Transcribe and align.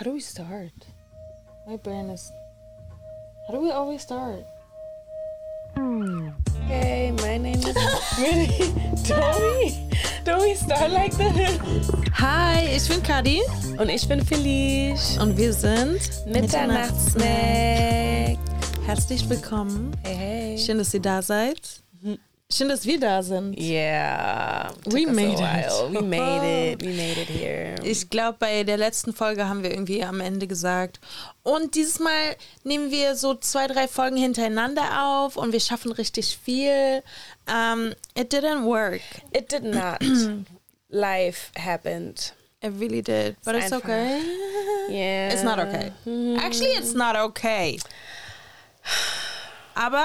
How 0.00 0.04
do 0.04 0.12
we 0.14 0.20
start? 0.20 0.72
My 1.66 1.76
brain 1.76 2.08
is. 2.08 2.32
How 3.46 3.52
do 3.52 3.60
we 3.60 3.70
always 3.70 4.00
start? 4.00 4.46
Hey, 6.66 7.12
my 7.18 7.36
name 7.36 7.56
is. 7.60 7.66
really? 8.18 8.48
Don't 9.04 9.36
we? 9.60 9.76
Don't 10.24 10.40
we 10.40 10.54
start 10.54 10.90
like 10.90 11.14
this? 11.18 11.90
Hi, 12.14 12.64
ich 12.74 12.88
bin 12.88 13.02
Kadi 13.02 13.42
Und 13.76 13.90
ich 13.90 14.08
bin 14.08 14.24
Felice. 14.24 15.18
und 15.20 15.36
wir 15.36 15.52
sind 15.52 16.00
Mitternachtssnack. 16.26 18.38
Herzlich 18.86 19.28
willkommen. 19.28 19.94
Hey, 20.02 20.16
hey. 20.16 20.58
Schön, 20.58 20.78
dass 20.78 20.94
ihr 20.94 21.02
da 21.02 21.20
seid. 21.20 21.82
Schön, 22.52 22.68
dass 22.68 22.84
wir 22.84 22.98
da 22.98 23.22
sind. 23.22 23.56
Yeah. 23.58 24.72
We 24.86 25.06
made 25.06 25.38
a 25.40 25.60
it. 25.60 25.70
while. 25.70 25.88
We 25.92 26.02
made 26.02 26.72
it. 26.72 26.82
We 26.82 26.88
made 26.88 27.16
it 27.20 27.28
here. 27.28 27.76
Ich 27.84 28.10
glaube, 28.10 28.38
bei 28.40 28.64
der 28.64 28.76
letzten 28.76 29.12
Folge 29.12 29.48
haben 29.48 29.62
wir 29.62 29.70
irgendwie 29.70 30.02
am 30.02 30.18
Ende 30.20 30.48
gesagt. 30.48 30.98
Und 31.44 31.76
dieses 31.76 32.00
Mal 32.00 32.36
nehmen 32.64 32.90
wir 32.90 33.14
so 33.14 33.34
zwei, 33.34 33.68
drei 33.68 33.86
Folgen 33.86 34.16
hintereinander 34.16 34.82
auf 35.04 35.36
und 35.36 35.52
wir 35.52 35.60
schaffen 35.60 35.92
richtig 35.92 36.36
viel. 36.42 37.04
Um, 37.48 37.92
it 38.16 38.32
didn't 38.34 38.64
work. 38.64 39.00
It 39.32 39.52
did 39.52 39.62
not. 39.62 40.00
Life 40.88 41.52
happened. 41.56 42.34
It 42.62 42.72
really 42.80 43.00
did. 43.00 43.36
But 43.44 43.54
it's 43.54 43.72
einfach- 43.72 43.84
okay. 43.84 44.20
Yeah. 44.88 45.32
It's 45.32 45.44
not 45.44 45.60
okay. 45.60 45.92
Actually, 46.36 46.72
it's 46.76 46.94
not 46.94 47.14
okay. 47.16 47.78
Aber 49.76 50.04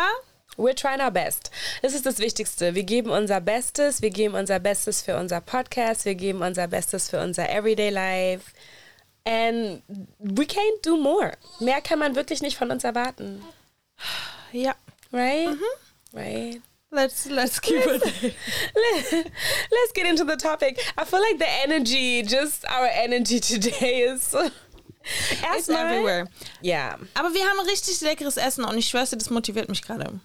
We're 0.57 0.73
trying 0.75 1.01
our 1.01 1.11
best. 1.11 1.51
Das 1.81 1.93
ist 1.93 2.05
das 2.05 2.19
Wichtigste. 2.19 2.75
Wir 2.75 2.83
geben 2.83 3.09
unser 3.09 3.41
Bestes. 3.41 4.01
Wir 4.01 4.09
geben 4.09 4.35
unser 4.35 4.59
Bestes 4.59 5.01
für 5.01 5.17
unser 5.17 5.41
Podcast. 5.41 6.05
Wir 6.05 6.15
geben 6.15 6.41
unser 6.41 6.67
Bestes 6.67 7.09
für 7.09 7.19
unser 7.21 7.49
Everyday 7.49 7.89
Life. 7.89 8.51
And 9.25 9.81
we 10.19 10.43
can't 10.45 10.81
do 10.83 10.97
more. 10.97 11.33
Mehr 11.59 11.81
kann 11.81 11.99
man 11.99 12.15
wirklich 12.15 12.41
nicht 12.41 12.57
von 12.57 12.71
uns 12.71 12.83
erwarten. 12.83 13.41
ja, 14.51 14.75
Right? 15.11 15.49
Right. 16.13 16.61
let's 16.91 17.25
let's 17.25 17.59
keep 17.59 17.85
it. 17.85 18.01
Let's 19.71 19.91
get 19.93 20.05
into 20.07 20.23
the 20.25 20.37
topic. 20.37 20.79
I 20.97 21.03
feel 21.05 21.19
like 21.19 21.39
the 21.39 21.49
energy, 21.63 22.21
just 22.23 22.63
our 22.69 22.87
energy 22.87 23.39
today 23.39 24.03
is. 24.03 24.33
It's 24.33 25.41
Erstmal- 25.41 25.85
everywhere. 25.91 26.27
Yeah. 26.61 26.97
Aber 27.13 27.33
wir 27.33 27.43
haben 27.49 27.59
richtig 27.67 27.99
leckeres 28.01 28.37
Essen 28.37 28.63
und 28.63 28.77
ich 28.77 28.87
schwör's 28.87 29.09
dir, 29.09 29.17
das 29.17 29.29
motiviert 29.29 29.69
mich 29.69 29.81
gerade. 29.81 30.19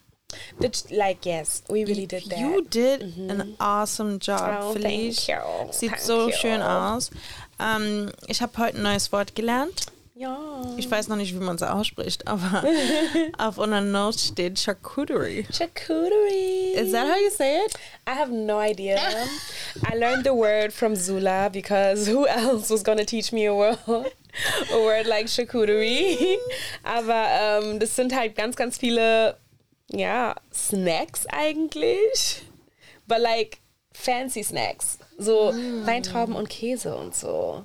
Did, 0.61 0.77
like, 0.91 1.25
yes, 1.27 1.63
we 1.69 1.85
really 1.85 2.07
did 2.07 2.25
that. 2.31 2.39
You 2.39 2.63
did 2.63 3.03
an 3.31 3.55
awesome 3.59 4.19
job, 4.19 4.61
Oh, 4.63 4.73
Felice. 4.73 5.27
thank 5.27 5.29
you. 5.29 5.73
Sieht 5.73 5.91
Thank 5.91 6.03
so 6.03 6.29
you. 6.29 6.33
schön 6.37 6.63
aus. 6.63 7.11
Ähm, 7.59 8.11
ich 8.27 8.41
habe 8.43 8.53
heute 8.59 8.77
ein 8.79 8.83
neues 8.83 9.11
Wort 9.13 9.35
gelernt. 9.35 9.87
Ja. 10.15 10.39
Ich 10.77 10.91
weiß 10.91 11.09
noch 11.09 11.17
nicht, 11.17 11.35
wie 11.35 11.43
man 11.43 11.57
es 11.57 11.63
ausspricht, 11.63 12.27
aber 12.29 12.63
auf 13.39 13.57
unserer 13.57 13.81
Note 13.81 14.19
steht 14.19 14.59
Charcuterie. 14.59 15.47
Charcuterie. 15.51 16.75
Is 16.75 16.93
that 16.93 17.07
how 17.09 17.17
you 17.17 17.31
say 17.31 17.65
it? 17.65 17.75
I 18.07 18.11
have 18.13 18.31
no 18.31 18.59
idea. 18.61 18.99
I 19.91 19.97
learned 19.97 20.25
the 20.25 20.35
word 20.35 20.73
from 20.75 20.95
Zula 20.95 21.49
because 21.51 22.07
who 22.07 22.27
else 22.27 22.69
was 22.71 22.83
gonna 22.83 23.05
teach 23.07 23.33
me 23.33 23.47
a 23.47 23.55
word, 23.55 23.79
a 23.89 24.77
word 24.79 25.07
like 25.07 25.27
charcuterie? 25.29 26.37
Aber 26.85 27.27
ähm, 27.41 27.79
das 27.79 27.97
sind 27.97 28.15
halt 28.15 28.37
ganz, 28.37 28.57
ganz 28.57 28.77
viele, 28.77 29.39
ja, 29.93 30.35
Snacks 30.53 31.27
eigentlich. 31.29 32.43
But 33.07 33.19
like 33.19 33.59
fancy 33.93 34.43
Snacks. 34.43 34.99
So 35.19 35.53
Weintrauben 35.85 36.35
und 36.35 36.49
Käse 36.49 36.97
und 36.97 37.15
so. 37.15 37.65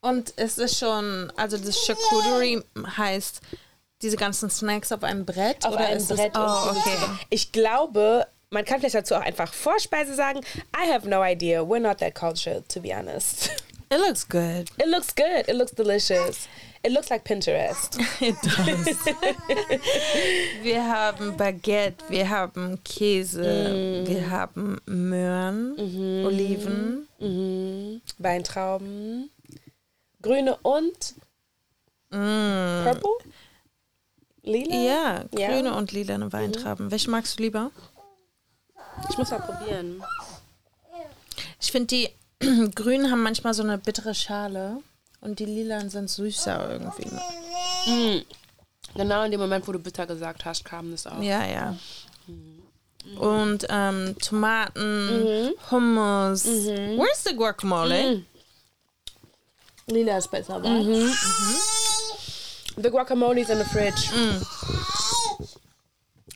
Und 0.00 0.32
es 0.36 0.58
ist 0.58 0.78
schon, 0.78 1.30
also 1.36 1.58
das 1.58 1.84
Charcuterie 1.84 2.62
heißt 2.96 3.40
diese 4.02 4.16
ganzen 4.16 4.48
Snacks 4.48 4.92
auf 4.92 5.02
einem 5.02 5.26
Brett 5.26 5.66
Auf 5.66 5.74
oder 5.74 5.86
einem 5.86 6.06
Brett. 6.06 6.34
Das, 6.34 6.66
oh, 6.66 6.70
okay. 6.70 6.96
Ich 7.28 7.52
glaube, 7.52 8.26
man 8.48 8.64
kann 8.64 8.80
vielleicht 8.80 8.94
dazu 8.94 9.14
auch 9.14 9.20
einfach 9.20 9.52
Vorspeise 9.52 10.14
sagen. 10.14 10.40
I 10.74 10.90
have 10.90 11.06
no 11.06 11.22
idea. 11.22 11.60
We're 11.60 11.80
not 11.80 11.98
that 11.98 12.14
cultured, 12.14 12.68
to 12.70 12.80
be 12.80 12.94
honest. 12.94 13.50
It 13.90 13.98
looks 13.98 14.26
good. 14.26 14.70
It 14.78 14.86
looks 14.86 15.14
good. 15.14 15.48
It 15.48 15.54
looks 15.54 15.72
delicious. 15.72 16.48
It 16.82 16.92
looks 16.92 17.10
like 17.10 17.24
Pinterest. 17.24 17.98
It 18.22 18.36
does. 18.42 18.86
wir 20.62 20.82
haben 20.88 21.36
Baguette, 21.36 22.02
wir 22.08 22.28
haben 22.30 22.82
Käse, 22.84 24.02
wir 24.06 24.30
haben 24.30 24.80
Möhren, 24.86 26.24
Oliven. 26.24 27.06
Weintrauben. 28.18 29.30
Grüne 30.22 30.56
und 30.62 31.14
Purple? 32.10 33.10
Lila? 34.42 34.74
Ja, 34.74 35.24
Ja. 35.38 35.48
grüne 35.48 35.74
und 35.74 35.92
lilane 35.92 36.32
Weintrauben. 36.32 36.90
Welche 36.90 37.10
magst 37.10 37.38
du 37.38 37.42
lieber? 37.42 37.70
Ich 39.10 39.18
muss 39.18 39.30
mal 39.30 39.40
probieren. 39.40 40.02
Ich 41.60 41.70
finde, 41.72 41.86
die 41.88 42.08
grünen 42.74 43.10
haben 43.10 43.22
manchmal 43.22 43.52
so 43.52 43.62
eine 43.62 43.76
bittere 43.76 44.14
Schale 44.14 44.78
und 45.20 45.38
die 45.38 45.44
lilanen 45.44 45.90
sind 45.90 46.08
süßer 46.10 46.70
irgendwie. 46.70 47.10
Mhm. 47.86 48.24
Genau 48.94 49.22
in 49.24 49.30
dem 49.30 49.40
Moment, 49.40 49.66
wo 49.68 49.72
du 49.72 49.78
bitter 49.78 50.06
gesagt 50.06 50.44
hast, 50.44 50.64
kam 50.64 50.90
das 50.90 51.06
auch. 51.06 51.20
Ja, 51.22 51.44
ja. 51.44 51.76
Mhm. 52.26 53.18
Und 53.18 53.66
ähm, 53.68 54.16
Tomaten, 54.18 55.46
mhm. 55.46 55.54
Hummus. 55.70 56.44
Where's 56.44 57.24
the 57.24 57.34
guacamole? 57.34 58.24
Lila 59.86 60.18
ist 60.18 60.30
besser, 60.30 60.62
wa? 60.62 60.68
The 62.76 62.90
guacamole 62.90 63.40
is 63.40 63.50
in 63.50 63.58
the 63.58 63.64
fridge. 63.64 64.10
Mm. 64.12 64.40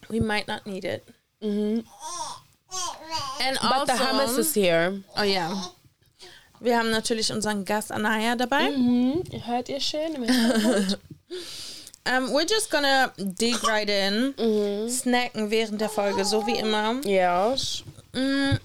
We 0.09 0.21
might 0.21 0.49
not 0.49 0.67
need 0.67 0.85
it. 0.85 1.05
And 1.41 1.85
But 3.41 3.87
the 3.87 3.93
hummus 3.93 4.39
is 4.39 4.55
here. 4.55 5.03
oh 5.17 5.23
ja. 5.23 5.53
Wir 6.65 6.79
haben 6.79 6.91
natürlich 6.91 7.31
unseren 7.31 7.65
Gast 7.67 7.93
Anaya 7.93 8.35
dabei. 8.37 8.71
Hört 9.45 9.69
ihr 9.69 9.81
schön? 9.81 10.17
Um, 10.17 10.25
we're 12.33 12.47
just 12.49 12.71
gonna 12.71 13.13
dig 13.19 13.63
right 13.65 13.91
in, 13.91 14.33
snacken 14.89 15.51
während 15.51 15.83
der 15.83 15.91
Folge, 15.91 16.25
so 16.25 16.47
wie 16.47 16.57
immer. 16.57 17.03
ja. 17.05 17.55
Mm, 18.15 18.59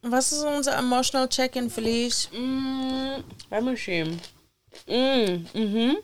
was 0.00 0.32
ist 0.32 0.42
unser 0.42 0.78
emotional 0.78 1.28
check-in, 1.28 1.68
Felice? 1.68 2.30
Mm, 2.32 3.22
let 3.50 3.62
me 3.62 3.76
see. 3.76 4.04
Mm, 4.86 5.46
mm-hmm. 5.52 5.96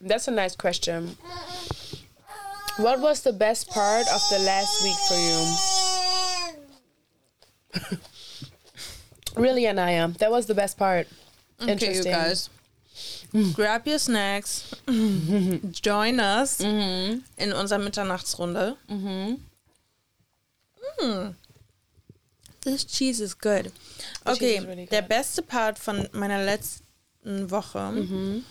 That's 0.00 0.28
a 0.28 0.30
nice 0.30 0.54
question. 0.54 1.16
What 2.76 3.00
was 3.00 3.22
the 3.22 3.32
best 3.32 3.68
part 3.70 4.06
of 4.14 4.22
the 4.30 4.38
last 4.38 4.84
week 4.84 4.98
for 5.08 5.16
you? 7.90 7.98
really, 9.36 9.66
Anaya, 9.68 10.08
that 10.18 10.30
was 10.30 10.46
the 10.46 10.54
best 10.54 10.76
part. 10.78 11.06
Okay, 11.60 11.66
you 11.66 11.72
Interesting. 11.72 12.12
guys. 12.12 12.50
Grab 13.54 13.86
your 13.86 13.98
snacks. 13.98 14.74
Join 15.82 16.20
us 16.20 16.60
in 16.60 17.22
unserer 17.38 17.78
Mitternachtsrunde. 17.78 18.76
Mm. 21.00 21.34
This 22.60 22.84
cheese 22.84 23.20
is 23.20 23.34
good. 23.34 23.72
Okay, 24.26 24.56
is 24.56 24.66
really 24.66 24.86
der 24.86 25.02
good. 25.02 25.08
beste 25.08 25.42
Part 25.42 25.78
von 25.78 26.08
meiner 26.12 26.44
letzten 26.44 27.50
Woche 27.50 28.42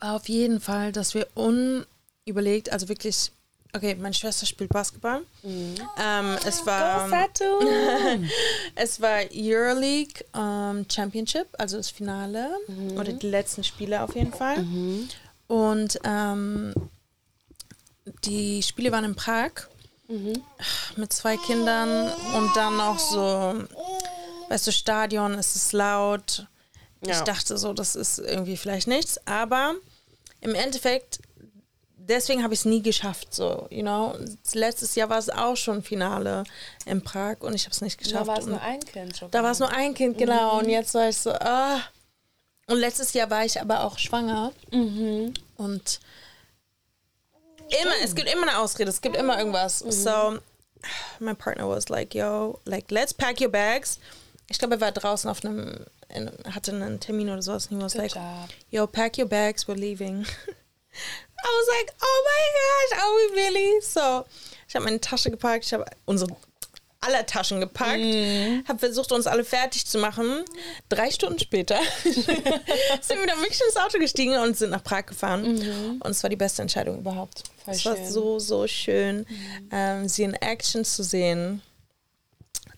war 0.00 0.14
auf 0.14 0.28
jeden 0.28 0.60
Fall, 0.60 0.92
dass 0.92 1.14
wir 1.14 1.26
unüberlegt, 1.34 2.72
also 2.72 2.88
wirklich, 2.88 3.32
okay, 3.74 3.94
meine 3.94 4.14
Schwester 4.14 4.46
spielt 4.46 4.70
Basketball. 4.70 5.22
Ähm, 5.44 6.36
es 6.46 6.64
war. 6.66 7.08
Satu. 7.08 7.44
Es 8.78 9.00
war 9.00 9.20
Euroleague 9.32 10.22
ähm, 10.34 10.84
Championship, 10.90 11.46
also 11.58 11.78
das 11.78 11.88
Finale 11.90 12.50
oder 12.94 13.12
die 13.12 13.26
letzten 13.28 13.64
Spiele 13.64 14.02
auf 14.02 14.14
jeden 14.14 14.32
Fall. 14.32 14.66
Und 15.46 15.98
ähm, 16.04 16.74
die 18.24 18.62
Spiele 18.62 18.92
waren 18.92 19.04
in 19.04 19.14
Prag 19.16 19.50
mit 20.96 21.12
zwei 21.12 21.36
Kindern 21.38 22.10
und 22.36 22.54
dann 22.54 22.76
noch 22.76 22.98
so, 22.98 23.64
weißt 24.50 24.66
du, 24.66 24.72
Stadion, 24.72 25.34
es 25.34 25.56
ist 25.56 25.72
laut. 25.72 26.46
Ich 27.00 27.08
Ja. 27.08 27.24
dachte 27.24 27.56
so, 27.58 27.72
das 27.72 27.96
ist 27.96 28.18
irgendwie 28.18 28.56
vielleicht 28.56 28.86
nichts, 28.88 29.18
aber 29.26 29.74
im 30.42 30.54
Endeffekt 30.54 31.18
deswegen 32.08 32.42
habe 32.42 32.54
ich 32.54 32.60
es 32.60 32.64
nie 32.64 32.82
geschafft, 32.82 33.34
so, 33.34 33.66
you 33.70 33.82
know. 33.82 34.14
Letztes 34.54 34.94
Jahr 34.94 35.08
war 35.08 35.18
es 35.18 35.28
auch 35.30 35.56
schon 35.56 35.82
Finale 35.82 36.44
in 36.84 37.02
Prag 37.02 37.36
und 37.40 37.54
ich 37.54 37.64
habe 37.64 37.72
es 37.72 37.80
nicht 37.80 37.98
geschafft. 37.98 38.22
Da 38.22 38.26
war 38.26 38.38
es 38.38 38.44
Und 38.44 38.50
nur 38.52 38.60
ein 38.62 38.80
Kind. 38.80 39.16
schon. 39.16 39.30
da 39.30 39.42
war 39.42 39.50
es 39.52 39.58
nur 39.58 39.70
ein 39.70 39.94
Kind, 39.94 40.18
genau. 40.18 40.58
Und 40.58 40.68
jetzt 40.68 40.94
war 40.94 41.08
ich 41.08 41.16
so, 41.16 41.32
ah. 41.32 41.80
Und 42.68 42.78
letztes 42.78 43.12
Jahr 43.12 43.30
war 43.30 43.44
ich 43.44 43.60
aber 43.60 43.84
auch 43.84 43.98
schwanger. 43.98 44.52
Und 44.70 46.00
immer, 47.82 47.92
es 48.02 48.14
gibt 48.14 48.28
immer 48.32 48.48
eine 48.48 48.58
Ausrede, 48.58 48.90
es 48.90 49.00
gibt 49.00 49.16
immer 49.16 49.38
irgendwas. 49.38 49.78
So, 49.80 50.38
my 51.20 51.34
partner 51.34 51.68
was 51.68 51.88
like, 51.88 52.14
yo, 52.14 52.60
like, 52.64 52.90
let's 52.90 53.12
pack 53.14 53.40
your 53.40 53.48
bags. 53.50 53.98
Ich 54.48 54.58
glaube, 54.58 54.76
er 54.76 54.80
war 54.80 54.92
draußen 54.92 55.28
auf 55.30 55.44
einem 55.44 55.84
in, 56.08 56.30
hatte 56.52 56.70
einen 56.72 57.00
Termin 57.00 57.30
oder 57.30 57.42
sowas. 57.42 57.68
And 57.70 57.78
he 57.78 57.84
was 57.84 57.92
Good 57.94 58.02
like, 58.02 58.14
job. 58.14 58.48
yo, 58.70 58.86
pack 58.86 59.18
your 59.18 59.26
bags, 59.26 59.66
we're 59.66 59.74
leaving. 59.74 60.24
I 61.42 61.48
was 61.48 61.68
like, 61.78 61.94
oh 62.00 62.24
my 62.24 62.42
gosh, 62.58 62.98
are 63.02 63.12
we 63.14 63.40
really? 63.40 63.80
So, 63.82 64.24
ich 64.68 64.74
habe 64.74 64.84
meine 64.84 65.00
Tasche 65.00 65.30
gepackt, 65.30 65.64
ich 65.64 65.72
habe 65.72 65.84
unsere 66.04 66.34
aller 67.00 67.24
Taschen 67.26 67.60
gepackt, 67.60 68.00
habe 68.68 68.78
versucht, 68.78 69.12
uns 69.12 69.26
alle 69.26 69.44
fertig 69.44 69.86
zu 69.86 69.98
machen. 69.98 70.44
Drei 70.88 71.10
Stunden 71.10 71.38
später 71.38 71.78
sind 72.02 72.26
wir 72.26 73.26
dann 73.26 73.38
wirklich 73.40 73.60
ins 73.60 73.76
Auto 73.76 73.98
gestiegen 73.98 74.36
und 74.38 74.56
sind 74.56 74.70
nach 74.70 74.82
Prag 74.82 75.06
gefahren. 75.06 75.98
Und 76.00 76.10
es 76.10 76.22
war 76.22 76.30
die 76.30 76.36
beste 76.36 76.62
Entscheidung 76.62 76.98
überhaupt. 76.98 77.44
Voll 77.64 77.74
es 77.74 77.84
war 77.84 77.96
schön. 77.96 78.10
so, 78.10 78.38
so 78.38 78.66
schön, 78.66 79.26
ähm, 79.70 80.08
sie 80.08 80.24
in 80.24 80.34
Action 80.34 80.84
zu 80.84 81.02
sehen. 81.02 81.62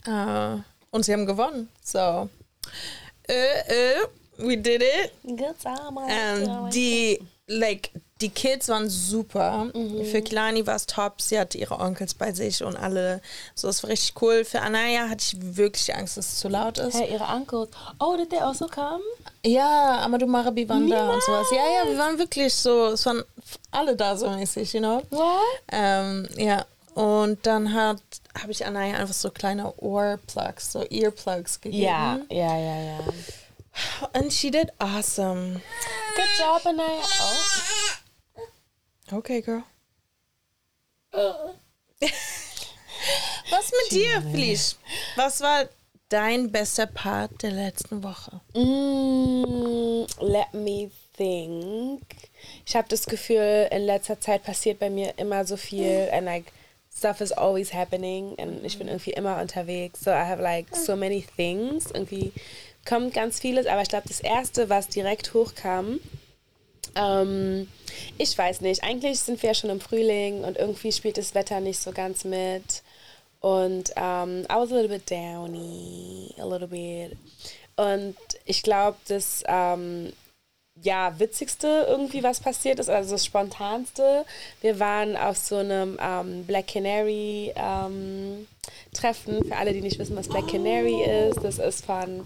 Äh, 0.06 0.56
und 0.90 1.04
sie 1.04 1.12
haben 1.12 1.26
gewonnen. 1.26 1.68
So, 1.82 2.28
äh, 3.28 3.32
äh, 3.32 4.06
we 4.38 4.56
did 4.56 4.82
it. 4.82 5.12
Good 5.22 5.58
time. 5.60 6.00
Ähm, 6.08 6.70
die, 6.70 7.20
like, 7.46 7.90
die 8.20 8.30
Kids 8.30 8.68
waren 8.68 8.88
super. 8.88 9.68
Für 10.10 10.22
Kilani 10.22 10.66
war 10.66 10.76
es 10.76 10.86
top. 10.86 11.20
Sie 11.20 11.38
hatte 11.38 11.56
ihre 11.58 11.78
Onkels 11.78 12.14
bei 12.14 12.32
sich 12.32 12.62
und 12.62 12.76
alle. 12.76 13.20
So, 13.54 13.68
es 13.68 13.82
war 13.82 13.90
richtig 13.90 14.20
cool. 14.20 14.44
Für 14.44 14.60
Anaya 14.60 15.08
hatte 15.08 15.24
ich 15.24 15.36
wirklich 15.56 15.94
Angst, 15.94 16.16
dass 16.16 16.26
es 16.26 16.38
zu 16.40 16.48
laut 16.48 16.78
ist. 16.78 16.94
Hey, 16.94 17.12
ihre 17.12 17.24
Uncles. 17.24 17.68
Oh, 18.00 18.16
did 18.16 18.30
they 18.30 18.40
also 18.40 18.66
come? 18.66 19.02
Ja, 19.44 20.00
Amadou 20.02 20.26
Marabi 20.26 20.68
waren 20.68 20.90
da 20.90 21.10
und 21.12 21.22
sowas. 21.22 21.46
Ja, 21.52 21.58
ja, 21.58 21.90
wir 21.90 21.98
waren 21.98 22.18
wirklich 22.18 22.54
so, 22.54 22.88
es 22.88 23.06
waren 23.06 23.22
alle 23.70 23.94
da 23.94 24.16
so 24.16 24.28
mäßig, 24.28 24.72
you 24.72 24.80
know? 24.80 25.02
What? 25.10 25.40
Ähm, 25.70 26.28
ja. 26.36 26.64
Und 26.94 27.46
dann 27.46 27.72
hat 27.72 28.00
habe 28.40 28.52
ich 28.52 28.64
Anaya 28.66 28.98
einfach 28.98 29.14
so 29.14 29.30
kleine 29.30 29.72
Ohrplugs, 29.76 30.72
so 30.72 30.84
Earplugs 30.88 31.60
gegeben. 31.60 31.82
Ja, 31.82 32.18
ja, 32.30 32.58
ja, 32.58 32.80
ja. 32.82 32.98
And 34.12 34.32
she 34.32 34.50
did 34.50 34.70
awesome. 34.78 35.60
Good 36.16 36.28
job, 36.38 36.66
Anaya. 36.66 37.02
Oh. 37.02 38.07
Okay, 39.10 39.40
girl. 39.40 39.64
Was 43.50 43.72
mit 43.72 43.92
dir, 43.92 44.22
Felice? 44.30 44.76
Was 45.16 45.40
war 45.40 45.64
dein 46.08 46.52
bester 46.52 46.86
Part 46.86 47.42
der 47.42 47.52
letzten 47.52 48.02
Woche? 48.02 48.40
Mm, 48.54 50.06
let 50.20 50.52
me 50.52 50.90
think. 51.16 52.02
Ich 52.66 52.76
habe 52.76 52.88
das 52.88 53.06
Gefühl, 53.06 53.68
in 53.70 53.82
letzter 53.82 54.20
Zeit 54.20 54.44
passiert 54.44 54.78
bei 54.78 54.90
mir 54.90 55.14
immer 55.16 55.44
so 55.44 55.56
viel 55.56 56.08
and 56.12 56.26
like 56.26 56.52
stuff 56.94 57.20
is 57.20 57.32
always 57.32 57.72
happening 57.72 58.34
and 58.38 58.64
ich 58.64 58.78
bin 58.78 58.88
irgendwie 58.88 59.12
immer 59.12 59.40
unterwegs. 59.40 60.00
So 60.00 60.10
I 60.10 60.24
have 60.24 60.42
like 60.42 60.74
so 60.76 60.96
many 60.96 61.24
things. 61.36 61.90
Irgendwie 61.92 62.32
kommt 62.86 63.14
ganz 63.14 63.40
vieles, 63.40 63.66
aber 63.66 63.82
ich 63.82 63.88
glaube, 63.88 64.08
das 64.08 64.20
erste, 64.20 64.68
was 64.68 64.88
direkt 64.88 65.32
hochkam, 65.34 66.00
ähm, 66.98 67.68
ich 68.18 68.36
weiß 68.36 68.60
nicht. 68.60 68.82
Eigentlich 68.82 69.20
sind 69.20 69.42
wir 69.42 69.50
ja 69.50 69.54
schon 69.54 69.70
im 69.70 69.80
Frühling 69.80 70.44
und 70.44 70.56
irgendwie 70.56 70.92
spielt 70.92 71.18
das 71.18 71.34
Wetter 71.34 71.60
nicht 71.60 71.78
so 71.78 71.92
ganz 71.92 72.24
mit. 72.24 72.82
Und 73.40 73.92
ähm, 73.96 74.44
I 74.50 74.54
was 74.54 74.72
a 74.72 74.74
little 74.74 74.88
bit 74.88 75.08
downy, 75.10 76.34
a 76.38 76.44
little 76.44 76.68
bit. 76.68 77.16
Und 77.76 78.16
ich 78.44 78.62
glaube, 78.62 78.98
das 79.06 79.44
ähm, 79.46 80.12
ja, 80.82 81.18
witzigste 81.18 81.86
irgendwie, 81.88 82.22
was 82.22 82.40
passiert 82.40 82.80
ist, 82.80 82.90
also 82.90 83.12
das 83.12 83.24
spontanste. 83.24 84.24
Wir 84.60 84.80
waren 84.80 85.16
auf 85.16 85.36
so 85.36 85.56
einem 85.56 85.96
ähm, 86.00 86.44
Black 86.44 86.68
Canary 86.68 87.52
Treffen. 88.92 89.44
Für 89.44 89.56
alle, 89.56 89.72
die 89.72 89.80
nicht 89.80 89.98
wissen, 89.98 90.16
was 90.16 90.28
Black 90.28 90.48
Canary 90.48 91.02
ist, 91.02 91.42
das 91.42 91.58
ist 91.58 91.84
von 91.84 92.24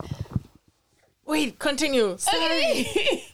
Wait, 1.24 1.58
continue. 1.58 2.16
Sorry. 2.18 2.86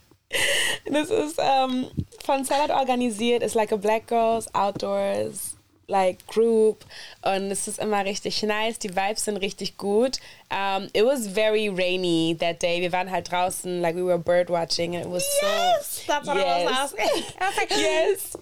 Das 0.90 1.10
ist 1.10 1.38
ähm, 1.38 1.86
von 2.24 2.44
Salad 2.44 2.70
organisiert, 2.70 3.42
ist 3.42 3.54
like 3.54 3.72
a 3.72 3.76
Black 3.76 4.06
Girls 4.06 4.52
Outdoors 4.54 5.56
like 5.88 6.26
group 6.26 6.84
und 7.22 7.50
es 7.50 7.66
ist 7.66 7.78
immer 7.78 8.04
richtig 8.04 8.42
nice, 8.42 8.78
die 8.78 8.94
Vibes 8.94 9.24
sind 9.24 9.38
richtig 9.38 9.78
gut. 9.78 10.18
Um, 10.50 10.88
it 10.92 11.04
was 11.04 11.26
very 11.26 11.68
rainy 11.68 12.36
that 12.38 12.60
day. 12.62 12.80
Wir 12.80 12.92
waren 12.92 13.10
halt 13.10 13.30
draußen, 13.30 13.80
like 13.80 13.96
we 13.96 14.04
were 14.04 14.18
bird 14.18 14.50
watching 14.50 14.96
and 14.96 15.06
it 15.06 15.10
was 15.10 15.24
Yes, 15.42 16.04
so 16.06 16.12
that's 16.12 16.26
what 16.26 16.36
I 16.36 16.64
was 16.64 16.72
asking. 16.72 17.24
I 17.40 17.46
was 17.46 17.56
like, 17.56 17.70
Yes. 17.70 18.36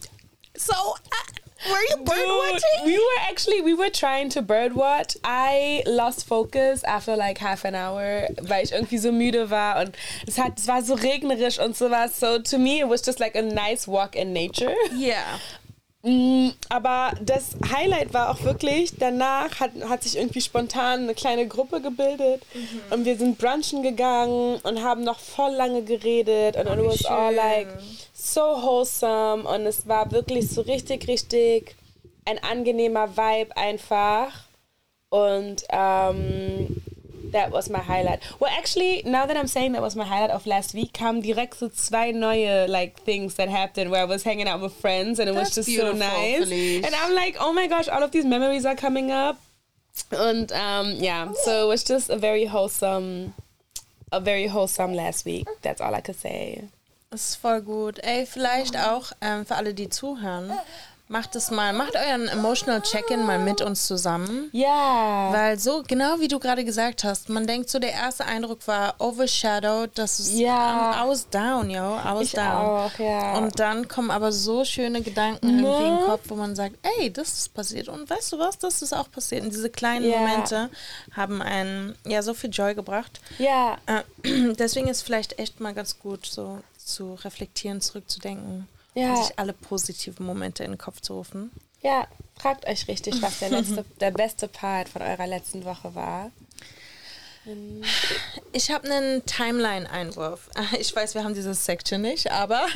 So, 0.56 0.72
uh, 0.74 1.32
were 1.64 1.80
you 1.90 1.96
bird 2.04 2.16
Dude, 2.16 2.52
watching? 2.52 2.84
We 2.84 2.98
were 2.98 3.22
actually 3.28 3.60
we 3.62 3.74
were 3.74 3.90
trying 3.90 4.28
to 4.30 4.42
bird 4.42 4.74
watch. 4.74 5.16
I 5.24 5.82
lost 5.86 6.26
focus 6.26 6.84
after 6.84 7.16
like 7.16 7.38
half 7.38 7.64
an 7.64 7.74
hour, 7.74 8.28
weil 8.42 8.64
ich 8.64 8.72
irgendwie 8.72 8.98
so 8.98 9.10
müde 9.10 9.50
war 9.50 9.80
und 9.80 9.96
es 10.26 10.38
hat 10.38 10.58
es 10.58 10.68
war 10.68 10.82
so 10.82 10.94
regnerisch 10.94 11.58
und 11.58 11.76
sowas. 11.76 12.18
So 12.18 12.38
to 12.38 12.58
me 12.58 12.80
it 12.80 12.88
was 12.88 13.02
just 13.04 13.20
like 13.20 13.36
a 13.36 13.42
nice 13.42 13.88
walk 13.88 14.14
in 14.14 14.32
nature. 14.32 14.74
Yeah. 14.94 15.38
Mm, 16.06 16.50
Aber 16.68 17.14
das 17.20 17.56
Highlight 17.68 18.14
war 18.14 18.30
auch 18.30 18.42
wirklich, 18.44 18.92
danach 18.96 19.58
hat, 19.58 19.72
hat 19.88 20.04
sich 20.04 20.16
irgendwie 20.16 20.40
spontan 20.40 21.02
eine 21.02 21.14
kleine 21.14 21.48
Gruppe 21.48 21.80
gebildet 21.80 22.42
und 22.90 23.04
wir 23.04 23.16
sind 23.16 23.38
brunchen 23.38 23.82
gegangen 23.82 24.60
und 24.62 24.84
haben 24.84 25.02
noch 25.02 25.18
voll 25.18 25.50
lange 25.52 25.82
geredet 25.82 26.54
und 26.56 26.68
it 26.68 26.84
was 26.84 27.04
all 27.06 27.34
like 27.34 27.66
so 28.14 28.40
wholesome 28.40 29.42
und 29.48 29.66
es 29.66 29.88
war 29.88 30.12
wirklich 30.12 30.48
so 30.48 30.60
richtig, 30.60 31.08
richtig 31.08 31.74
ein 32.24 32.38
angenehmer 32.38 33.16
Vibe 33.16 33.56
einfach 33.56 34.44
und 35.08 35.64
ähm, 35.70 36.82
that 37.32 37.50
was 37.50 37.68
my 37.70 37.80
highlight. 37.80 38.22
Well, 38.40 38.50
actually, 38.56 39.02
now 39.04 39.26
that 39.26 39.36
I'm 39.36 39.46
saying 39.46 39.72
that 39.72 39.82
was 39.82 39.96
my 39.96 40.04
highlight 40.04 40.30
of 40.30 40.46
last 40.46 40.74
week, 40.74 40.92
kamen 40.92 41.22
direkt 41.22 41.56
so 41.58 41.68
zwei 41.68 42.10
neue 42.12 42.66
like 42.68 43.00
things 43.00 43.34
that 43.34 43.48
happened 43.48 43.90
where 43.90 44.02
I 44.02 44.04
was 44.04 44.22
hanging 44.22 44.48
out 44.48 44.60
with 44.60 44.74
friends 44.74 45.18
and 45.18 45.28
it 45.28 45.34
was 45.34 45.54
just 45.54 45.74
so 45.74 45.92
nice. 45.92 46.44
Felice. 46.44 46.84
And 46.84 46.94
I'm 46.94 47.14
like, 47.14 47.36
oh 47.38 47.52
my 47.52 47.66
gosh, 47.66 47.88
all 47.88 48.02
of 48.02 48.10
these 48.10 48.24
memories 48.24 48.64
are 48.64 48.76
coming 48.76 49.10
up. 49.10 49.40
And 50.10 50.52
um, 50.52 50.92
yeah, 50.96 51.32
so 51.44 51.64
it 51.64 51.68
was 51.68 51.82
just 51.84 52.10
a 52.10 52.16
very 52.16 52.44
wholesome, 52.44 53.34
a 54.12 54.20
very 54.20 54.46
wholesome 54.46 54.92
last 54.94 55.24
week. 55.24 55.46
That's 55.62 55.80
all 55.80 55.94
I 55.94 56.00
could 56.00 56.16
say. 56.16 56.68
Ist 57.12 57.36
voll 57.36 57.60
gut. 57.60 58.00
Ey, 58.02 58.26
vielleicht 58.26 58.76
auch 58.76 59.12
ähm, 59.20 59.46
für 59.46 59.54
alle, 59.54 59.72
die 59.72 59.88
zuhören, 59.88 60.52
macht 61.08 61.36
es 61.36 61.50
mal, 61.52 61.72
macht 61.72 61.94
euren 61.94 62.26
Emotional 62.26 62.82
Check-in 62.82 63.24
mal 63.24 63.38
mit 63.38 63.60
uns 63.60 63.86
zusammen. 63.86 64.50
Yeah. 64.52 65.32
Weil 65.32 65.58
so, 65.58 65.84
genau 65.86 66.18
wie 66.18 66.26
du 66.28 66.40
gerade 66.40 66.64
gesagt 66.64 67.04
hast, 67.04 67.28
man 67.28 67.46
denkt 67.46 67.70
so, 67.70 67.78
der 67.78 67.92
erste 67.92 68.24
Eindruck 68.24 68.66
war 68.66 68.94
overshadowed, 68.98 69.90
das 69.96 70.18
ist, 70.18 70.32
Ja. 70.32 71.02
um, 71.04 71.08
was 71.10 71.28
down, 71.30 71.70
yo, 71.70 71.96
Ich 72.20 72.32
down. 72.32 72.44
auch, 72.46 72.98
ja. 72.98 73.38
Und 73.38 73.58
dann 73.60 73.86
kommen 73.86 74.10
aber 74.10 74.32
so 74.32 74.64
schöne 74.64 75.00
Gedanken 75.02 75.60
irgendwie 75.60 75.86
in 75.86 75.96
den 75.96 76.04
Kopf, 76.06 76.22
wo 76.28 76.34
man 76.34 76.56
sagt, 76.56 76.74
ey, 76.98 77.12
das 77.12 77.32
ist 77.38 77.54
passiert 77.54 77.88
und 77.88 78.08
weißt 78.10 78.32
du 78.32 78.38
was, 78.38 78.58
das 78.58 78.82
ist 78.82 78.92
auch 78.92 79.10
passiert. 79.10 79.44
Und 79.44 79.50
diese 79.52 79.70
kleinen 79.70 80.10
Ja. 80.10 80.18
Momente 80.18 80.70
haben 81.12 81.40
einen, 81.40 81.94
ja, 82.04 82.20
so 82.22 82.34
viel 82.34 82.50
Joy 82.50 82.74
gebracht. 82.74 83.20
yeah. 83.38 83.78
Äh, 83.86 84.02
deswegen 84.58 84.88
ist 84.88 85.02
vielleicht 85.02 85.38
echt 85.38 85.60
mal 85.60 85.72
ganz 85.72 85.98
gut, 86.00 86.26
so 86.26 86.58
zu 86.84 87.14
reflektieren, 87.14 87.80
zurückzudenken 87.80 88.66
Ja. 88.96 89.10
und 89.10 89.24
sich 89.24 89.38
alle 89.38 89.52
positiven 89.52 90.24
Momente 90.24 90.64
in 90.64 90.72
den 90.72 90.78
Kopf 90.78 91.00
zu 91.02 91.14
rufen. 91.14 91.50
Ja, 91.82 92.08
fragt 92.38 92.66
euch 92.66 92.88
richtig, 92.88 93.20
was 93.20 93.38
der, 93.38 93.50
letzte, 93.50 93.84
der 94.00 94.10
beste 94.10 94.48
Part 94.48 94.88
von 94.88 95.02
eurer 95.02 95.26
letzten 95.26 95.64
Woche 95.64 95.94
war. 95.94 96.32
Ich 98.52 98.72
habe 98.72 98.90
einen 98.90 99.24
Timeline-Einwurf. 99.24 100.48
Ich 100.80 100.94
weiß, 100.96 101.14
wir 101.14 101.22
haben 101.22 101.34
diese 101.34 101.54
Section 101.54 102.00
nicht, 102.00 102.32
aber 102.32 102.66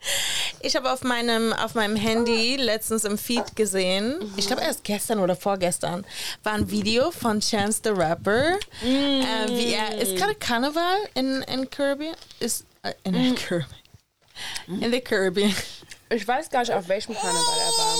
ich 0.60 0.76
habe 0.76 0.92
auf 0.92 1.02
meinem, 1.04 1.52
auf 1.54 1.74
meinem 1.74 1.96
Handy 1.96 2.56
letztens 2.56 3.04
im 3.04 3.16
Feed 3.16 3.56
gesehen, 3.56 4.20
ich 4.36 4.46
glaube 4.46 4.62
erst 4.62 4.84
gestern 4.84 5.20
oder 5.20 5.36
vorgestern, 5.36 6.04
war 6.42 6.54
ein 6.54 6.70
Video 6.70 7.12
von 7.12 7.40
Chance 7.40 7.80
the 7.84 7.90
Rapper. 7.90 8.58
Äh, 8.82 9.48
wie 9.48 9.72
er, 9.72 9.96
ist 9.96 10.16
gerade 10.16 10.34
Karneval 10.34 10.98
in, 11.14 11.42
in 11.42 11.70
Caribbean? 11.70 12.16
Ist, 12.40 12.66
äh, 12.82 12.92
in 13.04 13.12
der 13.14 13.34
Caribbean. 13.34 13.79
In 14.66 14.90
the 14.92 15.00
Caribbean. 15.00 15.54
Ich 16.12 16.26
weiß 16.26 16.50
gar 16.50 16.60
nicht, 16.60 16.72
auf 16.72 16.88
welchem 16.88 17.14
Karneval 17.14 17.58
er 17.58 17.78
war. 17.78 17.96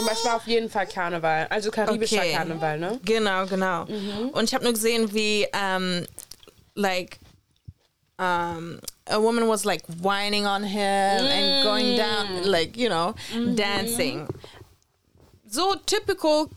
Aber 0.00 0.12
es 0.12 0.24
war 0.24 0.36
auf 0.36 0.46
jeden 0.46 0.70
Fall 0.70 0.86
Karneval. 0.86 1.46
Also 1.50 1.70
karibischer 1.70 2.18
Okay. 2.18 2.34
Karneval, 2.34 2.78
ne? 2.78 3.00
Genau, 3.04 3.46
genau. 3.46 3.84
Und 4.32 4.44
ich 4.44 4.54
habe 4.54 4.62
nur 4.64 4.72
gesehen, 4.74 5.12
wie, 5.12 5.46
ähm, 5.52 6.06
like, 6.74 7.18
um, 8.18 8.78
a 9.08 9.18
woman 9.20 9.48
was 9.48 9.64
like 9.64 9.82
whining 9.88 10.46
on 10.46 10.62
him 10.62 10.78
and 10.80 11.64
going 11.64 11.96
down, 11.96 12.44
like, 12.44 12.76
you 12.76 12.88
know, 12.88 13.14
dancing. 13.56 14.28
So 15.48 15.74
typical 15.86 16.48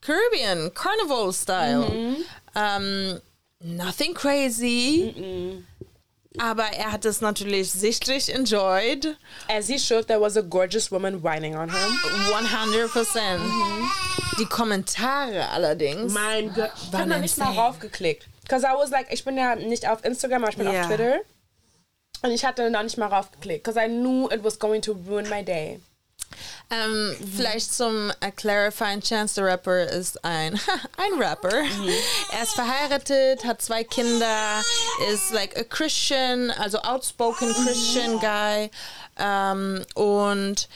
Caribbean 0.00 0.70
carnival 0.70 1.32
style. 1.32 2.16
Um, 2.56 3.20
nothing 3.60 4.14
crazy. 4.14 5.62
Aber 6.38 6.64
er 6.64 6.90
hat 6.92 7.04
es 7.04 7.20
natürlich 7.20 7.70
sichtlich 7.70 8.32
enjoyed. 8.34 9.16
As 9.48 9.68
he 9.68 9.78
should, 9.78 10.08
there 10.08 10.20
was 10.20 10.36
a 10.36 10.42
gorgeous 10.42 10.90
woman 10.90 11.22
whining 11.22 11.54
on 11.56 11.68
him. 11.70 11.98
100%. 12.32 13.38
Die 14.38 14.46
Kommentare 14.46 15.48
allerdings. 15.50 16.12
Mein 16.12 16.52
Gott. 16.52 16.70
Ich 16.90 16.92
hab 16.98 17.06
noch 17.06 17.18
nicht 17.18 17.38
mal 17.38 17.52
raufgeklickt. 17.52 18.26
Because 18.42 18.64
I 18.66 18.72
was 18.76 18.90
like, 18.90 19.12
ich 19.12 19.24
bin 19.24 19.36
ja 19.38 19.54
nicht 19.54 19.88
auf 19.88 20.04
Instagram, 20.04 20.42
aber 20.42 20.50
ich 20.50 20.58
bin 20.58 20.70
Ja. 20.70 20.80
auf 20.82 20.86
Twitter. 20.88 21.20
Und 22.22 22.30
ich 22.30 22.44
hatte 22.44 22.68
noch 22.70 22.82
nicht 22.82 22.98
mal 22.98 23.06
raufgeklickt, 23.08 23.62
because 23.64 23.78
I 23.78 23.86
knew 23.86 24.28
it 24.32 24.42
was 24.42 24.58
going 24.58 24.82
to 24.82 24.92
ruin 25.08 25.28
my 25.28 25.44
day. 25.44 25.80
Ähm, 26.70 27.16
Vielleicht 27.36 27.72
zum 27.72 28.10
äh, 28.20 28.30
Clarifying, 28.30 29.00
Chance 29.00 29.34
the 29.34 29.40
Rapper 29.42 29.84
ist 29.84 30.24
ein, 30.24 30.58
ein 30.96 31.22
Rapper. 31.22 31.62
Er 32.32 32.42
ist 32.42 32.54
verheiratet, 32.54 33.44
hat 33.44 33.60
zwei 33.62 33.84
Kinder, 33.84 34.62
ist 35.12 35.32
like 35.32 35.56
a 35.58 35.64
Christian, 35.64 36.50
also 36.52 36.78
outspoken 36.78 37.52
Christian 37.54 38.18
guy. 38.20 38.70
Ähm, 39.18 39.84
und 39.94 40.68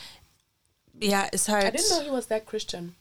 ja, 1.00 1.22
ist 1.32 1.48
I 1.48 1.52
halt. 1.52 1.74
didn't 1.74 1.88
know 1.88 2.02
he 2.02 2.10
was 2.10 2.26
that 2.28 2.46
Christian. 2.46 2.94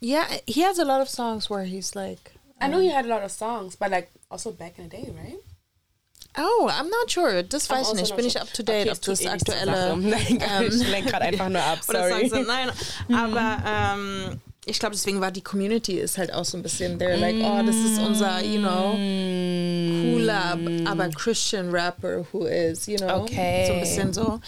Yeah, 0.00 0.24
he 0.46 0.62
has 0.62 0.78
a 0.78 0.84
lot 0.84 1.00
of 1.02 1.08
songs 1.08 1.50
where 1.50 1.64
he's 1.64 1.94
like. 1.94 2.32
I 2.60 2.68
knew 2.68 2.80
he 2.80 2.90
had 2.90 3.04
a 3.04 3.08
lot 3.08 3.22
of 3.22 3.30
songs, 3.30 3.76
but 3.76 3.90
like 3.90 4.10
also 4.30 4.50
back 4.52 4.78
in 4.78 4.88
the 4.88 4.90
day, 4.90 5.10
right? 5.16 5.38
Oh, 6.38 6.68
I'm 6.70 6.88
not 6.88 7.10
sure. 7.10 7.42
Das 7.42 7.68
weiß 7.68 7.80
ich 7.80 7.86
also 7.88 7.94
nicht. 8.00 8.16
Bin 8.16 8.24
ich 8.26 8.40
up 8.40 8.52
to 8.52 8.62
date, 8.62 8.82
Okay, 8.86 8.90
ob 8.92 9.02
das 9.02 9.20
eh 9.20 9.28
aktuelle. 9.28 9.96
Nein, 10.00 10.38
ähm, 10.40 10.68
ich 10.68 10.88
lenk 10.88 11.08
gerade 11.08 11.24
einfach 11.24 11.48
nur 11.48 11.62
ab, 11.62 11.80
Oder 11.88 12.08
sorry. 12.08 12.28
Songs 12.28 12.32
sind. 12.32 12.46
Nein, 12.46 12.70
aber 13.12 13.56
ähm, 13.66 14.40
ich 14.66 14.78
glaube, 14.78 14.94
deswegen 14.94 15.20
war 15.20 15.30
die 15.30 15.42
Community 15.42 15.98
ist 15.98 16.18
halt 16.18 16.32
auch 16.32 16.44
so 16.44 16.56
ein 16.58 16.62
bisschen, 16.62 16.98
they're 17.00 17.16
like, 17.16 17.36
oh, 17.42 17.62
das 17.64 17.76
ist 17.76 17.98
unser, 17.98 18.42
you 18.44 18.60
know, 18.60 18.92
cooler, 20.02 20.58
aber 20.84 21.08
Christian 21.08 21.70
Rapper 21.70 22.26
who 22.32 22.44
is, 22.44 22.86
you 22.86 22.96
know, 22.98 23.22
Okay. 23.22 23.64
so 23.66 23.72
ein 23.72 23.80
bisschen 23.80 24.12
so. 24.12 24.40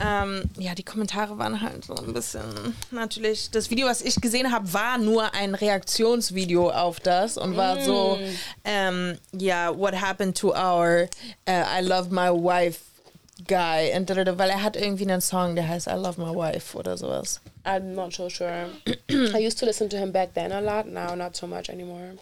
Ähm, 0.00 0.44
ja, 0.58 0.76
die 0.76 0.84
Kommentare 0.84 1.36
waren 1.38 1.60
halt 1.60 1.84
so 1.84 1.94
ein 1.96 2.12
bisschen, 2.12 2.42
natürlich, 2.92 3.50
das 3.50 3.68
Video, 3.68 3.88
was 3.88 4.00
ich 4.00 4.20
gesehen 4.20 4.52
habe, 4.52 4.72
war 4.72 4.96
nur 4.96 5.34
ein 5.34 5.56
Reaktionsvideo 5.56 6.70
auf 6.70 7.00
das 7.00 7.36
und 7.36 7.56
war 7.56 7.82
so, 7.82 8.16
ähm, 8.64 9.18
ja, 9.32 9.76
what 9.76 10.00
happened 10.00 10.38
to 10.38 10.50
our 10.52 11.08
uh, 11.48 11.50
I 11.50 11.80
love 11.82 12.10
my 12.10 12.28
wife 12.30 12.78
guy, 13.48 13.92
und 13.96 14.08
weil 14.38 14.50
er 14.50 14.62
hat 14.62 14.76
irgendwie 14.76 15.04
einen 15.04 15.20
Song, 15.20 15.56
der 15.56 15.66
heißt 15.66 15.88
I 15.88 15.94
love 15.94 16.20
my 16.20 16.34
wife 16.34 16.76
oder 16.76 16.96
sowas. 16.96 17.40
I'm 17.74 17.94
not 17.94 18.12
so 18.14 18.28
sure. 18.28 18.66
I 19.10 19.38
used 19.46 19.58
to 19.58 19.66
listen 19.66 19.88
to 19.90 19.96
him 19.98 20.10
back 20.12 20.32
then 20.34 20.52
a 20.52 20.60
lot. 20.60 20.86
Now, 20.86 21.14
not 21.14 21.36
so 21.36 21.46
much 21.46 21.68
anymore. 21.68 22.14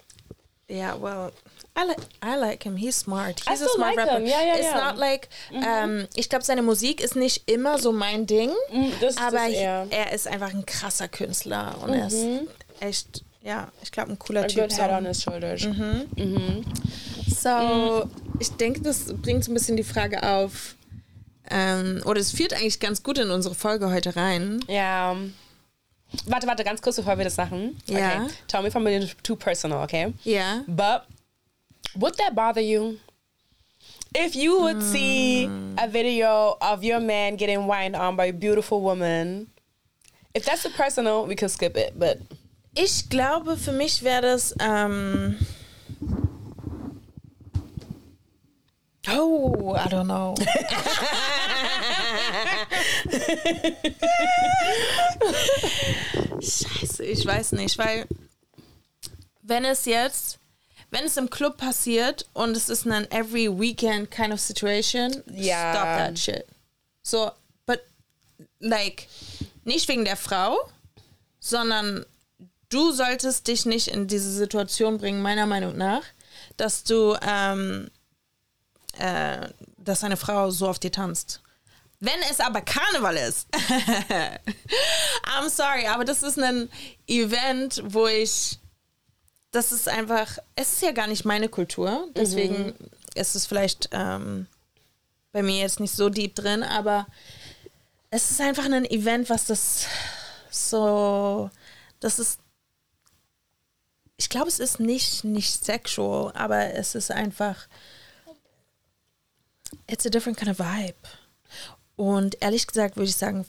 Yeah, 0.69 0.95
well, 0.95 1.31
I 1.77 1.85
like 1.85 1.99
I 2.21 2.35
like 2.35 2.63
him. 2.65 2.75
He's 2.75 2.95
smart. 2.97 3.41
I 3.47 3.51
He's 3.51 3.61
a 3.61 3.65
still 3.65 3.75
smart 3.77 3.95
like 3.95 4.07
rapper. 4.07 4.19
him. 4.19 4.25
Yeah, 4.27 4.43
yeah, 4.43 4.55
It's 4.57 4.63
yeah. 4.67 4.83
not 4.83 4.97
like 4.97 5.29
ähm, 5.53 6.07
ich 6.15 6.27
glaube, 6.29 6.43
seine 6.43 6.61
Musik 6.61 6.99
ist 7.01 7.15
nicht 7.15 7.43
immer 7.49 7.79
so 7.79 7.93
mein 7.93 8.25
Ding, 8.25 8.51
das 8.99 9.11
ist 9.15 9.21
aber 9.21 9.47
das 9.47 9.53
eher. 9.53 9.87
er 9.91 10.11
ist 10.11 10.27
einfach 10.27 10.53
ein 10.53 10.65
krasser 10.65 11.07
Künstler 11.07 11.75
und 11.81 11.93
er 11.93 12.07
ist 12.07 12.17
echt, 12.81 13.23
ja, 13.43 13.69
ich 13.81 13.91
glaube, 13.93 14.11
ein 14.11 14.19
cooler 14.19 14.43
A 14.43 14.47
Typ. 14.47 14.63
good 14.63 14.71
So. 14.73 14.81
head 14.81 14.91
on 14.91 15.05
his 15.05 15.21
shoulders. 15.23 15.65
so, 17.27 18.09
ich 18.39 18.49
denke, 18.51 18.81
das 18.81 19.13
bringt 19.21 19.43
so 19.43 19.51
ein 19.51 19.53
bisschen 19.53 19.77
die 19.77 19.83
Frage 19.83 20.21
auf, 20.23 20.75
ähm, 21.49 22.01
oder 22.05 22.19
es 22.19 22.31
führt 22.31 22.53
eigentlich 22.53 22.79
ganz 22.79 23.03
gut 23.03 23.17
in 23.17 23.29
unsere 23.29 23.55
Folge 23.55 23.89
heute 23.91 24.15
rein. 24.15 24.63
Ja. 24.67 25.15
Warte, 26.25 26.47
warte, 26.47 26.63
ganz 26.63 26.81
kurz, 26.81 26.95
bevor 26.95 27.17
wir 27.17 27.25
das 27.25 27.37
machen. 27.37 27.79
Ja. 27.87 28.23
Okay. 28.23 28.33
Tell 28.47 28.61
me 28.61 28.69
if 28.69 28.75
I'm 28.75 29.15
too 29.23 29.35
personal, 29.35 29.83
okay? 29.83 30.13
Ja. 30.23 30.63
But 30.67 31.03
would 31.95 32.17
that 32.17 32.33
bother 32.33 32.61
you? 32.61 32.97
If 34.15 34.35
you 34.35 34.59
would 34.61 34.81
see 34.81 35.49
a 35.77 35.87
video 35.87 36.57
of 36.61 36.83
your 36.83 36.99
man 36.99 37.35
getting 37.35 37.67
wined 37.67 37.95
on 37.95 38.15
by 38.15 38.29
a 38.29 38.33
beautiful 38.33 38.81
woman, 38.81 39.47
if 40.33 40.45
that's 40.45 40.63
too 40.63 40.69
personal, 40.69 41.27
we 41.27 41.35
could 41.35 41.51
skip 41.51 41.75
it. 41.75 41.99
But 41.99 42.19
Ich 42.73 43.09
glaube, 43.09 43.57
für 43.57 43.71
mich 43.71 44.03
wäre 44.03 44.21
das. 44.21 44.53
Ähm 44.59 45.37
oh, 49.09 49.75
I 49.75 49.87
don't 49.89 50.05
know. 50.07 50.35
Scheiße, 56.41 57.03
ich 57.03 57.25
weiß 57.25 57.53
nicht, 57.53 57.77
weil 57.77 58.07
wenn 59.41 59.65
es 59.65 59.85
jetzt, 59.85 60.39
wenn 60.91 61.05
es 61.05 61.17
im 61.17 61.29
Club 61.29 61.57
passiert 61.57 62.25
und 62.33 62.55
es 62.55 62.69
ist 62.69 62.85
ein 62.87 63.09
every 63.11 63.47
weekend 63.59 64.11
kind 64.11 64.33
of 64.33 64.39
situation, 64.39 65.23
Ja. 65.33 65.71
stop 65.73 65.83
that 65.83 66.19
shit. 66.19 66.45
So, 67.03 67.31
but 67.65 67.81
like 68.59 69.07
nicht 69.63 69.87
wegen 69.87 70.05
der 70.05 70.17
Frau, 70.17 70.57
sondern 71.39 72.05
du 72.69 72.91
solltest 72.91 73.47
dich 73.47 73.65
nicht 73.65 73.87
in 73.87 74.07
diese 74.07 74.31
Situation 74.31 74.97
bringen, 74.97 75.21
meiner 75.21 75.45
Meinung 75.45 75.77
nach, 75.77 76.03
dass 76.57 76.83
du, 76.83 77.15
ähm, 77.25 77.89
äh, 78.99 79.49
dass 79.77 80.03
eine 80.03 80.17
Frau 80.17 80.49
so 80.51 80.67
auf 80.67 80.79
dir 80.79 80.91
tanzt. 80.91 81.41
Wenn 81.99 82.19
es 82.29 82.39
aber 82.39 82.61
Karneval 82.61 83.17
ist, 83.17 83.47
I'm 85.25 85.49
sorry, 85.49 85.87
aber 85.87 86.05
das 86.05 86.21
ist 86.21 86.37
ein 86.37 86.69
Event, 87.07 87.81
wo 87.85 88.05
ich, 88.05 88.59
das 89.51 89.71
ist 89.71 89.89
einfach, 89.89 90.37
es 90.55 90.73
ist 90.73 90.81
ja 90.83 90.91
gar 90.91 91.07
nicht 91.07 91.25
meine 91.25 91.49
Kultur, 91.49 92.07
deswegen 92.15 92.75
ist 93.15 93.35
es 93.35 93.47
vielleicht 93.47 93.89
ähm, 93.93 94.45
bei 95.31 95.41
mir 95.41 95.57
jetzt 95.57 95.79
nicht 95.79 95.95
so 95.95 96.09
deep 96.09 96.35
drin, 96.35 96.61
aber 96.61 97.07
es 98.11 98.29
ist 98.29 98.41
einfach 98.41 98.65
ein 98.65 98.85
Event, 98.85 99.29
was 99.31 99.45
das 99.45 99.87
so, 100.51 101.49
das 101.99 102.19
ist, 102.19 102.39
ich 104.17 104.29
glaube, 104.29 104.47
es 104.47 104.59
ist 104.59 104.79
nicht, 104.79 105.23
nicht 105.23 105.65
sexual, 105.65 106.31
aber 106.35 106.75
es 106.75 106.93
ist 106.93 107.11
einfach, 107.11 107.67
it's 109.87 110.05
a 110.05 110.09
different 110.09 110.37
kind 110.37 110.49
of 110.51 110.59
vibe. 110.59 110.95
Und 111.95 112.37
ehrlich 112.41 112.67
gesagt 112.67 112.95
würde 112.97 113.09
ich 113.09 113.15
sagen, 113.15 113.45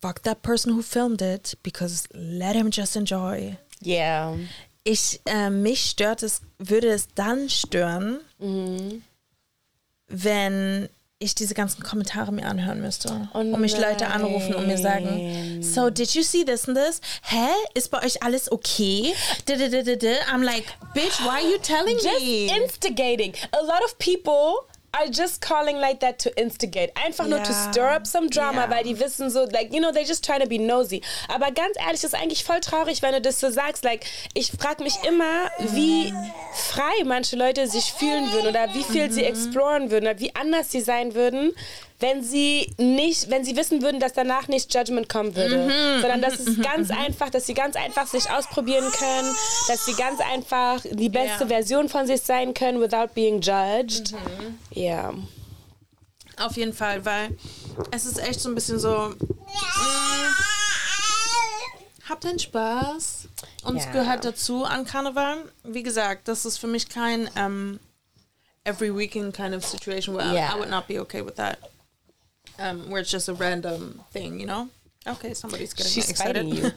fuck 0.00 0.22
that 0.24 0.42
person 0.42 0.76
who 0.76 0.82
filmed 0.82 1.20
it, 1.22 1.56
because 1.62 2.04
let 2.12 2.54
him 2.54 2.70
just 2.70 2.96
enjoy. 2.96 3.56
yeah. 3.84 4.36
Ich, 4.84 5.20
äh, 5.26 5.48
mich 5.48 5.90
stört 5.90 6.24
es, 6.24 6.40
würde 6.58 6.88
es 6.88 7.06
dann 7.14 7.48
stören, 7.48 8.18
wenn 10.08 10.88
ich 11.20 11.36
diese 11.36 11.54
ganzen 11.54 11.84
Kommentare 11.84 12.32
mir 12.32 12.46
anhören 12.46 12.80
müsste. 12.80 13.28
Oh 13.32 13.38
und 13.38 13.60
mich 13.60 13.78
Leute 13.78 14.08
anrufen 14.08 14.56
und 14.56 14.66
mir 14.66 14.76
sagen, 14.78 15.62
so, 15.62 15.88
did 15.88 16.14
you 16.14 16.22
see 16.22 16.44
this 16.44 16.68
and 16.68 16.76
this? 16.76 17.00
Hä? 17.22 17.46
Ist 17.74 17.92
bei 17.92 18.02
euch 18.04 18.20
alles 18.24 18.50
okay? 18.50 19.14
I'm 19.46 20.42
like, 20.42 20.64
bitch, 20.94 21.20
why 21.20 21.40
are 21.40 21.48
you 21.48 21.58
telling 21.58 21.96
Just 21.98 22.20
me? 22.20 22.48
instigating. 22.48 23.34
A 23.52 23.62
lot 23.62 23.84
of 23.84 23.96
people 23.98 24.66
are 24.94 25.08
just 25.10 25.40
calling 25.40 25.76
like 25.78 26.00
that 26.00 26.18
to 26.18 26.30
instigate. 26.36 26.92
Einfach 27.04 27.26
nur 27.26 27.42
to 27.42 27.52
stir 27.52 27.88
up 27.88 28.06
some 28.06 28.28
drama, 28.28 28.64
Ja. 28.64 28.70
weil 28.70 28.84
die 28.84 28.98
wissen 29.00 29.30
so, 29.30 29.44
like, 29.46 29.72
you 29.72 29.80
know, 29.80 29.90
they're 29.90 30.06
just 30.06 30.24
trying 30.24 30.40
to 30.40 30.46
be 30.48 30.58
nosy. 30.58 31.00
Aber 31.28 31.46
ganz 31.50 31.76
ehrlich, 31.78 32.02
das 32.02 32.12
ist 32.12 32.14
eigentlich 32.14 32.44
voll 32.44 32.60
traurig, 32.60 33.00
wenn 33.02 33.12
du 33.12 33.20
das 33.20 33.40
so 33.40 33.50
sagst. 33.50 33.84
Like, 33.84 34.04
ich 34.34 34.52
frage 34.52 34.82
mich 34.82 34.96
immer, 35.08 35.50
wie 35.58 36.12
frei 36.54 37.04
manche 37.04 37.36
Leute 37.36 37.66
sich 37.68 37.92
fühlen 37.92 38.30
würden 38.32 38.48
oder 38.48 38.74
wie 38.74 38.84
viel 38.84 39.10
sie 39.10 39.24
exploren 39.24 39.90
würden 39.90 40.06
oder 40.08 40.18
wie 40.20 40.34
anders 40.34 40.70
sie 40.70 40.80
sein 40.82 41.14
würden, 41.14 41.54
wenn 42.02 42.22
sie 42.22 42.70
nicht, 42.78 43.30
wenn 43.30 43.44
sie 43.44 43.56
wissen 43.56 43.80
würden, 43.80 44.00
dass 44.00 44.12
danach 44.12 44.48
nicht 44.48 44.74
Judgment 44.74 45.08
kommen 45.08 45.34
würde, 45.34 45.70
sondern 46.00 46.20
dass 46.20 46.38
es 46.40 46.60
ganz 46.60 46.90
einfach, 46.90 47.30
dass 47.30 47.46
sie 47.46 47.54
ganz 47.54 47.76
einfach 47.76 48.06
sich 48.06 48.28
ausprobieren 48.30 48.90
können, 48.92 49.34
dass 49.68 49.86
sie 49.86 49.94
ganz 49.94 50.20
einfach 50.20 50.80
die 50.90 51.08
beste 51.08 51.44
Ja. 51.44 51.46
Version 51.46 51.88
von 51.88 52.06
sich 52.06 52.20
sein 52.20 52.52
können 52.54 52.80
without 52.80 53.14
being 53.14 53.40
judged. 53.40 54.12
Ja. 54.70 55.14
Auf 56.38 56.56
jeden 56.56 56.72
Fall, 56.72 57.04
weil 57.04 57.36
es 57.90 58.04
ist 58.06 58.18
echt 58.18 58.40
so 58.40 58.48
ein 58.48 58.54
bisschen 58.54 58.78
so. 58.78 58.90
mm, 58.90 60.34
Habt 62.08 62.24
den 62.24 62.38
Spaß. 62.38 63.28
Uns 63.64 63.84
Ja. 63.84 63.92
gehört 63.92 64.24
dazu 64.24 64.64
an 64.64 64.84
Karneval. 64.84 65.44
Wie 65.62 65.82
gesagt, 65.82 66.26
das 66.28 66.44
ist 66.44 66.58
für 66.58 66.66
mich 66.66 66.88
kein 66.88 67.30
ähm, 67.36 67.78
every 68.64 68.94
weekend 68.96 69.34
kind 69.36 69.54
of 69.54 69.64
situation 69.64 70.16
where 70.16 70.28
I- 70.32 70.34
Ja. 70.36 70.54
I 70.56 70.58
would 70.58 70.70
not 70.70 70.88
be 70.88 71.00
okay 71.00 71.24
with 71.24 71.34
that. 71.36 71.58
Um, 72.62 72.90
where 72.90 73.00
it's 73.00 73.10
just 73.10 73.28
a 73.28 73.34
random 73.34 74.02
thing, 74.12 74.38
you 74.38 74.46
know? 74.46 74.68
Okay, 75.04 75.34
somebody's 75.34 75.74
getting 75.74 75.90
She's 75.90 76.08
excited. 76.08 76.46
you. 76.46 76.70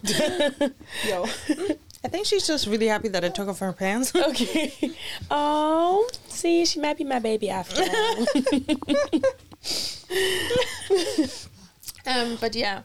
Yo. 1.07 1.25
I 2.03 2.07
think 2.07 2.25
she's 2.25 2.47
just 2.47 2.65
really 2.65 2.87
happy 2.87 3.07
that 3.09 3.23
I 3.23 3.29
took 3.29 3.47
off 3.47 3.59
her 3.59 3.71
pants. 3.71 4.15
okay. 4.15 4.73
Oh, 5.29 6.09
see, 6.27 6.65
she 6.65 6.79
might 6.79 6.97
be 6.97 7.03
my 7.03 7.19
baby 7.19 7.51
after 7.51 7.83
all. 7.83 8.25
Um, 12.05 12.37
but 12.39 12.55
yeah, 12.55 12.83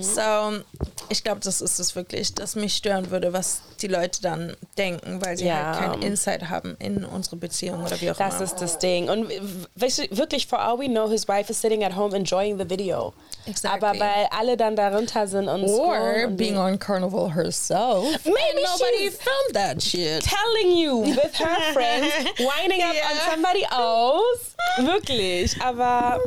so 0.00 0.60
ich 1.08 1.24
glaube, 1.24 1.40
das 1.40 1.60
ist 1.60 1.78
es 1.78 1.94
wirklich, 1.96 2.34
das 2.34 2.54
mich 2.54 2.74
stören 2.74 3.10
würde, 3.10 3.32
was 3.32 3.60
die 3.80 3.88
Leute 3.88 4.22
dann 4.22 4.56
denken, 4.78 5.20
weil 5.24 5.36
sie 5.36 5.46
Ja. 5.46 5.74
halt 5.78 5.78
keinen 5.92 6.02
Insight 6.02 6.48
haben 6.48 6.76
in 6.78 7.04
unsere 7.04 7.36
Beziehung 7.36 7.82
oder 7.84 8.00
wie 8.00 8.10
auch 8.10 8.16
Das 8.16 8.34
immer. 8.36 8.44
ist 8.44 8.56
das 8.56 8.78
Ding. 8.78 9.08
Und 9.10 9.28
wirklich, 9.74 10.46
for 10.46 10.58
all 10.60 10.78
we 10.78 10.86
know, 10.86 11.08
his 11.10 11.26
wife 11.28 11.50
is 11.50 11.60
sitting 11.60 11.82
at 11.84 11.94
home 11.96 12.14
enjoying 12.16 12.58
the 12.58 12.68
video. 12.68 13.12
Exactly. 13.46 13.86
Aber 13.88 13.98
weil 13.98 14.28
alle 14.30 14.56
dann 14.56 14.76
darunter 14.76 15.26
sind 15.26 15.48
und 15.48 15.64
Or 15.64 16.24
und 16.26 16.36
being 16.36 16.56
on 16.56 16.78
Carnival 16.78 17.34
herself. 17.34 18.04
Maybe 18.24 18.62
nobody 18.62 19.10
filmed 19.10 19.54
that 19.54 19.82
shit. 19.82 20.22
telling 20.24 20.76
you 20.76 21.02
with 21.04 21.38
her 21.38 21.72
friends, 21.72 22.06
winding 22.38 22.82
up 22.82 22.90
on 22.90 22.94
Yeah. 22.94 23.30
somebody 23.30 23.66
else. 23.70 24.54
Wirklich. 24.78 25.60
Aber, 25.60 26.20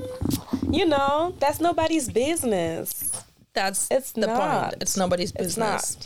you 0.72 0.86
know, 0.86 1.34
that's 1.40 1.60
nobody's 1.60 2.10
business. 2.10 3.12
That's 3.54 3.88
It's 3.90 4.12
the 4.12 4.28
not. 4.28 4.72
point. 4.72 4.82
It's 4.82 4.98
nobody's 4.98 5.32
It's 5.32 5.56
business. 5.56 5.98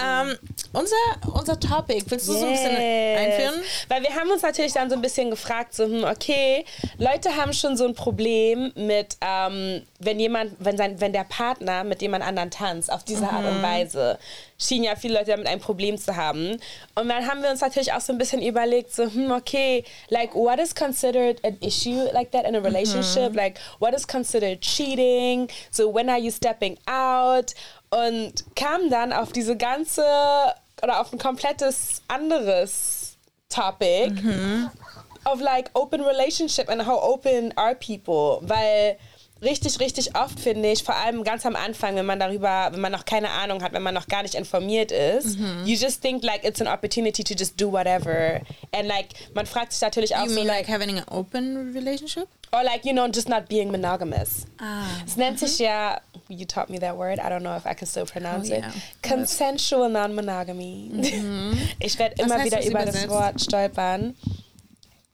Ähm, 0.00 0.38
unser, 0.72 0.96
unser 1.34 1.58
Topic, 1.58 2.04
willst 2.08 2.28
du 2.28 2.32
so 2.32 2.44
ein 2.46 2.52
bisschen 2.52 2.76
einführen? 2.76 3.62
Weil 3.88 4.02
wir 4.02 4.14
haben 4.14 4.30
uns 4.30 4.42
natürlich 4.42 4.72
dann 4.72 4.88
so 4.90 4.96
ein 4.96 5.02
bisschen 5.02 5.30
gefragt, 5.30 5.74
so, 5.74 5.84
hm, 5.84 6.04
okay, 6.04 6.64
Leute 6.98 7.34
haben 7.36 7.52
schon 7.52 7.76
so 7.76 7.86
ein 7.86 7.94
Problem 7.94 8.72
mit, 8.76 9.16
ähm, 9.20 9.82
wenn 9.98 10.20
jemand, 10.20 10.52
wenn 10.58 10.76
sein, 10.76 11.00
wenn 11.00 11.12
der 11.12 11.24
Partner 11.24 11.84
mit 11.84 12.02
jemand 12.02 12.24
anderen 12.24 12.50
tanzt, 12.50 12.92
auf 12.92 13.02
diese 13.04 13.28
Art 13.28 13.42
Mhm. 13.42 13.48
und 13.56 13.62
Weise, 13.62 14.18
schienen 14.60 14.84
ja 14.84 14.96
viele 14.96 15.14
Leute 15.14 15.30
damit 15.32 15.46
ein 15.46 15.60
Problem 15.60 15.96
zu 15.98 16.16
haben. 16.16 16.58
Und 16.94 17.08
dann 17.08 17.26
haben 17.28 17.42
wir 17.42 17.50
uns 17.50 17.60
natürlich 17.60 17.92
auch 17.92 18.00
so 18.00 18.12
ein 18.12 18.18
bisschen 18.18 18.42
überlegt, 18.42 18.92
so, 18.94 19.04
hm, 19.04 19.30
okay, 19.32 19.84
like, 20.08 20.34
what 20.34 20.58
is 20.58 20.74
considered 20.74 21.44
an 21.44 21.56
issue 21.60 22.08
like 22.12 22.30
that 22.32 22.44
in 22.46 22.54
a 22.56 22.58
relationship? 22.60 23.34
Like, 23.34 23.58
what 23.78 23.94
is 23.94 24.06
considered 24.06 24.60
cheating? 24.60 25.48
So, 25.70 25.88
when 25.92 26.08
are 26.08 26.18
you 26.18 26.30
stepping 26.30 26.76
out? 26.86 27.54
Und 27.90 28.44
kam 28.54 28.90
dann 28.90 29.12
auf 29.12 29.32
diese 29.32 29.56
ganze, 29.56 30.02
oder 30.82 31.00
auf 31.00 31.12
ein 31.12 31.18
komplettes 31.18 32.02
anderes 32.08 33.16
Topic 33.48 34.12
of 35.24 35.40
like 35.40 35.70
open 35.74 36.02
relationship 36.02 36.68
and 36.68 36.86
how 36.86 37.02
open 37.02 37.56
are 37.56 37.74
people, 37.74 38.38
weil 38.42 38.98
richtig, 39.42 39.80
richtig 39.80 40.16
oft 40.16 40.38
finde 40.40 40.70
ich, 40.70 40.82
vor 40.82 40.94
allem 40.96 41.24
ganz 41.24 41.44
am 41.46 41.56
Anfang, 41.56 41.96
wenn 41.96 42.06
man 42.06 42.18
darüber, 42.18 42.68
wenn 42.72 42.80
man 42.80 42.92
noch 42.92 43.04
keine 43.04 43.30
Ahnung 43.30 43.62
hat, 43.62 43.72
wenn 43.72 43.82
man 43.82 43.94
noch 43.94 44.06
gar 44.08 44.22
nicht 44.22 44.34
informiert 44.34 44.90
ist, 44.92 45.38
you 45.64 45.76
just 45.76 46.00
think 46.02 46.22
like 46.24 46.44
it's 46.44 46.60
an 46.60 46.66
opportunity 46.68 47.22
to 47.24 47.34
just 47.34 47.60
do 47.60 47.70
whatever. 47.70 48.40
And 48.72 48.86
like, 48.88 49.08
man 49.34 49.46
fragt 49.46 49.72
sich 49.72 49.80
natürlich 49.80 50.14
auch 50.16 50.24
You 50.24 50.30
so, 50.30 50.34
mean 50.34 50.46
like, 50.46 50.68
like 50.68 50.68
having 50.68 50.96
an 50.98 51.04
open 51.10 51.72
relationship? 51.74 52.28
or 52.52 52.62
like, 52.64 52.84
you 52.86 52.92
know, 52.94 53.06
just 53.06 53.28
not 53.28 53.46
being 53.48 53.70
monogamous. 53.70 54.46
Ah. 54.58 54.84
Es 55.06 55.16
nennt 55.16 55.38
sich 55.38 55.58
ja, 55.58 56.00
you 56.28 56.46
taught 56.46 56.70
me 56.70 56.78
that 56.78 56.96
word, 56.96 57.18
I 57.18 57.28
don't 57.28 57.40
know 57.42 57.54
if 57.54 57.66
I 57.66 57.74
can 57.74 57.86
still 57.86 58.06
pronounce 58.06 58.50
Oh, 58.50 58.54
it. 58.54 58.60
yeah. 58.60 58.72
Consensual 59.02 59.88
non-monogamy. 59.90 60.90
Ich 61.78 61.98
werde 61.98 62.22
immer 62.22 62.42
wieder 62.44 62.56
das 62.56 62.66
über 62.66 62.78
das 62.86 63.04
übersetzt? 63.04 63.08
Wort 63.10 63.40
stolpern. 63.42 64.14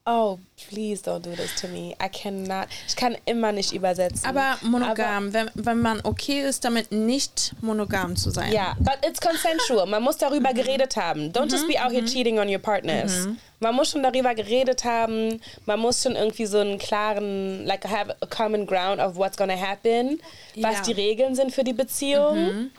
Oh, 0.07 0.39
please 0.69 1.01
don't 1.01 1.23
do 1.23 1.35
this 1.35 1.59
to 1.63 1.69
me. 1.69 1.97
I 1.99 2.09
cannot. 2.09 2.69
Ich 2.87 2.95
kann 2.95 3.17
immer 3.25 3.53
nicht 3.53 3.73
übersetzen. 3.73 4.27
Aber 4.29 4.59
monogam, 4.61 5.33
wenn, 5.33 5.51
wenn 5.55 5.81
man 5.81 6.01
okay 6.05 6.43
ist, 6.43 6.63
damit 6.67 6.93
nicht 6.93 7.55
monogam 7.63 8.15
zu 8.15 8.29
sein. 8.31 8.53
Ja, 8.53 8.77
but 8.81 8.99
it's 9.03 9.19
consensual. 9.19 9.87
Man 9.87 10.03
muss 10.03 10.19
darüber 10.19 10.53
geredet 10.53 10.97
haben. 10.97 11.33
Don't 11.33 11.51
just 11.51 11.67
be 11.67 11.83
out 11.83 11.91
here 11.91 12.05
cheating 12.05 12.39
on 12.39 12.51
your 12.51 12.59
partners. 12.59 13.29
Man 13.61 13.75
muss 13.75 13.93
schon 13.93 14.03
darüber 14.03 14.35
geredet 14.35 14.85
haben. 14.85 15.41
Man 15.65 15.81
muss 15.81 16.03
schon 16.03 16.17
irgendwie 16.17 16.45
so 16.45 16.59
einen 16.59 16.77
klaren, 16.77 17.65
like 17.65 17.85
have 17.89 18.15
a 18.21 18.27
common 18.27 18.67
ground 18.67 19.01
of 19.01 19.17
what's 19.17 19.39
gonna 19.39 19.57
happen, 19.57 20.21
was 20.55 20.75
Ja. 20.75 20.83
die 20.83 20.93
Regeln 20.93 21.35
sind 21.35 21.51
für 21.51 21.65
die 21.65 21.73
Beziehung. 21.73 22.71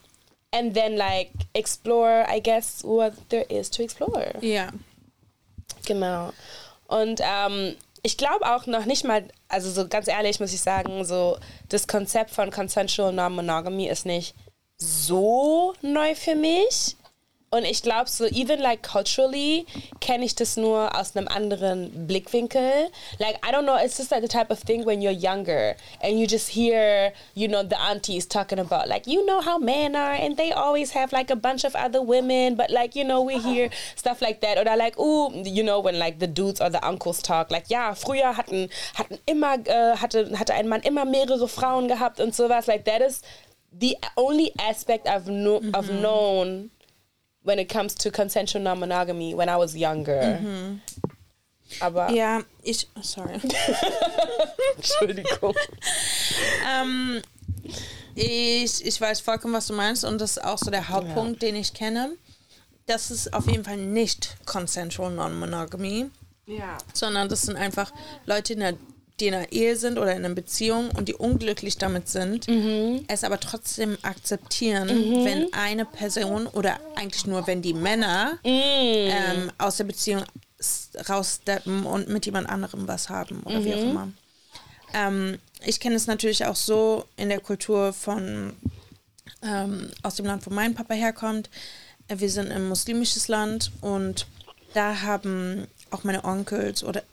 And 0.52 0.76
then 0.76 0.96
like 0.96 1.32
explore, 1.54 2.24
I 2.30 2.40
guess, 2.40 2.84
what 2.84 3.14
there 3.30 3.46
is 3.50 3.72
to 3.72 3.82
explore. 3.82 4.32
Ja. 4.42 4.70
Genau. 5.88 6.32
Und 6.88 7.22
ähm, 7.24 7.76
ich 8.04 8.18
glaube 8.18 8.46
auch 8.54 8.68
noch 8.68 8.86
nicht 8.86 9.04
mal, 9.04 9.28
also 9.48 9.70
so 9.72 9.88
ganz 9.88 10.08
ehrlich 10.08 10.40
muss 10.40 10.54
ich 10.54 10.62
sagen, 10.62 11.04
so 11.06 11.38
das 11.70 11.88
Konzept 11.88 12.32
von 12.32 12.52
Consensual 12.52 13.12
Non-Monogamy 13.12 13.88
ist 13.88 14.06
nicht 14.06 14.36
so 14.78 15.74
neu 15.82 16.16
für 16.16 16.36
mich. 16.36 16.96
Und 17.56 17.66
ich 17.66 17.82
glaube 17.82 18.10
so, 18.10 18.26
even 18.26 18.60
like 18.60 18.84
culturally, 18.84 19.66
kenne 20.02 20.26
ich 20.26 20.36
das 20.36 20.58
nur 20.58 20.98
aus 20.98 21.16
einem 21.16 21.28
anderen 21.28 22.06
Blickwinkel. 22.06 22.90
Like, 23.20 23.38
I 23.46 23.52
don't 23.52 23.64
know, 23.64 23.78
it's 23.78 23.98
just 23.98 24.12
like 24.12 24.22
the 24.22 24.28
type 24.28 24.52
of 24.52 24.60
thing 24.60 24.86
when 24.86 25.02
you're 25.02 25.12
younger 25.12 25.76
and 26.02 26.20
you 26.20 26.28
just 26.28 26.50
hear, 26.50 27.14
you 27.34 27.48
know, 27.48 27.64
the 27.64 27.80
aunties 27.80 28.28
talking 28.28 28.60
about, 28.60 28.88
like, 28.88 29.08
you 29.08 29.26
know 29.26 29.42
how 29.42 29.58
men 29.58 29.96
are 29.96 30.14
and 30.14 30.36
they 30.38 30.52
always 30.52 30.92
have 30.92 31.14
like 31.14 31.32
a 31.32 31.36
bunch 31.36 31.64
of 31.64 31.76
other 31.76 32.02
women, 32.02 32.56
but 32.56 32.70
like, 32.70 32.96
you 32.96 33.06
know, 33.06 33.22
we 33.22 33.38
hear 33.38 33.68
uh-huh. 33.68 33.96
stuff 33.96 34.22
like 34.22 34.42
that. 34.42 34.58
Oder 34.58 34.76
like, 34.76 34.96
oh, 34.98 35.32
you 35.46 35.64
know, 35.64 35.80
when 35.80 35.98
like 35.98 36.20
the 36.20 36.28
dudes 36.28 36.60
or 36.60 36.70
the 36.70 36.86
uncles 36.86 37.22
talk, 37.22 37.52
like, 37.52 37.70
ja, 37.70 37.94
früher 37.94 38.36
hatten, 38.36 38.70
hatten 38.96 39.18
immer, 39.26 39.56
äh, 39.66 39.96
hatte, 39.96 40.38
hatte 40.38 40.54
ein 40.54 40.68
Mann 40.68 40.82
immer 40.82 41.06
mehrere 41.06 41.48
Frauen 41.48 41.88
gehabt 41.88 42.20
und 42.20 42.36
sowas. 42.36 42.68
Like, 42.68 42.84
that 42.86 43.02
is 43.02 43.22
the 43.78 43.98
only 44.16 44.52
aspect 44.60 45.08
I've, 45.08 45.28
kno 45.28 45.60
I've 45.60 45.90
mm-hmm. 45.90 46.00
known 46.00 46.72
when 47.46 47.60
it 47.60 47.70
comes 47.72 47.96
to 47.96 48.12
consensual 48.12 48.62
non-monogamy 48.64 49.34
when 49.36 49.48
I 49.48 49.56
was 49.56 49.74
younger. 49.76 50.40
Aber 51.80 52.10
Ja, 52.12 52.42
ich. 52.64 52.88
Sorry. 53.02 53.40
Entschuldigung. 54.78 55.56
ähm, 56.82 57.22
ich, 58.16 58.86
ich 58.86 59.00
weiß 59.02 59.20
vollkommen, 59.22 59.54
was 59.54 59.68
du 59.68 59.74
meinst, 59.74 60.04
und 60.06 60.20
das 60.20 60.32
ist 60.38 60.44
auch 60.44 60.58
so 60.58 60.72
der 60.72 60.90
Hauptpunkt, 60.90 61.42
den 61.42 61.56
ich 61.56 61.74
kenne. 61.74 62.12
Das 62.88 63.10
ist 63.12 63.34
auf 63.34 63.48
jeden 63.48 63.64
Fall 63.64 63.78
nicht 63.78 64.38
consensual 64.46 65.12
non-monogamy, 65.12 66.10
Ja. 66.46 66.78
sondern 66.94 67.30
das 67.30 67.44
sind 67.44 67.56
einfach 67.58 67.92
Leute, 68.26 68.54
in 68.54 68.60
der, 68.60 68.74
die 69.20 69.28
in 69.28 69.34
einer 69.34 69.52
Ehe 69.52 69.76
sind 69.78 69.98
oder 69.98 70.12
in 70.14 70.26
einer 70.26 70.36
Beziehung 70.36 70.90
und 70.92 71.08
die 71.08 71.14
unglücklich 71.14 71.78
damit 71.78 72.10
sind, 72.10 72.48
es 73.08 73.24
aber 73.24 73.40
trotzdem 73.40 73.98
akzeptieren, 74.02 74.90
wenn 75.24 75.54
eine 75.54 75.86
Person 75.86 76.48
oder 76.48 76.80
eigentlich 76.96 77.26
nur 77.26 77.48
wenn 77.48 77.62
die 77.62 77.74
Männer 77.74 78.38
ähm, 79.34 79.52
aus 79.58 79.78
der 79.78 79.86
Beziehung 79.86 80.24
raussteppen 81.10 81.86
und 81.86 82.10
mit 82.10 82.26
jemand 82.26 82.50
anderem 82.50 82.88
was 82.88 83.10
haben 83.10 83.42
oder 83.44 83.64
wie 83.64 83.74
auch 83.74 83.78
immer. 83.92 84.08
Ähm, 84.94 85.40
ich 85.66 85.80
kenne 85.80 85.96
es 85.96 86.08
natürlich 86.08 86.46
auch 86.46 86.56
so 86.56 87.06
in 87.18 87.30
der 87.30 87.40
Kultur 87.40 87.94
von 87.94 88.54
ähm, 89.42 89.90
aus 90.04 90.16
dem 90.16 90.26
Land, 90.26 90.46
wo 90.46 90.50
mein 90.54 90.74
Papa 90.74 90.94
herkommt. 90.94 91.50
Äh, 92.08 92.20
Wir 92.20 92.30
sind 92.30 92.52
ein 92.52 92.68
muslimisches 92.68 93.28
Land 93.28 93.72
und 93.82 94.28
da 94.74 95.02
haben 95.02 95.68
auch 95.92 96.04
meine 96.04 96.24
Onkels 96.24 96.84
oder 96.84 97.04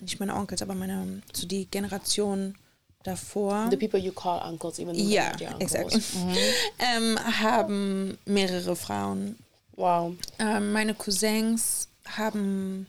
nicht 0.00 0.20
meine 0.20 0.34
Onkels, 0.34 0.62
aber 0.62 0.74
meine 0.74 1.22
so 1.32 1.46
die 1.46 1.66
Generation 1.66 2.54
davor. 3.02 3.68
The 3.70 3.76
people 3.76 3.98
you 3.98 4.12
call 4.12 4.40
uncles, 4.40 4.78
even 4.78 4.94
though 4.94 5.02
they're 5.02 5.32
not 5.32 5.40
your 5.40 5.60
exakt. 5.60 5.84
uncles. 5.84 6.14
ähm, 6.78 7.18
haben 7.40 8.18
mehrere 8.24 8.76
Frauen. 8.76 9.36
Wow. 9.76 10.14
Ähm, 10.38 10.72
meine 10.72 10.94
Cousins 10.94 11.88
haben 12.16 12.86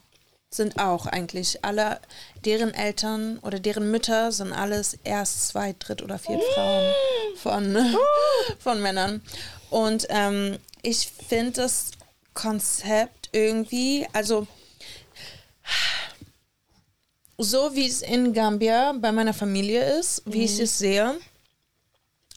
sind 0.50 0.80
auch 0.80 1.06
eigentlich 1.06 1.64
alle, 1.64 2.00
deren 2.44 2.74
Eltern 2.74 3.38
oder 3.40 3.60
deren 3.60 3.92
Mütter 3.92 4.32
sind 4.32 4.52
alles 4.52 4.98
erst 5.04 5.50
zwei, 5.50 5.76
dritt 5.78 6.02
oder 6.02 6.18
viert 6.18 6.42
Frauen 6.56 6.94
von, 7.36 7.78
von 8.60 8.82
Männern. 8.82 9.22
Und 9.70 10.08
ähm, 10.10 10.58
ich 10.82 11.12
finde 11.28 11.52
das 11.62 11.92
Konzept 12.34 13.30
irgendwie, 13.32 14.08
also 14.14 14.48
so 17.40 17.76
wie 17.76 17.88
es 17.88 18.02
in 18.02 18.34
Gambia 18.34 18.94
bei 18.94 19.12
meiner 19.12 19.34
Familie 19.34 19.98
ist, 19.98 20.22
wie 20.26 20.44
ich 20.44 20.60
es 20.60 20.78
sehe, 20.78 21.18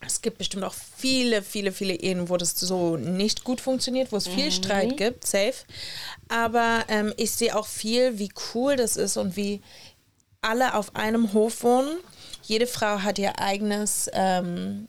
es 0.05 0.21
gibt 0.21 0.39
bestimmt 0.39 0.65
auch 0.65 0.75
viele, 0.75 1.43
viele, 1.43 1.71
viele 1.73 1.95
Ehen, 1.95 2.29
wo 2.29 2.37
das 2.37 2.59
so 2.59 2.97
nicht 2.97 3.45
gut 3.45 3.61
funktioniert, 3.61 4.11
wo 4.11 4.17
es 4.17 4.27
viel 4.27 4.51
Streit 4.51 4.97
gibt, 4.97 5.27
safe. 5.27 5.55
Aber 6.29 6.85
ähm, 6.89 7.13
ich 7.17 7.31
sehe 7.31 7.55
auch 7.57 7.67
viel, 7.67 8.19
wie 8.19 8.31
cool 8.55 8.77
das 8.77 8.97
ist 8.97 9.17
und 9.17 9.37
wie 9.37 9.61
alle 10.41 10.75
auf 10.75 10.97
einem 10.97 11.33
Hof 11.33 11.63
wohnen. 11.63 11.99
Jede 12.43 12.67
Frau 12.67 13.03
hat 13.03 13.19
ihr 13.19 13.39
eigenes, 13.39 14.11
ähm, 14.13 14.89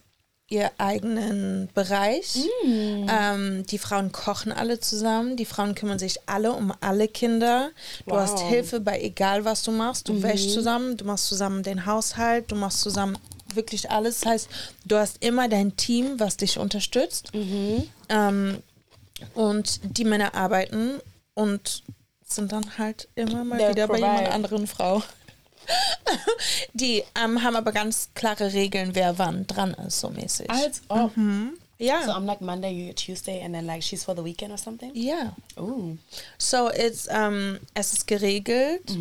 ihr 0.50 0.72
eigenen 0.78 1.70
Bereich. 1.74 2.36
Ähm, 2.66 3.66
die 3.66 3.78
Frauen 3.78 4.12
kochen 4.12 4.52
alle 4.52 4.80
zusammen. 4.80 5.36
Die 5.38 5.46
Frauen 5.46 5.74
kümmern 5.74 6.00
sich 6.00 6.20
alle 6.28 6.52
um 6.54 6.74
alle 6.82 7.08
Kinder. 7.08 7.72
Du 8.06 8.16
hast 8.16 8.34
Wow. 8.40 8.50
Hilfe 8.50 8.80
bei 8.80 9.02
egal 9.02 9.46
was 9.46 9.64
du 9.64 9.72
machst. 9.72 10.10
Du 10.10 10.22
wäschst 10.22 10.52
zusammen, 10.52 10.98
du 10.98 11.06
machst 11.06 11.28
zusammen 11.28 11.64
den 11.64 11.86
Haushalt, 11.86 12.52
du 12.52 12.56
machst 12.56 12.82
zusammen 12.82 13.18
wirklich 13.54 13.90
alles. 13.90 14.20
Das 14.22 14.32
heißt, 14.32 14.50
du 14.86 14.98
hast 14.98 15.24
immer 15.24 15.48
dein 15.50 15.76
Team, 15.76 16.20
was 16.20 16.38
dich 16.38 16.58
unterstützt. 16.58 17.32
Ähm, 18.10 18.58
und 19.36 19.80
die 19.98 20.06
Männer 20.06 20.36
arbeiten 20.36 21.00
und 21.36 21.84
sind 22.28 22.52
dann 22.52 22.78
halt 22.78 23.08
immer 23.16 23.44
mal 23.44 23.60
They'll 23.60 23.70
wieder 23.70 23.88
bei 23.88 24.00
provide. 24.00 24.08
jemand 24.18 24.34
anderen 24.34 24.68
Frau. 24.68 25.02
Die 26.74 27.04
ähm, 27.16 27.44
haben 27.44 27.56
aber 27.56 27.72
ganz 27.72 28.10
klare 28.16 28.54
Regeln, 28.54 28.96
wer 28.96 29.18
wann 29.18 29.48
dran 29.48 29.74
ist, 29.74 30.00
so 30.00 30.10
mäßig. 30.10 30.50
Als 30.50 30.82
ob. 30.88 31.12
Yeah. 31.80 32.06
So 32.06 32.12
I'm 32.12 32.26
like 32.26 32.40
Monday, 32.40 32.72
you're 32.72 32.94
Tuesday, 32.94 33.42
and 33.44 33.54
then 33.54 33.66
like 33.66 33.84
she's 33.84 34.06
for 34.06 34.16
the 34.16 34.24
weekend 34.24 34.54
or 34.54 34.58
something? 34.58 34.92
Yeah. 34.94 35.32
Ooh. 35.60 35.98
So, 36.38 36.70
it's, 36.70 37.08
ähm, 37.12 37.60
es 37.74 37.94
ist 37.94 38.08
geregelt. 38.08 38.96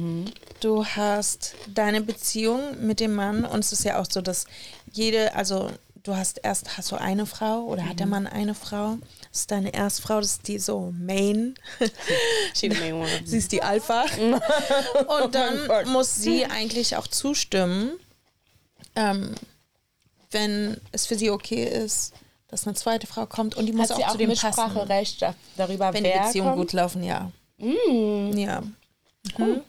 Du 0.60 0.84
hast 0.84 1.54
deine 1.72 2.00
Beziehung 2.00 2.84
mit 2.84 2.98
dem 2.98 3.14
Mann 3.14 3.44
und 3.44 3.60
es 3.60 3.72
ist 3.72 3.84
ja 3.84 4.00
auch 4.00 4.06
so, 4.10 4.20
dass 4.20 4.46
jede, 4.92 5.34
also 5.34 5.70
du 6.02 6.16
hast 6.16 6.38
erst 6.42 6.76
hast 6.76 6.90
du 6.90 6.96
eine 6.96 7.26
Frau 7.26 7.64
oder 7.64 7.88
hat 7.88 8.00
der 8.00 8.06
Mann 8.06 8.26
eine 8.26 8.54
Frau. 8.54 8.98
Das 9.32 9.40
ist 9.40 9.50
deine 9.50 9.72
Erstfrau, 9.72 10.20
das 10.20 10.32
ist 10.32 10.46
die 10.48 10.58
so 10.58 10.92
Main. 10.98 11.54
She 12.54 12.70
the 12.70 12.78
main 12.78 12.92
one. 12.94 13.08
sie 13.24 13.38
ist 13.38 13.50
die 13.50 13.62
Alpha. 13.62 14.04
Und 15.24 15.34
dann 15.34 15.88
muss 15.88 16.14
sie 16.16 16.44
eigentlich 16.44 16.96
auch 16.96 17.06
zustimmen, 17.06 17.92
ähm, 18.94 19.34
wenn 20.30 20.76
es 20.92 21.06
für 21.06 21.14
sie 21.16 21.30
okay 21.30 21.64
ist, 21.64 22.12
dass 22.48 22.66
eine 22.66 22.74
zweite 22.76 23.06
Frau 23.06 23.24
kommt 23.24 23.54
und 23.54 23.64
die 23.64 23.72
muss 23.72 23.88
Hat 23.88 23.96
auch 23.96 24.08
auch 24.08 24.12
zu 24.12 24.18
dem 24.18 24.28
passen. 24.28 24.44
Mitspracherecht 24.46 25.22
da- 25.22 25.34
darüber, 25.56 25.94
Wenn 25.94 26.04
die 26.04 26.10
Beziehungen 26.10 26.54
gut 26.54 26.74
laufen, 26.74 27.02
ja. 27.02 27.30
Ja. 27.58 28.62
Mhm. 29.38 29.62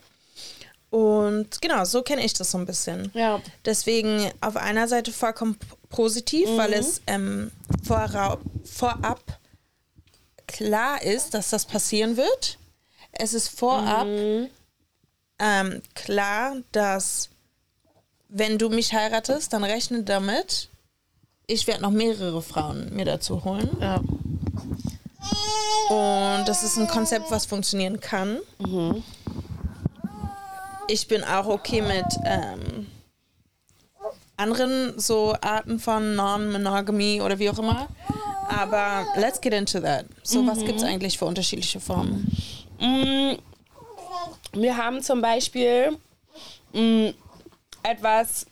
Und 0.90 1.60
genau, 1.62 1.84
so 1.86 2.02
kenne 2.02 2.22
ich 2.24 2.34
das 2.34 2.50
so 2.50 2.58
ein 2.58 2.66
bisschen. 2.66 3.10
Ja. 3.14 3.40
Deswegen 3.64 4.30
auf 4.42 4.56
einer 4.56 4.86
Seite 4.88 5.10
vollkommen 5.12 5.58
positiv, 5.88 6.46
weil 6.56 6.74
es 6.74 7.00
ähm, 7.06 7.50
vorab 7.82 9.20
klar 10.46 11.02
ist, 11.02 11.34
dass 11.34 11.50
das 11.50 11.64
passieren 11.64 12.16
wird. 12.16 12.58
Es 13.12 13.34
ist 13.34 13.48
vorab 13.48 14.06
ähm, 15.38 15.82
klar, 15.94 16.56
dass 16.72 17.30
wenn 18.28 18.58
du 18.58 18.68
mich 18.68 18.92
heiratest, 18.92 19.52
dann 19.52 19.64
rechne 19.64 20.02
damit, 20.02 20.68
ich 21.46 21.66
werde 21.66 21.82
noch 21.82 21.90
mehrere 21.90 22.42
Frauen 22.42 22.94
mir 22.94 23.04
dazu 23.04 23.44
holen. 23.44 23.70
Ja. 23.80 24.00
Und 25.90 26.48
das 26.48 26.62
ist 26.62 26.76
ein 26.76 26.88
Konzept, 26.88 27.30
was 27.30 27.46
funktionieren 27.46 28.00
kann. 28.00 28.38
Ich 30.88 31.08
bin 31.08 31.24
auch 31.24 31.46
okay 31.46 31.82
mit 31.82 32.06
ähm, 32.24 32.86
anderen 34.36 34.98
so 34.98 35.34
Arten 35.40 35.78
von 35.78 36.14
Non-Monogamy 36.14 37.22
oder 37.22 37.38
wie 37.38 37.50
auch 37.50 37.58
immer. 37.58 37.88
Aber 38.48 39.06
let's 39.16 39.40
get 39.40 39.52
into 39.52 39.80
that. 39.80 40.06
So, 40.22 40.46
was 40.46 40.58
gibt 40.64 40.78
es 40.78 40.84
eigentlich 40.84 41.18
für 41.18 41.24
unterschiedliche 41.26 41.80
Formen? 41.80 42.30
Mm, 42.78 43.36
Wir 44.52 44.76
haben 44.76 45.02
zum 45.02 45.20
Beispiel 45.20 45.96
mm, 46.72 47.08
etwas, 47.82 48.46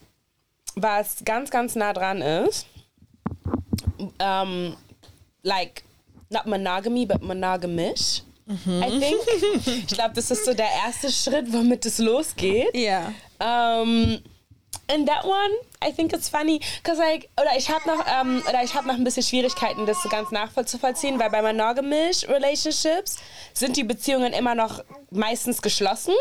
was 0.74 1.22
ganz, 1.24 1.50
ganz 1.50 1.74
nah 1.74 1.92
dran 1.92 2.22
ist. 2.22 2.66
Um, 4.20 4.76
like, 5.42 5.84
not 6.30 6.46
monogamy, 6.46 7.06
but 7.06 7.22
monogamish. 7.22 8.22
I 8.48 8.98
think. 8.98 9.66
ich 9.66 9.86
glaube, 9.86 10.14
das 10.14 10.30
ist 10.30 10.44
so 10.44 10.52
der 10.52 10.68
erste 10.84 11.10
Schritt, 11.10 11.52
womit 11.52 11.86
es 11.86 11.98
losgeht. 11.98 12.74
Ja. 12.74 13.12
Um, 13.38 14.18
in 14.94 15.06
that 15.06 15.24
one, 15.24 15.50
I 15.82 15.92
think 15.92 16.12
it's 16.12 16.28
funny, 16.28 16.60
cause 16.82 16.98
like, 16.98 17.28
oder 17.40 17.56
ich 17.56 17.68
habe 17.70 17.86
noch, 17.88 18.04
ähm, 18.06 18.42
oder 18.48 18.62
ich 18.62 18.74
habe 18.74 18.86
noch 18.88 18.94
ein 18.94 19.04
bisschen 19.04 19.22
Schwierigkeiten, 19.22 19.86
das 19.86 20.02
so 20.02 20.08
ganz 20.08 20.30
nachvollziehen, 20.30 21.18
weil 21.18 21.30
bei 21.30 21.42
monogamish 21.42 22.28
Relationships 22.28 23.16
sind 23.54 23.76
die 23.76 23.84
Beziehungen 23.84 24.32
immer 24.32 24.54
noch 24.54 24.82
meistens 25.10 25.62
geschlossen, 25.62 26.14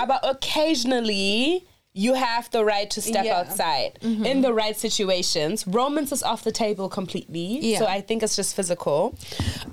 aber 0.00 0.20
occasionally 0.28 1.62
you 1.96 2.12
have 2.14 2.48
the 2.52 2.58
right 2.58 2.90
to 2.90 3.00
step 3.00 3.24
Yeah. 3.24 3.40
outside 3.40 3.92
in 4.02 4.42
the 4.42 4.50
right 4.52 4.76
situations. 4.76 5.64
Romance 5.66 6.10
is 6.12 6.24
off 6.24 6.42
the 6.42 6.50
table 6.50 6.88
completely, 6.88 7.60
Yeah. 7.62 7.78
so 7.78 7.86
I 7.86 8.02
think 8.02 8.22
it's 8.22 8.36
just 8.36 8.54
physical. 8.56 9.12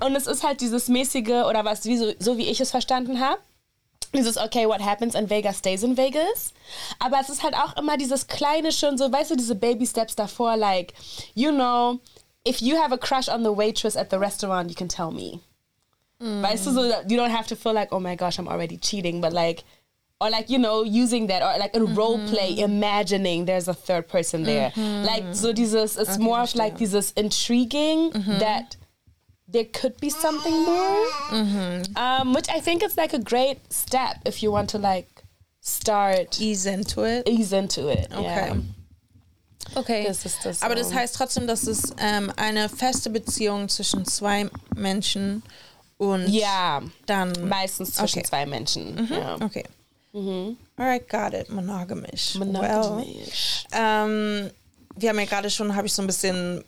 Und 0.00 0.14
es 0.14 0.26
ist 0.28 0.44
halt 0.44 0.60
dieses 0.60 0.86
mäßige 0.88 1.44
oder 1.48 1.64
was, 1.64 1.84
wie 1.84 1.96
so, 1.96 2.12
so 2.20 2.36
wie 2.38 2.46
ich 2.48 2.60
es 2.60 2.70
verstanden 2.70 3.18
habe 3.18 3.40
dieses, 4.14 4.36
okay, 4.36 4.66
what 4.66 4.80
happens 4.80 5.14
in 5.14 5.28
Vegas 5.28 5.58
stays 5.58 5.82
in 5.82 5.96
Vegas. 5.96 6.52
Aber 6.98 7.18
es 7.20 7.28
ist 7.28 7.42
halt 7.42 7.54
auch 7.54 7.76
immer 7.76 7.96
dieses 7.96 8.26
kleine 8.26 8.72
schon 8.72 8.98
so, 8.98 9.10
weißt 9.10 9.30
du, 9.30 9.36
diese 9.36 9.54
Baby 9.54 9.86
Steps 9.86 10.14
davor, 10.14 10.56
like, 10.56 10.94
you 11.34 11.50
know, 11.50 12.00
if 12.44 12.60
you 12.60 12.76
have 12.76 12.92
a 12.92 12.98
crush 12.98 13.28
on 13.28 13.42
the 13.42 13.56
waitress 13.56 13.96
at 13.96 14.10
the 14.10 14.18
restaurant, 14.18 14.68
you 14.70 14.76
can 14.76 14.88
tell 14.88 15.10
me. 15.10 15.40
Weißt 16.20 16.66
du, 16.66 16.72
so, 16.72 16.82
you 17.08 17.16
don't 17.16 17.32
have 17.32 17.48
to 17.48 17.56
feel 17.56 17.72
like, 17.72 17.92
oh 17.92 17.98
my 17.98 18.14
gosh, 18.14 18.38
I'm 18.38 18.46
already 18.46 18.76
cheating, 18.76 19.20
but 19.20 19.32
like, 19.32 19.64
or 20.20 20.30
like, 20.30 20.48
you 20.48 20.58
know, 20.58 20.84
using 20.84 21.26
that, 21.26 21.42
or 21.42 21.58
like 21.58 21.74
in 21.74 21.84
mm-hmm. 21.84 21.96
role 21.96 22.18
play, 22.28 22.60
imagining 22.60 23.44
there's 23.46 23.66
a 23.66 23.74
third 23.74 24.06
person 24.06 24.44
there. 24.44 24.70
Mm-hmm. 24.70 25.04
Like, 25.04 25.34
so 25.34 25.52
dieses, 25.52 25.98
it's 25.98 26.18
more 26.18 26.38
of 26.38 26.54
like 26.54 26.78
dieses 26.78 27.12
intriguing 27.16 28.12
mm-hmm. 28.12 28.38
that 28.38 28.76
there 29.52 29.66
could 29.66 29.98
be 30.00 30.10
something 30.10 30.64
more. 30.64 31.06
Um, 31.96 32.34
which 32.34 32.48
I 32.48 32.60
think 32.60 32.82
is 32.82 32.96
like 32.96 33.12
a 33.14 33.18
great 33.18 33.58
step 33.72 34.16
if 34.24 34.42
you 34.42 34.50
want 34.52 34.70
to 34.70 34.78
like 34.78 35.08
start 35.60 36.40
Ease 36.40 36.66
into 36.66 37.02
it. 37.04 37.28
ease 37.28 37.52
into 37.52 37.88
it. 37.88 38.08
Okay. 38.12 38.22
Yeah. 38.24 38.56
Okay. 39.76 40.04
Das 40.06 40.22
das, 40.42 40.62
Aber 40.62 40.74
das 40.74 40.92
heißt 40.92 41.14
trotzdem, 41.14 41.46
dass 41.46 41.66
es 41.66 41.92
ähm, 41.98 42.32
eine 42.36 42.68
feste 42.68 43.10
Beziehung 43.10 43.68
zwischen 43.68 44.04
zwei 44.04 44.48
Menschen 44.74 45.42
und 45.98 46.26
Ja, 46.28 46.82
dann. 47.06 47.32
meistens 47.48 47.94
zwischen 47.94 48.18
Okay. 48.18 48.28
zwei 48.28 48.44
Menschen. 48.46 49.08
Ja. 49.10 49.36
Okay. 49.40 49.64
Alright, 50.76 51.08
got 51.08 51.32
it. 51.32 51.48
Monogamish. 51.48 52.34
Monogamish. 52.34 53.64
Well, 53.70 53.80
ähm, 53.80 54.50
wir 54.96 55.08
haben 55.08 55.18
ja 55.20 55.24
gerade 55.24 55.48
schon, 55.48 55.74
habe 55.74 55.86
ich 55.86 55.92
so 55.94 56.02
ein 56.02 56.06
bisschen 56.06 56.62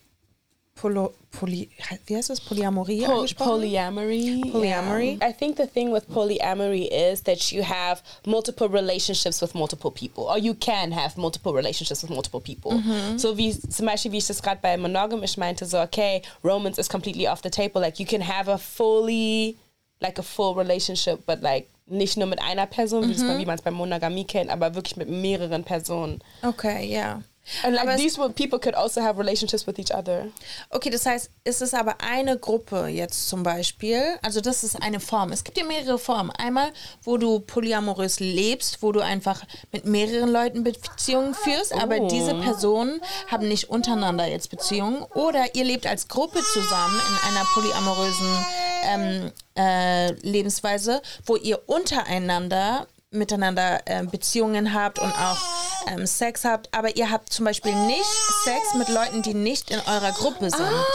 Polo, 0.77 1.13
Poly, 1.31 1.69
wie 2.07 2.17
heißt 2.17 2.31
das? 2.31 2.41
Polyamorie 2.41 3.03
Po- 3.05 3.13
angesprochen? 3.21 3.51
polyamory. 3.53 4.43
Polyamory. 4.51 5.19
yeah. 5.21 5.29
I 5.29 5.33
think 5.33 5.57
the 5.57 5.67
thing 5.69 5.93
with 5.93 6.09
polyamory 6.13 6.89
is 6.91 7.23
that 7.23 7.53
you 7.53 7.63
have 7.63 8.03
multiple 8.27 8.69
relationships 8.69 9.41
with 9.41 9.55
multiple 9.55 9.91
people, 9.93 10.25
or 10.25 10.37
you 10.37 10.53
can 10.55 10.91
have 10.93 11.17
multiple 11.17 11.53
relationships 11.53 12.03
with 12.03 12.11
multiple 12.11 12.41
people. 12.41 12.73
So 13.17 13.37
wie 13.37 13.53
zum 13.53 13.87
Beispiel, 13.87 14.11
wie 14.13 14.19
ich 14.19 14.27
das 14.27 14.43
gerade 14.43 14.59
bei 14.61 14.77
monogamish 14.77 15.37
meinte, 15.37 15.65
so 15.65 15.79
okay, 15.81 16.23
romance 16.43 16.79
is 16.81 16.89
completely 16.89 17.29
off 17.29 17.41
the 17.43 17.51
table. 17.51 17.81
Like 17.81 18.01
you 18.01 18.07
can 18.07 18.21
have 18.21 18.49
a 18.51 18.59
fully, 18.59 19.57
like 20.01 20.19
a 20.19 20.23
full 20.25 20.55
relationship, 20.57 21.25
but 21.25 21.41
like 21.41 21.69
nicht 21.87 22.17
nur 22.17 22.27
mit 22.27 22.41
einer 22.43 22.67
Person, 22.67 23.03
bei- 23.03 23.39
wie 23.39 23.47
man 23.47 23.55
es 23.57 23.63
bei 23.63 23.71
Monogamie 23.71 24.25
kennt, 24.25 24.51
aber 24.51 24.75
wirklich 24.75 24.97
mit 24.97 25.09
mehreren 25.09 25.63
Personen. 25.63 26.21
Okay, 26.43 26.93
ja. 26.93 27.23
And 27.63 27.75
like 27.75 27.83
Aber 27.83 27.95
es- 27.95 28.01
these 28.01 28.19
wo- 28.19 28.29
people 28.31 28.59
could 28.59 28.75
also 28.75 29.03
have 29.03 29.19
relationships 29.19 29.67
with 29.67 29.79
each 29.79 29.95
other. 29.95 30.29
Okay, 30.71 30.89
das 30.91 31.05
heißt, 31.05 31.31
ist 31.45 31.61
es 31.63 31.75
aber 31.75 31.97
eine 32.01 32.39
Gruppe 32.39 32.87
jetzt 32.87 33.29
zum 33.29 33.43
Beispiel, 33.43 34.03
also 34.23 34.41
das 34.41 34.65
ist 34.65 34.83
eine 34.83 34.99
Form. 35.01 35.31
Es 35.33 35.45
gibt 35.45 35.59
ja 35.59 35.65
mehrere 35.65 35.99
Formen. 35.99 36.31
Einmal, 36.31 36.71
wo 37.03 37.19
du 37.19 37.41
polyamorös 37.41 38.19
lebst, 38.21 38.83
wo 38.83 38.93
du 38.93 39.01
einfach 39.01 39.43
mit 39.73 39.85
mehreren 39.85 40.31
Leuten 40.31 40.65
Beziehungen 40.65 41.35
führst, 41.35 41.75
aber 41.75 42.01
diese 42.09 42.35
Personen 42.35 43.01
haben 43.31 43.47
nicht 43.49 43.69
untereinander 43.69 44.27
jetzt 44.27 44.49
Beziehungen. 44.51 45.03
Oder 45.15 45.55
ihr 45.55 45.65
lebt 45.65 45.87
als 45.87 46.09
Gruppe 46.09 46.41
zusammen 46.53 46.99
in 47.09 47.31
einer 47.37 47.45
polyamorösen 47.53 48.47
ähm, 48.87 49.33
äh, 49.57 50.13
Lebensweise, 50.27 51.03
wo 51.27 51.37
ihr 51.37 51.61
untereinander 51.69 52.87
miteinander 53.11 53.81
ähm, 53.87 54.11
Beziehungen 54.11 54.75
habt 54.75 54.99
und 54.99 55.13
auch 55.13 55.39
ähm, 55.89 56.07
Sex 56.07 56.45
habt, 56.45 56.69
aber 56.73 56.97
ihr 56.97 57.11
habt 57.11 57.33
zum 57.33 57.45
Beispiel 57.45 57.75
nicht 57.87 58.05
Sex 58.45 58.75
mit 58.75 58.89
Leuten, 58.89 59.23
die 59.23 59.35
nicht 59.35 59.71
in 59.71 59.81
eurer 59.81 60.13
Gruppe 60.13 60.51
sind. 60.51 60.87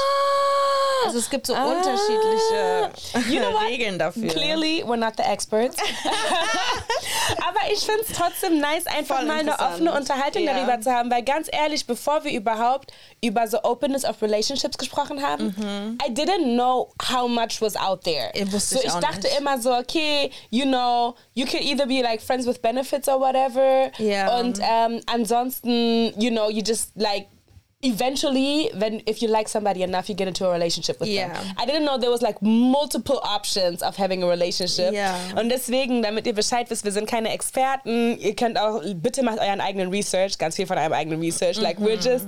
Also 1.06 1.20
es 1.20 1.30
gibt 1.30 1.48
so 1.48 1.54
unterschiedliche 1.56 2.92
You 3.30 3.40
know? 3.40 3.58
Regeln 3.60 3.98
dafür. 4.00 4.28
Clearly, 4.30 4.84
we're 4.86 4.98
not 4.98 5.14
the 5.18 5.24
experts. 5.24 5.78
Aber 7.48 7.72
ich 7.72 7.80
finde 7.80 8.02
es 8.02 8.16
trotzdem 8.16 8.60
nice, 8.60 8.86
einfach 8.88 9.18
Voll 9.18 9.26
mal 9.26 9.40
eine 9.40 9.58
offene 9.60 9.94
Unterhaltung 9.94 10.44
Ja. 10.44 10.54
darüber 10.54 10.82
zu 10.82 10.92
haben. 10.92 11.12
Weil 11.12 11.24
ganz 11.24 11.48
ehrlich, 11.52 11.86
bevor 11.86 12.24
wir 12.24 12.32
überhaupt 12.32 12.92
über 13.24 13.48
so 13.48 13.64
Openness 13.64 14.06
of 14.06 14.22
Relationships 14.22 14.78
gesprochen 14.78 15.22
haben, 15.22 15.98
I 16.06 16.12
didn't 16.12 16.54
know 16.56 16.92
how 17.12 17.28
much 17.28 17.62
was 17.62 17.76
out 17.76 18.04
there. 18.04 18.32
Ich 18.34 18.46
Mhm. 18.46 18.54
wusste 18.54 18.76
so 18.76 18.82
ich 18.82 18.88
ich 18.88 18.94
dachte 18.94 19.22
nicht. 19.28 19.40
immer 19.40 19.60
so, 19.60 19.74
okay, 19.76 20.32
you 20.50 20.66
know, 20.66 21.16
you 21.34 21.46
could 21.46 21.62
either 21.62 21.86
be 21.86 22.02
like 22.02 22.22
friends 22.22 22.46
with 22.46 22.60
benefits 22.62 23.08
or 23.08 23.20
whatever. 23.20 23.92
Ja. 23.98 24.38
Und 24.40 24.60
ähm, 24.62 25.02
ansonsten, 25.06 26.14
you 26.20 26.30
know, 26.32 26.50
you 26.50 26.62
just 26.66 26.92
like 26.96 27.28
eventually 27.82 28.70
when 28.76 29.02
if 29.06 29.22
you 29.22 29.30
like 29.30 29.48
somebody 29.48 29.84
enough 29.84 30.10
you 30.10 30.16
get 30.16 30.28
into 30.28 30.46
a 30.46 30.52
relationship 30.52 31.00
with 31.00 31.08
Yeah. 31.08 31.32
them 31.32 31.56
I 31.58 31.66
didn't 31.66 31.86
know 31.86 31.98
there 31.98 32.12
was 32.12 32.22
like 32.22 32.42
multiple 32.42 33.22
options 33.24 33.82
of 33.82 33.96
having 33.96 34.22
a 34.22 34.28
relationship. 34.28 34.94
Ja. 34.94 35.16
und 35.38 35.50
deswegen 35.50 36.02
damit 36.02 36.28
ihr 36.28 36.34
Bescheid 36.34 36.70
wisst 36.70 36.84
wir 36.84 36.92
sind 36.92 37.08
keine 37.08 37.30
Experten. 37.32 38.18
Ihr 38.20 38.36
könnt 38.36 38.60
auch 38.60 38.82
bitte 38.96 39.24
macht 39.24 39.40
euren 39.40 39.62
eigenen 39.62 39.90
Research 39.92 40.38
ganz 40.38 40.58
viel 40.58 40.68
von 40.68 40.78
eurem 40.78 40.92
eigenen 40.92 41.22
Research. 41.22 41.58
Like 41.58 41.80
we're 41.80 41.96
mhm. 41.96 42.04
just 42.04 42.28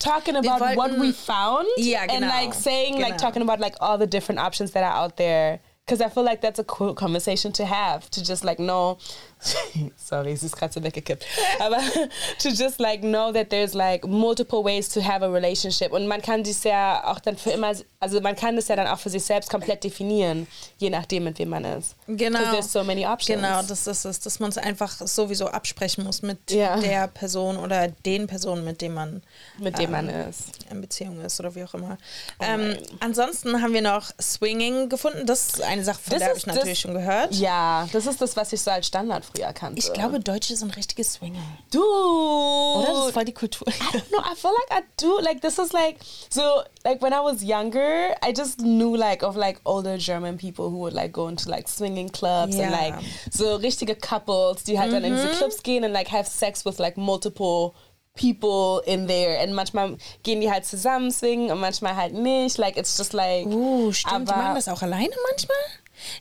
talking 0.00 0.34
about 0.34 0.60
wollten- 0.60 0.76
what 0.76 0.98
we 0.98 1.12
found 1.12 1.66
Ja, 1.76 2.00
and 2.02 2.22
like 2.22 2.54
saying 2.54 3.00
like 3.00 3.16
talking 3.16 3.42
about 3.42 3.60
like 3.60 3.76
all 3.80 3.98
the 3.98 4.06
different 4.06 4.40
options 4.40 4.72
that 4.72 4.82
are 4.82 5.04
out 5.04 5.16
there. 5.16 5.60
Because 5.86 6.00
I 6.00 6.08
feel 6.08 6.24
like 6.24 6.40
that's 6.40 6.58
a 6.58 6.64
cool 6.64 6.94
conversation 6.94 7.52
to 7.52 7.66
have 7.66 8.10
to 8.12 8.24
just 8.24 8.42
like 8.42 8.58
know 8.58 8.96
sorry, 9.96 10.32
es 10.32 10.42
ist 10.42 10.56
gerade 10.56 10.72
so 10.72 10.82
weggekippt. 10.82 11.24
Aber 11.60 11.78
to 12.42 12.48
just 12.48 12.78
like 12.78 13.00
know 13.02 13.32
that 13.32 13.50
there's 13.50 13.74
like 13.74 14.06
multiple 14.06 14.64
ways 14.64 14.88
to 14.88 15.02
have 15.02 15.24
a 15.24 15.28
relationship. 15.28 15.92
Und 15.92 16.06
man 16.06 16.22
kann 16.22 16.42
dies 16.42 16.64
ja 16.64 17.02
auch 17.06 17.20
dann 17.20 17.36
für 17.36 17.50
immer, 17.50 17.72
also 18.00 18.20
man 18.20 18.36
kann 18.36 18.56
das 18.56 18.68
ja 18.68 18.76
dann 18.76 18.86
auch 18.86 18.98
für 18.98 19.10
sich 19.10 19.24
selbst 19.24 19.50
komplett 19.50 19.84
definieren, 19.84 20.46
je 20.78 20.90
nachdem, 20.90 21.24
mit 21.24 21.38
wem 21.38 21.50
man 21.50 21.64
ist. 21.64 21.94
Genau. 22.06 22.38
There's 22.52 22.72
so 22.72 22.82
many 22.84 23.06
options. 23.06 23.40
Genau, 23.42 23.62
das 23.62 23.86
ist 23.86 24.04
es, 24.04 24.20
dass 24.20 24.40
man 24.40 24.50
es 24.50 24.58
einfach 24.58 24.92
sowieso 25.06 25.46
absprechen 25.48 26.04
muss 26.04 26.22
mit 26.22 26.50
Ja. 26.50 26.76
der 26.78 27.08
Person 27.08 27.56
oder 27.56 27.88
den 27.88 28.26
Personen, 28.26 28.64
mit 28.64 28.80
denen 28.80 28.94
man 28.94 29.22
Mit 29.58 29.78
dem 29.78 29.90
man 29.90 30.08
ähm, 30.08 30.30
ist. 30.30 30.44
in 30.70 30.80
Beziehung 30.80 31.20
ist 31.20 31.38
oder 31.40 31.54
wie 31.54 31.64
auch 31.64 31.74
immer. 31.74 31.98
ähm, 32.40 32.76
ansonsten 33.00 33.60
haben 33.62 33.72
wir 33.72 33.82
noch 33.82 34.10
Swinging 34.20 34.88
gefunden. 34.88 35.26
Das 35.26 35.46
ist 35.46 35.62
eine 35.62 35.84
Sache, 35.84 36.00
von 36.00 36.10
Das 36.10 36.18
der 36.20 36.28
habe 36.28 36.38
ich 36.38 36.46
natürlich 36.46 36.70
das- 36.70 36.78
schon 36.80 36.94
gehört. 36.94 37.34
Ja, 37.34 37.88
das 37.92 38.06
ist 38.06 38.20
das, 38.20 38.36
was 38.36 38.52
ich 38.52 38.60
so 38.60 38.70
als 38.70 38.86
Standard 38.86 39.24
früher 39.34 39.52
kannte. 39.52 39.78
Ich 39.78 39.92
glaube, 39.92 40.20
Deutsche 40.20 40.54
sind 40.56 40.76
richtige 40.76 41.04
Swinger. 41.04 41.40
du. 41.70 41.82
Oder? 41.82 42.86
Das 42.92 43.06
ist 43.06 43.12
voll 43.14 43.24
die 43.24 43.32
Kultur. 43.34 43.66
I 43.68 43.72
don't 43.96 44.08
know. 44.10 44.20
I 44.20 44.34
feel 44.36 44.50
like 44.52 44.82
I 44.82 44.84
do. 45.00 45.18
Like 45.20 45.40
this 45.40 45.58
is 45.58 45.72
like 45.72 45.96
so. 46.30 46.42
Like 46.84 47.00
when 47.02 47.12
I 47.12 47.20
was 47.20 47.42
younger, 47.42 48.14
I 48.22 48.32
just 48.36 48.58
knew 48.60 48.94
like 48.96 49.22
of 49.22 49.36
like 49.36 49.60
older 49.64 49.96
German 49.98 50.36
people 50.36 50.66
who 50.70 50.78
would 50.80 50.92
like 50.92 51.12
go 51.12 51.28
into 51.28 51.48
like 51.48 51.68
swinging 51.68 52.08
clubs 52.10 52.56
and 52.56 52.70
Ja. 52.70 52.78
like 52.78 52.94
so 53.30 53.56
richtige 53.56 53.96
Couples, 53.96 54.64
die 54.64 54.78
halt 54.78 54.92
dann 54.92 55.04
in 55.04 55.14
diese 55.14 55.28
Clubs 55.30 55.62
gehen 55.62 55.84
and 55.84 55.92
like 55.94 56.10
have 56.10 56.28
sex 56.28 56.64
with 56.64 56.78
like 56.78 56.96
multiple 56.96 57.72
people 58.16 58.80
in 58.86 59.08
there 59.08 59.40
and 59.40 59.54
manchmal 59.54 59.96
gehen 60.22 60.40
die 60.40 60.48
halt 60.50 60.64
zusammen 60.64 61.10
swingen 61.10 61.50
und 61.50 61.58
manchmal 61.58 61.96
halt 61.96 62.12
nicht. 62.14 62.58
Like 62.58 62.76
it's 62.76 62.96
just 62.98 63.12
like. 63.12 63.46
Uh, 63.46 63.92
stimmt. 63.92 64.28
Die 64.28 64.32
aber- 64.32 64.42
machen 64.42 64.54
das 64.56 64.68
auch 64.68 64.82
alleine 64.82 65.14
manchmal? 65.30 65.56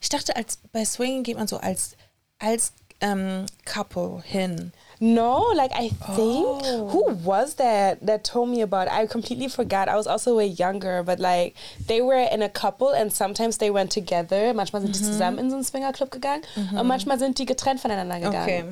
Ich 0.02 0.10
dachte, 0.10 0.36
als 0.36 0.60
bei 0.72 0.86
Swinging 0.86 1.24
geht 1.24 1.36
man 1.38 1.48
so 1.48 1.58
als, 1.58 1.96
als 2.40 2.74
ähm, 3.04 3.46
Couple 3.66 4.22
hin. 4.26 4.72
No, 5.00 5.52
like 5.54 5.72
I 5.74 5.90
think 6.16 6.46
Oh. 6.64 6.88
who 6.92 7.14
was 7.26 7.56
that 7.56 7.98
that 8.06 8.24
told 8.24 8.48
me 8.50 8.62
about? 8.62 8.88
it? 8.88 8.94
I 8.94 9.06
completely 9.06 9.50
forgot. 9.50 9.90
I 9.90 9.96
was 9.98 10.08
also 10.08 10.38
way 10.38 10.46
younger, 10.48 11.04
but 11.04 11.20
like 11.20 11.56
they 11.88 12.02
were 12.02 12.26
in 12.34 12.42
a 12.42 12.48
couple 12.48 12.94
and 12.96 13.12
sometimes 13.12 13.58
they 13.58 13.70
went 13.70 13.92
together. 13.92 14.54
Manchmal 14.54 14.82
sind 14.82 14.96
Mhm. 14.96 15.00
die 15.00 15.04
zusammen 15.12 15.40
in 15.40 15.50
so 15.50 15.58
einen 15.58 15.66
Swingerclub 15.66 16.10
gegangen 16.10 16.44
und 16.56 16.88
manchmal 16.88 17.20
sind 17.20 17.38
die 17.38 17.46
getrennt 17.46 17.82
voneinander 17.82 18.20
gegangen. 18.20 18.44
Okay. 18.44 18.66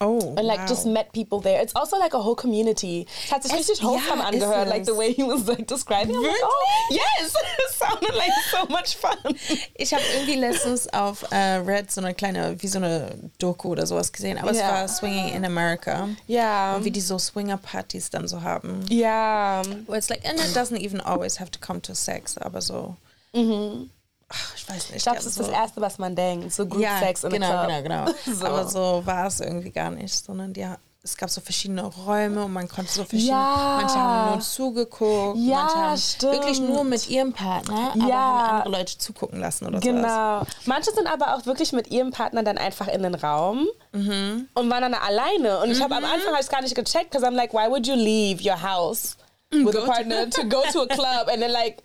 Oh, 0.00 0.34
And 0.36 0.48
like 0.48 0.58
wow. 0.60 0.66
just 0.66 0.84
met 0.84 1.12
people 1.12 1.40
there. 1.40 1.60
It's 1.62 1.76
also 1.76 1.96
like 1.96 2.12
a 2.12 2.18
whole 2.20 2.34
community. 2.34 3.06
Es 3.24 3.30
hat 3.30 3.42
sich 3.44 3.52
Es- 3.52 3.58
richtig 3.68 3.82
wholesome 3.84 4.18
ja, 4.20 4.24
angehört, 4.26 4.68
like 4.68 4.84
the 4.84 4.96
way 4.96 5.12
he 5.12 5.22
was 5.22 5.46
like 5.46 5.68
describing. 5.68 6.16
I'm 6.16 6.22
like, 6.22 6.42
oh 6.42 6.90
yes, 6.90 7.32
it 7.58 7.70
sounded 7.72 8.14
like 8.16 8.32
so 8.50 8.66
much 8.66 8.96
fun. 8.96 9.36
Ich 9.76 9.94
habe 9.94 10.02
irgendwie 10.14 10.34
letztens 10.34 10.88
auf 10.92 11.22
äh, 11.30 11.60
uh, 11.60 11.64
Red 11.64 11.92
so 11.92 12.00
eine 12.00 12.14
kleine, 12.14 12.60
wie 12.60 12.66
so 12.66 12.78
eine 12.78 13.14
Doku 13.38 13.68
oder 13.68 13.86
sowas 13.86 14.12
gesehen, 14.12 14.38
aber 14.38 14.50
es 14.50 14.58
Ja. 14.58 14.72
war 14.72 14.88
Swinging 14.88 15.34
in 15.34 15.44
America. 15.44 16.08
Ja, 16.26 16.74
Und 16.76 16.84
wie 16.84 16.90
die 16.90 17.00
so 17.00 17.16
Swinger-Partys 17.18 18.10
dann 18.10 18.26
so 18.26 18.42
haben. 18.42 18.84
ja. 18.88 19.62
Where 19.86 19.98
it's 19.98 20.08
like, 20.08 20.28
and 20.28 20.40
it 20.40 20.56
doesn't 20.56 20.80
even 20.80 21.00
always 21.00 21.38
have 21.38 21.50
to 21.52 21.60
come 21.60 21.80
to 21.82 21.94
sex, 21.94 22.36
aber 22.38 22.60
so. 22.60 22.96
Mm-hmm. 23.34 23.88
Ach, 24.32 24.54
ich 24.56 24.68
weiß 24.68 24.74
nicht. 24.88 24.96
Ich 24.96 25.02
glaube, 25.02 25.16
das 25.18 25.26
ist 25.26 25.34
so, 25.36 25.42
das 25.44 25.52
Erste, 25.52 25.80
was 25.80 25.98
man 25.98 26.16
denkt. 26.16 26.52
So 26.52 26.66
Group 26.66 26.82
ja, 26.82 26.98
Sex 26.98 27.24
in 27.24 27.30
genau, 27.30 27.50
a 27.52 27.66
Club. 27.66 27.82
genau, 27.84 28.04
genau. 28.06 28.18
So. 28.38 28.46
Aber 28.46 28.68
so 28.68 29.02
war 29.04 29.26
es 29.26 29.40
irgendwie 29.40 29.70
gar 29.70 29.90
nicht, 29.90 30.12
sondern 30.24 30.52
die, 30.52 30.66
es 31.04 31.16
gab 31.16 31.28
so 31.30 31.40
verschiedene 31.40 31.82
Räume 31.84 32.44
und 32.44 32.52
man 32.52 32.68
konnte 32.68 32.90
so 32.92 33.02
verschiedene. 33.04 33.36
Ja. 33.38 33.78
Manche 33.80 33.94
haben 33.96 34.30
nur 34.30 34.40
zugeguckt, 34.40 35.36
Ja, 35.38 35.56
manche 35.64 35.76
haben 35.76 35.98
stimmt. 35.98 36.32
wirklich 36.32 36.60
nur 36.60 36.84
mit 36.84 37.08
ihrem 37.10 37.32
Partner, 37.32 37.92
aber 37.94 38.08
Ja. 38.08 38.14
haben 38.16 38.56
andere 38.60 38.78
Leute 38.78 38.98
zugucken 38.98 39.40
lassen 39.40 39.66
oder 39.66 39.82
sowas. 39.82 39.84
Genau. 40.02 40.42
Manche 40.66 40.92
sind 40.92 41.06
aber 41.08 41.34
auch 41.36 41.44
wirklich 41.44 41.72
mit 41.72 41.88
ihrem 41.90 42.10
Partner 42.12 42.42
dann 42.44 42.56
einfach 42.56 42.86
in 42.88 43.02
den 43.02 43.14
Raum 43.16 43.66
Mhm. 43.92 44.48
und 44.54 44.70
waren 44.70 44.82
dann 44.82 44.94
alleine. 44.94 45.58
Und 45.60 45.70
ich 45.72 45.82
habe 45.82 45.94
am 45.96 46.04
Anfang 46.04 46.32
hab 46.32 46.40
ich's 46.40 46.48
gar 46.48 46.62
nicht 46.62 46.74
gecheckt, 46.74 47.10
because 47.10 47.26
I'm 47.26 47.34
like, 47.34 47.52
why 47.52 47.68
would 47.68 47.86
you 47.86 47.94
leave 47.96 48.42
your 48.42 48.62
house 48.62 49.16
with 49.50 49.76
a 49.76 49.84
partner 49.84 50.30
to 50.30 50.44
go 50.44 50.62
to 50.72 50.82
a 50.82 50.86
club 50.86 51.28
and 51.28 51.40
then 51.42 51.50
like 51.50 51.82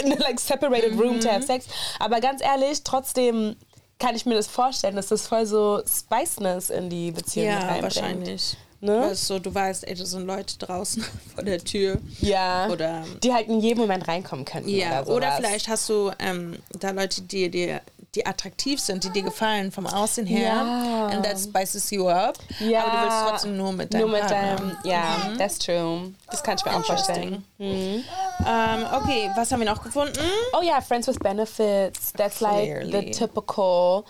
in 0.00 0.12
a 0.12 0.16
like 0.16 0.40
separated 0.40 0.98
room 0.98 1.20
to 1.20 1.28
Mhm. 1.28 1.32
have 1.32 1.42
sex? 1.44 1.66
Aber 1.98 2.20
ganz 2.20 2.42
ehrlich, 2.42 2.82
trotzdem 2.84 3.56
kann 3.98 4.16
ich 4.16 4.26
mir 4.26 4.34
das 4.34 4.46
vorstellen, 4.48 4.96
dass 4.96 5.08
das 5.08 5.26
voll 5.26 5.46
so 5.46 5.80
Spiciness 5.86 6.70
in 6.70 6.90
die 6.90 7.10
Beziehung 7.12 7.46
Ja, 7.48 7.58
reinbringt. 7.58 7.82
wahrscheinlich. 7.82 8.56
Ne? 8.80 9.00
Weil 9.00 9.14
so, 9.14 9.38
du 9.38 9.54
weißt, 9.54 9.86
ey, 9.86 9.94
da 9.94 10.04
sind 10.04 10.26
Leute 10.26 10.58
draußen 10.58 11.04
vor 11.34 11.44
der 11.44 11.62
Tür. 11.62 11.98
Ja. 12.20 12.68
Oder- 12.68 13.04
die 13.22 13.32
halt 13.32 13.46
in 13.46 13.60
jedem 13.60 13.78
Moment 13.82 14.08
reinkommen 14.08 14.44
könnten. 14.44 14.68
Ja, 14.70 15.02
oder, 15.02 15.14
oder 15.14 15.32
vielleicht 15.36 15.68
hast 15.68 15.88
du 15.88 16.10
ähm, 16.18 16.58
da 16.80 16.90
Leute, 16.90 17.22
die 17.22 17.48
dir 17.48 17.80
die 18.14 18.26
attraktiv 18.26 18.78
sind, 18.78 19.04
die 19.04 19.10
dir 19.10 19.22
gefallen 19.22 19.72
vom 19.72 19.86
Aussehen 19.86 20.26
her. 20.26 20.48
Ja. 20.54 21.06
And 21.06 21.24
that 21.24 21.38
spices 21.40 21.90
you 21.90 22.08
up. 22.08 22.38
Ja. 22.60 22.84
Aber 22.84 22.90
du 22.90 23.02
willst 23.04 23.16
trotzdem 23.28 23.56
nur 23.56 23.72
mit 23.72 23.94
deinem 23.94 24.00
Nur 24.02 24.10
mit 24.20 24.30
deinem, 24.30 24.76
ja, 24.84 25.32
that's 25.38 25.58
true. 25.58 26.12
Das 26.30 26.42
kann 26.42 26.56
ich 26.58 26.64
mir 26.64 26.76
auch 26.76 26.84
vorstellen. 26.84 27.44
Ähm, 27.58 28.84
okay, 28.94 29.30
was 29.36 29.50
haben 29.50 29.60
wir 29.60 29.66
noch 29.70 29.82
gefunden? 29.82 30.18
Oh 30.58 30.62
ja, 30.62 30.80
Friends 30.80 31.06
with 31.08 31.18
Benefits. 31.18 32.12
That's 32.12 32.40
like 32.40 32.82
the 32.84 32.90
Clearly. 32.90 33.10
typical. 33.12 34.04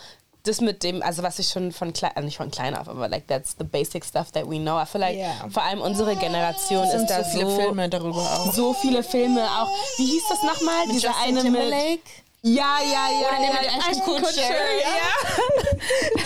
Das 0.44 0.60
mit 0.60 0.82
dem, 0.82 1.00
also 1.04 1.22
was 1.22 1.38
ich 1.38 1.48
schon 1.48 1.70
von 1.70 1.92
klein, 1.92 2.10
also 2.16 2.26
nicht 2.26 2.36
von 2.38 2.50
klein 2.50 2.74
auf, 2.76 2.88
aber 2.88 3.06
like 3.08 3.28
that's 3.28 3.54
the 3.56 3.62
basic 3.64 4.04
stuff 4.04 4.32
that 4.32 4.44
we 4.50 4.58
know. 4.58 4.76
I 4.82 4.84
feel 4.84 5.00
like 5.00 5.16
Yeah. 5.16 5.48
vor 5.48 5.62
allem 5.62 5.80
unsere 5.80 6.16
Generation 6.16 6.84
ist 6.88 7.06
da 7.06 7.22
so 7.22 7.30
viele 7.30 7.50
Filme 7.54 7.88
darüber 7.88 8.16
auch. 8.18 8.52
so 8.52 8.74
viele 8.74 9.04
Filme 9.04 9.44
auch. 9.44 9.68
Wie 9.98 10.06
hieß 10.06 10.22
das 10.28 10.42
nochmal? 10.42 10.86
Mit 10.88 10.96
Dieser 10.96 11.08
Justin 11.10 11.28
eine 11.28 11.42
Timberlake? 11.42 11.92
mit 11.92 12.00
ja, 12.42 12.78
ja, 12.82 13.08
ja. 13.08 13.28
Oder 13.28 13.38
der 13.38 13.46
ja, 13.46 13.60
mit 13.60 13.70
ja, 13.70 13.90
Ashton 13.90 14.16
Kutcher, 14.22 14.42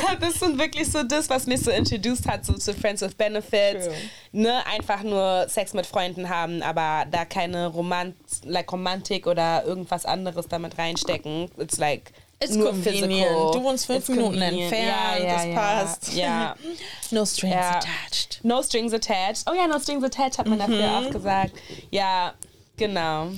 ja. 0.06 0.14
das 0.20 0.34
sind 0.34 0.58
wirklich 0.58 0.90
so 0.90 1.02
das, 1.02 1.28
was 1.28 1.46
mich 1.46 1.60
so 1.62 1.70
introduced 1.70 2.26
hat, 2.26 2.44
so 2.44 2.54
zu 2.54 2.72
Friends 2.74 3.02
with 3.02 3.14
Benefits. 3.14 3.86
True. 3.86 3.94
Ne, 4.32 4.66
einfach 4.66 5.02
nur 5.02 5.46
Sex 5.48 5.72
mit 5.74 5.86
Freunden 5.86 6.28
haben, 6.28 6.62
aber 6.62 7.06
da 7.10 7.24
keine 7.24 7.66
Romant 7.68 8.14
like 8.44 8.70
Romantik 8.72 9.26
oder 9.26 9.64
irgendwas 9.64 10.04
anderes 10.06 10.46
damit 10.48 10.78
reinstecken. 10.78 11.50
It's 11.58 11.78
like 11.78 12.12
It's 12.38 12.52
nur 12.54 12.68
convenient. 12.70 13.12
physical. 13.12 13.50
Du 13.52 13.62
wohnst 13.62 13.86
fünf 13.86 13.98
It's 14.00 14.08
Minuten 14.08 14.32
convenient. 14.40 14.72
entfernt, 14.72 15.18
ja, 15.20 15.26
ja, 15.26 15.34
das 15.34 15.54
passt. 15.54 16.12
Ja. 16.14 16.56
No 17.12 17.24
strings 17.24 17.54
Ja. 17.54 17.70
attached. 17.78 18.40
No 18.42 18.62
strings 18.62 18.92
attached. 18.92 19.44
Oh 19.50 19.54
ja, 19.54 19.66
no 19.66 19.78
strings 19.78 20.02
attached 20.04 20.38
hat 20.38 20.46
man 20.46 20.58
dafür 20.58 20.76
Mhm. 21.00 21.06
auch 21.06 21.10
gesagt. 21.10 21.52
Ja, 21.90 22.34
genau. 22.76 23.28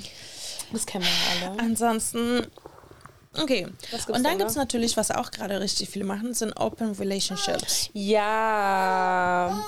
Das 0.73 0.85
kennen 0.85 1.05
wir 1.05 1.49
alle. 1.51 1.61
Ansonsten, 1.61 2.47
okay. 3.35 3.67
Und 3.67 4.09
da 4.09 4.31
dann 4.31 4.39
gibt 4.39 4.51
es 4.51 4.57
noch? 4.57 4.63
natürlich, 4.63 4.97
was 4.97 5.11
auch 5.11 5.31
gerade 5.31 5.61
richtig 5.61 5.89
viele 5.89 6.05
machen, 6.05 6.35
sind 6.35 6.53
Open 6.59 6.93
Relationships. 6.93 7.91
Ja. 7.93 9.65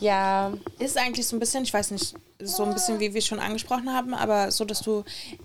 Ja. 0.00 0.52
Ist 0.78 0.96
eigentlich 0.98 1.26
so 1.26 1.36
ein 1.36 1.40
bisschen, 1.40 1.64
ich 1.64 1.72
weiß 1.72 1.90
nicht, 1.90 2.14
so 2.42 2.64
ein 2.64 2.74
bisschen 2.74 3.00
wie 3.00 3.14
wir 3.14 3.22
schon 3.22 3.38
angesprochen 3.38 3.92
haben, 3.92 4.14
aber 4.14 4.50
so, 4.50 4.64
dass 4.64 4.80
du 4.80 5.04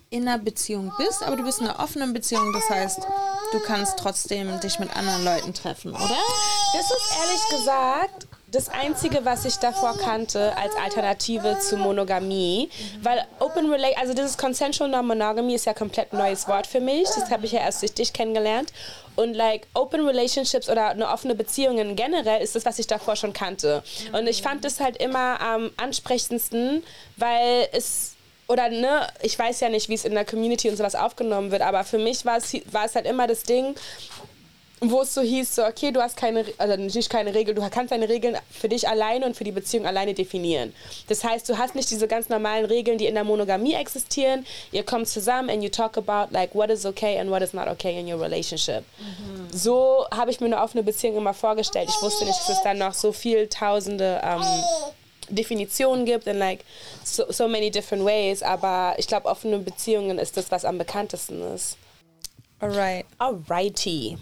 in 0.10 0.28
einer 0.28 0.40
Beziehung 0.40 0.92
bist, 0.98 1.24
aber 1.24 1.36
du 1.36 1.44
bist 1.44 1.60
in 1.60 1.68
einer 1.68 1.80
offenen 1.80 2.14
Beziehung. 2.14 2.52
Das 2.54 2.70
heißt, 2.70 3.00
du 3.52 3.60
kannst 3.60 3.98
trotzdem 4.00 4.60
dich 4.60 4.80
mit 4.80 4.96
anderen 4.96 5.24
Leuten 5.24 5.54
treffen, 5.54 5.92
oder? 5.92 6.18
Das 6.74 6.86
ist 6.86 7.14
ehrlich 7.22 7.42
gesagt 7.50 8.29
das 8.52 8.70
Einzige, 8.70 9.26
was 9.26 9.46
ich 9.46 9.58
davor 9.58 9.98
kannte 9.98 10.56
als 10.58 10.76
Alternative 10.76 11.60
zu 11.60 11.78
Monogamie. 11.78 12.70
Weil 13.02 13.26
Open 13.40 13.70
Relate, 13.70 13.98
also 13.98 14.14
dieses 14.14 14.38
Consensual 14.38 14.90
Non-Monogamy 14.90 15.54
ist 15.54 15.66
ja 15.66 15.74
komplett 15.74 16.14
neues 16.14 16.48
Wort 16.48 16.66
für 16.66 16.80
mich. 16.80 17.04
Das 17.04 17.30
habe 17.30 17.46
ich 17.46 17.52
ja 17.52 17.60
erst 17.60 17.82
durch 17.82 17.94
dich 17.94 18.14
kennengelernt. 18.14 18.74
Und 19.16 19.34
like 19.34 19.68
Open 19.74 20.06
Relationships 20.06 20.70
oder 20.70 20.90
eine 20.90 21.10
offene 21.10 21.36
Beziehungen 21.36 21.96
generell 21.96 22.42
ist 22.42 22.56
das, 22.56 22.66
was 22.66 22.80
ich 22.80 22.88
davor 22.88 23.16
schon 23.16 23.34
kannte. 23.34 23.84
Und 24.14 24.28
ich 24.28 24.42
fand 24.42 24.66
es 24.66 24.80
halt 24.80 24.98
immer 24.98 25.40
am 25.42 25.72
ansprechendsten, 25.78 26.84
weil 27.18 27.68
es 27.74 28.16
oder 28.48 28.70
ne, 28.70 29.08
ich 29.22 29.38
weiß 29.38 29.60
ja 29.60 29.70
nicht, 29.70 29.90
wie 29.90 29.94
es 29.94 30.06
in 30.06 30.16
der 30.16 30.26
Community 30.26 30.70
und 30.70 30.76
sowas 30.76 30.96
aufgenommen 30.96 31.52
wird, 31.52 31.62
aber 31.62 31.84
für 31.84 32.00
mich 32.00 32.26
war 32.26 32.38
es 32.38 32.96
halt 32.96 33.06
immer 33.06 33.28
das 33.28 33.44
Ding, 33.44 33.76
wo 34.82 35.02
es 35.02 35.14
so 35.14 35.22
hieß, 35.22 35.56
so, 35.56 35.66
okay, 35.66 35.92
du 35.92 36.02
hast 36.02 36.16
keine, 36.16 36.46
also 36.58 36.76
nicht 36.78 37.10
keine 37.10 37.34
Regel, 37.34 37.54
du 37.54 37.70
kannst 37.70 37.92
deine 37.92 38.08
Regeln 38.08 38.38
für 38.50 38.70
dich 38.70 38.88
alleine 38.88 39.26
und 39.26 39.36
für 39.36 39.44
die 39.44 39.52
Beziehung 39.52 39.86
alleine 39.86 40.14
definieren. 40.14 40.74
Das 41.08 41.24
heißt, 41.24 41.50
du 41.50 41.58
hast 41.58 41.76
nicht 41.76 41.92
diese 41.92 42.08
ganz 42.08 42.30
normalen 42.30 42.66
Regeln, 42.66 42.98
die 42.98 43.08
in 43.08 43.16
der 43.16 43.24
Monogamie 43.24 43.74
existieren. 43.74 44.46
Ihr 44.72 44.84
kommt 44.84 45.08
zusammen 45.08 45.50
and 45.50 45.64
you 45.64 45.70
talk 45.70 45.98
about 45.98 46.34
like 46.34 46.56
what 46.56 46.70
is 46.70 46.86
okay 46.86 47.20
and 47.20 47.30
what 47.30 47.42
is 47.42 47.54
not 47.54 47.68
okay 47.68 48.00
in 48.00 48.12
your 48.12 48.22
relationship. 48.22 48.84
So 49.52 50.06
habe 50.12 50.32
ich 50.32 50.40
mir 50.40 50.48
eine 50.48 50.62
offene 50.62 50.84
Beziehung 50.84 51.18
immer 51.18 51.34
vorgestellt. 51.34 51.90
Ich 51.90 52.02
wusste 52.02 52.26
nicht, 52.26 52.40
dass 52.40 52.50
es 52.50 52.64
dann 52.64 52.78
noch 52.78 52.94
so 52.94 53.12
viel 53.12 53.48
tausende 53.48 54.22
ähm, 54.24 54.42
Definitionen 55.30 56.06
gibt 56.06 56.28
in 56.28 56.40
like 56.40 56.64
so, 57.04 57.26
so 57.30 57.48
many 57.48 57.70
different 57.70 58.06
ways, 58.06 58.42
aber 58.42 58.96
ich 58.98 59.08
glaube, 59.08 59.28
offene 59.28 59.60
Beziehungen 59.60 60.18
ist 60.18 60.38
das, 60.38 60.52
was 60.52 60.66
am 60.66 60.78
bekanntesten 60.78 61.42
ist. 61.54 61.78
Alright. 62.60 63.06
Alrighty. 63.18 64.18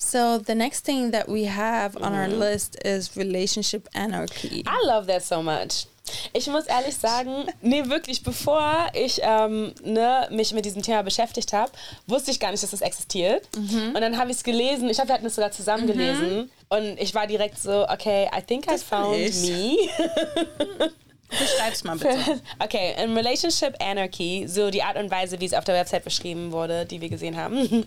So 0.00 0.38
the 0.38 0.54
next 0.54 0.84
thing 0.84 1.10
that 1.10 1.28
we 1.28 1.46
have 1.46 1.96
on 1.96 2.14
our 2.14 2.28
list 2.28 2.76
is 2.84 3.16
relationship 3.16 3.88
anarchy. 3.94 4.62
I 4.64 4.86
love 4.86 5.08
that 5.08 5.24
so 5.24 5.42
much. 5.42 5.86
Ich 6.32 6.46
muss 6.46 6.66
ehrlich 6.66 6.96
sagen, 6.96 7.46
nee, 7.60 7.84
wirklich, 7.86 8.22
bevor 8.22 8.86
ich 8.94 9.20
ähm, 9.22 9.74
ne, 9.84 10.28
mich 10.30 10.54
mit 10.54 10.64
diesem 10.64 10.82
Thema 10.82 11.02
beschäftigt 11.02 11.52
habe, 11.52 11.72
wusste 12.06 12.30
ich 12.30 12.40
gar 12.40 12.52
nicht, 12.52 12.62
dass 12.62 12.70
das 12.70 12.80
existiert. 12.80 13.46
Mhm. 13.56 13.88
Und 13.94 14.00
dann 14.00 14.16
habe 14.16 14.30
ich 14.30 14.38
es 14.38 14.44
gelesen. 14.44 14.88
Ich 14.88 14.96
glaube, 14.96 15.08
wir 15.08 15.14
hatten 15.14 15.26
es 15.26 15.34
sogar 15.34 15.50
zusammen 15.50 15.82
mhm. 15.82 15.88
gelesen. 15.88 16.50
Und 16.68 16.98
ich 16.98 17.14
war 17.14 17.26
direkt 17.26 17.58
so, 17.58 17.86
okay, 17.88 18.30
I 18.34 18.40
think 18.40 18.66
das 18.66 18.82
I 18.82 18.84
found 18.84 19.42
me. 19.42 20.90
Beschreib's 21.28 21.84
mal 21.84 21.96
bitte. 21.96 22.40
Okay, 22.58 22.94
in 23.02 23.16
Relationship 23.16 23.74
Anarchy, 23.80 24.46
so 24.48 24.70
die 24.70 24.82
Art 24.82 24.96
und 24.96 25.10
Weise, 25.10 25.40
wie 25.40 25.44
es 25.44 25.54
auf 25.54 25.64
der 25.64 25.74
Website 25.74 26.04
beschrieben 26.04 26.52
wurde, 26.52 26.86
die 26.86 27.00
wir 27.00 27.08
gesehen 27.08 27.36
haben, 27.36 27.58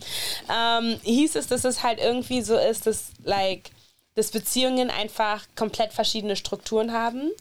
ähm, 0.50 1.00
hieß 1.04 1.36
es, 1.36 1.48
dass 1.48 1.64
es 1.64 1.84
halt 1.84 2.00
irgendwie 2.00 2.42
so 2.42 2.58
ist, 2.58 2.88
dass, 2.88 3.12
like, 3.24 3.72
dass 4.16 4.32
Beziehungen 4.32 4.90
einfach 4.90 5.46
komplett 5.56 5.94
verschiedene 5.94 6.36
Strukturen 6.36 6.92
haben. 6.92 7.32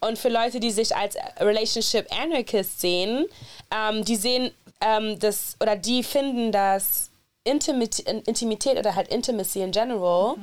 Und 0.00 0.18
für 0.18 0.28
Leute, 0.30 0.60
die 0.60 0.70
sich 0.70 0.96
als 0.96 1.16
Relationship 1.38 2.06
Anarchist 2.10 2.80
sehen, 2.80 3.26
ähm, 3.70 4.04
die 4.04 4.16
sehen 4.16 4.50
ähm, 4.80 5.18
das 5.18 5.56
oder 5.60 5.76
die 5.76 6.02
finden, 6.02 6.52
dass 6.52 7.10
Intimität, 7.44 8.08
Intimität 8.26 8.78
oder 8.78 8.94
halt 8.94 9.08
Intimacy 9.08 9.60
in 9.60 9.72
general, 9.72 10.36
mhm. 10.36 10.42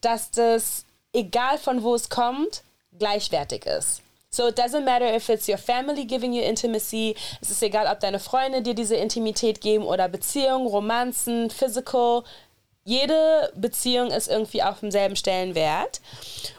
dass 0.00 0.30
das, 0.30 0.84
egal 1.12 1.58
von 1.58 1.82
wo 1.82 1.94
es 1.94 2.08
kommt, 2.08 2.62
gleichwertig 2.98 3.66
ist. 3.66 4.02
So 4.34 4.46
it 4.46 4.56
doesn't 4.56 4.86
matter 4.86 5.04
if 5.04 5.28
it's 5.28 5.46
your 5.46 5.58
family 5.58 6.06
giving 6.06 6.32
you 6.32 6.42
intimacy. 6.42 7.14
Es 7.42 7.50
ist 7.50 7.62
egal, 7.62 7.86
ob 7.86 8.00
deine 8.00 8.18
Freunde 8.18 8.62
dir 8.62 8.72
diese 8.72 8.96
Intimität 8.96 9.60
geben 9.60 9.84
oder 9.84 10.08
Beziehungen, 10.08 10.66
Romanzen, 10.66 11.50
Physical. 11.50 12.24
Jede 12.84 13.52
Beziehung 13.54 14.10
ist 14.10 14.28
irgendwie 14.28 14.62
auf 14.62 14.80
demselben 14.80 15.16
Stellenwert. 15.16 16.00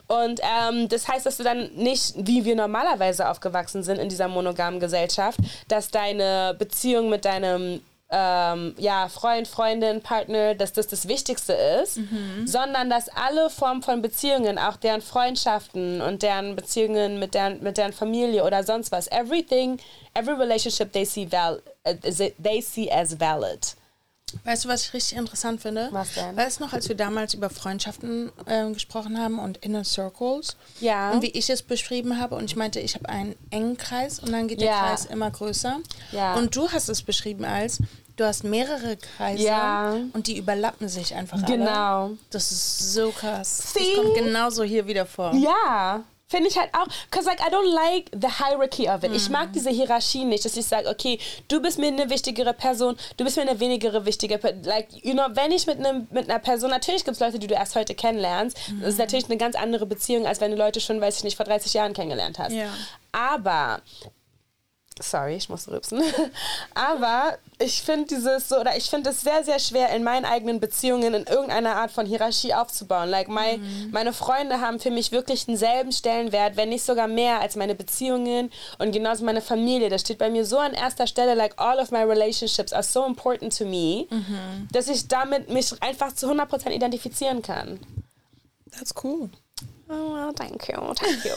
Und 0.05 0.39
ähm, 0.43 0.87
das 0.87 1.07
heißt, 1.07 1.25
dass 1.25 1.37
du 1.37 1.43
dann 1.43 1.73
nicht, 1.73 2.13
wie 2.15 2.45
wir 2.45 2.55
normalerweise 2.55 3.27
aufgewachsen 3.27 3.81
sind 3.81 3.97
in 3.97 4.07
dieser 4.07 4.27
monogamen 4.27 4.79
Gesellschaft, 4.79 5.39
dass 5.67 5.89
deine 5.89 6.55
Beziehung 6.59 7.09
mit 7.09 7.25
deinem 7.25 7.81
ähm, 8.15 8.75
ja, 8.77 9.09
Freund, 9.09 9.47
Freundin, 9.47 10.01
Partner, 10.01 10.53
dass 10.53 10.71
das 10.71 10.87
das 10.87 11.07
Wichtigste 11.07 11.53
ist, 11.53 11.97
mhm. 11.97 12.45
sondern 12.45 12.89
dass 12.89 13.09
alle 13.09 13.49
Formen 13.49 13.81
von 13.81 14.03
Beziehungen, 14.03 14.59
auch 14.59 14.77
deren 14.77 15.01
Freundschaften 15.01 15.99
und 15.99 16.21
deren 16.21 16.55
Beziehungen 16.55 17.17
mit 17.17 17.33
deren, 17.33 17.63
mit 17.63 17.77
deren 17.77 17.91
Familie 17.91 18.43
oder 18.43 18.63
sonst 18.63 18.91
was, 18.91 19.07
everything, 19.07 19.79
every 20.13 20.35
relationship 20.35 20.93
they 20.93 21.05
see, 21.05 21.27
val 21.29 21.61
uh, 21.87 21.93
they 22.41 22.61
see 22.61 22.91
as 22.91 23.19
valid. 23.19 23.75
Weißt 24.43 24.65
du, 24.65 24.69
was 24.69 24.83
ich 24.83 24.93
richtig 24.93 25.17
interessant 25.17 25.61
finde? 25.61 25.89
Was 25.91 26.13
denn? 26.13 26.35
Weißt 26.35 26.59
du 26.59 26.63
noch, 26.63 26.73
als 26.73 26.89
wir 26.89 26.95
damals 26.95 27.33
über 27.33 27.49
Freundschaften 27.49 28.31
äh, 28.45 28.69
gesprochen 28.71 29.19
haben 29.19 29.39
und 29.39 29.57
Inner 29.57 29.83
Circles? 29.83 30.57
Ja. 30.79 31.11
Und 31.11 31.21
wie 31.21 31.29
ich 31.29 31.49
es 31.49 31.61
beschrieben 31.61 32.19
habe 32.19 32.35
und 32.35 32.45
ich 32.45 32.55
meinte, 32.55 32.79
ich 32.79 32.95
habe 32.95 33.07
einen 33.09 33.35
engen 33.51 33.77
Kreis 33.77 34.19
und 34.19 34.31
dann 34.31 34.47
geht 34.47 34.61
der 34.61 34.69
ja. 34.69 34.79
Kreis 34.79 35.05
immer 35.05 35.29
größer. 35.29 35.79
Ja. 36.11 36.35
Und 36.35 36.55
du 36.55 36.69
hast 36.69 36.89
es 36.89 37.03
beschrieben 37.03 37.45
als, 37.45 37.79
du 38.15 38.25
hast 38.25 38.43
mehrere 38.43 38.97
Kreise 38.97 39.43
ja. 39.43 39.95
und 40.13 40.27
die 40.27 40.37
überlappen 40.37 40.87
sich 40.87 41.15
einfach 41.15 41.43
Genau. 41.45 42.05
Alle. 42.05 42.17
Das 42.29 42.51
ist 42.51 42.93
so 42.93 43.11
krass. 43.11 43.73
See? 43.73 43.79
Das 43.95 44.03
kommt 44.03 44.15
genauso 44.15 44.63
hier 44.63 44.87
wieder 44.87 45.05
vor. 45.05 45.33
Ja. 45.35 46.03
Finde 46.27 46.49
ich 46.49 46.57
halt 46.57 46.73
auch, 46.73 46.87
because 47.11 47.27
like 47.27 47.39
I 47.41 47.53
don't 47.53 47.75
like 47.75 48.09
the 48.11 48.43
hierarchy 48.43 48.89
of 48.89 49.03
it. 49.03 49.11
Mhm. 49.11 49.15
Ich 49.15 49.29
mag 49.29 49.49
mhm. 49.49 49.53
diese 49.53 49.69
Hierarchie 49.69 50.25
nicht, 50.25 50.43
dass 50.43 50.57
ich 50.57 50.65
sage, 50.65 50.89
okay, 50.89 51.19
du 51.47 51.61
bist 51.61 51.77
mir 51.77 51.89
eine 51.89 52.09
wichtigere 52.09 52.53
Person, 52.53 52.95
du 53.17 53.23
bist 53.23 53.35
mir 53.37 53.43
eine 53.43 53.59
wenigere 53.59 54.05
wichtige 54.05 54.39
Person. 54.39 54.63
Like, 54.63 54.87
you 55.03 55.13
know, 55.13 55.25
wenn 55.33 55.51
ich 55.51 55.67
mit, 55.67 55.77
einem, 55.77 56.07
mit 56.09 56.29
einer 56.29 56.39
Person, 56.39 56.71
natürlich 56.71 57.05
gibt 57.05 57.15
es 57.15 57.19
Leute, 57.19 57.37
die 57.37 57.45
du 57.45 57.53
erst 57.53 57.75
heute 57.75 57.93
kennenlernst. 57.93 58.57
Mhm. 58.69 58.81
Das 58.81 58.89
ist 58.93 58.97
natürlich 58.97 59.25
eine 59.25 59.37
ganz 59.37 59.55
andere 59.55 59.85
Beziehung, 59.85 60.25
als 60.25 60.41
wenn 60.41 60.49
du 60.49 60.57
Leute 60.57 60.79
schon, 60.79 60.99
weiß 60.99 61.17
ich 61.17 61.23
nicht, 61.23 61.35
vor 61.35 61.45
30 61.45 61.73
Jahren 61.73 61.93
kennengelernt 61.93 62.39
hast. 62.39 62.53
Ja. 62.53 62.69
Aber 63.11 63.81
Sorry, 65.01 65.35
ich 65.35 65.49
muss 65.49 65.67
rübsen. 65.67 66.01
Aber 66.75 67.37
ich 67.59 67.81
finde 67.81 68.15
dieses 68.15 68.49
so, 68.49 68.59
oder 68.59 68.77
ich 68.77 68.89
finde 68.89 69.09
es 69.09 69.21
sehr, 69.21 69.43
sehr 69.43 69.59
schwer, 69.59 69.89
in 69.89 70.03
meinen 70.03 70.25
eigenen 70.25 70.59
Beziehungen 70.59 71.13
in 71.13 71.23
irgendeiner 71.25 71.75
Art 71.75 71.91
von 71.91 72.05
Hierarchie 72.05 72.53
aufzubauen. 72.53 73.09
Like, 73.09 73.27
my, 73.27 73.57
mhm. 73.57 73.89
meine 73.91 74.13
Freunde 74.13 74.61
haben 74.61 74.79
für 74.79 74.91
mich 74.91 75.11
wirklich 75.11 75.45
denselben 75.45 75.91
Stellenwert, 75.91 76.57
wenn 76.57 76.69
nicht 76.69 76.83
sogar 76.83 77.07
mehr 77.07 77.39
als 77.41 77.55
meine 77.55 77.75
Beziehungen 77.75 78.51
und 78.77 78.91
genauso 78.91 79.25
meine 79.25 79.41
Familie. 79.41 79.89
Das 79.89 80.01
steht 80.01 80.19
bei 80.19 80.29
mir 80.29 80.45
so 80.45 80.59
an 80.59 80.73
erster 80.73 81.07
Stelle, 81.07 81.33
like, 81.33 81.53
all 81.57 81.79
of 81.79 81.91
my 81.91 82.03
relationships 82.03 82.71
are 82.71 82.83
so 82.83 83.05
important 83.05 83.57
to 83.57 83.65
me, 83.65 84.07
mhm. 84.09 84.67
dass 84.71 84.87
ich 84.87 85.07
damit 85.07 85.49
mich 85.49 85.73
einfach 85.81 86.13
zu 86.13 86.29
100% 86.29 86.69
identifizieren 86.69 87.41
kann. 87.41 87.79
That's 88.71 88.93
cool. 89.03 89.29
Oh, 89.89 90.13
well, 90.13 90.33
thank 90.33 90.67
you, 90.69 90.93
thank 90.95 91.23
you. 91.25 91.35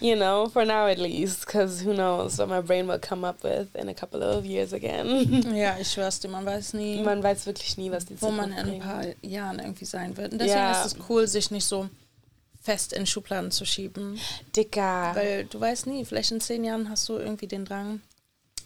you 0.00 0.16
know, 0.16 0.46
for 0.46 0.64
now 0.64 0.86
at 0.86 0.98
least, 0.98 1.44
because 1.44 1.80
who 1.82 1.92
knows 1.92 2.38
what 2.38 2.48
my 2.48 2.60
brain 2.60 2.86
will 2.86 2.98
come 2.98 3.24
up 3.24 3.42
with 3.42 3.74
in 3.76 3.88
a 3.88 3.94
couple 3.94 4.22
of 4.22 4.46
years 4.46 4.72
again. 4.72 5.06
ja, 5.54 5.76
ich 5.78 5.88
schwör's 5.88 6.20
dir, 6.20 6.28
man 6.28 6.46
weiß 6.46 6.74
nie. 6.74 7.02
Man 7.02 7.22
weiß 7.22 7.46
wirklich 7.46 7.76
nie, 7.76 7.90
was 7.90 8.06
die 8.06 8.20
Wo 8.22 8.30
man 8.30 8.52
in 8.52 8.70
ein 8.70 8.80
paar 8.80 9.04
Jahren 9.22 9.58
irgendwie 9.58 9.84
sein 9.84 10.16
wird. 10.16 10.32
Und 10.32 10.38
deswegen 10.38 10.60
ja. 10.60 10.72
ist 10.72 10.86
es 10.86 10.96
cool, 11.08 11.26
sich 11.26 11.50
nicht 11.50 11.66
so 11.66 11.88
fest 12.62 12.94
in 12.94 13.06
Schubladen 13.06 13.50
zu 13.50 13.66
schieben. 13.66 14.18
Dicker. 14.56 15.10
Weil 15.14 15.44
du 15.44 15.60
weißt 15.60 15.86
nie, 15.86 16.04
vielleicht 16.04 16.30
in 16.30 16.40
zehn 16.40 16.64
Jahren 16.64 16.88
hast 16.88 17.08
du 17.08 17.18
irgendwie 17.18 17.48
den 17.48 17.66
Drang. 17.66 18.00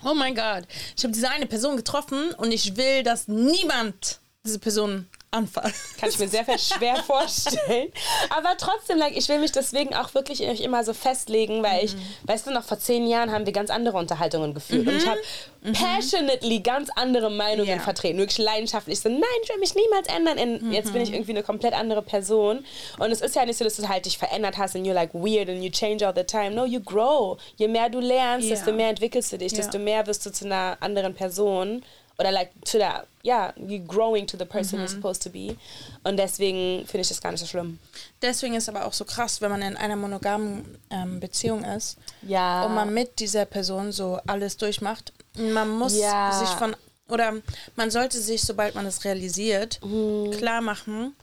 Oh 0.05 0.15
mein 0.15 0.37
Gott, 0.37 0.65
ich 0.97 1.03
habe 1.03 1.13
diese 1.13 1.29
eine 1.29 1.47
Person 1.47 1.77
getroffen 1.77 2.31
und 2.35 2.53
ich 2.53 2.77
will, 2.77 3.03
dass 3.03 3.27
niemand 3.27 4.21
diese 4.45 4.61
Person 4.61 5.09
Anfall. 5.31 5.73
Kann 6.01 6.09
ich 6.09 6.19
mir 6.19 6.29
sehr 6.29 6.45
schwer 6.59 6.97
vorstellen. 7.07 7.93
Aber 8.31 8.57
trotzdem, 8.57 8.99
like, 8.99 9.17
ich 9.17 9.29
will 9.29 9.39
mich 9.39 9.53
deswegen 9.53 9.95
auch 9.95 10.15
wirklich 10.15 10.41
immer 10.41 10.85
so 10.85 10.95
festlegen, 10.95 11.63
weil 11.63 11.85
ich, 11.85 11.95
mhm. 11.95 12.01
weißt 12.25 12.47
du, 12.47 12.51
noch 12.51 12.65
vor 12.65 12.79
zehn 12.79 13.07
Jahren 13.07 13.31
haben 13.31 13.45
wir 13.45 13.53
ganz 13.53 13.71
andere 13.71 13.99
Unterhaltungen 13.99 14.55
geführt. 14.55 14.85
Mhm. 14.85 14.89
Und 14.89 14.97
ich 14.97 15.07
habe 15.07 15.21
mhm. 15.63 15.73
passionately 15.75 16.61
ganz 16.61 16.89
andere 16.97 17.31
Meinungen 17.31 17.69
ja. 17.69 17.79
vertreten. 17.79 18.19
Wirklich 18.19 18.39
leidenschaftlich. 18.39 19.01
So, 19.01 19.11
nein, 19.11 19.23
ich 19.43 19.49
will 19.51 19.59
mich 19.59 19.75
niemals 19.75 20.09
ändern. 20.09 20.63
Mhm. 20.63 20.73
jetzt 20.73 20.93
bin 20.93 21.03
ich 21.03 21.13
irgendwie 21.13 21.33
eine 21.33 21.43
komplett 21.43 21.75
andere 21.75 22.01
Person. 22.01 22.65
Und 22.99 23.11
es 23.11 23.21
ist 23.21 23.37
ja 23.37 23.45
nicht 23.45 23.59
so, 23.59 23.65
dass 23.65 23.77
du 23.77 23.87
halt 23.87 24.07
dich 24.07 24.17
verändert 24.17 24.57
hast 24.57 24.77
und 24.77 24.87
you're 24.87 24.95
like 24.95 25.13
weird 25.13 25.51
and 25.51 25.63
you 25.63 25.71
change 25.71 26.07
all 26.07 26.15
the 26.17 26.25
time. 26.25 26.53
No, 26.53 26.65
you 26.65 26.81
grow. 26.81 27.39
Je 27.57 27.69
mehr 27.69 27.91
du 27.91 28.01
lernst, 28.01 28.49
ja. 28.49 28.55
desto 28.55 28.73
mehr 28.73 28.89
entwickelst 28.89 29.31
du 29.33 29.39
dich, 29.39 29.53
ja. 29.53 29.59
desto 29.59 29.79
mehr 29.79 30.07
wirst 30.07 30.25
du 30.25 30.33
zu 30.33 30.47
einer 30.47 30.79
anderen 30.81 31.15
Person 31.15 31.83
oder 32.19 32.33
like 32.33 32.51
to 32.65 32.79
that, 32.79 33.07
yeah, 33.25 33.53
you 33.57 33.79
growing 33.79 34.27
to 34.27 34.37
the 34.37 34.45
person 34.45 34.79
mhm. 34.79 34.85
you're 34.85 34.89
supposed 34.91 35.23
to 35.23 35.31
be. 35.31 35.57
Und 36.03 36.17
deswegen 36.17 36.85
finde 36.87 37.03
ich 37.03 37.09
das 37.09 37.21
gar 37.21 37.31
nicht 37.31 37.41
so 37.41 37.47
schlimm. 37.47 37.79
Deswegen 38.21 38.55
ist 38.55 38.69
aber 38.69 38.87
auch 38.87 38.93
so 38.93 39.05
krass, 39.05 39.41
wenn 39.41 39.51
man 39.51 39.63
in 39.63 39.77
einer 39.77 39.97
monogamen 39.97 40.79
ähm, 40.91 41.21
Beziehung 41.21 41.65
ist 41.65 41.97
ja. 42.23 42.65
und 42.67 42.75
man 42.75 42.93
mit 42.93 43.21
dieser 43.21 43.45
Person 43.45 43.93
so 43.93 44.19
alles 44.27 44.57
durchmacht. 44.57 45.13
Man 45.37 45.71
muss 45.71 45.97
ja. 45.97 46.33
sich 46.33 46.49
von, 46.51 46.75
oder 47.09 47.35
man 47.77 47.91
sollte 47.93 48.21
sich, 48.21 48.43
sobald 48.43 48.75
man 48.75 48.87
es 48.87 49.05
realisiert, 49.05 49.79
mhm. 49.85 50.33
klar 50.33 50.61
machen, 50.61 51.15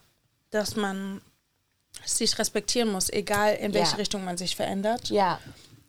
dass 0.52 0.78
man 0.78 1.22
sich 2.06 2.40
respektieren 2.40 2.90
muss, 2.90 3.10
egal 3.10 3.56
in 3.56 3.74
welche 3.74 3.92
ja. 3.92 3.98
Richtung 3.98 4.24
man 4.24 4.38
sich 4.38 4.56
verändert. 4.56 5.10
Ja. 5.10 5.40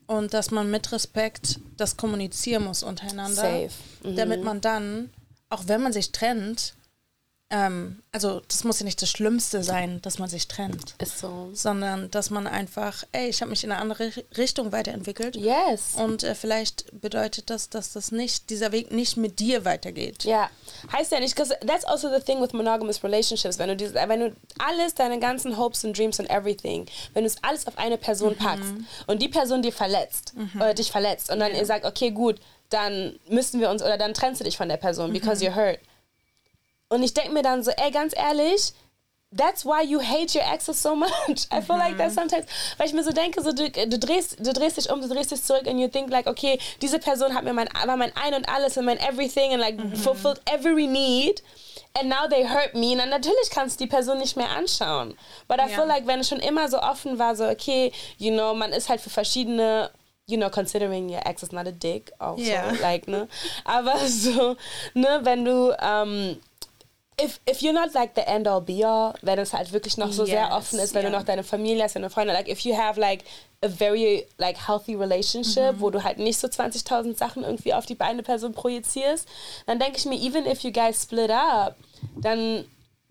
Und 0.07 0.35
dass 0.35 0.51
man 0.51 0.71
mit 0.71 0.93
Respekt 0.93 1.61
das 1.77 1.97
kommunizieren 1.97 2.65
muss 2.65 2.83
untereinander. 2.83 3.35
Safe. 3.35 3.71
Mhm. 4.05 4.17
Damit 4.17 4.45
man 4.45 4.61
dann, 4.61 5.11
auch 5.49 5.65
wenn 5.67 5.83
man 5.83 5.93
sich 5.93 6.13
trennt, 6.13 6.75
ähm, 7.49 8.03
also 8.11 8.41
das 8.49 8.65
muss 8.65 8.81
ja 8.81 8.85
nicht 8.85 9.01
das 9.01 9.09
Schlimmste 9.09 9.63
sein, 9.63 10.03
dass 10.03 10.19
man 10.19 10.29
sich 10.29 10.49
trennt. 10.49 10.97
Ist 10.99 11.21
so. 11.21 11.51
Sondern 11.53 12.11
dass 12.11 12.31
man 12.31 12.49
einfach, 12.49 13.05
ey, 13.13 13.29
ich 13.29 13.41
habe 13.41 13.51
mich 13.51 13.63
in 13.63 13.71
eine 13.71 13.81
andere 13.81 14.11
Richtung 14.37 14.73
weiterentwickelt. 14.73 15.37
Yes. 15.37 15.95
Und 15.95 16.25
äh, 16.25 16.35
vielleicht 16.35 16.87
bedeutet 17.01 17.49
das, 17.49 17.69
dass 17.69 17.93
das 17.93 18.11
nicht, 18.11 18.51
dieser 18.51 18.73
Weg 18.73 18.91
nicht 18.91 19.17
mit 19.17 19.39
dir 19.39 19.65
weitergeht. 19.65 20.25
Ja. 20.25 20.51
Heißt 20.93 21.13
ja 21.13 21.21
nicht, 21.21 21.37
because 21.37 21.55
that's 21.65 21.85
also 21.85 22.13
the 22.13 22.21
thing 22.21 22.41
with 22.41 22.53
monogamous 22.53 23.05
relationships. 23.05 23.61
Wenn 23.61 23.69
du, 23.69 23.77
dieses, 23.77 23.95
wenn 23.95 24.21
du 24.21 24.37
alles, 24.59 24.95
deine 24.95 25.21
ganzen 25.21 25.57
Hopes 25.57 25.85
and 25.85 25.97
Dreams 25.97 26.19
and 26.19 26.29
everything, 26.29 26.87
wenn 27.15 27.23
du 27.23 27.29
es 27.29 27.37
alles 27.43 27.69
auf 27.69 27.79
eine 27.79 27.97
Person 27.97 28.33
mhm. 28.33 28.45
packst 28.45 28.75
und 29.07 29.23
die 29.23 29.29
Person 29.29 29.63
dir 29.63 29.73
verletzt 29.73 30.33
mhm. 30.35 30.61
oder 30.61 30.75
dich 30.75 30.91
verletzt 30.91 31.31
und 31.31 31.39
dann 31.39 31.53
ja. 31.53 31.59
ihr 31.59 31.67
sagt, 31.67 31.85
okay, 31.85 32.11
gut, 32.11 32.41
dann 32.71 33.21
müssen 33.29 33.61
wir 33.61 33.71
uns 33.71 33.85
oder 33.85 33.99
dann 33.99 34.15
trennst 34.15 34.41
du 34.41 34.45
dich 34.45 34.57
von 34.57 34.69
der 34.69 34.79
Person, 34.79 35.13
because 35.13 35.45
mhm. 35.45 35.53
you're 35.53 35.55
hurt 35.55 35.79
und 36.89 37.03
ich 37.03 37.15
denke 37.15 37.33
mir 37.33 37.43
dann 37.43 37.63
so, 37.63 37.71
ey, 37.71 37.91
ganz 37.91 38.15
ehrlich, 38.17 38.73
that's 39.37 39.65
why 39.65 39.83
you 39.83 40.01
hate 40.01 40.35
your 40.35 40.45
exes 40.45 40.81
so 40.81 40.95
much. 40.95 41.11
I 41.51 41.61
feel 41.61 41.77
mhm. 41.77 41.81
like 41.81 41.99
that 41.99 42.11
mhm. 42.11 42.15
sometimes, 42.15 42.47
weil 42.77 42.87
ich 42.87 42.95
mir 42.95 43.03
so 43.03 43.13
denke, 43.13 43.43
so 43.43 43.53
du, 43.53 43.69
du, 43.71 43.99
drehst, 43.99 44.39
du 44.39 44.53
drehst 44.53 44.77
dich 44.77 44.91
um, 44.91 45.01
du 45.01 45.09
drehst 45.09 45.31
dich 45.31 45.43
zurück 45.43 45.67
and 45.67 45.81
you 45.81 45.89
think 45.89 46.11
like, 46.11 46.27
okay, 46.27 46.59
diese 46.81 46.99
Person 46.99 47.35
hat 47.35 47.45
mir 47.45 47.53
mein, 47.53 47.69
war 47.87 47.97
mein 47.97 48.13
Ein 48.17 48.35
und 48.35 48.49
Alles 48.49 48.77
und 48.77 48.85
mein 48.85 48.99
Everything 48.99 49.53
and 49.53 49.61
like 49.61 49.77
mhm. 49.79 49.97
fulfilled 49.97 50.41
every 50.47 50.87
need 50.87 51.43
and 51.99 52.09
now 52.09 52.29
they 52.29 52.47
hurt 52.47 52.75
me. 52.75 52.93
Und 52.93 52.99
dann 52.99 53.11
natürlich 53.11 53.51
kannst 53.51 53.81
du 53.81 53.85
die 53.85 53.91
Person 53.91 54.19
nicht 54.19 54.37
mehr 54.37 54.51
anschauen. 54.51 55.17
But 55.49 55.59
I 55.59 55.69
ja. 55.71 55.77
feel 55.77 55.87
like, 55.87 56.07
wenn 56.07 56.21
es 56.21 56.29
schon 56.29 56.41
immer 56.41 56.69
so 56.69 56.79
offen 56.79 57.19
war, 57.19 57.35
so, 57.35 57.47
okay, 57.49 57.93
you 58.19 58.33
know, 58.33 58.55
man 58.55 58.73
ist 58.73 58.89
halt 58.89 59.01
für 59.01 59.11
verschiedene 59.11 59.91
you 60.29 60.37
know, 60.37 60.51
considering 60.51 61.09
your 61.09 61.25
ex 61.25 61.45
is 61.45 61.53
not 61.53 61.69
a 61.69 61.71
dick, 61.71 62.11
also, 62.19 62.43
yeah. 62.43 62.73
like, 62.83 63.07
ne, 63.07 63.29
aber 63.65 63.97
so, 64.09 64.57
ne, 64.93 65.21
wenn 65.23 65.45
du, 65.45 65.73
ähm, 65.81 66.41
if, 67.19 67.41
if 67.47 67.63
you're 67.63 67.73
not 67.73 67.95
like 67.95 68.15
the 68.15 68.29
end 68.29 68.47
all 68.47 68.61
be 68.61 68.85
all, 68.85 69.15
wenn 69.23 69.39
es 69.39 69.53
halt 69.53 69.73
wirklich 69.73 69.97
noch 69.97 70.13
so 70.13 70.25
yes, 70.25 70.31
sehr 70.31 70.53
offen 70.53 70.79
ist, 70.79 70.95
wenn 70.95 71.03
yeah. 71.03 71.11
du 71.11 71.17
noch 71.17 71.25
deine 71.25 71.45
Familie 71.45 71.85
hast, 71.85 71.97
deine 71.97 72.11
Freunde, 72.11 72.33
like 72.33 72.49
if 72.49 72.61
you 72.61 72.77
have 72.77 73.01
like 73.01 73.25
a 73.63 73.69
very 73.69 74.27
like 74.39 74.57
healthy 74.67 74.95
relationship, 74.95 75.77
mhm. 75.77 75.81
wo 75.81 75.91
du 75.91 76.05
halt 76.05 76.19
nicht 76.19 76.39
so 76.39 76.47
20.000 76.47 77.17
Sachen 77.17 77.43
irgendwie 77.43 77.73
auf 77.73 77.87
die 77.87 77.99
eine 78.01 78.23
Person 78.23 78.53
projizierst, 78.53 79.27
dann 79.67 79.79
denke 79.79 79.97
ich 79.99 80.05
mir, 80.05 80.21
even 80.21 80.47
if 80.47 80.61
you 80.61 80.71
guys 80.71 81.03
split 81.03 81.31
up, 81.31 81.77
dann 82.17 82.67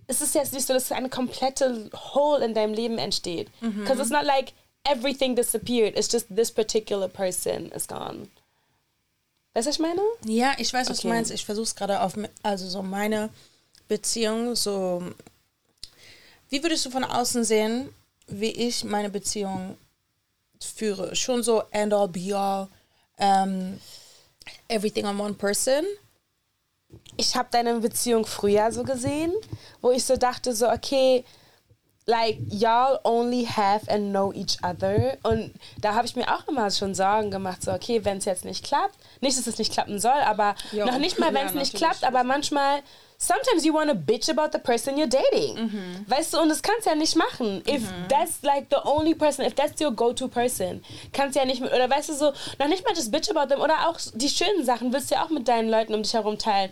ist 0.07 0.21
es 0.21 0.35
jetzt 0.35 0.53
nicht 0.53 0.67
so, 0.67 0.73
dass 0.73 0.91
eine 0.91 1.09
komplette 1.09 1.89
Hole 2.13 2.45
in 2.45 2.53
deinem 2.53 2.73
Leben 2.73 2.99
entsteht. 2.99 3.49
Because 3.59 3.95
mhm. 3.95 4.01
it's 4.01 4.11
not 4.11 4.23
like 4.23 4.53
everything 4.83 5.35
disappeared, 5.35 5.97
it's 5.97 6.11
just 6.11 6.27
this 6.35 6.51
particular 6.51 7.07
person 7.07 7.71
is 7.71 7.87
gone. 7.87 8.27
Weißt 9.55 9.65
du, 9.65 9.69
was 9.69 9.75
ich 9.77 9.79
meine? 9.79 10.01
Ja, 10.25 10.53
ich 10.59 10.71
weiß, 10.71 10.89
was 10.89 10.99
okay. 10.99 11.07
du 11.07 11.13
meinst. 11.13 11.31
Ich 11.31 11.45
versuche 11.45 11.63
es 11.63 11.75
gerade 11.75 12.01
auf, 12.01 12.13
also 12.43 12.67
so 12.67 12.83
meine 12.83 13.29
Beziehung, 13.87 14.55
so, 14.55 15.03
wie 16.49 16.61
würdest 16.63 16.85
du 16.85 16.89
von 16.89 17.03
außen 17.03 17.43
sehen, 17.43 17.93
wie 18.27 18.51
ich 18.51 18.83
meine 18.83 19.09
Beziehung 19.09 19.77
führe? 20.59 21.15
Schon 21.15 21.43
so 21.43 21.63
end 21.71 21.93
all 21.93 22.07
be 22.07 22.35
all, 22.35 22.67
um, 23.17 23.79
everything 24.67 25.05
on 25.05 25.19
one 25.19 25.33
person? 25.33 25.85
Ich 27.17 27.35
habe 27.35 27.49
deine 27.51 27.79
Beziehung 27.79 28.25
früher 28.25 28.71
so 28.71 28.83
gesehen, 28.83 29.33
wo 29.81 29.91
ich 29.91 30.03
so 30.03 30.17
dachte, 30.17 30.53
so, 30.53 30.69
okay, 30.69 31.23
like 32.07 32.37
y'all 32.49 32.99
only 33.03 33.45
have 33.45 33.89
and 33.89 34.11
know 34.11 34.31
each 34.33 34.57
other 34.63 35.17
und 35.23 35.51
da 35.81 35.95
habe 35.95 36.05
ich 36.05 36.15
mir 36.15 36.27
auch 36.27 36.47
immer 36.47 36.69
schon 36.69 36.93
Sorgen 36.93 37.31
gemacht 37.31 37.63
so 37.63 37.71
okay 37.71 38.05
wenn 38.05 38.17
es 38.17 38.25
jetzt 38.25 38.45
nicht 38.45 38.63
klappt 38.63 38.95
nicht 39.21 39.37
dass 39.37 39.47
es 39.47 39.57
nicht 39.57 39.73
klappen 39.73 39.99
soll 39.99 40.11
aber 40.11 40.55
jo. 40.71 40.85
noch 40.85 40.99
nicht 40.99 41.17
mal 41.17 41.33
wenn 41.33 41.47
es 41.47 41.53
ja, 41.53 41.59
nicht 41.59 41.73
klappt 41.73 42.03
aber 42.03 42.23
manchmal 42.23 42.81
sometimes 43.17 43.65
you 43.65 43.73
want 43.73 43.89
to 43.89 43.95
bitch 43.95 44.29
about 44.29 44.51
the 44.51 44.59
person 44.59 44.97
you're 44.97 45.07
dating. 45.07 45.55
Mhm. 45.55 46.05
Weißt 46.07 46.33
du, 46.33 46.39
und 46.39 46.49
das 46.49 46.61
kannst 46.61 46.85
du 46.85 46.89
ja 46.89 46.95
nicht 46.95 47.15
machen. 47.15 47.63
If 47.67 47.81
mhm. 47.81 48.07
that's 48.09 48.41
like 48.43 48.67
the 48.69 48.77
only 48.83 49.15
person, 49.15 49.45
if 49.45 49.55
that's 49.55 49.79
your 49.81 49.91
go-to 49.91 50.27
person, 50.27 50.83
kannst 51.13 51.35
du 51.35 51.39
ja 51.39 51.45
nicht 51.45 51.61
mit, 51.61 51.71
oder 51.71 51.89
weißt 51.89 52.09
du 52.09 52.13
so, 52.13 52.33
noch 52.59 52.67
nicht 52.67 52.85
mal 52.85 52.93
just 52.95 53.11
bitch 53.11 53.29
about 53.29 53.47
them 53.47 53.61
oder 53.61 53.87
auch 53.87 53.97
die 54.13 54.29
schönen 54.29 54.65
Sachen 54.65 54.91
willst 54.93 55.11
du 55.11 55.15
ja 55.15 55.23
auch 55.23 55.29
mit 55.29 55.47
deinen 55.47 55.69
Leuten 55.69 55.93
um 55.93 56.03
dich 56.03 56.13
herum 56.13 56.37
teilen 56.37 56.71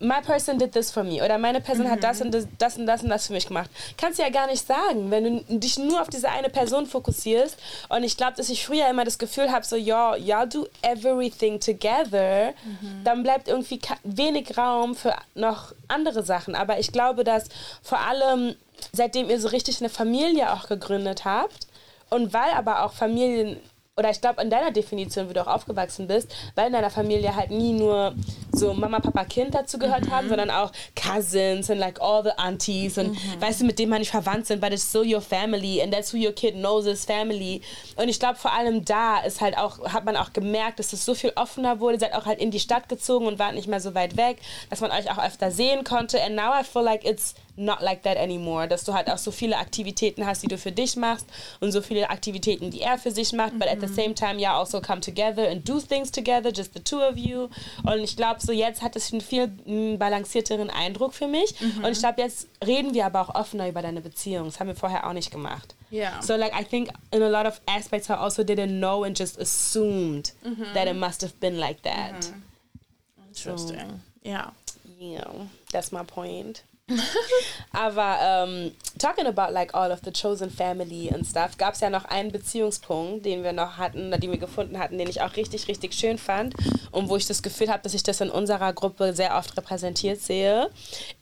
my 0.00 0.20
person 0.22 0.58
did 0.58 0.72
this 0.72 0.90
for 0.90 1.02
me 1.02 1.22
oder 1.24 1.38
meine 1.38 1.60
Person 1.60 1.86
mhm. 1.86 1.90
hat 1.90 2.04
das 2.04 2.20
und 2.20 2.32
das, 2.32 2.46
das 2.58 2.76
und 2.76 2.86
das 2.86 3.02
und 3.02 3.08
das 3.08 3.26
für 3.26 3.32
mich 3.32 3.46
gemacht. 3.46 3.70
Kannst 3.96 4.18
du 4.18 4.22
ja 4.22 4.30
gar 4.30 4.46
nicht 4.46 4.66
sagen, 4.66 5.10
wenn 5.10 5.24
du 5.24 5.58
dich 5.58 5.78
nur 5.78 6.00
auf 6.00 6.08
diese 6.08 6.28
eine 6.28 6.48
Person 6.48 6.86
fokussierst. 6.86 7.56
Und 7.88 8.04
ich 8.04 8.16
glaube, 8.16 8.34
dass 8.36 8.48
ich 8.48 8.64
früher 8.64 8.88
immer 8.88 9.04
das 9.04 9.18
Gefühl 9.18 9.50
habe, 9.50 9.64
so, 9.64 9.76
ja, 9.76 10.16
ja, 10.16 10.46
do 10.46 10.66
everything 10.82 11.60
together, 11.60 12.52
mhm. 12.64 13.04
dann 13.04 13.22
bleibt 13.22 13.48
irgendwie 13.48 13.80
wenig 14.04 14.56
Raum 14.56 14.94
für 14.94 15.14
noch 15.34 15.72
andere 15.88 16.22
Sachen. 16.22 16.54
Aber 16.54 16.78
ich 16.78 16.92
glaube, 16.92 17.24
dass 17.24 17.44
vor 17.82 18.00
allem, 18.00 18.54
seitdem 18.92 19.30
ihr 19.30 19.40
so 19.40 19.48
richtig 19.48 19.80
eine 19.80 19.88
Familie 19.88 20.52
auch 20.52 20.68
gegründet 20.68 21.24
habt, 21.24 21.66
und 22.10 22.32
weil 22.32 22.50
aber 22.56 22.84
auch 22.84 22.92
Familien 22.92 23.58
oder 23.98 24.10
ich 24.10 24.20
glaube, 24.20 24.40
in 24.40 24.48
deiner 24.48 24.70
Definition, 24.70 25.28
wie 25.28 25.34
du 25.34 25.42
auch 25.42 25.52
aufgewachsen 25.52 26.06
bist, 26.06 26.32
weil 26.54 26.68
in 26.68 26.72
deiner 26.72 26.90
Familie 26.90 27.34
halt 27.34 27.50
nie 27.50 27.72
nur 27.72 28.14
so 28.52 28.72
Mama, 28.72 29.00
Papa, 29.00 29.24
Kind 29.24 29.54
dazu 29.54 29.78
gehört 29.78 30.06
mhm. 30.06 30.10
haben, 30.10 30.28
sondern 30.28 30.50
auch 30.50 30.70
Cousins 30.94 31.68
und 31.68 31.78
like 31.78 32.00
all 32.00 32.22
the 32.22 32.30
aunties 32.36 32.96
und 32.96 33.10
mhm. 33.10 33.40
weißt 33.40 33.60
du, 33.60 33.64
mit 33.64 33.78
denen 33.78 33.90
man 33.90 33.98
nicht 33.98 34.12
verwandt 34.12 34.46
sind, 34.46 34.60
but 34.60 34.72
it's 34.72 34.90
so 34.90 35.02
your 35.02 35.20
family 35.20 35.82
and 35.82 35.92
that's 35.92 36.14
who 36.14 36.18
your 36.18 36.32
kid 36.32 36.54
knows 36.54 36.86
is 36.86 37.04
family. 37.04 37.60
Und 37.96 38.08
ich 38.08 38.20
glaube, 38.20 38.36
vor 38.36 38.52
allem 38.52 38.84
da 38.84 39.18
ist 39.18 39.40
halt 39.40 39.58
auch, 39.58 39.80
hat 39.92 40.04
man 40.04 40.16
auch 40.16 40.32
gemerkt, 40.32 40.78
dass 40.78 40.92
es 40.92 41.04
so 41.04 41.14
viel 41.14 41.32
offener 41.34 41.80
wurde. 41.80 41.98
Seid 41.98 42.14
auch 42.14 42.26
halt 42.26 42.38
in 42.38 42.52
die 42.52 42.60
Stadt 42.60 42.88
gezogen 42.88 43.26
und 43.26 43.40
wart 43.40 43.54
nicht 43.54 43.66
mehr 43.66 43.80
so 43.80 43.94
weit 43.94 44.16
weg, 44.16 44.38
dass 44.70 44.80
man 44.80 44.92
euch 44.92 45.10
auch 45.10 45.18
öfter 45.18 45.50
sehen 45.50 45.82
konnte. 45.82 46.22
And 46.22 46.36
now 46.36 46.52
I 46.58 46.62
feel 46.62 46.82
like 46.82 47.04
it's 47.04 47.34
not 47.58 47.80
like 47.80 48.02
that 48.02 48.16
anymore. 48.16 48.68
Dass 48.68 48.84
du 48.84 48.94
halt 48.94 49.10
auch 49.10 49.18
so 49.18 49.30
viele 49.30 49.56
Aktivitäten 49.58 50.26
hast, 50.26 50.42
die 50.42 50.48
du 50.48 50.56
für 50.56 50.72
dich 50.72 50.96
machst 50.96 51.26
und 51.60 51.72
so 51.72 51.82
viele 51.82 52.10
Aktivitäten, 52.10 52.70
die 52.70 52.80
er 52.80 52.98
für 52.98 53.10
sich 53.10 53.32
macht, 53.32 53.54
mhm. 53.54 53.58
but 53.58 53.68
at 53.68 53.80
the 53.80 53.86
same 53.86 54.14
time 54.14 54.40
ja 54.40 54.58
also 54.58 54.80
come 54.80 55.00
together 55.00 55.48
and 55.48 55.68
do 55.68 55.80
things 55.80 56.10
together, 56.10 56.50
just 56.52 56.74
the 56.74 56.80
two 56.80 57.00
of 57.00 57.16
you. 57.16 57.48
Und 57.84 58.00
ich 58.00 58.16
glaube, 58.16 58.40
so 58.40 58.52
jetzt 58.52 58.82
hat 58.82 58.96
es 58.96 59.12
einen 59.12 59.20
viel 59.20 59.48
balancierteren 59.96 60.70
Eindruck 60.70 61.14
für 61.14 61.26
mich. 61.26 61.54
Mhm. 61.60 61.84
Und 61.84 61.92
ich 61.92 61.98
glaube, 61.98 62.20
jetzt 62.22 62.48
reden 62.64 62.94
wir 62.94 63.06
aber 63.06 63.20
auch 63.20 63.34
offener 63.34 63.68
über 63.68 63.82
deine 63.82 64.00
Beziehung. 64.00 64.46
Das 64.46 64.60
haben 64.60 64.68
wir 64.68 64.76
vorher 64.76 65.06
auch 65.06 65.12
nicht 65.12 65.30
gemacht. 65.30 65.74
Yeah. 65.90 66.20
So 66.22 66.36
like 66.36 66.52
I 66.58 66.64
think 66.64 66.90
in 67.12 67.22
a 67.22 67.28
lot 67.28 67.46
of 67.46 67.60
aspects 67.66 68.10
I 68.10 68.12
also 68.12 68.42
didn't 68.42 68.78
know 68.78 69.04
and 69.04 69.18
just 69.18 69.38
assumed 69.40 70.34
mhm. 70.44 70.66
that 70.74 70.86
it 70.86 70.96
must 70.96 71.22
have 71.22 71.32
been 71.40 71.58
like 71.58 71.82
that. 71.82 72.30
Mhm. 72.30 72.42
Interesting. 73.28 73.78
So, 73.78 74.28
yeah. 74.30 74.50
Yeah, 74.98 75.30
that's 75.70 75.92
my 75.92 76.02
point. 76.02 76.62
Aber 77.72 78.18
ähm, 78.22 78.72
talking 78.98 79.26
about 79.26 79.52
like 79.52 79.74
all 79.74 79.90
of 79.90 80.00
the 80.04 80.10
chosen 80.10 80.50
family 80.50 81.10
and 81.12 81.26
stuff, 81.26 81.56
gab 81.58 81.74
es 81.74 81.80
ja 81.80 81.90
noch 81.90 82.04
einen 82.06 82.32
Beziehungspunkt, 82.32 83.24
den 83.24 83.42
wir 83.42 83.52
noch 83.52 83.76
hatten, 83.76 84.10
den 84.10 84.30
wir 84.30 84.38
gefunden 84.38 84.78
hatten, 84.78 84.98
den 84.98 85.08
ich 85.08 85.20
auch 85.20 85.36
richtig, 85.36 85.68
richtig 85.68 85.94
schön 85.94 86.18
fand 86.18 86.54
und 86.90 87.08
wo 87.08 87.16
ich 87.16 87.26
das 87.26 87.42
Gefühl 87.42 87.68
habe, 87.68 87.82
dass 87.82 87.94
ich 87.94 88.02
das 88.02 88.20
in 88.20 88.30
unserer 88.30 88.72
Gruppe 88.72 89.12
sehr 89.12 89.36
oft 89.36 89.56
repräsentiert 89.56 90.20
sehe. 90.20 90.70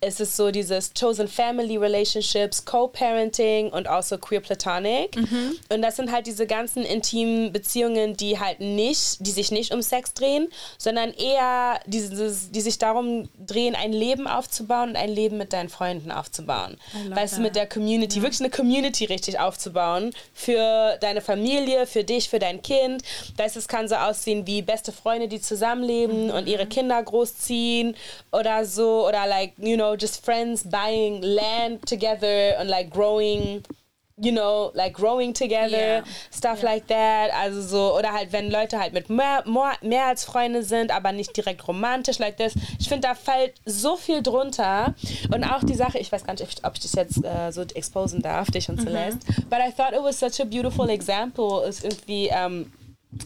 Es 0.01 0.21
ist 0.21 0.37
so 0.37 0.51
dieses 0.51 0.93
chosen 0.95 1.29
family 1.29 1.77
relationships, 1.77 2.65
Co-Parenting 2.65 3.71
und 3.71 3.89
also 3.89 4.19
queer 4.19 4.41
platonic. 4.41 5.17
Mhm. 5.17 5.59
Und 5.71 5.83
das 5.83 5.97
sind 5.97 6.13
halt 6.13 6.27
diese 6.27 6.47
ganzen 6.47 6.85
intimen 6.85 7.53
Beziehungen, 7.53 8.17
die 8.17 8.39
halt 8.39 8.61
nicht, 8.61 9.27
die 9.27 9.31
sich 9.31 9.51
nicht 9.51 9.73
um 9.73 9.83
Sex 9.83 10.15
drehen, 10.15 10.49
sondern 10.79 11.13
eher 11.13 11.81
dieses, 11.87 12.51
die 12.51 12.61
sich 12.61 12.79
darum 12.79 13.29
drehen, 13.39 13.75
ein 13.75 13.93
Leben 13.93 14.27
aufzubauen 14.27 14.91
und 14.91 14.97
ein 14.97 15.11
Leben 15.11 15.37
mit 15.37 15.53
deinen 15.57 15.69
Freunden 15.69 16.13
aufzubauen. 16.13 16.79
Weißt 17.09 17.39
du, 17.39 17.41
mit 17.41 17.57
der 17.57 17.67
Community, 17.67 18.19
ja. 18.19 18.23
wirklich 18.23 18.41
eine 18.41 18.51
Community 18.51 19.05
richtig 19.05 19.41
aufzubauen 19.41 20.13
für 20.33 20.97
deine 21.01 21.21
Familie, 21.21 21.87
für 21.87 22.05
dich, 22.05 22.29
für 22.29 22.39
dein 22.39 22.63
Kind. 22.63 23.03
Weißt 23.37 23.57
es 23.57 23.69
kann 23.69 23.89
so 23.89 23.97
aussehen 23.97 24.47
wie 24.47 24.63
beste 24.63 24.93
Freunde, 24.93 25.29
die 25.29 25.41
zusammenleben 25.41 26.27
mhm. 26.27 26.31
und 26.31 26.47
ihre 26.47 26.67
Kinder 26.67 27.03
großziehen 27.03 27.97
oder 28.33 28.65
so 28.65 29.07
oder 29.07 29.27
like, 29.27 29.55
you 29.59 29.77
know, 29.77 29.95
just 29.95 30.25
friends 30.25 30.65
buying 30.69 31.23
land 31.23 31.87
together 31.89 32.59
and 32.59 32.71
like 32.71 32.91
growing 32.91 33.63
you 34.19 34.33
know, 34.33 34.73
like 34.75 34.95
growing 34.95 35.35
together, 35.35 35.77
yeah. 35.77 36.05
stuff 36.31 36.61
yeah. 36.61 36.71
like 36.71 36.87
that. 36.87 37.31
Also 37.35 37.61
so, 37.61 37.99
oder 37.99 38.13
halt, 38.13 38.33
wenn 38.33 38.51
Leute 38.51 38.79
halt 38.79 38.95
mit 38.95 39.11
mehr, 39.11 39.45
mehr, 39.83 40.07
als 40.07 40.25
Freunde 40.25 40.63
sind, 40.63 40.91
aber 40.91 41.13
nicht 41.13 41.37
direkt 41.37 41.67
romantisch, 41.69 42.19
like 42.19 42.37
this. 42.37 42.55
Ich 42.79 42.89
finde, 42.89 43.09
da 43.09 43.15
fällt 43.15 43.55
so 43.67 43.97
viel 43.97 44.23
drunter. 44.23 44.95
Und 45.33 45.45
auch 45.45 45.63
die 45.63 45.75
Sache, 45.75 45.99
ich 45.99 46.11
weiß 46.11 46.25
gar 46.25 46.33
nicht, 46.33 46.43
ob 46.63 46.75
ich 46.75 46.81
das 46.81 46.93
jetzt 46.93 47.25
äh, 47.25 47.51
so 47.51 47.63
exposen 47.63 48.23
darf, 48.23 48.51
dich 48.51 48.69
und 48.69 48.77
mhm. 48.81 48.85
Celeste, 48.85 49.19
but 49.51 49.59
I 49.59 49.71
thought 49.71 49.93
it 49.93 50.03
was 50.03 50.19
such 50.19 50.41
a 50.41 50.45
beautiful 50.45 50.89
example, 50.89 51.67
ist 51.67 51.85
irgendwie, 51.85 52.29
ähm, 52.29 52.73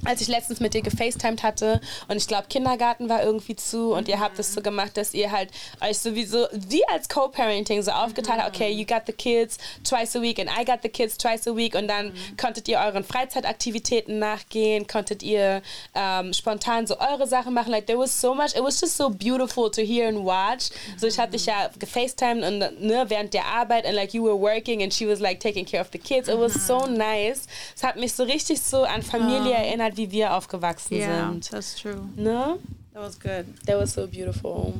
als 0.04 0.20
ich 0.20 0.28
letztens 0.28 0.60
mit 0.60 0.74
dir 0.74 0.82
gefacetimed 0.82 1.42
hatte 1.42 1.80
und 2.08 2.16
ich 2.16 2.26
glaube 2.26 2.46
Kindergarten 2.48 3.08
war 3.08 3.22
irgendwie 3.22 3.56
zu 3.56 3.92
und 3.92 4.08
ihr 4.08 4.20
habt 4.20 4.38
es 4.38 4.52
so 4.54 4.60
gemacht, 4.60 4.96
dass 4.96 5.14
ihr 5.14 5.30
halt 5.30 5.50
euch 5.80 5.98
sowieso 5.98 6.46
wie 6.52 6.86
als 6.88 7.08
Co-Parenting 7.08 7.82
so 7.82 7.90
aufgeteilt 7.90 8.40
habt, 8.40 8.54
okay, 8.54 8.70
you 8.70 8.84
got 8.84 9.02
the 9.06 9.12
kids 9.12 9.58
twice 9.84 10.16
a 10.16 10.22
week 10.22 10.38
and 10.38 10.48
I 10.50 10.64
got 10.64 10.80
the 10.82 10.88
kids 10.88 11.16
twice 11.16 11.46
a 11.46 11.54
week 11.54 11.74
und 11.74 11.88
dann 11.88 12.08
mhm. 12.08 12.36
konntet 12.36 12.68
ihr 12.68 12.78
euren 12.78 13.04
Freizeitaktivitäten 13.04 14.18
nachgehen, 14.18 14.86
konntet 14.86 15.22
ihr 15.22 15.62
ähm, 15.94 16.32
spontan 16.32 16.86
so 16.86 16.98
eure 16.98 17.26
Sachen 17.26 17.54
machen, 17.54 17.70
like 17.70 17.86
there 17.86 17.98
was 17.98 18.18
so 18.18 18.34
much, 18.34 18.54
it 18.56 18.62
was 18.62 18.80
just 18.80 18.96
so 18.96 19.10
beautiful 19.10 19.70
to 19.70 19.82
hear 19.82 20.08
and 20.08 20.24
watch. 20.24 20.70
Mhm. 20.70 20.98
So 20.98 21.06
ich 21.06 21.18
hatte 21.18 21.32
dich 21.32 21.46
ja 21.46 21.68
gefacetimed 21.78 22.44
und 22.44 22.80
ne, 22.80 23.04
während 23.08 23.34
der 23.34 23.44
Arbeit 23.46 23.84
and 23.86 23.94
like 23.94 24.14
you 24.14 24.24
were 24.24 24.38
working 24.38 24.82
and 24.82 24.92
she 24.92 25.06
was 25.06 25.20
like 25.20 25.40
taking 25.40 25.66
care 25.66 25.80
of 25.80 25.88
the 25.92 25.98
kids. 25.98 26.28
It 26.28 26.38
was 26.38 26.54
so 26.66 26.86
mhm. 26.86 26.94
nice. 26.94 27.46
Es 27.76 27.82
hat 27.82 27.96
mich 27.96 28.14
so 28.14 28.24
richtig 28.24 28.60
so 28.60 28.82
an 28.82 29.02
Familie 29.02 29.52
erinnert 29.52 29.79
erinnert, 29.80 29.96
wie 29.96 30.10
wir 30.10 30.34
aufgewachsen 30.34 30.94
yeah, 30.94 31.30
sind. 31.30 31.50
that's 31.50 31.76
true. 31.76 32.08
Ne? 32.16 32.58
That 32.92 33.02
was 33.02 33.18
good. 33.18 33.46
That 33.66 33.78
was 33.78 33.94
so 33.94 34.06
beautiful. 34.06 34.74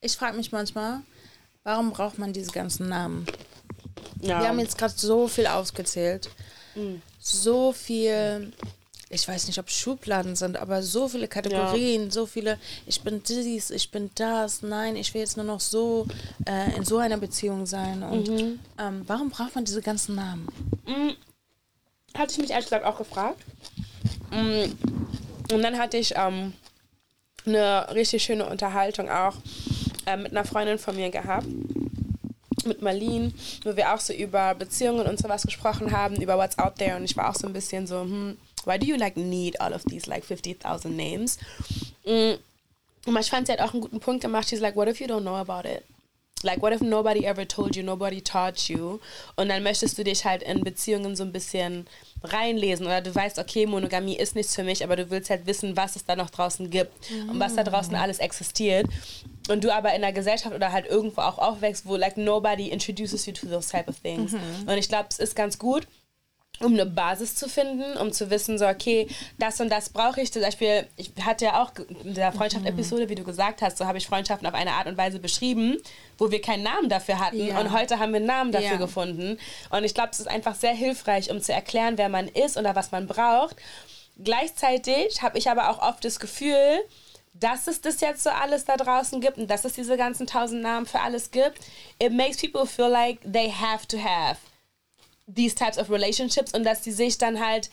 Ich 0.00 0.16
frage 0.16 0.36
mich 0.36 0.52
manchmal, 0.52 1.00
warum 1.64 1.90
braucht 1.90 2.18
man 2.18 2.32
diese 2.32 2.52
ganzen 2.52 2.88
Namen? 2.88 3.26
Ja. 4.20 4.40
Wir 4.40 4.48
haben 4.48 4.58
jetzt 4.60 4.78
gerade 4.78 4.94
so 4.96 5.28
viel 5.28 5.46
ausgezählt. 5.46 6.30
Mhm. 6.74 7.02
So 7.18 7.72
viel, 7.72 8.52
ich 9.08 9.26
weiß 9.26 9.46
nicht, 9.46 9.58
ob 9.58 9.70
Schubladen 9.70 10.34
sind, 10.34 10.56
aber 10.56 10.82
so 10.82 11.08
viele 11.08 11.28
Kategorien, 11.28 12.04
ja. 12.04 12.10
so 12.10 12.26
viele, 12.26 12.58
ich 12.86 13.02
bin 13.02 13.22
dies, 13.22 13.70
ich 13.70 13.90
bin 13.90 14.10
das, 14.16 14.62
nein, 14.62 14.96
ich 14.96 15.14
will 15.14 15.20
jetzt 15.20 15.36
nur 15.36 15.46
noch 15.46 15.60
so 15.60 16.06
äh, 16.44 16.76
in 16.76 16.84
so 16.84 16.98
einer 16.98 17.16
Beziehung 17.16 17.66
sein. 17.66 18.02
Und 18.02 18.28
mhm. 18.28 18.58
ähm, 18.78 19.02
warum 19.06 19.30
braucht 19.30 19.54
man 19.54 19.64
diese 19.64 19.82
ganzen 19.82 20.16
Namen? 20.16 20.48
Mhm 20.86 21.16
hatte 22.18 22.32
ich 22.32 22.38
mich 22.38 22.50
ehrlich 22.50 22.66
gesagt 22.66 22.84
auch 22.84 22.98
gefragt. 22.98 23.40
Mm, 24.30 24.72
und 25.52 25.62
dann 25.62 25.78
hatte 25.78 25.96
ich 25.96 26.14
ähm, 26.16 26.52
eine 27.44 27.88
richtig 27.94 28.24
schöne 28.24 28.46
Unterhaltung 28.46 29.08
auch 29.08 29.36
äh, 30.06 30.16
mit 30.16 30.32
einer 30.32 30.44
Freundin 30.44 30.78
von 30.78 30.96
mir 30.96 31.10
gehabt, 31.10 31.46
mit 32.64 32.82
Marlene, 32.82 33.32
wo 33.64 33.76
wir 33.76 33.94
auch 33.94 34.00
so 34.00 34.12
über 34.12 34.54
Beziehungen 34.54 35.06
und 35.06 35.18
sowas 35.18 35.42
gesprochen 35.42 35.92
haben, 35.92 36.16
über 36.16 36.36
what's 36.36 36.58
out 36.58 36.76
there. 36.76 36.96
Und 36.96 37.04
ich 37.04 37.16
war 37.16 37.30
auch 37.30 37.36
so 37.36 37.46
ein 37.46 37.52
bisschen 37.52 37.86
so, 37.86 38.00
hm, 38.00 38.36
why 38.66 38.78
do 38.78 38.86
you 38.86 38.96
like 38.96 39.16
need 39.16 39.58
all 39.60 39.72
of 39.72 39.82
these 39.84 40.06
like 40.06 40.24
50,000 40.24 40.94
names? 40.94 41.38
Mm, 42.04 42.34
Und 43.06 43.16
ich 43.20 43.30
fand, 43.30 43.46
sie 43.46 43.52
hat 43.52 43.60
auch 43.60 43.72
einen 43.72 43.80
guten 43.80 44.00
Punkt 44.00 44.20
gemacht. 44.20 44.48
She's 44.48 44.60
like, 44.60 44.76
what 44.76 44.88
if 44.88 45.00
you 45.00 45.06
don't 45.06 45.22
know 45.22 45.36
about 45.36 45.68
it? 45.68 45.84
Like, 46.42 46.60
what 46.60 46.72
if 46.72 46.82
nobody 46.82 47.24
ever 47.24 47.48
told 47.48 47.76
you, 47.76 47.82
nobody 47.82 48.20
taught 48.20 48.68
you? 48.68 48.98
Und 49.36 49.48
dann 49.48 49.62
möchtest 49.62 49.96
du 49.96 50.04
dich 50.04 50.24
halt 50.24 50.42
in 50.42 50.62
Beziehungen 50.62 51.16
so 51.16 51.24
ein 51.24 51.32
bisschen 51.32 51.86
reinlesen 52.22 52.86
oder 52.86 53.00
du 53.00 53.14
weißt, 53.14 53.38
okay, 53.38 53.66
Monogamie 53.66 54.16
ist 54.16 54.34
nichts 54.34 54.54
für 54.54 54.62
mich, 54.62 54.84
aber 54.84 54.96
du 54.96 55.08
willst 55.10 55.30
halt 55.30 55.46
wissen, 55.46 55.76
was 55.76 55.96
es 55.96 56.04
da 56.04 56.14
noch 56.14 56.28
draußen 56.28 56.68
gibt 56.68 57.10
mhm. 57.10 57.30
und 57.30 57.40
was 57.40 57.54
da 57.54 57.64
draußen 57.64 57.94
alles 57.94 58.18
existiert. 58.18 58.86
Und 59.48 59.64
du 59.64 59.72
aber 59.72 59.94
in 59.94 60.02
der 60.02 60.12
Gesellschaft 60.12 60.54
oder 60.54 60.72
halt 60.72 60.86
irgendwo 60.86 61.22
auch 61.22 61.38
aufwächst, 61.38 61.86
wo 61.86 61.96
like 61.96 62.16
nobody 62.16 62.68
introduces 62.68 63.24
you 63.24 63.32
to 63.32 63.46
those 63.46 63.70
type 63.70 63.88
of 63.88 63.98
things. 64.00 64.32
Mhm. 64.32 64.68
Und 64.68 64.76
ich 64.76 64.88
glaube, 64.88 65.06
es 65.08 65.18
ist 65.18 65.36
ganz 65.36 65.58
gut, 65.58 65.86
um 66.60 66.72
eine 66.72 66.86
Basis 66.86 67.34
zu 67.34 67.48
finden, 67.48 67.96
um 67.98 68.12
zu 68.12 68.30
wissen, 68.30 68.58
so, 68.58 68.66
okay, 68.66 69.08
das 69.38 69.60
und 69.60 69.68
das 69.68 69.90
brauche 69.90 70.20
ich. 70.20 70.32
Zum 70.32 70.42
Beispiel, 70.42 70.86
ich 70.96 71.12
hatte 71.22 71.46
ja 71.46 71.62
auch 71.62 71.72
in 72.04 72.14
der 72.14 72.32
Freundschaft-Episode, 72.32 73.08
wie 73.08 73.14
du 73.14 73.24
gesagt 73.24 73.60
hast, 73.62 73.76
so 73.76 73.86
habe 73.86 73.98
ich 73.98 74.06
Freundschaften 74.06 74.46
auf 74.46 74.54
eine 74.54 74.72
Art 74.72 74.86
und 74.86 74.96
Weise 74.96 75.18
beschrieben, 75.18 75.76
wo 76.18 76.30
wir 76.30 76.40
keinen 76.40 76.62
Namen 76.62 76.88
dafür 76.88 77.18
hatten. 77.18 77.46
Ja. 77.46 77.60
Und 77.60 77.72
heute 77.72 77.98
haben 77.98 78.12
wir 78.12 78.18
einen 78.18 78.26
Namen 78.26 78.52
dafür 78.52 78.72
ja. 78.72 78.76
gefunden. 78.76 79.38
Und 79.70 79.84
ich 79.84 79.94
glaube, 79.94 80.10
es 80.12 80.20
ist 80.20 80.28
einfach 80.28 80.54
sehr 80.54 80.72
hilfreich, 80.72 81.30
um 81.30 81.40
zu 81.40 81.52
erklären, 81.52 81.98
wer 81.98 82.08
man 82.08 82.28
ist 82.28 82.56
oder 82.56 82.74
was 82.74 82.90
man 82.90 83.06
braucht. 83.06 83.56
Gleichzeitig 84.22 85.20
habe 85.20 85.36
ich 85.36 85.50
aber 85.50 85.70
auch 85.70 85.82
oft 85.82 86.04
das 86.04 86.18
Gefühl, 86.20 86.80
dass 87.34 87.66
es 87.66 87.82
das 87.82 88.00
jetzt 88.00 88.22
so 88.22 88.30
alles 88.30 88.64
da 88.64 88.78
draußen 88.78 89.20
gibt 89.20 89.36
und 89.36 89.50
dass 89.50 89.66
es 89.66 89.74
diese 89.74 89.98
ganzen 89.98 90.26
tausend 90.26 90.62
Namen 90.62 90.86
für 90.86 91.00
alles 91.00 91.30
gibt. 91.30 91.58
It 91.98 92.12
makes 92.12 92.40
people 92.40 92.66
feel 92.66 92.88
like 92.88 93.18
they 93.30 93.50
have 93.50 93.86
to 93.88 93.98
have 93.98 94.38
these 95.26 95.54
types 95.54 95.78
of 95.78 95.90
relationships 95.90 96.52
und 96.52 96.64
dass 96.64 96.82
die 96.82 96.92
sich 96.92 97.18
dann 97.18 97.44
halt 97.44 97.70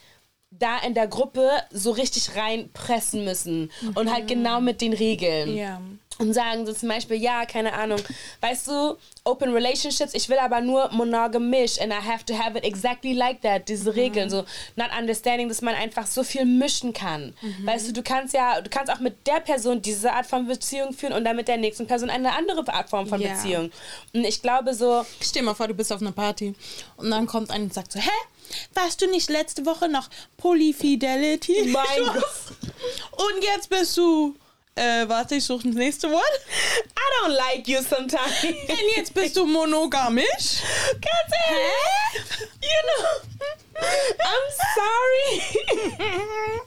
da 0.50 0.78
in 0.78 0.94
der 0.94 1.08
Gruppe 1.08 1.50
so 1.70 1.90
richtig 1.90 2.36
reinpressen 2.36 3.24
müssen 3.24 3.70
mhm. 3.80 3.96
und 3.96 4.12
halt 4.12 4.28
genau 4.28 4.60
mit 4.60 4.80
den 4.80 4.92
Regeln. 4.92 5.56
Ja. 5.56 5.80
Und 6.18 6.32
sagen 6.32 6.64
so 6.64 6.72
zum 6.72 6.88
Beispiel, 6.88 7.16
ja, 7.16 7.44
keine 7.44 7.72
Ahnung, 7.72 8.00
weißt 8.40 8.68
du, 8.68 8.96
Open 9.24 9.52
Relationships, 9.52 10.14
ich 10.14 10.28
will 10.28 10.38
aber 10.38 10.60
nur 10.60 10.88
monogamisch 10.92 11.80
and 11.80 11.92
I 11.92 11.96
have 11.96 12.24
to 12.26 12.38
have 12.38 12.56
it 12.56 12.62
exactly 12.62 13.12
like 13.12 13.40
that, 13.40 13.68
diese 13.68 13.90
mhm. 13.90 13.98
Regeln, 13.98 14.30
so 14.30 14.44
not 14.76 14.88
understanding, 14.96 15.48
dass 15.48 15.60
man 15.60 15.74
einfach 15.74 16.06
so 16.06 16.22
viel 16.22 16.44
mischen 16.44 16.92
kann. 16.92 17.34
Mhm. 17.42 17.66
Weißt 17.66 17.88
du, 17.88 17.92
du 17.92 18.02
kannst 18.02 18.32
ja, 18.32 18.60
du 18.60 18.70
kannst 18.70 18.92
auch 18.92 19.00
mit 19.00 19.26
der 19.26 19.40
Person 19.40 19.82
diese 19.82 20.12
Art 20.12 20.26
von 20.26 20.46
Beziehung 20.46 20.92
führen 20.92 21.14
und 21.14 21.24
dann 21.24 21.34
mit 21.34 21.48
der 21.48 21.56
nächsten 21.56 21.86
Person 21.86 22.10
eine 22.10 22.32
andere 22.32 22.72
Art 22.72 22.90
Form 22.90 23.08
von 23.08 23.20
yeah. 23.20 23.34
Beziehung. 23.34 23.70
Und 24.12 24.24
ich 24.24 24.40
glaube 24.40 24.74
so... 24.74 25.04
Stell 25.20 25.42
dir 25.42 25.46
mal 25.46 25.54
vor, 25.54 25.66
du 25.66 25.74
bist 25.74 25.92
auf 25.92 26.00
einer 26.00 26.12
Party 26.12 26.54
und 26.96 27.10
dann 27.10 27.26
kommt 27.26 27.50
einer 27.50 27.64
und 27.64 27.74
sagt 27.74 27.90
so, 27.90 27.98
hä? 27.98 28.10
Warst 28.74 29.00
du 29.02 29.06
nicht 29.06 29.30
letzte 29.30 29.66
Woche 29.66 29.88
noch 29.88 30.08
Polyfidelity? 30.36 31.70
Mein 31.72 31.84
Gott. 32.06 32.24
Und 33.12 33.42
jetzt 33.42 33.68
bist 33.68 33.96
du. 33.96 34.36
Äh, 34.76 35.08
warte, 35.08 35.36
ich 35.36 35.44
suche 35.44 35.68
das 35.68 35.76
nächste 35.76 36.10
Wort. 36.10 36.40
I 36.96 37.22
don't 37.22 37.34
like 37.36 37.68
you 37.68 37.80
sometimes. 37.80 38.42
Und 38.42 38.96
jetzt 38.96 39.14
bist 39.14 39.36
du 39.36 39.46
monogamisch? 39.46 40.62
Ganz 40.94 41.30
ehrlich. 41.48 42.50
You 42.60 42.80
know, 42.88 43.04
I'm 44.18 44.50
sorry. 44.74 46.60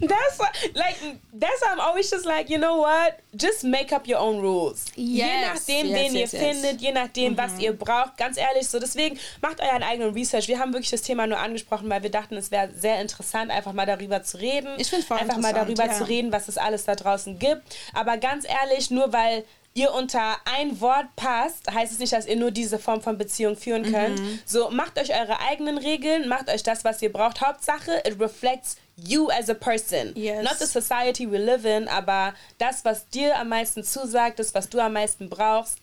That's 0.00 0.38
what, 0.38 0.56
like 0.74 0.96
that's 1.34 1.60
why 1.62 1.72
I'm 1.72 1.80
always 1.80 2.10
just 2.10 2.24
like 2.24 2.48
you 2.48 2.58
know 2.58 2.76
what? 2.76 3.20
Just 3.34 3.64
make 3.64 3.92
up 3.92 4.06
your 4.06 4.18
own 4.18 4.40
rules. 4.40 4.86
Yes, 4.96 5.66
je 5.66 5.82
nachdem 5.82 5.86
yes, 5.86 5.98
wen 5.98 6.14
yes, 6.14 6.32
ihr 6.32 6.40
findet 6.40 6.80
je 6.80 6.92
nachdem 6.92 7.32
mhm. 7.32 7.38
was 7.38 7.58
ihr 7.58 7.72
braucht. 7.72 8.16
Ganz 8.16 8.36
ehrlich 8.36 8.68
so 8.68 8.78
deswegen 8.78 9.18
macht 9.42 9.60
euren 9.60 9.82
eigenen 9.82 10.14
Research. 10.14 10.48
Wir 10.48 10.58
haben 10.58 10.72
wirklich 10.72 10.90
das 10.90 11.02
Thema 11.02 11.26
nur 11.26 11.38
angesprochen 11.38 11.90
weil 11.90 12.02
wir 12.02 12.10
dachten 12.10 12.36
es 12.36 12.50
wäre 12.50 12.70
sehr 12.74 13.00
interessant 13.00 13.50
einfach 13.50 13.72
mal 13.72 13.86
darüber 13.86 14.22
zu 14.22 14.38
reden. 14.38 14.68
Ich 14.78 14.88
finde 14.88 15.14
einfach 15.14 15.38
mal 15.38 15.52
darüber 15.52 15.86
ja. 15.86 15.92
zu 15.92 16.08
reden 16.08 16.32
was 16.32 16.48
es 16.48 16.56
alles 16.56 16.84
da 16.84 16.94
draußen 16.94 17.38
gibt. 17.38 17.76
Aber 17.92 18.16
ganz 18.16 18.46
ehrlich 18.48 18.90
nur 18.90 19.12
weil 19.12 19.44
ihr 19.74 19.92
unter 19.92 20.36
ein 20.46 20.80
Wort 20.80 21.14
passt, 21.16 21.70
heißt 21.70 21.92
es 21.92 21.98
nicht, 21.98 22.12
dass 22.12 22.26
ihr 22.26 22.36
nur 22.36 22.50
diese 22.50 22.78
Form 22.78 23.00
von 23.00 23.16
Beziehung 23.16 23.56
führen 23.56 23.84
könnt. 23.84 24.18
Mhm. 24.18 24.40
So, 24.44 24.70
macht 24.70 24.98
euch 24.98 25.10
eure 25.10 25.40
eigenen 25.40 25.78
Regeln, 25.78 26.28
macht 26.28 26.48
euch 26.48 26.62
das, 26.62 26.84
was 26.84 27.00
ihr 27.02 27.12
braucht. 27.12 27.40
Hauptsache, 27.40 28.02
it 28.04 28.20
reflects 28.20 28.76
you 28.96 29.30
as 29.30 29.48
a 29.48 29.54
person. 29.54 30.12
Yes. 30.16 30.42
Not 30.42 30.58
the 30.58 30.66
society 30.66 31.30
we 31.30 31.38
live 31.38 31.64
in, 31.64 31.86
aber 31.88 32.34
das, 32.58 32.84
was 32.84 33.08
dir 33.08 33.38
am 33.38 33.48
meisten 33.48 33.84
zusagt, 33.84 34.38
das, 34.38 34.54
was 34.54 34.68
du 34.68 34.80
am 34.80 34.92
meisten 34.92 35.30
brauchst, 35.30 35.78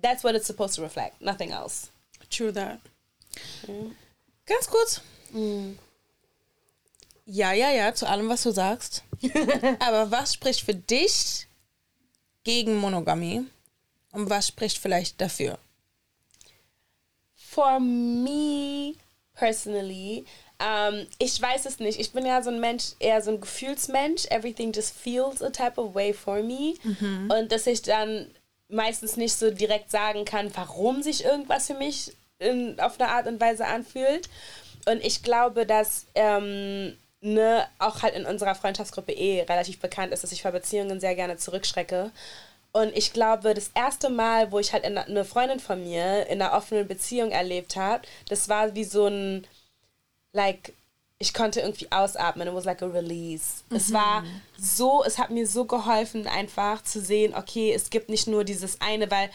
that's 0.00 0.24
what 0.24 0.34
it's 0.34 0.46
supposed 0.46 0.74
to 0.76 0.82
reflect. 0.82 1.20
Nothing 1.20 1.52
else. 1.52 1.88
True 2.28 2.52
that. 2.52 2.80
Mhm. 3.68 3.94
Ganz 4.46 4.66
kurz. 4.66 5.00
Mhm. 5.30 5.78
Ja, 7.24 7.52
ja, 7.52 7.70
ja, 7.70 7.94
zu 7.94 8.06
allem, 8.06 8.28
was 8.28 8.42
du 8.42 8.50
sagst. 8.50 9.04
aber 9.78 10.10
was 10.10 10.34
spricht 10.34 10.62
für 10.62 10.74
dich 10.74 11.46
gegen 12.44 12.76
Monogamie 12.76 13.46
und 14.12 14.30
was 14.30 14.48
spricht 14.48 14.78
vielleicht 14.78 15.20
dafür? 15.20 15.58
For 17.34 17.80
me 17.80 18.94
personally, 19.34 20.24
um, 20.62 20.94
ähm, 20.94 21.06
ich 21.18 21.40
weiß 21.40 21.66
es 21.66 21.80
nicht. 21.80 21.98
Ich 21.98 22.12
bin 22.12 22.24
ja 22.24 22.40
so 22.40 22.50
ein 22.50 22.60
Mensch, 22.60 22.92
eher 23.00 23.20
so 23.20 23.32
ein 23.32 23.40
Gefühlsmensch. 23.40 24.26
Everything 24.26 24.72
just 24.72 24.94
feels 24.94 25.42
a 25.42 25.50
type 25.50 25.80
of 25.80 25.94
way 25.94 26.12
for 26.12 26.42
me. 26.42 26.74
Mhm. 26.84 27.32
Und 27.36 27.50
dass 27.50 27.66
ich 27.66 27.82
dann 27.82 28.30
meistens 28.68 29.16
nicht 29.16 29.34
so 29.34 29.50
direkt 29.50 29.90
sagen 29.90 30.24
kann, 30.24 30.54
warum 30.54 31.02
sich 31.02 31.24
irgendwas 31.24 31.66
für 31.66 31.74
mich 31.74 32.12
in, 32.38 32.78
auf 32.78 33.00
eine 33.00 33.10
Art 33.10 33.26
und 33.26 33.40
Weise 33.40 33.66
anfühlt. 33.66 34.28
Und 34.86 35.04
ich 35.04 35.22
glaube, 35.22 35.66
dass 35.66 36.06
ähm, 36.14 36.96
ne, 37.22 37.66
auch 37.78 38.02
halt 38.02 38.14
in 38.14 38.26
unserer 38.26 38.54
Freundschaftsgruppe 38.54 39.12
eh 39.12 39.42
relativ 39.42 39.78
bekannt 39.78 40.12
ist, 40.12 40.22
dass 40.22 40.32
ich 40.32 40.42
vor 40.42 40.50
Beziehungen 40.50 41.00
sehr 41.00 41.14
gerne 41.14 41.36
zurückschrecke. 41.36 42.10
Und 42.72 42.96
ich 42.96 43.12
glaube, 43.12 43.54
das 43.54 43.70
erste 43.74 44.10
Mal, 44.10 44.50
wo 44.50 44.58
ich 44.58 44.72
halt 44.72 44.84
eine 44.84 45.24
Freundin 45.24 45.60
von 45.60 45.82
mir 45.82 46.26
in 46.26 46.40
einer 46.40 46.54
offenen 46.54 46.88
Beziehung 46.88 47.30
erlebt 47.30 47.76
habe, 47.76 48.02
das 48.28 48.48
war 48.48 48.74
wie 48.74 48.84
so 48.84 49.06
ein, 49.06 49.46
like, 50.32 50.72
ich 51.18 51.32
konnte 51.34 51.60
irgendwie 51.60 51.92
ausatmen. 51.92 52.48
It 52.48 52.54
was 52.54 52.64
like 52.64 52.82
a 52.82 52.86
release. 52.86 53.62
Mhm. 53.70 53.76
Es 53.76 53.92
war 53.92 54.24
so, 54.58 55.04
es 55.04 55.18
hat 55.18 55.30
mir 55.30 55.46
so 55.46 55.66
geholfen, 55.66 56.26
einfach 56.26 56.82
zu 56.82 57.00
sehen, 57.00 57.34
okay, 57.34 57.72
es 57.72 57.90
gibt 57.90 58.08
nicht 58.08 58.26
nur 58.26 58.42
dieses 58.42 58.80
eine, 58.80 59.08
weil 59.10 59.30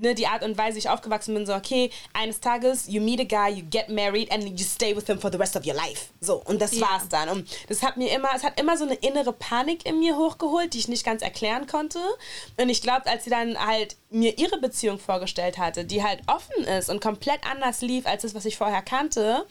ne, 0.00 0.14
die 0.14 0.26
Art 0.26 0.42
und 0.42 0.56
Weise, 0.58 0.76
wie 0.76 0.80
ich 0.80 0.88
aufgewachsen 0.88 1.34
bin, 1.34 1.46
so, 1.46 1.54
okay, 1.54 1.90
eines 2.12 2.40
Tages, 2.40 2.86
you 2.88 3.00
meet 3.00 3.20
a 3.20 3.24
guy, 3.24 3.52
you 3.52 3.64
get 3.70 3.88
married 3.88 4.30
and 4.30 4.58
you 4.58 4.64
stay 4.64 4.94
with 4.96 5.06
him 5.06 5.18
for 5.18 5.30
the 5.30 5.38
rest 5.38 5.56
of 5.56 5.66
your 5.66 5.74
life. 5.74 6.08
So, 6.20 6.42
und 6.44 6.60
das 6.60 6.72
yeah. 6.72 6.88
war's 6.88 7.08
dann. 7.08 7.28
Und 7.28 7.48
das 7.68 7.82
hat 7.82 7.96
mir 7.96 8.14
immer, 8.14 8.28
es 8.34 8.44
hat 8.44 8.60
immer 8.60 8.76
so 8.76 8.84
eine 8.84 8.94
innere 8.94 9.32
Panik 9.32 9.86
in 9.86 9.98
mir 9.98 10.16
hochgeholt, 10.16 10.74
die 10.74 10.78
ich 10.78 10.88
nicht 10.88 11.04
ganz 11.04 11.22
erklären 11.22 11.66
konnte. 11.66 11.98
Und 12.56 12.68
ich 12.68 12.82
glaube, 12.82 13.06
als 13.06 13.24
sie 13.24 13.30
dann 13.30 13.58
halt 13.58 13.96
mir 14.10 14.38
ihre 14.38 14.58
Beziehung 14.58 14.98
vorgestellt 14.98 15.58
hatte, 15.58 15.84
die 15.84 16.02
halt 16.02 16.20
offen 16.26 16.64
ist 16.64 16.88
und 16.90 17.00
komplett 17.00 17.40
anders 17.50 17.80
lief 17.80 18.06
als 18.06 18.22
das, 18.22 18.34
was 18.34 18.44
ich 18.44 18.56
vorher 18.56 18.82
kannte, 18.82 19.46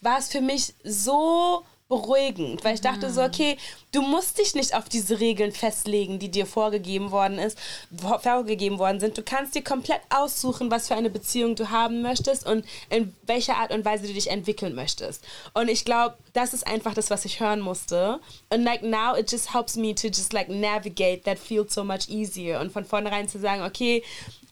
war 0.00 0.18
es 0.18 0.28
für 0.28 0.40
mich 0.40 0.74
so 0.82 1.64
beruhigend, 1.88 2.64
weil 2.64 2.74
ich 2.74 2.80
dachte 2.80 3.10
so, 3.10 3.20
mhm. 3.20 3.26
okay, 3.26 3.56
du 3.94 4.02
musst 4.02 4.38
dich 4.38 4.54
nicht 4.54 4.74
auf 4.74 4.88
diese 4.88 5.20
Regeln 5.20 5.52
festlegen, 5.52 6.18
die 6.18 6.30
dir 6.30 6.46
vorgegeben 6.46 7.12
worden 7.12 7.38
ist, 7.38 7.56
vorgegeben 8.20 8.78
worden 8.78 8.98
sind. 8.98 9.16
Du 9.16 9.22
kannst 9.22 9.54
dir 9.54 9.62
komplett 9.62 10.00
aussuchen, 10.10 10.70
was 10.70 10.88
für 10.88 10.96
eine 10.96 11.10
Beziehung 11.10 11.54
du 11.54 11.70
haben 11.70 12.02
möchtest 12.02 12.44
und 12.44 12.64
in 12.90 13.14
welcher 13.22 13.56
Art 13.56 13.72
und 13.72 13.84
Weise 13.84 14.06
du 14.06 14.12
dich 14.12 14.30
entwickeln 14.30 14.74
möchtest. 14.74 15.24
Und 15.52 15.68
ich 15.68 15.84
glaube, 15.84 16.16
das 16.32 16.54
ist 16.54 16.66
einfach 16.66 16.94
das, 16.94 17.10
was 17.10 17.24
ich 17.24 17.38
hören 17.38 17.60
musste. 17.60 18.18
Und 18.50 18.64
like 18.64 18.82
now 18.82 19.14
it 19.16 19.30
just 19.30 19.54
helps 19.54 19.76
me 19.76 19.94
to 19.94 20.08
just 20.08 20.32
like 20.32 20.48
navigate 20.48 21.22
that 21.22 21.38
feels 21.38 21.72
so 21.72 21.84
much 21.84 22.08
easier 22.08 22.60
und 22.60 22.72
von 22.72 22.84
vornherein 22.84 23.28
zu 23.28 23.38
sagen, 23.38 23.62
okay, 23.62 24.02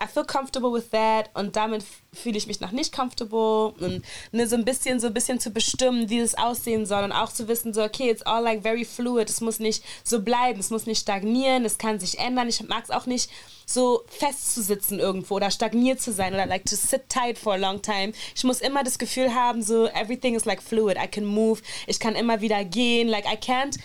I 0.02 0.06
feel 0.06 0.24
comfortable 0.24 0.72
with 0.72 0.90
that 0.90 1.30
und 1.34 1.54
damit 1.54 1.84
fühle 2.12 2.36
ich 2.36 2.48
mich 2.48 2.60
noch 2.60 2.72
nicht 2.72 2.92
comfortable 2.92 3.72
und 3.78 4.02
ne, 4.32 4.48
so 4.48 4.56
ein 4.56 4.64
bisschen 4.64 4.98
so 4.98 5.06
ein 5.06 5.14
bisschen 5.14 5.38
zu 5.38 5.50
bestimmen, 5.50 6.10
wie 6.10 6.18
es 6.18 6.36
aussehen 6.36 6.86
soll 6.86 7.04
und 7.04 7.12
auch 7.12 7.32
zu 7.32 7.46
wissen 7.46 7.72
so 7.72 7.84
okay, 7.84 8.10
it's 8.10 8.22
all 8.22 8.42
like 8.42 8.62
very 8.62 8.84
fluid, 8.84 9.30
es 9.32 9.40
muss 9.40 9.58
nicht 9.58 9.82
so 10.04 10.22
bleiben, 10.22 10.60
es 10.60 10.70
muss 10.70 10.86
nicht 10.86 11.00
stagnieren, 11.00 11.64
es 11.64 11.78
kann 11.78 11.98
sich 11.98 12.18
ändern. 12.18 12.48
Ich 12.48 12.62
mag 12.68 12.84
es 12.84 12.90
auch 12.90 13.06
nicht 13.06 13.30
so 13.66 14.04
festzusitzen 14.06 14.98
irgendwo 14.98 15.36
oder 15.36 15.50
stagniert 15.50 16.00
zu 16.00 16.12
sein 16.12 16.34
oder 16.34 16.46
like 16.46 16.64
to 16.64 16.76
sit 16.76 17.08
tight 17.08 17.38
for 17.38 17.54
a 17.54 17.56
long 17.56 17.80
time. 17.82 18.12
Ich 18.34 18.44
muss 18.44 18.60
immer 18.60 18.84
das 18.84 18.98
Gefühl 18.98 19.34
haben 19.34 19.62
so 19.62 19.86
everything 19.86 20.34
is 20.34 20.44
like 20.44 20.62
fluid. 20.62 20.96
I 21.02 21.08
can 21.08 21.24
move, 21.24 21.60
ich 21.86 21.98
kann 21.98 22.14
immer 22.14 22.40
wieder 22.40 22.64
gehen, 22.64 23.08
like 23.08 23.24
I 23.26 23.36
can't 23.36 23.78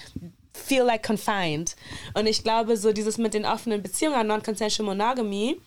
feel 0.53 0.83
like 0.83 1.05
confined. 1.05 1.75
Und 2.13 2.27
ich 2.27 2.43
glaube 2.43 2.77
so 2.77 2.91
dieses 2.91 3.17
mit 3.17 3.33
den 3.33 3.45
offenen 3.45 3.81
Beziehungen, 3.81 4.27
non-consensual 4.27 4.85
monogamy 4.85 5.59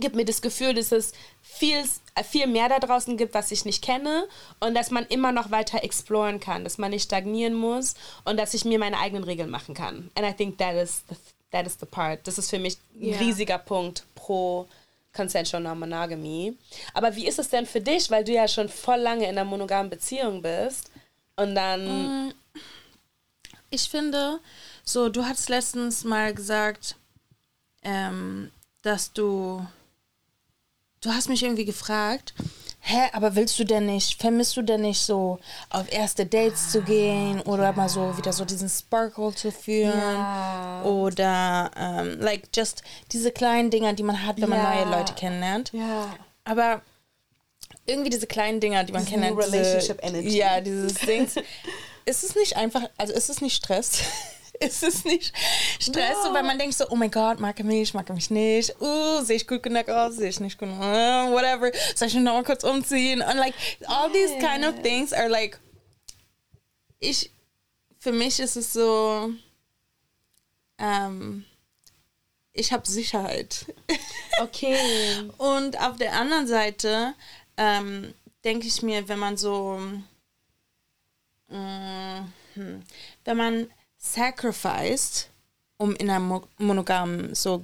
gibt 0.00 0.16
mir 0.16 0.24
das 0.24 0.42
Gefühl, 0.42 0.74
dass 0.74 0.92
es 0.92 1.12
viel, 1.42 1.82
viel 2.28 2.46
mehr 2.46 2.68
da 2.68 2.78
draußen 2.78 3.16
gibt, 3.16 3.34
was 3.34 3.50
ich 3.50 3.64
nicht 3.64 3.82
kenne 3.82 4.26
und 4.58 4.74
dass 4.74 4.90
man 4.90 5.06
immer 5.06 5.32
noch 5.32 5.50
weiter 5.50 5.84
exploren 5.84 6.40
kann, 6.40 6.64
dass 6.64 6.78
man 6.78 6.90
nicht 6.90 7.04
stagnieren 7.04 7.54
muss 7.54 7.94
und 8.24 8.36
dass 8.38 8.54
ich 8.54 8.64
mir 8.64 8.78
meine 8.78 8.98
eigenen 8.98 9.24
Regeln 9.24 9.50
machen 9.50 9.74
kann. 9.74 10.10
And 10.14 10.26
I 10.26 10.32
think 10.32 10.58
that 10.58 10.74
is 10.74 11.02
the, 11.08 11.16
that 11.52 11.66
is 11.66 11.76
the 11.78 11.86
part. 11.86 12.26
Das 12.26 12.38
ist 12.38 12.50
für 12.50 12.58
mich 12.58 12.78
ein 12.94 13.08
yeah. 13.08 13.18
riesiger 13.18 13.58
Punkt 13.58 14.04
pro 14.14 14.66
Consensual 15.12 15.62
Non-Monogamy. 15.62 16.56
Aber 16.94 17.14
wie 17.16 17.26
ist 17.26 17.38
es 17.38 17.48
denn 17.48 17.66
für 17.66 17.80
dich, 17.80 18.10
weil 18.10 18.24
du 18.24 18.32
ja 18.32 18.48
schon 18.48 18.68
voll 18.68 18.98
lange 18.98 19.24
in 19.24 19.30
einer 19.30 19.44
monogamen 19.44 19.90
Beziehung 19.90 20.42
bist 20.42 20.90
und 21.36 21.54
dann... 21.54 22.26
Mm, 22.28 22.34
ich 23.72 23.88
finde, 23.88 24.40
So, 24.92 25.08
du 25.08 25.24
hast 25.24 25.48
letztens 25.48 26.02
mal 26.02 26.34
gesagt, 26.34 26.96
ähm, 27.84 28.50
dass 28.82 29.12
du, 29.12 29.64
du 31.00 31.10
hast 31.10 31.28
mich 31.28 31.42
irgendwie 31.42 31.64
gefragt, 31.64 32.34
hä, 32.80 33.08
aber 33.12 33.34
willst 33.36 33.58
du 33.58 33.64
denn 33.64 33.86
nicht, 33.86 34.20
vermisst 34.20 34.56
du 34.56 34.62
denn 34.62 34.82
nicht 34.82 35.00
so 35.00 35.38
auf 35.70 35.90
erste 35.92 36.26
Dates 36.26 36.70
zu 36.72 36.82
gehen 36.82 37.40
oder 37.42 37.72
mal 37.72 37.88
so 37.88 38.16
wieder 38.16 38.32
so 38.32 38.44
diesen 38.44 38.68
Sparkle 38.68 39.34
zu 39.34 39.50
führen 39.52 39.98
Ja. 39.98 40.82
oder 40.84 41.70
ähm, 41.76 42.20
like 42.20 42.48
just 42.54 42.82
diese 43.12 43.30
kleinen 43.32 43.70
Dinger, 43.70 43.92
die 43.92 44.02
man 44.02 44.26
hat, 44.26 44.40
wenn 44.40 44.48
man 44.48 44.58
Ja. 44.58 44.74
neue 44.84 44.96
Leute 44.98 45.14
kennenlernt. 45.14 45.72
Ja. 45.72 46.14
Aber 46.44 46.82
irgendwie 47.86 48.10
diese 48.10 48.26
kleinen 48.26 48.60
Dinger, 48.60 48.84
die 48.84 48.92
man 48.92 49.04
Diese 49.04 49.14
kennenlernt. 49.18 49.52
relationship 49.52 50.00
diese, 50.02 50.16
energy. 50.16 50.36
Ja, 50.38 50.60
dieses 50.60 50.94
Ding. 50.94 51.28
ist 52.04 52.24
es 52.24 52.34
nicht 52.34 52.56
einfach, 52.56 52.82
also 52.96 53.12
ist 53.12 53.28
es 53.30 53.40
nicht 53.40 53.56
Stress? 53.56 54.00
Ist 54.60 54.82
es 54.82 55.04
nicht 55.04 55.34
Stress, 55.80 56.24
No. 56.24 56.34
weil 56.34 56.42
man 56.42 56.58
denkt 56.58 56.76
so, 56.76 56.88
oh 56.90 56.96
mein 56.96 57.10
Gott, 57.10 57.40
mag 57.40 57.58
er 57.58 57.64
mich, 57.64 57.94
mag 57.94 58.08
er 58.08 58.14
mich 58.14 58.30
nicht, 58.30 58.80
uh, 58.80 59.22
sehe 59.22 59.36
ich 59.36 59.46
gut 59.46 59.62
genug 59.62 59.88
aus, 59.88 60.16
sehe 60.16 60.28
ich 60.28 60.40
nicht 60.40 60.58
gut, 60.58 60.68
uh, 60.68 61.32
whatever, 61.32 61.70
soll 61.94 62.08
ich 62.08 62.14
mich 62.14 62.22
noch 62.22 62.34
mal 62.34 62.44
kurz 62.44 62.62
umziehen? 62.64 63.22
Und 63.22 63.36
like, 63.36 63.54
all 63.86 64.10
these 64.12 64.34
kind 64.38 64.64
of 64.64 64.82
things 64.82 65.12
are 65.12 65.28
like, 65.28 65.58
ich, 66.98 67.30
für 67.98 68.12
mich 68.12 68.38
ist 68.38 68.56
es 68.56 68.72
so, 68.72 69.30
ähm, 70.78 71.44
ich 72.52 72.72
habe 72.72 72.86
Sicherheit. 72.86 73.66
Okay. 74.40 74.76
Und 75.38 75.80
auf 75.80 75.96
der 75.96 76.12
anderen 76.14 76.46
Seite 76.46 77.14
ähm, 77.56 78.12
denke 78.44 78.66
ich 78.66 78.82
mir, 78.82 79.08
wenn 79.08 79.18
man 79.18 79.36
so, 79.36 79.78
mm, 81.48 82.24
hm, 82.54 82.82
wenn 83.24 83.36
man 83.36 83.70
sacrificed, 84.00 85.28
um 85.76 85.94
in 85.96 86.10
einer 86.10 86.20
mo 86.20 86.42
monogamen 86.58 87.34
so 87.34 87.62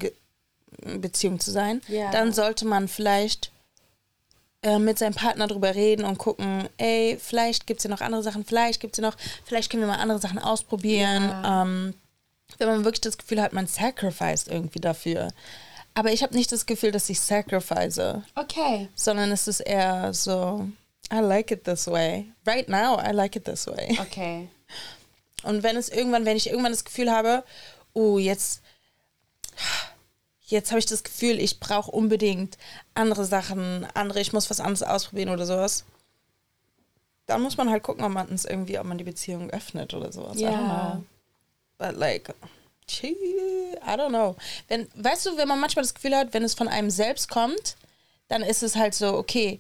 Beziehung 1.01 1.41
zu 1.41 1.51
sein, 1.51 1.81
Ja. 1.89 2.11
dann 2.11 2.33
sollte 2.33 2.67
man 2.67 2.87
vielleicht 2.89 3.51
äh, 4.63 4.79
mit 4.79 4.99
seinem 4.99 5.15
Partner 5.15 5.47
drüber 5.47 5.75
reden 5.75 6.05
und 6.05 6.19
gucken, 6.19 6.69
ey, 6.77 7.19
vielleicht 7.21 7.67
gibt 7.67 7.81
es 7.81 7.85
ja 7.85 7.91
noch 7.91 8.01
andere 8.03 8.23
Sachen, 8.23 8.45
vielleicht 8.45 8.81
gibt 8.81 8.95
es 8.95 9.03
ja 9.03 9.09
noch, 9.11 9.17
vielleicht 9.45 9.71
können 9.71 9.83
wir 9.83 9.87
mal 9.89 9.99
andere 9.99 10.19
Sachen 10.19 10.39
ausprobieren. 10.39 11.25
Ja. 11.29 11.63
Ähm, 11.63 11.95
wenn 12.59 12.69
man 12.69 12.85
wirklich 12.85 13.01
das 13.01 13.19
Gefühl 13.19 13.41
hat, 13.43 13.53
man 13.53 13.67
sacrificed 13.67 14.49
irgendwie 14.49 14.81
dafür. 14.81 15.29
Aber 15.95 16.13
ich 16.13 16.23
habe 16.23 16.35
nicht 16.35 16.53
das 16.53 16.67
Gefühl, 16.67 16.93
dass 16.93 17.09
ich 17.09 17.21
sacrifice, 17.21 17.99
Okay. 18.35 18.89
sondern 18.95 19.33
es 19.33 19.49
ist 19.49 19.61
eher 19.61 20.13
so, 20.15 20.69
I 21.13 21.17
like 21.21 21.51
it 21.51 21.65
this 21.65 21.87
way. 21.87 22.27
Right 22.47 22.69
now, 22.69 22.99
I 23.01 23.13
like 23.13 23.35
it 23.37 23.45
this 23.47 23.67
way. 23.67 23.97
Okay. 24.01 24.49
Und 25.47 25.63
wenn 25.63 25.77
es 25.77 25.89
irgendwann, 25.89 26.25
wenn 26.25 26.37
ich 26.37 26.49
irgendwann 26.49 26.73
das 26.73 26.85
Gefühl 26.85 27.11
habe, 27.11 27.45
oh, 27.95 28.19
jetzt, 28.19 28.63
jetzt 30.47 30.71
habe 30.71 30.81
ich 30.81 30.87
das 30.87 31.05
Gefühl, 31.05 31.41
ich 31.41 31.61
brauche 31.61 31.91
unbedingt 31.91 32.59
andere 32.95 33.25
Sachen, 33.25 33.87
andere, 33.95 34.21
ich 34.21 34.33
muss 34.33 34.51
was 34.51 34.61
anderes 34.61 34.83
ausprobieren 34.83 35.31
oder 35.31 35.47
sowas. 35.47 35.85
Dann 37.27 37.43
muss 37.43 37.57
man 37.57 37.71
halt 37.71 37.83
gucken, 37.83 38.05
ob 38.05 38.13
man 38.13 38.33
es 38.33 38.45
irgendwie, 38.45 38.79
ob 38.79 38.87
man 38.87 38.99
die 38.99 39.05
Beziehung 39.05 39.51
öffnet 39.51 39.95
oder 39.95 40.13
sowas. 40.13 40.39
Ja. 40.39 40.51
know. 40.51 41.05
But 41.79 41.97
like, 41.97 42.35
I 43.03 43.97
don't 43.97 44.09
know. 44.09 44.37
Wenn, 44.69 44.89
weißt 44.95 45.27
du, 45.27 45.37
wenn 45.37 45.49
man 45.49 45.61
manchmal 45.61 45.85
das 45.85 45.95
Gefühl 45.95 46.17
hat, 46.17 46.35
wenn 46.35 46.45
es 46.45 46.55
von 46.55 46.69
einem 46.69 46.91
selbst 46.91 47.29
kommt, 47.29 47.77
dann 48.29 48.43
ist 48.43 48.63
es 48.63 48.77
halt 48.77 48.95
so, 48.95 49.15
okay, 49.15 49.59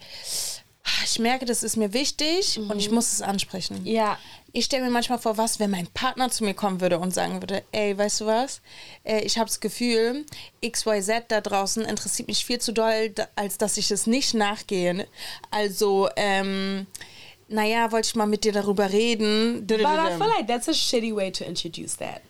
ich 1.04 1.18
merke, 1.18 1.44
das 1.44 1.62
ist 1.62 1.76
mir 1.76 1.92
wichtig 1.92 2.58
und 2.58 2.78
ich 2.78 2.90
muss 2.90 3.12
es 3.12 3.22
ansprechen. 3.22 3.84
Ja. 3.84 4.18
Ich 4.52 4.64
stelle 4.64 4.84
mir 4.84 4.90
manchmal 4.90 5.18
vor, 5.18 5.36
was, 5.36 5.60
wenn 5.60 5.70
mein 5.70 5.86
Partner 5.88 6.30
zu 6.30 6.44
mir 6.44 6.54
kommen 6.54 6.80
würde 6.80 6.98
und 6.98 7.12
sagen 7.12 7.42
würde, 7.42 7.62
ey, 7.72 7.96
weißt 7.96 8.22
du 8.22 8.26
was? 8.26 8.62
Äh, 9.04 9.20
ich 9.20 9.36
habe 9.36 9.48
das 9.48 9.60
Gefühl, 9.60 10.24
XYZ 10.66 11.24
da 11.28 11.40
draußen 11.42 11.84
interessiert 11.84 12.28
mich 12.28 12.44
viel 12.44 12.58
zu 12.58 12.72
doll, 12.72 13.12
als 13.34 13.58
dass 13.58 13.76
ich 13.76 13.90
es 13.90 14.06
nicht 14.06 14.32
nachgehe. 14.32 15.06
Also, 15.50 16.08
ähm, 16.16 16.86
naja, 17.48 17.92
wollte 17.92 18.08
ich 18.08 18.14
mal 18.14 18.26
mit 18.26 18.44
dir 18.44 18.52
darüber 18.52 18.90
reden. 18.90 19.66
But 19.66 19.80
I 19.80 20.16
feel 20.16 20.26
like 20.26 20.46
that's 20.46 20.68
a 20.68 20.74
shitty 20.74 21.14
way 21.14 21.30
to 21.32 21.44
introduce 21.44 21.96
that. 21.98 22.22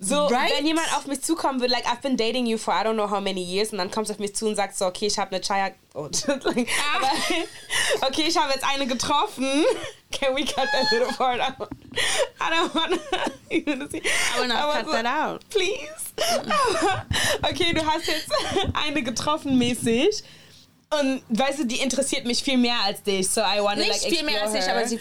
So, 0.00 0.26
Right? 0.28 0.52
wenn 0.56 0.64
jemand 0.66 0.86
auf 0.96 1.06
mich 1.06 1.22
zukommen 1.22 1.60
würde, 1.60 1.72
like, 1.72 1.84
I've 1.86 2.00
been 2.02 2.16
dating 2.16 2.46
you 2.46 2.56
for 2.56 2.72
I 2.72 2.84
don't 2.84 2.94
know 2.94 3.10
how 3.10 3.20
many 3.20 3.42
years, 3.42 3.72
und 3.72 3.78
dann 3.78 3.90
kommst 3.90 4.10
du 4.10 4.14
auf 4.14 4.20
mich 4.20 4.34
zu 4.36 4.46
und 4.46 4.54
sagst 4.54 4.78
so, 4.78 4.86
okay, 4.86 5.06
ich 5.08 5.18
habe 5.18 5.34
eine 5.34 5.40
Chaya, 5.44 5.70
oh, 5.94 6.08
like, 6.44 6.68
aber, 6.94 8.06
okay, 8.06 8.24
ich 8.28 8.36
habe 8.36 8.52
jetzt 8.52 8.64
eine 8.64 8.86
getroffen. 8.86 9.64
Can 10.12 10.34
we 10.36 10.44
cut 10.44 10.66
that 10.72 10.90
little 10.92 11.12
part 11.14 11.40
out? 11.40 11.68
I 12.40 12.50
don't 12.50 12.74
want 12.74 12.92
to 12.94 13.00
see. 13.90 14.02
I 14.02 14.40
will 14.40 14.46
not 14.48 14.56
Aber 14.56 14.82
cut 14.84 14.92
that 14.92 15.06
out. 15.06 15.40
Please. 15.50 16.14
okay, 17.42 17.72
du 17.74 17.84
hast 17.84 18.06
jetzt 18.06 18.30
eine 18.86 19.02
getroffen 19.02 19.58
mäßig. 19.58 20.22
Und 20.90 21.22
weißt 21.28 21.58
du, 21.58 21.64
die 21.66 21.80
interessiert 21.80 22.24
mich 22.24 22.42
viel 22.42 22.56
mehr 22.56 22.78
als 22.82 23.02
dich. 23.02 23.28
So 23.28 23.42
I 23.42 23.60
want 23.60 23.74
to 23.78 23.86
Nicht 23.86 24.02
like 24.04 24.14
viel 24.14 24.24
mehr 24.24 24.40
als 24.42 24.52
ich, 24.52 24.56
explore 24.60 24.78
aber 24.78 24.80
her. 24.80 24.88
sie 24.88 25.00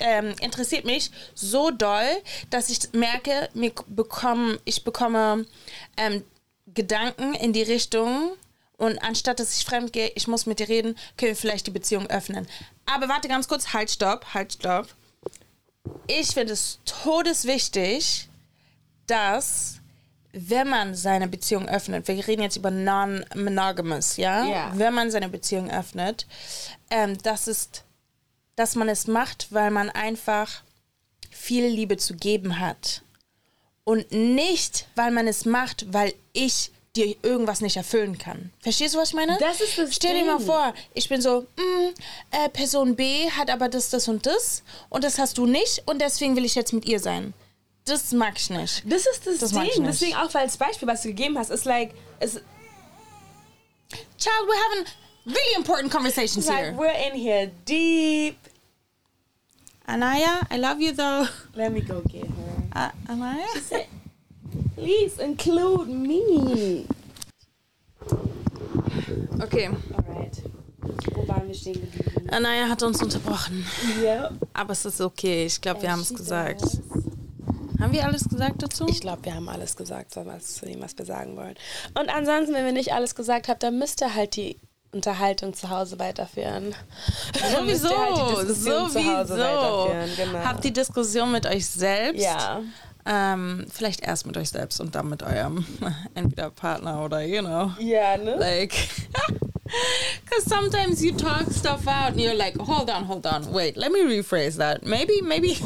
ähm, 0.00 0.34
interessiert 0.40 0.84
mich 0.84 1.10
so 1.34 1.70
doll, 1.70 2.08
dass 2.50 2.70
ich 2.70 2.92
merke, 2.92 3.48
mir 3.54 3.72
bekomme, 3.88 4.58
ich 4.64 4.84
bekomme 4.84 5.46
ähm, 5.96 6.22
Gedanken 6.66 7.34
in 7.34 7.52
die 7.52 7.62
Richtung 7.62 8.32
und 8.76 8.98
anstatt 8.98 9.38
dass 9.38 9.56
ich 9.56 9.64
fremd 9.64 9.92
gehe, 9.92 10.10
ich 10.14 10.26
muss 10.26 10.46
mit 10.46 10.58
dir 10.58 10.68
reden, 10.68 10.96
können 11.16 11.30
wir 11.30 11.36
vielleicht 11.36 11.66
die 11.66 11.70
Beziehung 11.70 12.08
öffnen. 12.08 12.46
Aber 12.86 13.08
warte 13.08 13.28
ganz 13.28 13.48
kurz, 13.48 13.72
halt, 13.72 13.90
stopp, 13.90 14.34
halt, 14.34 14.54
stopp. 14.54 14.88
Ich 16.06 16.28
finde 16.28 16.52
es 16.54 16.78
todeswichtig, 16.84 18.28
dass 19.06 19.80
wenn 20.32 20.68
man 20.68 20.94
seine 20.94 21.28
Beziehung 21.28 21.68
öffnet, 21.68 22.08
wir 22.08 22.26
reden 22.26 22.42
jetzt 22.42 22.56
über 22.56 22.70
non-monogamous, 22.70 24.16
ja? 24.16 24.44
Ja. 24.44 24.72
Wenn 24.74 24.92
man 24.92 25.10
seine 25.10 25.28
Beziehung 25.28 25.70
öffnet, 25.70 26.26
ähm, 26.90 27.16
das 27.22 27.46
ist, 27.46 27.84
dass 28.56 28.74
man 28.74 28.88
es 28.88 29.06
macht, 29.06 29.48
weil 29.50 29.70
man 29.70 29.90
einfach 29.90 30.62
viel 31.30 31.66
Liebe 31.66 31.96
zu 31.96 32.14
geben 32.14 32.60
hat. 32.60 33.02
Und 33.84 34.10
nicht, 34.12 34.88
weil 34.94 35.10
man 35.10 35.26
es 35.26 35.44
macht, 35.44 35.92
weil 35.92 36.14
ich 36.32 36.70
dir 36.96 37.16
irgendwas 37.22 37.60
nicht 37.60 37.76
erfüllen 37.76 38.18
kann. 38.18 38.52
Verstehst 38.60 38.94
du, 38.94 38.98
was 38.98 39.08
ich 39.08 39.14
meine? 39.14 39.36
Das 39.38 39.60
ist 39.60 39.76
das 39.76 39.94
Stell 39.94 40.14
dir 40.14 40.24
mal 40.24 40.38
vor, 40.38 40.72
ich 40.94 41.08
bin 41.08 41.20
so, 41.20 41.40
mm, 41.56 41.88
äh, 42.30 42.48
Person 42.50 42.94
B 42.94 43.28
hat 43.30 43.50
aber 43.50 43.68
das, 43.68 43.90
das 43.90 44.06
und 44.06 44.26
das 44.26 44.62
und 44.90 45.02
das 45.02 45.18
hast 45.18 45.36
du 45.38 45.46
nicht 45.46 45.82
und 45.86 46.00
deswegen 46.00 46.36
will 46.36 46.44
ich 46.44 46.54
jetzt 46.54 46.72
mit 46.72 46.84
ihr 46.84 47.00
sein. 47.00 47.34
Das 47.84 48.12
mag 48.12 48.34
ich 48.36 48.48
nicht. 48.48 48.82
Das 48.86 49.06
ist 49.06 49.26
das, 49.26 49.38
Das 49.38 49.50
Ding. 49.50 49.62
nicht. 49.62 49.80
Deswegen 49.80 50.16
auch, 50.16 50.32
weil 50.32 50.46
das 50.46 50.56
Beispiel, 50.56 50.88
was 50.88 51.02
du 51.02 51.08
gegeben 51.08 51.36
hast, 51.36 51.50
ist 51.50 51.64
like, 51.64 51.92
it's 52.20 52.40
Child, 54.16 54.48
we're 54.48 54.56
having 54.70 54.86
really 55.26 55.54
important 55.56 55.92
conversations 55.92 56.48
like 56.48 56.58
here. 56.58 56.72
we're 56.72 56.90
in 56.90 57.14
here 57.14 57.50
deep. 57.64 58.38
Anaya, 59.86 60.46
I 60.50 60.56
love 60.56 60.80
you 60.80 60.92
though. 60.92 61.26
Let 61.54 61.72
me 61.72 61.80
go 61.80 62.00
get 62.02 62.26
her. 62.26 62.62
Uh, 62.72 62.90
Anaya? 63.08 63.46
Please 64.74 65.18
include 65.18 65.88
me. 65.88 66.86
Okay. 69.40 69.68
Alright. 69.68 70.42
Wo 71.12 71.28
waren 71.28 71.46
wir 71.46 71.54
stehen 71.54 71.74
geblieben? 71.74 72.30
Anaya 72.30 72.68
hat 72.68 72.82
uns 72.82 73.02
unterbrochen. 73.02 73.64
Ja. 74.02 74.30
Aber 74.52 74.72
es 74.72 74.84
ist 74.84 75.00
okay. 75.00 75.46
Ich 75.46 75.60
glaube, 75.60 75.82
wir 75.82 75.92
haben 75.92 76.00
es 76.00 76.14
gesagt. 76.14 76.62
Haben 77.80 77.92
wir 77.92 78.04
alles 78.04 78.28
gesagt 78.28 78.62
dazu? 78.62 78.86
Ich 78.88 79.00
glaube, 79.00 79.24
wir 79.24 79.34
haben 79.34 79.48
alles 79.48 79.76
gesagt, 79.76 80.16
was 80.16 80.54
zu 80.54 80.66
dem, 80.66 80.80
was 80.80 80.96
wir 80.96 81.04
sagen 81.04 81.36
wollen. 81.36 81.54
Und 81.98 82.08
ansonsten, 82.08 82.54
wenn 82.54 82.64
wir 82.64 82.72
nicht 82.72 82.94
alles 82.94 83.14
gesagt 83.14 83.48
haben, 83.48 83.58
dann 83.58 83.78
müsst 83.78 84.00
ihr 84.00 84.14
halt 84.14 84.36
die 84.36 84.58
Unterhaltung 84.94 85.52
zu 85.54 85.68
Hause 85.70 85.98
weiterführen. 85.98 86.74
Sowieso, 87.56 87.88
halt 87.90 88.16
die 88.16 88.34
Diskussion 88.46 88.90
zu 88.90 89.04
Hause 89.04 89.36
sowieso. 89.36 89.92
Genau. 90.16 90.38
Habt 90.44 90.64
die 90.64 90.72
Diskussion 90.72 91.32
mit 91.32 91.46
euch 91.46 91.66
selbst. 91.66 92.22
ja. 92.22 92.62
Ähm, 93.06 93.66
vielleicht 93.70 94.00
erst 94.00 94.24
mit 94.26 94.34
euch 94.38 94.48
selbst 94.48 94.80
und 94.80 94.94
dann 94.94 95.10
mit 95.10 95.22
eurem 95.22 95.66
entweder 96.14 96.48
Partner 96.48 97.02
oder, 97.04 97.20
you 97.22 97.42
know, 97.42 97.72
Ja, 97.78 98.16
ne? 98.16 98.36
like. 98.36 98.72
Because 100.24 100.44
sometimes 100.48 101.02
you 101.02 101.12
talk 101.14 101.44
stuff 101.52 101.86
out 101.86 102.12
and 102.12 102.20
you're 102.20 102.34
like, 102.34 102.56
hold 102.58 102.88
on, 102.88 103.04
hold 103.04 103.26
on, 103.26 103.52
wait, 103.52 103.76
let 103.76 103.92
me 103.92 104.00
rephrase 104.04 104.56
that. 104.56 104.86
Maybe, 104.86 105.20
maybe. 105.20 105.58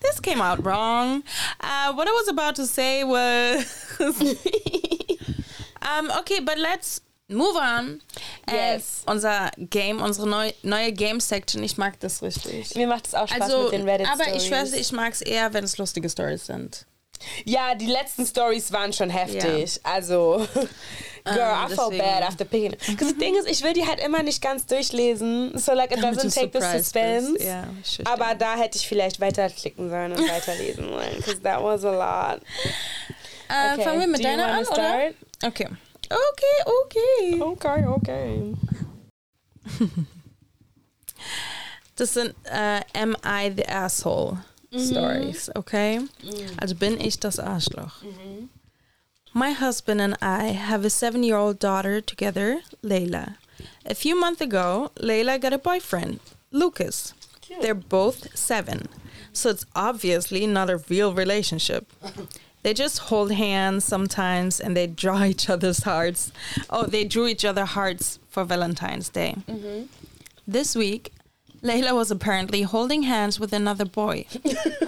this 0.00 0.20
came 0.20 0.40
out 0.40 0.64
wrong. 0.64 1.22
Uh, 1.60 1.92
what 1.92 2.08
I 2.08 2.12
was 2.12 2.28
about 2.28 2.54
to 2.56 2.66
say 2.66 3.04
was. 3.04 3.66
Um, 6.00 6.10
okay, 6.18 6.40
but 6.40 6.56
let's 6.58 7.02
move 7.28 7.56
on. 7.56 8.00
Yes. 8.50 9.02
Äh, 9.06 9.10
unser 9.10 9.50
Game, 9.58 10.00
unsere 10.00 10.26
neu, 10.28 10.50
neue 10.62 10.92
Game-Section, 10.92 11.62
ich 11.62 11.76
mag 11.76 11.98
das 12.00 12.22
richtig. 12.22 12.74
Mir 12.74 12.86
macht 12.86 13.06
es 13.06 13.14
auch 13.14 13.28
Spaß 13.28 13.40
Also, 13.42 13.62
mit 13.64 13.72
den 13.72 13.88
Reddit 13.88 14.08
aber 14.10 14.22
ich 14.34 14.46
Stories. 14.46 14.68
schwöre, 14.70 14.80
ich 14.80 14.92
mag 14.92 15.12
es 15.12 15.20
eher, 15.20 15.52
wenn 15.52 15.64
es 15.64 15.76
lustige 15.78 16.08
Stories 16.08 16.46
sind. 16.46 16.86
Ja, 17.44 17.74
die 17.74 17.86
letzten 17.86 18.24
Stories 18.24 18.70
waren 18.72 18.92
schon 18.92 19.10
heftig. 19.10 19.80
Also, 19.82 20.46
girl, 21.24 21.36
Ähm, 21.36 21.72
I 21.72 21.74
felt 21.74 21.98
bad 21.98 22.22
after 22.22 22.44
picking. 22.44 22.70
Because 22.86 23.08
the 23.12 23.18
thing 23.18 23.34
is, 23.34 23.44
ich 23.44 23.62
will 23.64 23.72
die 23.72 23.84
halt 23.86 23.98
immer 24.00 24.22
nicht 24.22 24.40
ganz 24.40 24.66
durchlesen. 24.66 25.58
So, 25.58 25.72
like, 25.72 25.90
it 25.90 25.98
doesn't 25.98 26.32
take 26.32 26.52
the 26.58 26.64
suspense. 26.78 27.44
Ja, 27.44 27.64
verstehe. 27.82 28.06
Aber 28.06 28.36
da 28.36 28.54
hätte 28.56 28.78
ich 28.78 28.86
vielleicht 28.86 29.20
weiterklicken 29.20 29.90
sollen 29.90 30.12
und 30.12 30.20
weiterlesen 30.30 30.88
wollen. 30.90 31.16
Because 31.16 31.40
that 31.42 31.60
was 31.62 31.84
a 31.84 31.90
lot. 31.90 32.40
Äh, 33.50 33.72
Okay, 33.74 33.82
Fangen 33.82 34.00
wir 34.00 34.06
mit 34.06 34.24
deiner 34.24 34.46
an, 34.46 34.66
oder? 34.66 35.10
Okay. 35.44 35.66
Okay, 36.10 36.56
okay. 36.66 37.40
Okay, 37.40 37.84
okay. 37.86 38.54
Das 41.96 42.14
sind 42.14 42.34
äh, 42.44 42.82
Am 42.94 43.16
I 43.24 43.50
the 43.50 43.68
Asshole 43.68 44.38
mhm. 44.70 44.78
Stories, 44.78 45.50
okay? 45.56 45.98
Mm. 46.22 46.60
Also 46.60 46.76
bin 46.76 47.00
ich 47.00 47.18
das 47.18 47.40
Arschloch. 47.40 48.02
Mhm. 48.02 48.50
My 49.34 49.52
husband 49.52 50.00
and 50.00 50.16
I 50.22 50.52
have 50.52 50.86
a 50.86 50.90
seven 50.90 51.22
year 51.22 51.36
old 51.36 51.58
daughter 51.58 52.00
together, 52.00 52.60
Layla. 52.82 53.36
A 53.84 53.94
few 53.94 54.18
months 54.18 54.40
ago, 54.40 54.90
Layla 54.96 55.40
got 55.40 55.52
a 55.52 55.58
boyfriend, 55.58 56.20
Lucas. 56.52 57.14
They're 57.60 57.74
both 57.74 58.36
seven, 58.36 58.88
so 59.32 59.50
it's 59.50 59.64
obviously 59.74 60.46
not 60.46 60.70
a 60.70 60.78
real 60.88 61.12
relationship. 61.12 61.92
They 62.68 62.74
just 62.74 62.98
hold 62.98 63.32
hands 63.32 63.86
sometimes 63.86 64.60
and 64.60 64.76
they 64.76 64.86
draw 64.86 65.24
each 65.32 65.48
other's 65.48 65.84
hearts. 65.84 66.32
Oh, 66.68 66.84
they 66.84 67.02
drew 67.02 67.26
each 67.26 67.42
other 67.42 67.64
hearts 67.64 68.18
for 68.28 68.44
Valentine's 68.44 69.08
Day. 69.08 69.36
Mm-hmm. 69.48 69.84
This 70.46 70.76
week, 70.76 71.10
Layla 71.62 71.94
was 71.94 72.10
apparently 72.10 72.60
holding 72.60 73.04
hands 73.04 73.40
with 73.40 73.54
another 73.54 73.86
boy 73.86 74.26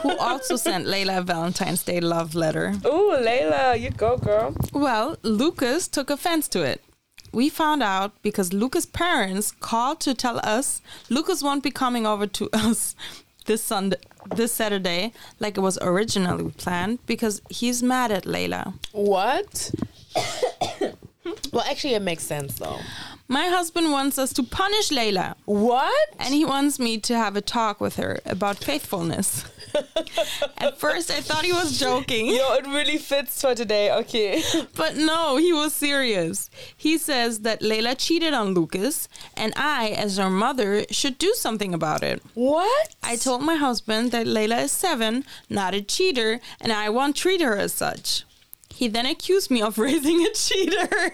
who 0.03 0.15
also 0.21 0.57
sent 0.57 0.87
Layla 0.87 1.21
a 1.21 1.23
Valentine's 1.23 1.83
Day 1.83 2.01
love 2.01 2.35
letter. 2.35 2.75
Ooh, 2.85 3.17
Layla, 3.19 3.81
you 3.81 3.89
go, 3.89 4.19
girl. 4.19 4.55
Well, 4.75 5.17
Lucas 5.23 5.89
took 5.89 6.11
offense 6.11 6.49
to 6.49 6.63
it. 6.63 6.85
We 7.33 7.49
found 7.49 7.83
out 7.83 8.13
because 8.21 8.53
Lucas' 8.53 8.85
parents 8.85 9.53
called 9.53 10.01
to 10.01 10.13
tell 10.13 10.39
us 10.45 10.83
Lucas 11.09 11.43
won't 11.43 11.63
be 11.63 11.71
coming 11.71 12.07
over 12.07 12.27
to 12.27 12.51
us 12.53 12.95
this 13.47 13.63
Sunday, 13.63 13.97
this 14.35 14.53
Saturday, 14.53 15.13
like 15.39 15.57
it 15.57 15.61
was 15.61 15.79
originally 15.81 16.51
planned, 16.53 16.99
because 17.07 17.41
he's 17.51 17.83
mad 17.83 18.11
at 18.13 18.25
Layla. 18.25 18.75
What? 18.93 19.71
well, 21.53 21.65
actually, 21.69 21.95
it 21.95 22.03
makes 22.03 22.25
sense, 22.25 22.57
though. 22.59 22.79
My 23.29 23.47
husband 23.47 23.93
wants 23.93 24.19
us 24.19 24.33
to 24.35 24.43
punish 24.43 24.89
Layla, 24.91 25.35
What? 25.45 26.09
and 26.19 26.35
he 26.35 26.45
wants 26.45 26.79
me 26.81 26.99
to 26.99 27.17
have 27.17 27.37
a 27.37 27.41
talk 27.41 27.81
with 27.81 27.97
her 27.97 28.19
about 28.27 28.59
faithfulness. 28.59 29.45
At 30.59 30.79
first, 30.79 31.11
I 31.11 31.21
thought 31.21 31.45
he 31.45 31.53
was 31.53 31.79
joking. 31.79 32.27
Yo, 32.27 32.55
it 32.55 32.67
really 32.67 32.99
fits 32.99 33.41
for 33.41 33.55
today. 33.55 33.93
Okay. 33.93 34.43
But 34.77 34.97
no, 34.97 35.37
he 35.37 35.53
was 35.53 35.73
serious. 35.73 36.51
He 36.77 36.99
says 36.99 37.41
that 37.41 37.61
Layla 37.61 37.97
cheated 37.99 38.35
on 38.35 38.55
Lucas, 38.55 39.09
and 39.37 39.53
I, 39.57 39.89
as 39.91 40.17
her 40.17 40.31
mother, 40.31 40.85
should 40.91 41.19
do 41.19 41.35
something 41.35 41.75
about 41.75 42.03
it. 42.03 42.23
What? 42.35 42.95
I 43.03 43.17
told 43.17 43.43
my 43.43 43.57
husband 43.57 44.11
that 44.13 44.27
Layla 44.27 44.65
is 44.65 44.73
seven, 44.73 45.25
not 45.49 45.75
a 45.75 45.83
cheater, 45.83 46.41
and 46.61 46.73
I 46.73 46.89
won't 46.89 47.17
treat 47.17 47.41
her 47.41 47.57
as 47.57 47.73
such. 47.73 48.25
He 48.81 48.89
then 48.89 49.05
accused 49.05 49.51
me 49.51 49.61
of 49.61 49.77
raising 49.89 50.25
a 50.25 50.33
cheater 50.33 51.13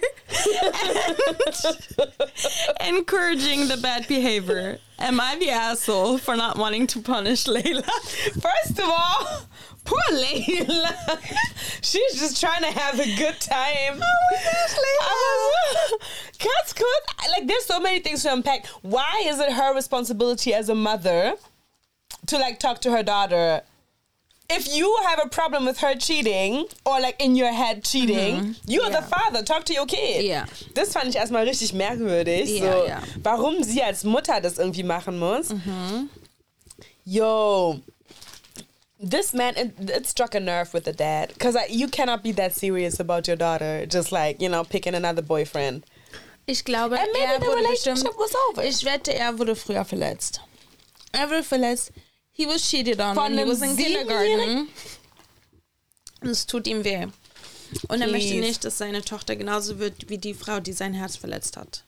and 2.79 2.97
encouraging 2.97 3.67
the 3.67 3.75
bad 3.75 4.07
behavior. 4.07 4.77
Am 4.97 5.19
I 5.19 5.35
the 5.37 5.49
asshole 5.49 6.17
for 6.17 6.37
not 6.37 6.57
wanting 6.57 6.87
to 6.87 7.01
punish 7.01 7.43
Layla? 7.43 7.83
First 8.41 8.79
of 8.79 8.85
all, 8.85 9.41
poor 9.83 9.99
Layla. 10.11 11.19
She's 11.81 12.17
just 12.17 12.39
trying 12.39 12.61
to 12.61 12.71
have 12.71 13.01
a 13.01 13.15
good 13.17 13.37
time. 13.41 14.01
Oh 14.01 15.97
Ganz 16.39 16.71
kurz, 16.71 17.29
like 17.31 17.47
there's 17.47 17.65
so 17.65 17.81
many 17.81 17.99
things 17.99 18.23
to 18.23 18.31
unpack. 18.31 18.65
Why 18.81 19.23
is 19.25 19.41
it 19.41 19.51
her 19.51 19.75
responsibility 19.75 20.53
as 20.53 20.69
a 20.69 20.75
mother 20.75 21.33
to 22.27 22.37
like 22.37 22.59
talk 22.59 22.79
to 22.79 22.91
her 22.91 23.03
daughter? 23.03 23.63
If 24.49 24.65
you 24.73 24.95
have 25.05 25.19
a 25.21 25.27
problem 25.27 25.65
with 25.65 25.79
her 25.81 25.93
cheating 25.95 26.65
or 26.85 27.01
like 27.01 27.21
in 27.21 27.35
your 27.35 27.51
head 27.51 27.83
cheating, 27.83 28.55
you're 28.65 28.89
the 28.89 29.01
Ja. 29.01 29.01
father. 29.01 29.43
Talk 29.43 29.65
to 29.65 29.73
your 29.73 29.85
kid. 29.85 30.23
Ja. 30.23 30.45
Das 30.73 30.93
fand 30.93 31.09
ich 31.09 31.15
erstmal 31.17 31.43
richtig 31.45 31.73
merkwürdig. 31.73 32.49
Ja, 32.59 32.71
so, 32.71 32.85
ja. 32.87 33.01
Warum 33.23 33.61
sie 33.63 33.83
als 33.83 34.03
Mutter 34.05 34.39
das 34.39 34.57
irgendwie 34.57 34.83
machen 34.83 35.19
muss. 35.19 35.49
Yo, 37.05 37.79
this 38.99 39.33
man, 39.33 39.55
it, 39.57 39.73
it 39.89 40.07
struck 40.07 40.33
a 40.35 40.39
nerve 40.39 40.73
with 40.73 40.85
the 40.85 40.93
dad. 40.93 41.29
Because 41.33 41.57
you 41.69 41.87
cannot 41.87 42.23
be 42.23 42.31
that 42.33 42.53
serious 42.53 42.99
about 42.99 43.27
your 43.27 43.35
daughter, 43.37 43.85
just 43.85 44.11
like, 44.11 44.41
you 44.41 44.49
know, 44.49 44.63
picking 44.63 44.95
another 44.95 45.21
boyfriend. 45.21 45.83
Ich 46.45 46.63
glaube, 46.63 46.95
er 46.97 47.05
the 47.39 47.45
wurde 47.45 47.67
bestimmt. 47.69 48.05
was 48.17 48.33
over. 48.49 48.63
Ich 48.63 48.85
wette, 48.85 49.13
er 49.13 49.37
wurde 49.37 49.55
früher 49.57 49.83
verletzt. 49.83 50.39
Er 51.11 51.29
wurde 51.29 51.43
verletzt. 51.43 51.91
He 52.37 52.45
was 52.45 52.61
cheated 52.61 53.01
on 53.01 53.15
Von 53.15 53.35
when 53.35 53.45
he 53.45 53.51
was 53.51 53.61
in 53.63 53.75
kindergarten. 53.75 54.67
Und 56.21 56.29
es 56.29 56.45
tut 56.45 56.67
ihm 56.67 56.83
weh. 56.83 57.07
Und 57.87 58.01
er 58.01 58.07
möchte 58.07 58.35
nicht, 58.35 58.63
dass 58.63 58.77
seine 58.77 59.01
Tochter 59.01 59.35
genauso 59.35 59.79
wird 59.79 60.09
wie 60.09 60.19
die 60.19 60.35
Frau, 60.35 60.59
die 60.59 60.71
sein 60.71 60.93
Herz 60.93 61.17
verletzt 61.17 61.57
hat. 61.57 61.83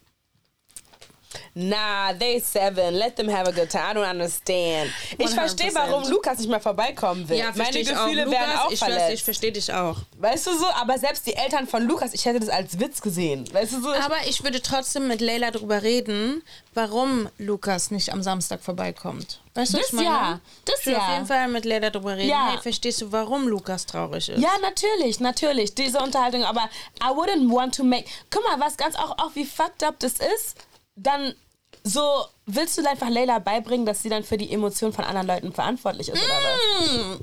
Nah, 1.54 2.14
they 2.14 2.40
seven. 2.40 2.96
Let 2.96 3.16
them 3.16 3.30
have 3.30 3.48
a 3.48 3.52
good 3.52 3.70
time. 3.70 3.84
I 3.84 3.94
don't 3.94 4.10
understand. 4.10 4.90
Ich 5.18 5.28
100%. 5.28 5.34
verstehe, 5.36 5.76
warum 5.76 6.10
Lukas 6.10 6.40
nicht 6.40 6.50
mehr 6.50 6.60
vorbeikommen 6.60 7.30
will. 7.30 7.38
Meine 7.38 7.54
verstehe 7.54 7.82
ich 7.82 7.90
Gefühle 7.90 8.26
auch. 8.26 8.32
werden 8.32 8.50
Lukas, 8.50 8.66
auch 8.66 8.72
ich, 8.72 8.80
verletzt. 8.80 9.14
ich 9.14 9.24
verstehe 9.24 9.52
dich 9.52 9.72
auch. 9.72 9.98
Weißt 10.18 10.48
du 10.48 10.58
so? 10.58 10.66
Aber 10.68 10.98
selbst 10.98 11.28
die 11.28 11.36
Eltern 11.36 11.68
von 11.68 11.84
Lukas, 11.88 12.14
ich 12.16 12.26
hätte 12.26 12.40
das 12.40 12.50
als 12.50 12.80
Witz 12.80 13.02
gesehen. 13.02 13.48
Weißt 13.54 13.74
du 13.74 13.82
so? 13.82 13.90
Aber 13.90 14.18
ich 14.28 14.44
würde 14.44 14.62
trotzdem 14.62 15.08
mit 15.08 15.22
Leila 15.22 15.52
drüber 15.52 15.84
reden, 15.84 16.42
warum 16.74 17.30
Lukas 17.38 17.92
nicht 17.92 18.12
am 18.12 18.24
Samstag 18.24 18.62
vorbeikommt. 18.62 19.40
Weißt 19.60 19.74
du, 19.74 19.78
was 19.78 19.84
Das 19.84 19.90
ich 19.90 19.96
meine? 19.96 20.08
ja, 20.10 20.40
das 20.66 20.88
ich 20.88 20.96
auf 20.96 21.10
jeden 21.10 21.26
Fall 21.26 21.48
mit 21.50 21.66
Leila 21.66 21.90
drüber 21.90 22.16
reden. 22.18 22.30
Ja. 22.30 22.52
Hey, 22.52 22.58
verstehst 22.62 23.02
du, 23.02 23.12
warum 23.12 23.48
Lukas 23.48 23.86
traurig 23.86 24.30
ist? 24.30 24.40
Ja, 24.42 24.52
natürlich, 24.62 25.20
natürlich. 25.20 25.76
Diese 25.76 26.00
Unterhaltung. 26.00 26.44
Aber 26.44 26.70
I 27.02 27.08
wouldn't 27.08 27.54
want 27.54 27.76
to 27.76 27.84
make. 27.84 28.06
Guck 28.30 28.44
mal, 28.44 28.60
was 28.60 28.78
ganz 28.78 28.96
auch, 28.96 29.18
auch 29.18 29.36
wie 29.36 29.46
fucked 29.46 29.84
up 29.84 30.00
das 30.00 30.14
ist. 30.14 30.58
Dann 30.96 31.36
so, 31.84 32.26
willst 32.56 32.78
du 32.78 32.88
einfach 32.90 33.10
Leila 33.10 33.40
beibringen, 33.40 33.86
dass 33.86 34.02
sie 34.02 34.10
dann 34.10 34.24
für 34.24 34.38
die 34.38 34.52
Emotionen 34.52 34.94
von 34.94 35.06
anderen 35.06 35.28
Leuten 35.28 35.54
verantwortlich 35.54 36.10
ist 36.10 36.22
oder 36.24 36.34
was? 36.34 37.20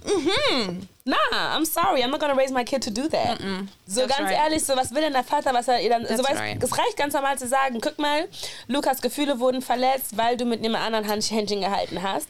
Mhm. 0.68 0.88
Nah, 1.04 1.56
I'm 1.56 1.64
sorry, 1.64 2.02
I'm 2.02 2.08
not 2.10 2.20
gonna 2.20 2.34
raise 2.34 2.52
my 2.52 2.64
kid 2.64 2.82
to 2.84 2.90
do 2.90 3.08
that. 3.08 3.38
So 3.86 4.00
That's 4.02 4.16
ganz 4.18 4.30
right. 4.30 4.38
ehrlich, 4.38 4.64
so 4.64 4.74
was 4.76 4.92
will 4.92 5.02
denn 5.02 5.12
der 5.12 5.22
Vater, 5.24 5.52
was 5.54 5.68
er 5.68 5.80
ihr 5.80 5.90
dann. 5.90 6.04
So 6.06 6.24
weißt, 6.24 6.40
right. 6.40 6.62
Es 6.62 6.76
reicht 6.76 6.96
ganz 6.96 7.14
normal 7.14 7.38
zu 7.38 7.46
sagen, 7.46 7.80
guck 7.80 7.98
mal, 7.98 8.28
Lukas 8.66 9.00
Gefühle 9.00 9.38
wurden 9.38 9.62
verletzt, 9.62 10.16
weil 10.16 10.36
du 10.36 10.44
mit 10.44 10.60
einem 10.64 10.74
anderen 10.74 11.06
Hand- 11.06 11.30
Händchen 11.30 11.60
gehalten 11.60 12.02
hast. 12.02 12.28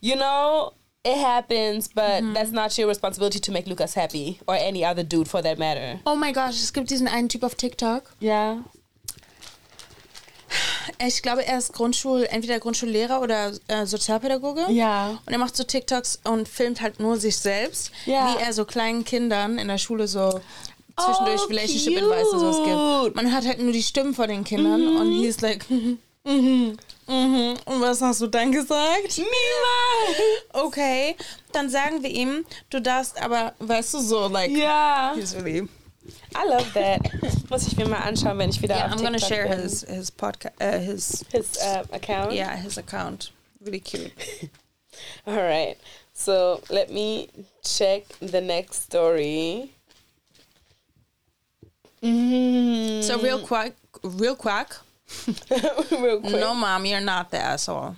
You 0.00 0.16
know, 0.16 0.72
it 1.02 1.16
happens, 1.24 1.88
but 1.88 2.20
Mhm. 2.22 2.34
that's 2.34 2.50
not 2.50 2.76
your 2.78 2.88
responsibility 2.88 3.40
to 3.40 3.52
make 3.52 3.68
Lucas 3.68 3.96
happy 3.96 4.38
or 4.46 4.54
any 4.54 4.84
other 4.84 5.02
dude 5.04 5.28
for 5.28 5.42
that 5.42 5.58
matter. 5.58 5.98
Oh 6.04 6.14
mein 6.14 6.34
Gott, 6.34 6.50
es 6.50 6.72
gibt 6.72 6.90
diesen 6.90 7.08
einen 7.08 7.28
Typ 7.30 7.42
auf 7.42 7.54
TikTok. 7.54 8.02
Ja. 8.20 8.58
Ich 11.06 11.22
glaube, 11.22 11.44
er 11.46 11.58
ist 11.58 11.72
Grundschul, 11.72 12.26
entweder 12.30 12.58
Grundschullehrer 12.60 13.20
oder 13.20 13.52
äh, 13.68 13.86
Sozialpädagoge. 13.86 14.66
Ja. 14.70 15.18
Und 15.26 15.32
er 15.32 15.38
macht 15.38 15.56
so 15.56 15.64
TikToks 15.64 16.20
und 16.24 16.48
filmt 16.48 16.80
halt 16.80 17.00
nur 17.00 17.16
sich 17.18 17.36
selbst, 17.38 17.90
Ja. 18.06 18.34
wie 18.38 18.42
er 18.42 18.52
so 18.52 18.64
kleinen 18.64 19.04
Kindern 19.04 19.58
in 19.58 19.68
der 19.68 19.78
Schule 19.78 20.06
so 20.08 20.40
zwischendurch 20.98 21.40
Oh, 21.44 21.48
Relationship 21.48 21.96
Advice 22.02 22.28
und 22.32 22.40
sowas 22.40 22.56
cute. 22.58 23.04
gibt. 23.04 23.16
Man 23.16 23.32
hat 23.32 23.46
halt 23.46 23.60
nur 23.60 23.72
die 23.72 23.82
Stimmen 23.82 24.14
von 24.14 24.28
den 24.28 24.44
Kindern 24.44 24.96
und 24.98 25.12
he 25.12 25.26
ist 25.26 25.40
like, 25.40 25.64
mhm, 25.70 25.98
mhm, 26.24 26.76
mhm. 27.06 27.54
Und 27.64 27.80
was 27.80 28.02
hast 28.02 28.20
du 28.20 28.26
dann 28.26 28.52
gesagt? 28.52 29.16
Mila! 29.18 30.16
Okay, 30.66 31.16
dann 31.52 31.70
sagen 31.70 32.02
wir 32.02 32.10
ihm, 32.10 32.44
du 32.70 32.80
darfst 32.82 33.20
aber, 33.22 33.54
weißt 33.60 33.94
du, 33.94 33.98
so, 34.00 34.26
like, 34.28 34.50
Ja. 34.50 35.12
he's 35.16 35.34
really, 35.34 35.68
I 36.34 36.46
love 36.46 36.72
that. 36.74 37.00
Muss 37.50 37.66
ich 37.66 37.76
mir 37.76 37.86
mal 37.88 37.98
anschauen, 38.02 38.38
wenn 38.38 38.50
ich 38.50 38.60
wieder 38.62 38.76
yeah, 38.76 38.86
auf 38.86 38.92
I'm 38.92 39.02
gonna 39.02 39.18
share 39.18 39.48
bin. 39.48 39.60
his, 39.60 39.82
his 39.82 40.10
podcast, 40.10 40.54
uh, 40.60 40.78
his, 40.78 41.24
his 41.32 41.56
uh, 41.58 41.84
account. 41.92 42.32
yeah, 42.32 42.56
his 42.56 42.78
account. 42.78 43.30
Really 43.64 43.80
cute. 43.80 44.12
All 45.26 45.36
right. 45.36 45.76
So 46.14 46.60
let 46.70 46.90
me 46.90 47.28
check 47.64 48.04
the 48.20 48.40
next 48.40 48.82
story. 48.82 49.70
Mm. 52.02 53.02
So 53.02 53.20
real 53.20 53.40
quick, 53.40 53.74
real 54.02 54.36
quick, 54.36 54.68
Real 55.90 56.20
quick. 56.20 56.32
no 56.32 56.54
mom, 56.54 56.86
you're 56.86 57.00
not 57.00 57.30
the 57.30 57.38
asshole. 57.38 57.96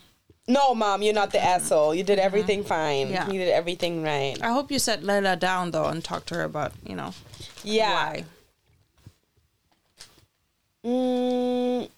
No, 0.48 0.74
mom, 0.74 1.02
you're 1.02 1.14
not 1.14 1.30
the 1.30 1.38
asshole. 1.42 1.94
You 1.94 2.02
did 2.02 2.18
everything 2.18 2.64
fine. 2.64 3.10
Yeah. 3.10 3.26
You 3.28 3.38
did 3.38 3.48
everything 3.50 4.02
right. 4.02 4.36
I 4.42 4.50
hope 4.52 4.72
you 4.72 4.78
set 4.80 5.02
Layla 5.02 5.38
down 5.38 5.70
though 5.70 5.86
and 5.86 6.02
talk 6.02 6.26
to 6.26 6.34
her 6.34 6.42
about, 6.44 6.72
you 6.86 6.96
know, 6.96 7.12
Yeah. 7.62 7.92
why. 7.92 8.24
Mm. 10.84 11.88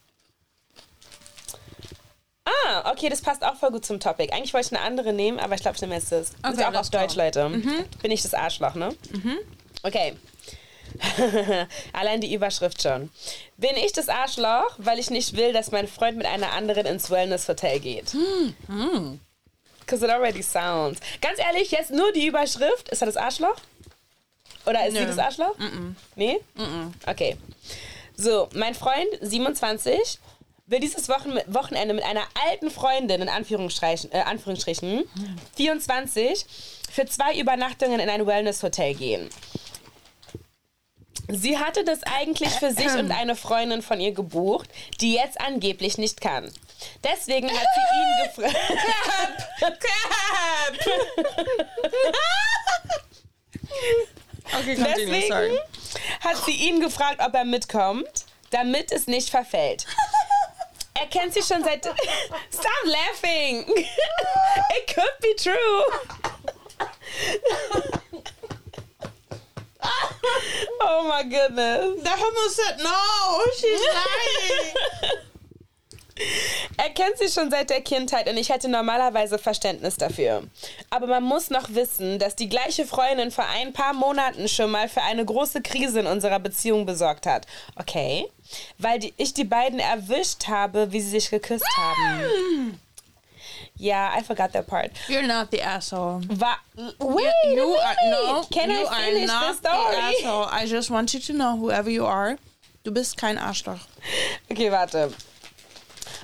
Ah, 2.47 2.93
okay, 2.93 3.09
das 3.09 3.23
passt 3.23 3.43
auch 3.43 3.57
voll 3.57 3.71
gut 3.71 3.87
zum 3.87 3.99
Topic. 3.99 4.31
Eigentlich 4.33 4.53
wollte 4.53 4.67
ich 4.69 4.73
eine 4.79 4.85
andere 4.87 5.13
nehmen, 5.15 5.39
aber 5.39 5.55
ich 5.55 5.63
glaube, 5.63 5.77
ich 5.77 5.81
nehme 5.81 5.95
jetzt 5.95 6.13
das. 6.13 6.33
Das 6.43 6.53
ist 6.53 6.59
Okay, 6.61 6.65
auch 6.69 6.79
auf. 6.81 6.91
Deutsch, 6.91 7.15
Leute. 7.17 7.49
Bin 8.03 8.11
ich 8.11 8.21
das 8.23 8.35
Arschloch, 8.35 8.75
ne? 8.75 8.95
Okay. 9.83 10.15
Allein 11.93 12.21
die 12.21 12.33
Überschrift 12.35 12.83
schon. 12.83 13.11
Bin 13.57 13.77
ich 13.77 13.93
das 13.93 14.09
Arschloch, 14.09 14.75
weil 14.79 14.99
ich 14.99 15.11
nicht 15.11 15.37
will, 15.37 15.53
dass 15.53 15.71
mein 15.71 15.89
Freund 15.89 16.17
mit 16.17 16.27
einer 16.27 16.53
anderen 16.53 16.87
ins 16.87 17.11
Wellness-Hotel 17.11 17.81
geht? 17.81 18.15
Because 19.81 20.05
it 20.05 20.11
already 20.11 20.43
sounds. 20.43 21.01
Ganz 21.21 21.39
ehrlich, 21.39 21.71
jetzt 21.71 21.91
nur 21.91 22.13
die 22.13 22.27
Überschrift. 22.27 22.89
Ist 22.91 23.03
er 23.03 23.07
das 23.07 23.17
Arschloch? 23.17 23.57
Oder 24.67 24.87
ist 24.87 24.95
sie 24.95 25.01
Nö. 25.01 25.07
das 25.07 25.19
Arschloch? 25.19 25.55
Nee? 26.17 26.41
Okay. 27.07 27.37
So, 28.17 28.49
mein 28.55 28.75
Freund, 28.75 29.09
27, 29.21 30.19
will 30.67 30.81
dieses 30.81 31.09
Wochen 31.09 31.37
Wochenende 31.47 31.95
mit 31.95 32.05
einer 32.05 32.25
alten 32.49 32.71
Freundin, 32.71 33.21
in 33.21 33.29
Anführungsstrichen, 33.29 34.13
äh, 34.13 34.21
Anführungsstrichen 34.21 35.05
24, 35.57 36.47
für 36.91 37.07
zwei 37.07 37.39
Übernachtungen 37.39 38.01
in 38.01 38.09
ein 38.09 38.27
Wellness-Hotel 38.27 38.95
gehen. 38.95 39.29
Sie 41.29 41.59
hatte 41.59 41.85
das 41.85 42.03
eigentlich 42.03 42.51
für 42.51 42.73
sich 42.73 42.93
und 42.93 43.11
eine 43.11 43.35
Freundin 43.37 43.83
von 43.83 44.01
ihr 44.01 44.13
gebucht, 44.13 44.69
die 45.01 45.15
jetzt 45.15 45.41
angeblich 45.41 45.97
nicht 45.99 46.21
kann. 46.21 46.53
Deswegen 47.03 47.49
hat 47.51 47.67
sie 47.75 47.81
ihn 47.99 48.13
gefragt. 48.25 48.57
Okay, 54.53 54.77
Deswegen 54.77 55.59
hat 56.21 56.37
sie 56.45 56.53
ihn 56.53 56.81
gefragt, 56.81 57.21
ob 57.25 57.35
er 57.35 57.45
mitkommt, 57.45 58.27
damit 58.51 58.93
es 58.93 59.07
nicht 59.07 59.31
verfällt. 59.31 59.87
Er 60.95 61.07
kennt 61.07 61.35
sie 61.35 61.43
schon 61.43 61.65
seit. 61.65 61.85
Stop 61.85 62.85
laughing! 62.85 63.67
It 63.69 64.95
could 64.95 65.19
be 65.21 65.35
true. 65.37 65.85
Oh 70.81 71.05
my 71.09 71.23
goodness. 71.23 72.03
The 72.03 72.11
homo 72.11 72.49
said 72.49 72.79
no, 72.79 73.41
she's 73.57 73.81
lying. 73.81 75.25
Er 76.77 76.91
kennt 76.91 77.19
sie 77.19 77.29
schon 77.29 77.51
seit 77.51 77.71
der 77.71 77.81
Kindheit 77.81 78.29
und 78.29 78.37
ich 78.37 78.49
hätte 78.49 78.69
normalerweise 78.69 79.39
Verständnis 79.39 79.97
dafür. 79.97 80.45
Aber 80.91 81.07
man 81.07 81.25
muss 81.25 81.51
noch 81.51 81.75
wissen, 81.75 82.19
dass 82.19 82.37
die 82.37 82.49
gleiche 82.49 82.87
Freundin 82.87 83.31
vor 83.31 83.47
ein 83.47 83.73
paar 83.73 83.95
Monaten 83.95 84.49
schon 84.49 84.71
mal 84.71 84.89
für 84.89 85.03
eine 85.03 85.25
große 85.25 85.61
Krise 85.63 86.01
in 86.01 86.07
unserer 86.07 86.39
Beziehung 86.39 86.87
besorgt 86.87 87.27
hat. 87.27 87.47
Okay. 87.77 88.27
Weil 88.79 89.01
die, 89.01 89.15
ich 89.17 89.35
die 89.35 89.45
beiden 89.45 89.81
erwischt 89.81 90.47
habe, 90.47 90.93
wie 90.93 91.01
sie 91.01 91.11
sich 91.11 91.31
geküsst 91.31 91.67
haben. 91.77 92.81
Ja, 93.77 94.17
I 94.17 94.23
forgot 94.23 94.53
that 94.53 94.67
part. 94.69 94.93
You're 95.09 95.27
not 95.27 95.51
the 95.51 95.61
asshole. 95.61 96.21
Wa 96.39 96.55
Wait 97.01 97.33
you 97.53 97.75
a 97.75 97.85
are 97.85 97.97
no, 98.11 98.43
Can 98.53 98.71
you 98.71 98.77
I 98.77 98.85
are 98.85 99.05
finish 99.05 99.21
the 99.23 99.27
not 99.27 99.63
the 99.63 99.69
story? 99.69 99.97
asshole. 99.97 100.47
I 100.53 100.67
just 100.67 100.91
want 100.91 101.13
you 101.13 101.21
to 101.21 101.33
know, 101.33 101.57
whoever 101.57 101.91
you 101.91 102.07
are, 102.07 102.37
du 102.85 102.93
bist 102.93 103.17
kein 103.17 103.37
Arschloch. 103.37 103.81
Okay, 104.51 104.71
warte. 104.71 105.13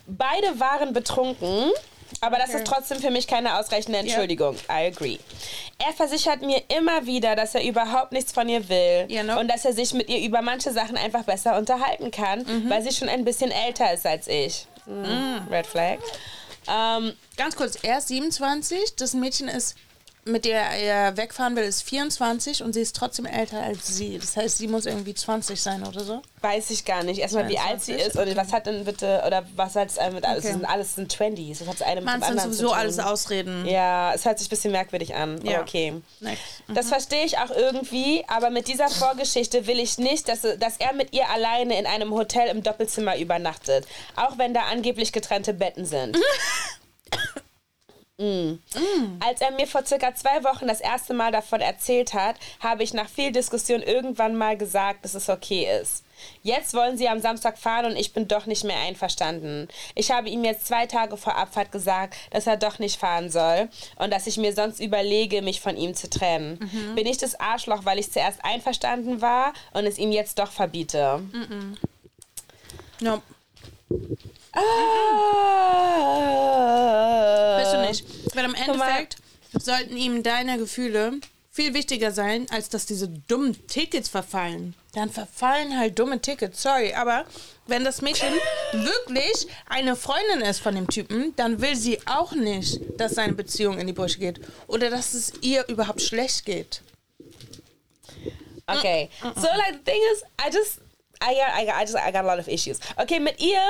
Beide 0.07 0.61
waren 0.61 0.93
betrunken, 0.93 1.73
aber 2.21 2.37
das 2.39 2.51
Okay. 2.51 2.59
ist 2.59 2.67
trotzdem 2.69 3.01
für 3.01 3.11
mich 3.11 3.27
keine 3.27 3.59
ausreichende 3.59 3.99
Entschuldigung. 3.99 4.55
I 4.69 4.87
agree. 4.87 5.19
Er 5.79 5.93
versichert 5.93 6.43
mir 6.43 6.63
immer 6.69 7.05
wieder, 7.07 7.35
dass 7.35 7.55
er 7.57 7.65
überhaupt 7.65 8.13
nichts 8.13 8.31
von 8.33 8.49
ihr 8.49 8.69
will 8.69 9.07
Ja, 9.09 9.25
no. 9.25 9.41
und 9.41 9.49
dass 9.49 9.65
er 9.65 9.73
sich 9.73 9.93
mit 9.93 10.09
ihr 10.09 10.21
über 10.21 10.41
manche 10.41 10.71
Sachen 10.73 10.97
einfach 10.97 11.25
besser 11.25 11.57
unterhalten 11.59 12.13
kann, 12.13 12.41
Mhm. 12.47 12.71
weil 12.71 12.83
sie 12.83 12.93
schon 12.93 13.09
ein 13.09 13.25
bisschen 13.25 13.51
älter 13.51 13.93
ist 13.93 14.07
als 14.07 14.29
ich. 14.29 14.67
Mm, 14.87 15.49
Red 15.51 15.67
Flag. 15.67 15.99
Ähm, 16.69 17.13
Ganz 17.37 17.57
kurz, 17.57 17.79
er 17.83 17.99
ist 17.99 18.09
27, 18.09 18.97
das 18.97 19.15
Mädchen 19.15 19.49
ist, 19.49 19.75
mit 20.25 20.45
der 20.45 20.63
er 20.63 21.17
wegfahren 21.17 21.57
will, 21.57 21.65
ist 21.65 21.83
24 21.83 22.63
und 22.63 22.73
sie 22.75 22.81
ist 22.83 22.95
trotzdem 22.95 23.25
älter 23.27 23.63
als 23.63 23.97
sie. 23.97 24.19
Das 24.19 24.37
heißt, 24.37 24.59
sie 24.59 24.69
muss 24.69 24.87
irgendwie 24.87 25.15
20 25.15 25.61
sein 25.61 25.87
oder 25.87 26.05
so. 26.05 26.21
weiß 26.43 26.71
ich 26.71 26.85
gar 26.85 27.03
nicht. 27.03 27.21
Erstmal, 27.21 27.49
wie 27.49 27.59
alt 27.59 27.83
sie 27.83 27.97
22? 27.97 28.07
ist 28.07 28.17
und 28.17 28.37
was 28.37 28.53
hat 28.53 28.67
denn 28.67 28.85
bitte, 28.85 29.23
oder 29.27 29.45
was 29.57 29.77
hat 29.77 29.89
es 29.89 29.97
mit 30.13 30.25
alles? 30.25 30.45
Okay. 30.45 30.53
Sind 30.53 30.65
alles 30.65 30.95
sind 30.95 31.13
20s. 31.13 31.59
Das 31.61 31.69
hat 31.69 31.81
das 31.81 31.87
eine 31.87 32.01
mit 32.01 32.05
Man 32.05 32.21
dem 32.21 32.25
anderen 32.31 32.53
sowieso 32.53 32.69
tun. 32.69 32.77
alles 32.77 32.99
Ausreden. 32.99 33.67
Ja, 33.67 34.13
es 34.15 34.25
hört 34.25 34.39
sich 34.39 34.49
ein 34.49 34.51
bisschen 34.51 34.73
merkwürdig 34.73 35.15
an. 35.15 35.41
Ja. 35.45 35.61
Okay. 35.63 35.95
Next. 36.21 36.43
Das 36.69 36.89
verstehe 36.89 37.25
ich 37.25 37.39
auch 37.39 37.51
irgendwie, 37.51 38.25
aber 38.29 38.51
mit 38.51 38.69
dieser 38.69 38.89
Vorgeschichte 38.89 39.67
will 39.67 39.81
ich 39.81 39.99
nicht, 39.99 40.29
dass, 40.29 40.43
dass 40.43 40.77
er 40.79 40.93
mit 40.93 41.13
ihr 41.15 41.29
alleine 41.31 41.79
in 41.79 41.87
einem 41.87 42.13
Hotel 42.13 42.49
im 42.49 42.63
Doppelzimmer 42.63 43.17
übernachtet. 43.19 43.87
Auch 44.17 44.39
wenn 44.39 44.55
da 44.55 44.63
angeblich 44.71 45.13
getrennte 45.13 45.55
Betten 45.55 45.85
sind. 45.87 46.19
Mm. 48.21 48.61
Als 49.21 49.41
er 49.41 49.51
mir 49.53 49.67
vor 49.67 49.85
circa 49.87 50.15
zwei 50.15 50.45
Wochen 50.45 50.69
das 50.69 50.83
erste 50.83 51.15
Mal 51.15 51.33
davon 51.33 51.63
erzählt 51.63 52.13
hat, 52.13 52.37
habe 52.61 52.83
ich 52.83 52.93
nach 52.93 53.09
viel 53.09 53.33
Diskussion 53.33 53.83
irgendwann 53.83 54.37
mal 54.37 54.59
gesagt, 54.59 55.07
dass 55.07 55.15
es 55.15 55.31
okay 55.31 55.67
ist. 55.81 56.05
Jetzt 56.43 56.75
wollen 56.75 56.99
sie 56.99 57.09
am 57.09 57.21
Samstag 57.21 57.57
fahren 57.57 57.87
und 57.87 57.97
ich 57.97 58.13
bin 58.13 58.29
doch 58.29 58.45
nicht 58.45 58.63
mehr 58.65 58.79
einverstanden. 58.81 59.69
Ich 59.95 60.11
habe 60.11 60.29
ihm 60.29 60.45
jetzt 60.45 60.67
zwei 60.67 60.85
Tage 60.85 61.17
vor 61.17 61.37
Abfahrt 61.37 61.73
gesagt, 61.73 62.15
dass 62.31 62.47
er 62.47 62.59
doch 62.59 62.79
nicht 62.79 63.01
fahren 63.01 63.31
soll 63.31 63.71
und 63.97 64.13
dass 64.13 64.27
ich 64.27 64.37
mir 64.37 64.53
sonst 64.53 64.81
überlege, 64.81 65.41
mich 65.41 65.63
von 65.63 65.79
ihm 65.79 65.95
zu 65.95 66.11
trennen. 66.11 66.59
Bin 66.95 67.07
ich 67.07 67.17
das 67.17 67.41
Arschloch, 67.41 67.87
weil 67.87 67.99
ich 67.99 68.13
zuerst 68.13 68.45
einverstanden 68.45 69.23
war 69.23 69.55
und 69.73 69.87
es 69.87 69.97
ihm 69.97 70.13
jetzt 70.13 70.39
doch 70.39 70.53
verbiete? 70.53 71.23
No, 73.01 73.23
Ah. 74.53 74.61
bist 77.61 77.73
du 77.73 77.81
nicht. 77.87 78.05
Weil 78.35 78.45
im. 78.45 78.55
Endeffekt 78.55 79.17
sollten 79.59 79.97
ihm 79.97 80.23
deine 80.23 80.59
Gefühle 80.59 81.21
viel 81.51 81.75
wichtiger 81.75 82.13
sein, 82.13 82.47
als 82.51 82.69
dass 82.69 82.87
diese 82.87 83.09
dummen 83.09 83.67
Tickets 83.67 84.09
verfallen. 84.09 84.75
Dann 84.95 85.11
verfallen 85.11 85.77
halt 85.79 85.99
dumme 85.99 86.21
Tickets, 86.21 86.63
sorry. 86.63 86.95
Aber 86.95 87.25
wenn 87.67 87.85
das 87.85 88.03
Mädchen 88.03 88.33
wirklich 88.73 89.49
eine 89.69 89.97
Freundin 89.97 90.41
ist 90.43 90.61
von 90.61 90.75
dem 90.75 90.89
Typen, 90.89 91.35
dann 91.37 91.61
will 91.61 91.77
sie 91.77 91.99
auch 92.07 92.33
nicht, 92.33 92.81
dass 92.99 93.13
seine 93.13 93.33
Beziehung 93.33 93.79
in 93.79 93.87
die 93.87 93.93
Brüche 93.93 94.19
geht. 94.19 94.41
Oder 94.69 94.91
dass 94.91 95.15
es 95.15 95.33
ihr 95.43 95.67
überhaupt 95.69 96.01
schlecht 96.01 96.45
geht. 96.45 96.83
Okay. 98.67 99.11
So 99.21 99.49
like 99.49 99.75
the 99.85 99.91
thing 99.91 100.01
is, 100.13 100.23
I 100.41 100.51
just 100.53 100.79
I 101.21 101.35
got 101.35 101.61
I 101.61 101.67
got 101.67 101.75
I 101.75 101.83
just 101.83 101.97
I 101.97 102.13
got 102.13 102.25
a 102.25 102.35
lot 102.35 102.39
of 102.39 102.47
issues. 102.47 102.79
Okay, 102.97 103.19
mit 103.19 103.41
ihr 103.41 103.61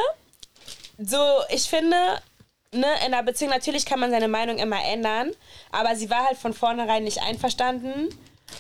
so 1.03 1.19
ich 1.51 1.63
finde 1.63 1.97
Ne, 2.73 2.87
in 3.05 3.13
einer 3.13 3.25
Beziehung 3.25 3.51
natürlich 3.51 3.85
kann 3.85 3.99
man 3.99 4.13
seine 4.13 4.29
Meinung 4.29 4.59
immer 4.59 4.81
ändern, 4.85 5.33
aber 5.73 5.97
sie 5.97 6.09
war 6.09 6.25
halt 6.27 6.39
von 6.39 6.55
vornherein 6.55 7.03
nicht 7.03 7.21
einverstanden. 7.21 8.09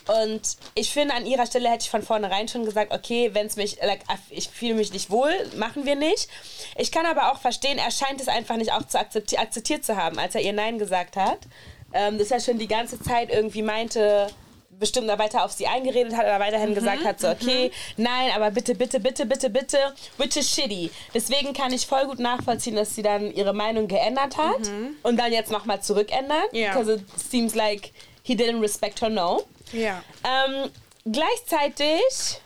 Und 0.08 0.56
ich 0.74 0.92
finde, 0.92 1.14
an 1.14 1.26
ihrer 1.26 1.46
Stelle 1.46 1.68
hätte 1.68 1.84
ich 1.84 1.90
von 1.90 2.02
vornherein 2.02 2.48
schon 2.48 2.64
gesagt, 2.64 2.92
okay, 2.92 3.30
wenn 3.34 3.46
es 3.46 3.54
mich, 3.54 3.78
like, 3.82 4.00
ich 4.30 4.48
fühle 4.48 4.74
mich 4.74 4.92
nicht 4.92 5.10
wohl, 5.10 5.32
machen 5.56 5.84
wir 5.84 5.94
nicht. 5.94 6.28
Ich 6.76 6.90
kann 6.90 7.06
aber 7.06 7.30
auch 7.30 7.38
verstehen, 7.38 7.78
er 7.78 7.92
scheint 7.92 8.20
es 8.20 8.26
einfach 8.26 8.56
nicht 8.56 8.72
auch 8.72 8.84
zu 8.84 8.98
akzepti 8.98 9.36
akzeptiert 9.36 9.84
zu 9.84 9.96
haben, 9.96 10.18
als 10.18 10.34
er 10.34 10.40
ihr 10.40 10.52
Nein 10.52 10.78
gesagt 10.78 11.16
hat. 11.16 11.38
Ähm, 11.92 12.18
dass 12.18 12.30
er 12.30 12.40
schon 12.40 12.58
die 12.58 12.68
ganze 12.68 13.00
Zeit 13.00 13.30
irgendwie 13.30 13.62
meinte, 13.62 14.28
bestimmt 14.80 15.08
da 15.08 15.18
weiter 15.18 15.44
auf 15.44 15.52
sie 15.52 15.66
eingeredet 15.66 16.16
hat 16.16 16.24
oder 16.24 16.40
weiterhin 16.40 16.74
gesagt 16.74 17.04
hat, 17.04 17.20
so 17.20 17.28
okay, 17.28 17.70
nein, 17.96 18.32
aber 18.34 18.50
bitte, 18.50 18.74
bitte, 18.74 18.98
bitte, 18.98 19.26
bitte, 19.26 19.50
bitte, 19.50 19.78
which 20.16 20.36
is 20.36 20.50
shitty. 20.50 20.90
Deswegen 21.14 21.52
kann 21.52 21.72
ich 21.72 21.86
voll 21.86 22.06
gut 22.06 22.18
nachvollziehen, 22.18 22.74
dass 22.74 22.94
sie 22.94 23.02
dann 23.02 23.32
ihre 23.32 23.52
Meinung 23.52 23.86
geändert 23.86 24.36
hat 24.36 24.70
und 25.02 25.16
dann 25.16 25.32
jetzt 25.32 25.52
nochmal 25.52 25.80
zurückändert. 25.82 26.52
Ja. 26.52 26.72
Because 26.72 26.94
it 26.94 27.04
seems 27.16 27.54
like 27.54 27.92
he 28.22 28.34
didn't 28.34 28.60
respect 28.60 29.00
her 29.02 29.10
no. 29.10 29.44
Ja. 29.72 30.02
Ähm, 30.24 30.70
gleichzeitig, 31.04 32.40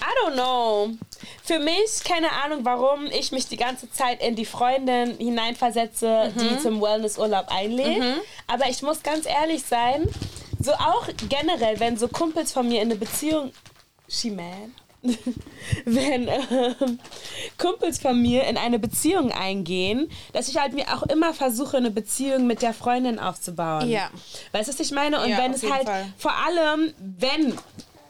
I 0.00 0.24
don't 0.24 0.34
know. 0.34 0.90
Für 1.44 1.58
mich, 1.60 2.04
keine 2.04 2.30
Ahnung, 2.44 2.64
warum 2.64 3.06
ich 3.06 3.32
mich 3.32 3.46
die 3.48 3.56
ganze 3.56 3.90
Zeit 3.90 4.20
in 4.20 4.34
die 4.34 4.44
Freundin 4.44 5.16
hineinversetze, 5.16 6.32
die 6.34 6.58
zum 6.58 6.82
Wellnessurlaub 6.82 7.46
einlädt. 7.48 8.02
Aber 8.48 8.68
ich 8.68 8.82
muss 8.82 9.02
ganz 9.02 9.26
ehrlich 9.26 9.62
sein, 9.62 10.06
so 10.66 10.72
auch 10.72 11.08
generell, 11.28 11.80
wenn 11.80 11.96
so 11.96 12.08
Kumpels 12.08 12.52
von 12.52 12.68
mir 12.68 12.82
in 12.82 12.90
eine 12.90 12.96
Beziehung. 12.96 13.52
She 14.08 14.30
man. 14.30 14.74
wenn 15.84 16.26
ähm, 16.26 16.98
Kumpels 17.58 17.98
von 17.98 18.20
mir 18.20 18.44
in 18.44 18.56
eine 18.56 18.78
Beziehung 18.78 19.30
eingehen, 19.30 20.10
dass 20.32 20.48
ich 20.48 20.58
halt 20.58 20.72
mir 20.72 20.92
auch 20.94 21.04
immer 21.04 21.32
versuche, 21.32 21.76
eine 21.76 21.92
Beziehung 21.92 22.46
mit 22.46 22.60
der 22.60 22.74
Freundin 22.74 23.18
aufzubauen. 23.20 23.88
Ja. 23.88 24.10
Weißt 24.52 24.68
du, 24.68 24.72
was 24.72 24.80
ich 24.80 24.90
meine? 24.90 25.22
Und 25.22 25.30
Ja, 25.30 25.38
wenn 25.38 25.52
es 25.52 25.62
halt 25.62 25.86
Fall. 25.86 26.12
vor 26.18 26.32
allem, 26.32 26.92
wenn, 26.98 27.56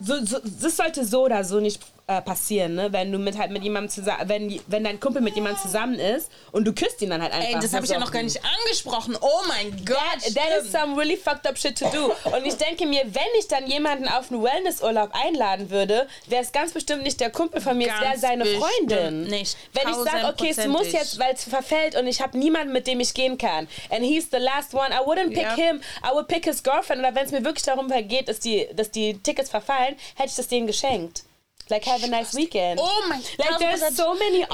so, 0.01 0.25
so, 0.25 0.39
das 0.43 0.77
sollte 0.77 1.05
so 1.05 1.25
oder 1.25 1.45
so 1.45 1.61
nicht 1.61 1.81
äh, 2.09 2.23
passieren, 2.23 2.77
ne? 2.77 2.93
Wenn 2.93 3.11
du 3.11 3.19
mit 3.19 3.37
halt 3.37 3.51
mit 3.51 3.65
jemandem 3.65 3.91
zusammen, 3.91 4.29
wenn, 4.29 4.61
wenn 4.69 4.85
dein 4.85 5.01
Kumpel 5.01 5.21
mit 5.23 5.35
jemandem 5.35 5.61
zusammen 5.61 5.99
ist 5.99 6.31
und 6.53 6.65
du 6.65 6.73
küsst 6.73 7.03
ihn 7.03 7.11
dann 7.11 7.21
halt 7.21 7.33
einfach. 7.33 7.49
Ey, 7.49 7.59
das 7.61 7.73
habe 7.75 7.85
ich 7.85 7.91
ja 7.91 7.99
noch 7.99 8.13
gar 8.13 8.23
nicht 8.23 8.41
angesprochen. 8.45 9.17
Oh 9.21 9.43
mein 9.49 9.73
Gott. 9.85 9.97
That, 10.23 10.35
that 10.37 10.63
is 10.63 10.71
some 10.71 10.97
really 10.97 11.17
fucked 11.17 11.47
up 11.49 11.59
shit 11.59 11.77
to 11.79 11.87
do. 11.91 12.13
Und 12.31 12.47
ich 12.47 12.55
denke 12.57 12.87
mir, 12.87 13.03
wenn 13.07 13.23
ich 13.41 13.49
dann 13.49 13.67
jemanden 13.67 14.07
auf 14.07 14.31
einen 14.31 14.41
Wellnessurlaub 14.41 15.11
einladen 15.15 15.71
würde, 15.71 16.07
wäre 16.27 16.43
es 16.43 16.53
ganz 16.53 16.73
bestimmt 16.73 17.03
nicht 17.03 17.19
der 17.21 17.31
Kumpel 17.31 17.61
von 17.61 17.77
mir, 17.77 17.89
es 17.89 17.95
wäre 18.01 18.11
Ganz 18.11 18.21
seine 18.21 18.45
Freundin. 18.47 19.25
nicht. 19.25 19.57
Wenn 19.73 19.89
ich 19.89 19.97
sage, 19.97 20.27
okay, 20.29 20.55
es 20.57 20.65
muss 20.69 20.93
jetzt, 20.93 21.19
weil 21.19 21.35
es 21.35 21.43
verfällt 21.43 21.97
und 21.97 22.07
ich 22.07 22.21
habe 22.21 22.39
niemanden, 22.39 22.73
mit 22.73 22.87
dem 22.87 23.01
ich 23.01 23.15
gehen 23.15 23.37
kann. 23.37 23.67
And 23.91 24.05
he's 24.05 24.29
the 24.31 24.39
last 24.39 24.75
one. 24.75 24.91
I 24.93 24.99
wouldn't 25.05 25.31
pick 25.31 25.43
Ja. 25.43 25.55
him. 25.57 25.81
I 26.05 26.13
would 26.15 26.29
pick 26.29 26.45
his 26.45 26.63
girlfriend. 26.63 27.01
Oder 27.01 27.17
wenn 27.17 27.27
es 27.27 27.33
mir 27.33 27.45
wirklich 27.45 27.65
darum 27.65 27.89
geht, 28.07 28.29
dass 28.29 28.39
die, 28.39 28.69
dass 28.77 28.93
die 28.93 29.19
Tickets 29.19 29.51
verfallen, 29.51 29.97
hätte 30.15 30.29
ich 30.29 30.37
das 30.37 30.47
denen 30.47 30.69
geschenkt. 30.69 31.25
Like, 31.69 31.85
have 31.87 32.05
a 32.05 32.07
nice 32.07 32.33
weekend. 32.35 32.79
Oh 32.81 33.03
mein 33.09 33.21
Like, 33.39 33.59
there's 33.59 33.97
so 33.97 34.15
many 34.15 34.43
Ich 34.43 34.47
dir, 34.49 34.51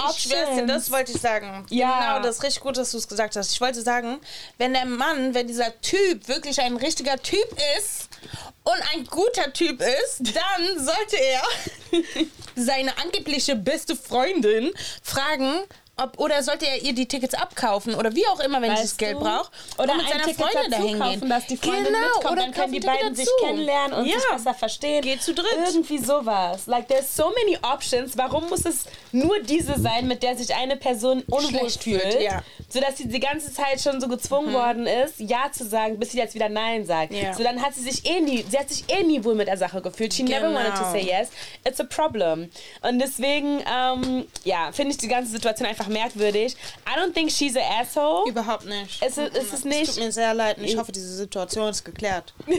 options. 0.46 0.66
das 0.66 0.90
wollte 0.90 1.12
ich 1.12 1.20
sagen. 1.20 1.66
Ja. 1.68 2.14
Genau, 2.14 2.26
das 2.26 2.36
ist 2.36 2.42
richtig 2.42 2.62
gut, 2.62 2.76
dass 2.78 2.90
du 2.92 2.96
es 2.98 3.06
gesagt 3.06 3.36
hast. 3.36 3.52
Ich 3.52 3.60
wollte 3.60 3.82
sagen, 3.82 4.18
wenn 4.56 4.72
der 4.72 4.86
Mann, 4.86 5.34
wenn 5.34 5.46
dieser 5.46 5.78
Typ 5.82 6.26
wirklich 6.28 6.58
ein 6.60 6.76
richtiger 6.76 7.18
Typ 7.18 7.46
ist 7.78 8.08
und 8.64 8.80
ein 8.94 9.04
guter 9.04 9.52
Typ 9.52 9.82
ist, 9.82 10.20
dann 10.34 10.82
sollte 10.84 11.16
er 11.18 11.42
seine 12.56 12.96
angebliche 12.98 13.56
beste 13.56 13.94
Freundin 13.94 14.72
fragen, 15.02 15.64
ob, 16.02 16.18
oder 16.18 16.42
sollte 16.42 16.66
er 16.66 16.82
ihr 16.82 16.92
die 16.94 17.06
Tickets 17.06 17.34
abkaufen 17.34 17.94
oder 17.94 18.14
wie 18.14 18.26
auch 18.26 18.40
immer, 18.40 18.60
wenn 18.60 18.70
sie 18.70 18.82
das 18.82 18.92
Weißt 18.92 18.98
Geld 18.98 19.18
braucht. 19.18 19.50
Oder 19.78 19.94
mit 19.94 20.04
ein 20.06 20.12
seiner 20.12 20.24
Ticket 20.24 20.46
Freundin 20.46 20.70
dahin 20.70 20.98
kaufen, 20.98 21.20
gehen. 21.20 21.28
dass 21.28 21.46
die 21.46 21.56
Freundin 21.56 21.84
genau, 21.84 21.98
mitkommt, 21.98 22.32
oder 22.32 22.42
dann 22.42 22.52
können 22.52 22.72
die 22.72 22.80
beiden 22.80 23.14
sich 23.14 23.26
dazu. 23.26 23.46
kennenlernen 23.46 23.98
und 23.98 24.06
ja. 24.06 24.14
sich 24.14 24.28
besser 24.30 24.54
verstehen. 24.54 25.02
Geht 25.02 25.22
zu 25.22 25.34
dritt. 25.34 25.46
Irgendwie 25.66 25.98
sowas. 25.98 26.66
Like, 26.66 26.88
there's 26.88 27.14
so 27.14 27.30
many 27.30 27.58
options. 27.62 28.16
Warum 28.16 28.48
muss 28.48 28.64
es 28.64 28.84
nur 29.12 29.40
diese 29.40 29.78
sein, 29.78 30.06
mit 30.08 30.22
der 30.22 30.36
sich 30.36 30.54
eine 30.54 30.76
Person 30.76 31.22
unwohl 31.28 31.70
fühlt? 31.70 32.02
fühlt, 32.02 32.20
ja. 32.22 32.42
Sodass 32.68 32.96
sie 32.98 33.08
die 33.08 33.20
ganze 33.20 33.52
Zeit 33.52 33.80
schon 33.80 34.00
so 34.00 34.08
gezwungen 34.08 34.52
worden 34.52 34.86
ist, 34.86 35.20
Ja 35.20 35.50
zu 35.52 35.64
sagen, 35.66 35.98
bis 35.98 36.12
sie 36.12 36.18
jetzt 36.18 36.34
wieder 36.34 36.48
Nein 36.48 36.86
sagt. 36.86 37.12
Ja. 37.12 37.34
So, 37.34 37.42
dann 37.42 37.60
hat 37.62 37.74
sie 37.74 37.82
sich 37.82 38.04
eh 38.06 38.20
nie, 38.20 38.44
sie 38.48 38.58
hat 38.58 38.68
sich 38.70 38.84
eh 38.88 39.02
nie 39.04 39.22
wohl 39.24 39.34
mit 39.34 39.48
der 39.48 39.56
Sache 39.58 39.80
gefühlt. 39.82 40.14
She 40.14 40.22
never 40.22 40.48
Genau. 40.48 40.58
wanted 40.58 40.74
to 40.74 40.90
say 40.90 41.02
yes. 41.04 41.28
It's 41.64 41.80
a 41.80 41.84
problem. 41.84 42.50
Und 42.80 42.98
deswegen, 42.98 43.62
ähm, 43.70 44.26
ja, 44.44 44.70
finde 44.72 44.92
ich 44.92 44.98
die 44.98 45.08
ganze 45.08 45.30
Situation 45.30 45.68
einfach 45.68 45.88
merkwürdig. 45.92 46.56
I 46.86 46.98
don't 46.98 47.12
think 47.14 47.30
she's 47.30 47.56
an 47.56 47.62
asshole. 47.80 48.28
Überhaupt 48.30 48.64
nicht. 48.66 49.02
Es 49.02 49.18
ist, 49.18 49.36
es 49.36 49.44
ist 49.44 49.52
Es 49.52 49.64
nicht. 49.64 49.94
tut 49.94 50.04
mir 50.04 50.12
sehr 50.12 50.34
leid 50.34 50.58
und 50.58 50.64
ich 50.64 50.76
hoffe, 50.76 50.92
diese 50.92 51.14
Situation 51.14 51.68
ist 51.68 51.84
geklärt. 51.84 52.32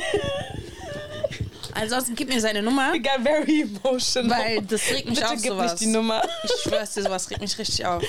Ansonsten 1.76 2.16
gib 2.16 2.30
mir 2.30 2.40
seine 2.40 2.62
Nummer, 2.62 2.94
I 2.94 3.02
got 3.02 3.22
very 3.24 3.62
emotional. 3.64 4.38
weil 4.40 4.62
das 4.62 4.82
regt 4.92 5.10
mich 5.10 5.20
Bitte 5.20 5.30
auf 5.32 5.42
gib 5.42 5.52
sowas. 5.54 5.72
nicht 5.72 5.82
die 5.82 5.88
Nummer. 5.88 6.22
Ich 6.44 6.52
schwör's 6.64 6.94
dir, 6.94 7.02
sowas 7.04 7.30
regt 7.32 7.42
mich 7.42 7.58
richtig 7.58 7.86
auf. 7.86 8.04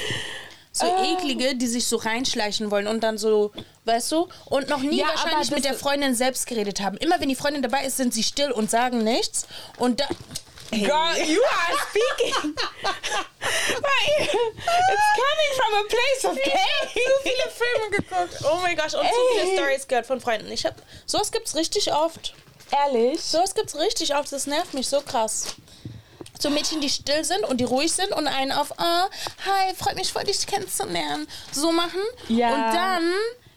So 0.70 0.86
Ah. 0.86 1.04
eklige, 1.04 1.54
die 1.54 1.66
sich 1.68 1.86
so 1.86 1.96
reinschleichen 1.96 2.70
wollen 2.70 2.88
und 2.88 3.00
dann 3.04 3.16
so, 3.16 3.52
weißt 3.84 4.10
du, 4.12 4.28
und 4.46 4.68
noch 4.68 4.80
nie 4.80 4.98
Ja, 4.98 5.06
wahrscheinlich 5.06 5.50
mit 5.52 5.64
der 5.64 5.72
ist- 5.74 5.80
Freundin 5.80 6.14
selbst 6.14 6.46
geredet 6.46 6.80
haben. 6.80 6.96
Immer 6.98 7.20
wenn 7.20 7.28
die 7.28 7.36
Freundin 7.36 7.62
dabei 7.62 7.84
ist, 7.86 7.96
sind 7.96 8.12
sie 8.12 8.24
still 8.24 8.50
und 8.50 8.70
sagen 8.70 9.02
nichts. 9.04 9.46
Und 9.78 10.00
da. 10.00 10.08
Girl, 10.82 11.16
you 11.18 11.42
are 11.42 11.78
speaking. 11.88 12.54
It's 14.06 15.08
coming 15.20 15.52
from 15.56 15.74
a 15.74 15.84
place 15.88 16.24
of 16.24 16.36
pain. 16.42 16.88
so 16.94 17.14
viele 17.22 17.50
Filme 17.50 17.90
geguckt. 17.90 18.44
Oh 18.44 18.58
mein 18.62 18.76
Gott, 18.76 18.94
und 18.94 19.06
so 19.06 19.40
viele. 19.40 19.54
Stories 19.54 19.88
gehört 19.88 20.06
von 20.06 20.20
Freunden. 20.20 20.50
Ich 20.50 20.64
hab, 20.66 20.74
sowas 21.06 21.30
gibt's 21.30 21.54
richtig 21.54 21.92
oft. 21.92 22.34
Ehrlich? 22.70 23.22
Sowas 23.22 23.54
gibt's 23.54 23.76
richtig 23.76 24.14
oft. 24.16 24.32
Das 24.32 24.46
nervt 24.46 24.74
mich 24.74 24.88
so 24.88 25.00
krass. 25.00 25.54
So 26.40 26.50
Mädchen, 26.50 26.80
die 26.80 26.90
still 26.90 27.24
sind 27.24 27.44
und 27.44 27.58
die 27.58 27.64
ruhig 27.64 27.92
sind 27.92 28.12
und 28.12 28.26
einen 28.26 28.52
auf, 28.52 28.78
ah, 28.78 29.08
hi, 29.46 29.74
freut 29.74 29.96
mich 29.96 30.12
voll, 30.12 30.24
dich 30.24 30.46
kennenzulernen, 30.46 31.28
so 31.52 31.70
machen. 31.72 32.00
Ja. 32.28 32.48
Und 32.48 32.74
dann, 32.74 33.12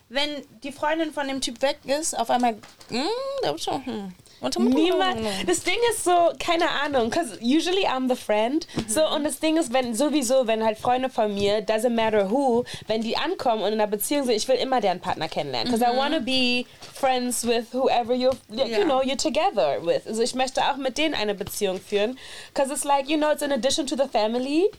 wenn 0.09 0.45
die 0.63 0.71
Freundin 0.71 1.11
von 1.11 1.27
dem 1.27 1.41
Typ 1.41 1.61
weg 1.61 1.79
ist, 1.85 2.17
auf 2.17 2.29
einmal, 2.29 2.55
hm, 2.89 3.07
da 3.41 3.51
ist 3.51 3.63
schon, 3.63 3.85
hm. 3.85 4.15
Und- 4.39 4.55
Niemand. 4.59 5.19
Das 5.47 5.61
Ding 5.63 5.77
ist 5.91 6.03
so, 6.03 6.11
keine 6.39 6.69
Ahnung, 6.69 7.09
because 7.09 7.39
usually 7.41 7.87
I'm 7.87 8.07
the 8.07 8.15
friend. 8.15 8.67
So, 8.87 9.03
und 9.07 9.23
das 9.23 9.39
Ding 9.39 9.57
ist, 9.57 9.73
wenn 9.73 9.95
sowieso, 9.95 10.45
wenn 10.45 10.63
halt 10.63 10.77
Freunde 10.77 11.09
von 11.09 11.33
mir, 11.33 11.65
doesn't 11.65 11.89
matter 11.89 12.29
who, 12.29 12.63
wenn 12.85 13.01
die 13.01 13.17
ankommen 13.17 13.63
und 13.63 13.69
in 13.73 13.81
einer 13.81 13.87
Beziehung 13.87 14.25
sind, 14.25 14.35
ich 14.35 14.47
will 14.47 14.57
immer 14.57 14.79
deren 14.79 14.99
Partner 14.99 15.27
kennenlernen. 15.27 15.71
Because 15.71 15.91
I 15.91 15.97
want 15.97 16.13
to 16.13 16.21
be 16.21 16.65
friends 16.93 17.47
with 17.47 17.65
whoever 17.73 18.13
you, 18.13 18.29
you 18.49 18.63
Ja. 18.65 18.83
know, 18.83 19.01
you're 19.01 19.17
together 19.17 19.79
with. 19.83 20.05
Also 20.05 20.21
ich 20.21 20.35
möchte 20.35 20.61
auch 20.61 20.77
mit 20.77 20.97
denen 20.99 21.15
eine 21.15 21.33
Beziehung 21.33 21.79
führen. 21.81 22.17
Because 22.53 22.71
it's 22.71 22.83
like, 22.83 23.09
you 23.09 23.17
know, 23.17 23.31
it's 23.31 23.41
in 23.41 23.51
addition 23.51 23.87
to 23.87 23.95
the 23.95 24.07
family. 24.11 24.69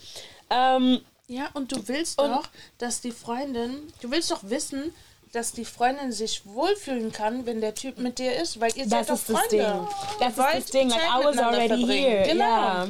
Um, 0.51 1.01
Ja, 1.31 1.51
und 1.53 1.73
du 1.73 1.87
willst 1.89 2.19
doch, 2.19 2.45
dass 2.79 3.03
die 3.03 3.11
Freundin, 3.11 3.93
du 4.01 4.11
willst 4.11 4.31
doch 4.31 4.41
wissen, 4.45 4.95
dass 5.33 5.53
die 5.53 5.65
Freundin 5.65 6.13
sich 6.13 6.43
wohlfühlen 6.45 7.13
kann, 7.13 7.45
wenn 7.47 7.61
der 7.61 7.75
Typ 7.75 7.99
mit 7.99 8.19
dir 8.19 8.35
ist, 8.41 8.61
weil 8.61 8.71
ihr 8.77 8.87
das 8.89 9.07
seid 9.07 9.11
doch 9.11 9.19
Freunde. 9.19 9.87
Das 10.21 10.31
ist 10.31 10.39
das 10.39 10.65
Ding. 10.67 10.89
Like, 10.89 10.99
I 11.01 11.25
was 11.25 11.39
already 11.39 11.69
verbringen. 11.69 11.89
here. 11.91 12.27
Genau. 12.29 12.45
Ja. 12.45 12.89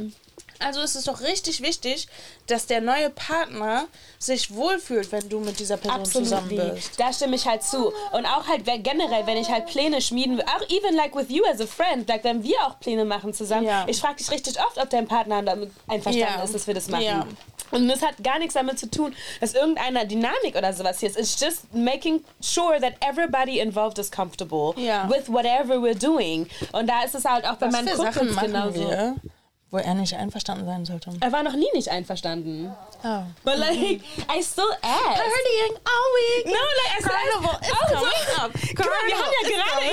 Also 0.61 0.81
ist 0.81 0.97
es 0.97 1.05
doch 1.05 1.21
richtig 1.21 1.63
wichtig, 1.63 2.09
dass 2.49 2.67
der 2.67 2.81
neue 2.81 3.11
Partner 3.11 3.87
sich 4.19 4.53
wohlfühlt, 4.53 5.13
wenn 5.13 5.29
du 5.29 5.39
mit 5.39 5.61
dieser 5.61 5.77
Person 5.77 6.05
zusammen 6.05 6.47
Absolutely. 6.51 6.75
bist. 6.75 6.99
Da 6.99 7.13
stimme 7.13 7.37
ich 7.37 7.47
halt 7.47 7.63
zu. 7.63 7.93
Und 8.11 8.27
auch 8.27 8.49
halt 8.49 8.65
generell, 8.65 9.25
wenn 9.27 9.37
ich 9.37 9.49
halt 9.49 9.67
Pläne 9.67 10.01
schmieden 10.03 10.37
will, 10.37 10.45
auch 10.47 10.63
even 10.69 10.97
like 10.97 11.15
with 11.15 11.27
you 11.29 11.45
as 11.47 11.61
a 11.61 11.67
friend, 11.67 12.09
like 12.09 12.25
wenn 12.25 12.43
wir 12.43 12.57
auch 12.67 12.81
Pläne 12.81 13.05
machen 13.05 13.33
zusammen, 13.33 13.67
Ja. 13.67 13.85
ich 13.87 14.01
frage 14.01 14.17
dich 14.17 14.33
richtig 14.33 14.59
oft, 14.59 14.79
ob 14.79 14.91
dein 14.91 15.07
Partner 15.07 15.43
damit 15.45 15.71
einverstanden 15.87 16.39
Ja. 16.39 16.43
ist, 16.43 16.55
dass 16.55 16.67
wir 16.67 16.75
das 16.75 16.89
machen. 16.89 17.05
Ja. 17.05 17.27
Und 17.71 17.89
das 17.89 18.03
hat 18.03 18.23
gar 18.23 18.39
nichts 18.39 18.55
damit 18.55 18.79
zu 18.79 18.91
tun, 18.91 19.15
dass 19.41 19.55
irgendeiner 19.55 20.05
Dynamik 20.05 20.57
oder 20.57 20.73
sowas 20.73 21.01
hier 21.01 21.09
ist. 21.11 21.19
It's 21.19 21.39
just 21.41 21.73
making 21.75 22.25
sure 22.41 22.81
that 22.81 22.95
everybody 23.01 23.61
involved 23.61 23.99
is 23.99 24.11
comfortable 24.11 24.75
Ja. 24.77 25.09
with 25.09 25.29
whatever 25.29 25.75
we're 25.77 25.99
doing. 25.99 26.47
Und 26.73 26.89
da 26.89 27.03
ist 27.05 27.15
es 27.15 27.25
halt 27.25 27.47
auch 27.47 27.57
bei 27.57 27.69
meinen 27.71 27.89
Kumpels 27.95 28.37
genauso. 28.37 28.75
wir, 28.89 29.17
wo 29.71 29.77
er 29.77 29.95
nicht 29.95 30.15
einverstanden 30.17 30.65
sein 30.65 30.85
sollte? 30.87 31.11
Er 31.21 31.31
war 31.33 31.43
noch 31.43 31.55
nie 31.55 31.69
nicht 31.75 31.91
einverstanden. 31.91 32.73
Oh. 33.05 33.23
But 33.45 33.59
like, 33.59 34.01
I 34.35 34.43
still 34.43 34.71
ask. 34.83 35.21
Partying 35.21 35.77
all 35.85 36.09
week. 36.17 36.47
No, 36.47 36.53
like 36.53 36.99
I 36.99 37.03
Carnival 37.03 37.61
is 37.61 37.71
also, 37.71 37.95
coming 37.95 38.29
up. 38.39 38.51
Wir 38.55 39.17
haben 39.17 39.33
ja 39.43 39.49
gerade 39.49 39.87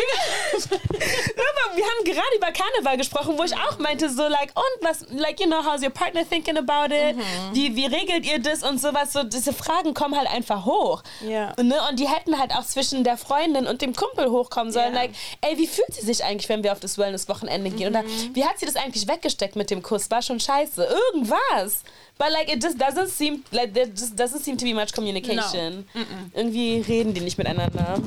über, 1.36 1.76
wir 1.76 1.84
haben 1.84 2.04
gerade 2.06 2.36
über 2.38 2.52
Karneval 2.52 2.98
gesprochen, 2.98 3.38
wo 3.38 3.44
ich 3.44 3.54
auch 3.54 3.78
meinte 3.80 4.10
so 4.10 4.28
like 4.28 4.52
und 4.56 4.88
was 4.88 5.06
like 5.12 5.40
you 5.40 5.48
know 5.48 5.64
how's 5.64 5.82
your 5.82 5.90
partner 5.90 6.28
thinking 6.28 6.58
about 6.58 6.94
it? 6.94 7.18
Wie 7.54 7.76
wie 7.76 7.86
regelt 7.86 8.26
ihr 8.26 8.40
das 8.40 8.64
und 8.64 8.80
sowas 8.80 9.14
so 9.14 9.24
diese 9.24 9.54
Fragen 9.54 9.94
kommen 9.94 10.18
halt 10.18 10.30
einfach 10.30 10.66
hoch. 10.66 11.04
Ja. 11.22 11.54
Ne? 11.62 11.76
Und 11.90 12.00
die 12.00 12.08
hätten 12.08 12.40
halt 12.40 12.54
auch 12.54 12.64
zwischen 12.66 13.04
der 13.04 13.18
Freundin 13.18 13.68
und 13.68 13.82
dem 13.82 13.94
Kumpel 13.96 14.30
hochkommen 14.32 14.72
sollen 14.72 14.94
Ja. 14.94 15.02
like 15.02 15.12
ey, 15.42 15.58
wie 15.58 15.68
fühlt 15.68 15.94
sie 15.94 16.06
sich 16.06 16.24
eigentlich, 16.24 16.50
wenn 16.50 16.64
wir 16.64 16.72
auf 16.72 16.80
das 16.80 16.98
Wellness 16.98 17.28
Wochenende 17.28 17.70
gehen 17.72 17.90
oder 17.90 18.04
wie 18.34 18.46
hat 18.46 18.58
sie 18.60 18.66
das 18.66 18.76
eigentlich 18.76 19.08
weggesteckt 19.08 19.56
mit 19.56 19.65
dem 19.68 19.82
Kuss? 19.82 20.10
War 20.12 20.22
schon 20.22 20.40
scheiße. 20.40 20.84
Irgendwas. 20.86 21.84
But 22.18 22.32
like 22.32 22.50
it 22.52 22.62
just 22.64 22.78
doesn't 22.80 23.10
seem 23.10 23.44
like 23.52 23.74
there 23.74 23.88
just 23.88 24.16
doesn't 24.18 24.44
seem 24.44 24.58
to 24.58 24.64
be 24.66 24.74
much 24.74 24.94
communication. 24.94 25.86
Irgendwie 26.34 26.80
reden 26.88 27.14
die 27.14 27.22
nicht 27.22 27.38
miteinander. 27.38 28.02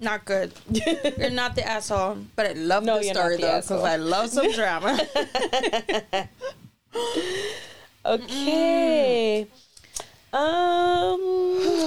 Not 0.00 0.24
good. 0.26 0.50
You're 1.16 1.30
not 1.30 1.54
the 1.54 1.62
asshole. 1.66 2.16
But 2.36 2.46
I 2.46 2.52
love 2.54 2.84
No, 2.84 2.98
the 2.98 3.04
story 3.04 3.36
the 3.36 3.42
though, 3.42 3.60
because. 3.60 3.84
I 3.84 3.96
love 3.96 4.28
some 4.28 4.50
drama. 4.52 4.98
Okay. 8.06 9.46
Um, 10.34 11.20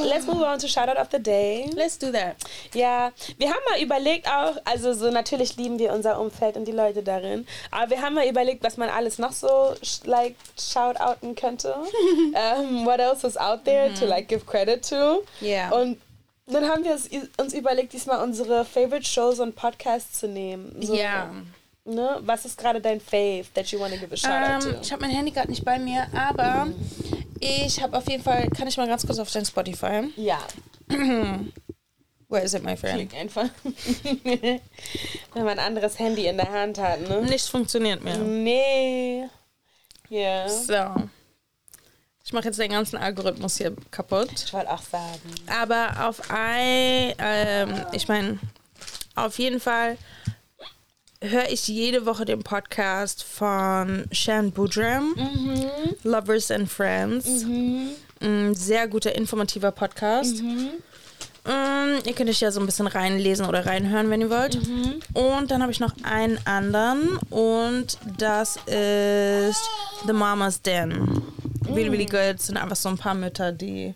let's 0.07 0.25
move 0.25 0.41
on 0.41 0.57
to 0.59 0.67
Shoutout 0.67 0.95
of 0.97 1.09
the 1.11 1.19
Day. 1.19 1.69
Let's 1.75 1.97
do 1.97 2.11
that. 2.13 2.37
Ja, 2.73 3.11
wir 3.37 3.49
haben 3.49 3.59
mal 3.69 3.81
überlegt 3.81 4.27
auch, 4.27 4.55
also 4.63 4.93
so 4.93 5.11
natürlich 5.11 5.57
lieben 5.57 5.79
wir 5.79 5.91
unser 5.91 6.19
Umfeld 6.19 6.55
und 6.55 6.65
die 6.65 6.71
Leute 6.71 7.03
darin, 7.03 7.45
aber 7.71 7.89
wir 7.91 8.01
haben 8.01 8.15
mal 8.15 8.25
überlegt, 8.27 8.63
was 8.63 8.77
man 8.77 8.89
alles 8.89 9.17
noch 9.19 9.33
so 9.33 9.73
like 10.05 10.35
shoutouten 10.57 11.35
könnte. 11.35 11.73
um, 11.75 12.85
what 12.85 12.99
else 12.99 13.27
is 13.27 13.35
out 13.37 13.65
there 13.65 13.93
to 13.93 14.05
like 14.05 14.27
give 14.29 14.45
credit 14.45 14.87
to? 14.87 15.23
Ja. 15.41 15.71
Und 15.71 15.97
dann 16.47 16.69
haben 16.69 16.85
wir 16.85 16.97
uns 17.37 17.53
überlegt, 17.53 17.91
diesmal 17.91 18.23
unsere 18.23 18.63
Favorite 18.63 19.03
Shows 19.05 19.39
und 19.41 19.55
Podcasts 19.55 20.19
zu 20.19 20.27
nehmen. 20.29 20.73
So, 20.81 20.95
Ja. 20.95 21.29
Ne? 21.83 22.17
Was 22.21 22.43
ist 22.43 22.57
gerade 22.57 22.81
dein 22.81 22.99
Fave 22.99 23.45
that 23.53 23.67
you 23.67 23.79
want 23.79 23.93
to 23.93 23.99
give 23.99 24.13
a 24.13 24.17
shoutout 24.17 24.67
Ähm, 24.67 24.73
to? 24.75 24.81
ich 24.81 24.91
habe 24.91 25.03
mein 25.05 25.11
Handy 25.15 25.31
gerade 25.31 25.49
nicht 25.49 25.63
bei 25.63 25.79
mir, 25.79 26.05
aber 26.13 26.67
ich 27.39 27.81
habe 27.81 27.97
auf 27.97 28.09
jeden 28.09 28.23
Fall, 28.23 28.49
kann 28.49 28.67
ich 28.67 28.77
mal 28.77 28.87
ganz 28.87 29.05
kurz 29.05 29.19
auf 29.19 29.31
dein 29.31 29.45
Spotify? 29.45 30.09
Ja. 30.15 30.39
Where 32.29 32.43
is 32.43 32.53
it, 32.53 32.63
my 32.63 32.75
friend? 32.75 33.09
Klick 33.09 33.13
einfach. 33.13 33.49
Wenn 34.23 34.59
man 35.33 35.59
ein 35.59 35.59
anderes 35.59 35.97
Handy 35.97 36.27
in 36.27 36.35
der 36.37 36.51
Hand 36.51 36.77
hat, 36.77 37.01
ne? 37.07 37.21
Nichts 37.21 37.47
funktioniert 37.47 38.03
mehr. 38.03 38.17
Nee. 38.17 39.27
Ja. 40.09 40.49
So. 40.49 41.07
Ich 42.25 42.33
mache 42.33 42.45
jetzt 42.45 42.59
den 42.59 42.71
ganzen 42.71 42.97
Algorithmus 42.97 43.57
hier 43.57 43.73
kaputt. 43.91 44.29
Ich 44.33 44.53
wollte 44.53 44.69
auch 44.69 44.81
sagen. 44.81 45.21
Aber 45.47 46.07
auf 46.07 46.29
ein, 46.29 47.13
ähm, 47.19 47.85
ich 47.93 48.09
meine, 48.09 48.39
auf 49.15 49.39
jeden 49.39 49.61
Fall 49.61 49.97
höre 51.21 51.49
ich 51.49 51.67
jede 51.67 52.05
Woche 52.05 52.25
den 52.25 52.43
Podcast 52.43 53.23
von 53.23 54.05
Shan 54.11 54.51
Boudram, 54.51 55.15
Lovers 56.03 56.51
and 56.51 56.69
Friends. 56.69 57.45
Ein 58.19 58.55
sehr 58.55 58.87
guter, 58.87 59.15
informativer 59.15 59.71
Podcast. 59.71 60.41
Ähm, 60.41 61.99
ihr 62.05 62.13
könnt 62.13 62.29
euch 62.29 62.41
ja 62.41 62.51
so 62.51 62.59
ein 62.59 62.65
bisschen 62.65 62.87
reinlesen 62.87 63.45
oder 63.45 63.65
reinhören, 63.65 64.09
wenn 64.09 64.21
ihr 64.21 64.29
wollt. 64.29 64.59
Und 65.13 65.49
dann 65.49 65.61
habe 65.61 65.71
ich 65.71 65.79
noch 65.79 65.93
einen 66.03 66.39
anderen 66.45 67.17
und 67.29 67.97
das 68.17 68.57
ist 68.65 69.61
The 70.05 70.13
Mama's 70.13 70.61
Den. 70.61 71.21
Really, 71.69 71.89
really 71.89 72.05
good. 72.05 72.35
Es 72.37 72.47
sind 72.47 72.57
einfach 72.57 72.75
so 72.75 72.89
ein 72.89 72.97
paar 72.97 73.13
Mütter, 73.13 73.51
die 73.51 73.93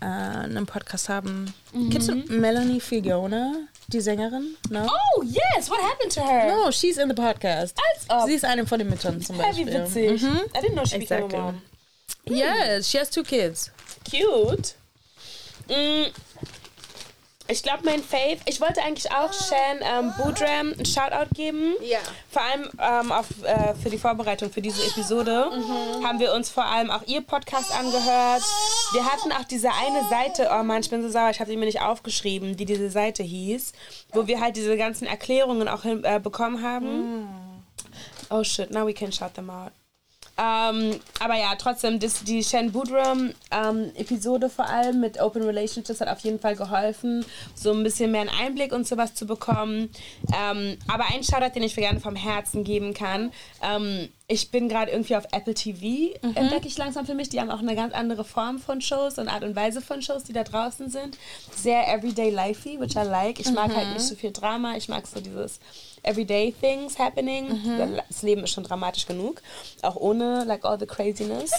äh, 0.00 0.04
einen 0.04 0.66
Podcast 0.66 1.08
haben. 1.08 1.52
Kennst 1.90 2.08
du 2.08 2.14
Melanie 2.28 2.80
Fiona, 2.80 3.54
die 3.88 4.00
Sängerin? 4.00 4.56
No? 4.70 4.86
Oh, 4.88 5.22
yes! 5.22 5.70
What 5.70 5.80
happened 5.80 6.12
to 6.12 6.20
her? 6.20 6.48
No, 6.48 6.70
she's 6.70 6.98
in 6.98 7.08
the 7.08 7.14
podcast. 7.14 7.74
Sie 8.26 8.34
ist 8.34 8.44
eine 8.44 8.66
von 8.66 8.78
den 8.78 8.90
Müttern 8.90 9.20
zum 9.22 9.40
Hey, 9.40 9.56
wie 9.56 9.64
Beispiel. 9.64 10.14
witzig. 10.14 10.22
I 10.22 10.60
didn't 10.60 10.72
know 10.74 10.84
she 10.84 10.98
became 10.98 11.24
Exactly. 11.24 11.38
a 11.38 11.42
mom. 11.42 11.62
Yes, 12.26 12.88
she 12.88 12.98
has 12.98 13.08
two 13.10 13.22
kids. 13.22 13.70
Cute. 14.04 14.74
Mm. 15.68 16.12
Ich 17.50 17.62
glaube, 17.62 17.80
mein 17.84 18.02
Fave, 18.02 18.36
ich 18.44 18.60
wollte 18.60 18.82
eigentlich 18.82 19.10
auch 19.10 19.32
Shan 19.32 19.78
ähm, 19.80 20.12
Boudram 20.18 20.74
einen 20.74 20.84
Shoutout 20.84 21.34
geben. 21.34 21.74
Ja. 21.82 21.98
Vor 22.30 22.42
allem 22.42 22.68
ähm, 22.78 23.10
auf, 23.10 23.26
äh, 23.42 23.74
für 23.74 23.88
die 23.88 23.96
Vorbereitung 23.96 24.50
für 24.50 24.60
diese 24.60 24.86
Episode 24.86 25.50
haben 26.04 26.20
wir 26.20 26.34
uns 26.34 26.50
vor 26.50 26.66
allem 26.66 26.90
auch 26.90 27.00
ihr 27.06 27.22
Podcast 27.22 27.72
angehört. 27.72 28.42
Wir 28.92 29.04
hatten 29.06 29.32
auch 29.32 29.44
diese 29.44 29.70
eine 29.72 30.06
Seite, 30.10 30.50
oh 30.52 30.62
Mann, 30.62 30.82
ich 30.82 30.90
bin 30.90 31.02
so 31.02 31.08
sauer, 31.08 31.30
ich 31.30 31.40
habe 31.40 31.50
die 31.50 31.56
mir 31.56 31.64
nicht 31.64 31.80
aufgeschrieben, 31.80 32.54
die 32.56 32.66
diese 32.66 32.90
Seite 32.90 33.22
hieß, 33.22 33.72
wo 34.12 34.26
wir 34.26 34.40
halt 34.40 34.56
diese 34.56 34.76
ganzen 34.76 35.06
Erklärungen 35.06 35.68
auch 35.68 35.84
hin, 35.84 36.04
äh, 36.04 36.20
bekommen 36.22 36.62
haben. 36.62 37.28
Oh 38.28 38.44
shit, 38.44 38.70
now 38.70 38.86
we 38.86 38.92
can 38.92 39.10
shout 39.10 39.32
them 39.34 39.48
out. 39.48 39.72
Ähm, 40.38 41.00
aber 41.18 41.36
ja, 41.36 41.54
trotzdem, 41.58 41.98
das, 41.98 42.22
die 42.22 42.44
Shan 42.44 42.70
Boodram 42.70 43.32
ähm, 43.50 43.90
Episode 43.96 44.48
vor 44.48 44.66
allem 44.66 45.00
mit 45.00 45.20
Open 45.20 45.42
Relationships 45.42 46.00
hat 46.00 46.08
auf 46.08 46.20
jeden 46.20 46.38
Fall 46.38 46.54
geholfen, 46.54 47.24
so 47.54 47.72
ein 47.72 47.82
bisschen 47.82 48.12
mehr 48.12 48.20
einen 48.20 48.30
Einblick 48.30 48.72
und 48.72 48.86
sowas 48.86 49.14
zu 49.14 49.26
bekommen. 49.26 49.90
Ähm, 50.32 50.78
aber 50.86 51.06
ein 51.12 51.24
Shoutout, 51.24 51.54
den 51.54 51.64
ich 51.64 51.76
mir 51.76 51.82
gerne 51.82 51.98
vom 51.98 52.14
Herzen 52.14 52.62
geben 52.62 52.94
kann. 52.94 53.32
Ähm, 53.62 54.10
ich 54.30 54.50
bin 54.50 54.68
gerade 54.68 54.92
irgendwie 54.92 55.16
auf 55.16 55.24
Apple 55.32 55.54
TV, 55.54 56.14
entdecke 56.34 56.68
ich 56.68 56.76
langsam 56.76 57.06
für 57.06 57.14
mich. 57.14 57.30
Die 57.30 57.40
haben 57.40 57.50
auch 57.50 57.60
eine 57.60 57.74
ganz 57.74 57.94
andere 57.94 58.24
Form 58.24 58.58
von 58.58 58.82
Shows 58.82 59.18
und 59.18 59.28
Art 59.28 59.42
und 59.42 59.56
Weise 59.56 59.80
von 59.80 60.02
Shows, 60.02 60.22
die 60.24 60.34
da 60.34 60.44
draußen 60.44 60.90
sind. 60.90 61.16
Sehr 61.50 61.88
everyday 61.88 62.30
lifey, 62.30 62.78
which 62.78 62.94
I 62.94 63.08
like. 63.08 63.40
Ich 63.40 63.50
mag 63.50 63.74
halt 63.74 63.94
nicht 63.94 64.02
so 64.02 64.14
viel 64.14 64.30
Drama. 64.30 64.76
Ich 64.76 64.88
mag 64.88 65.06
so 65.06 65.20
dieses 65.20 65.60
everyday 66.08 66.52
things 66.60 66.98
happening. 66.98 67.48
Das 68.08 68.22
Leben 68.22 68.44
ist 68.44 68.50
schon 68.50 68.64
dramatisch 68.64 69.06
genug. 69.06 69.42
Auch 69.82 69.96
ohne 69.96 70.44
like 70.44 70.64
all 70.64 70.78
the 70.78 70.86
craziness. 70.86 71.52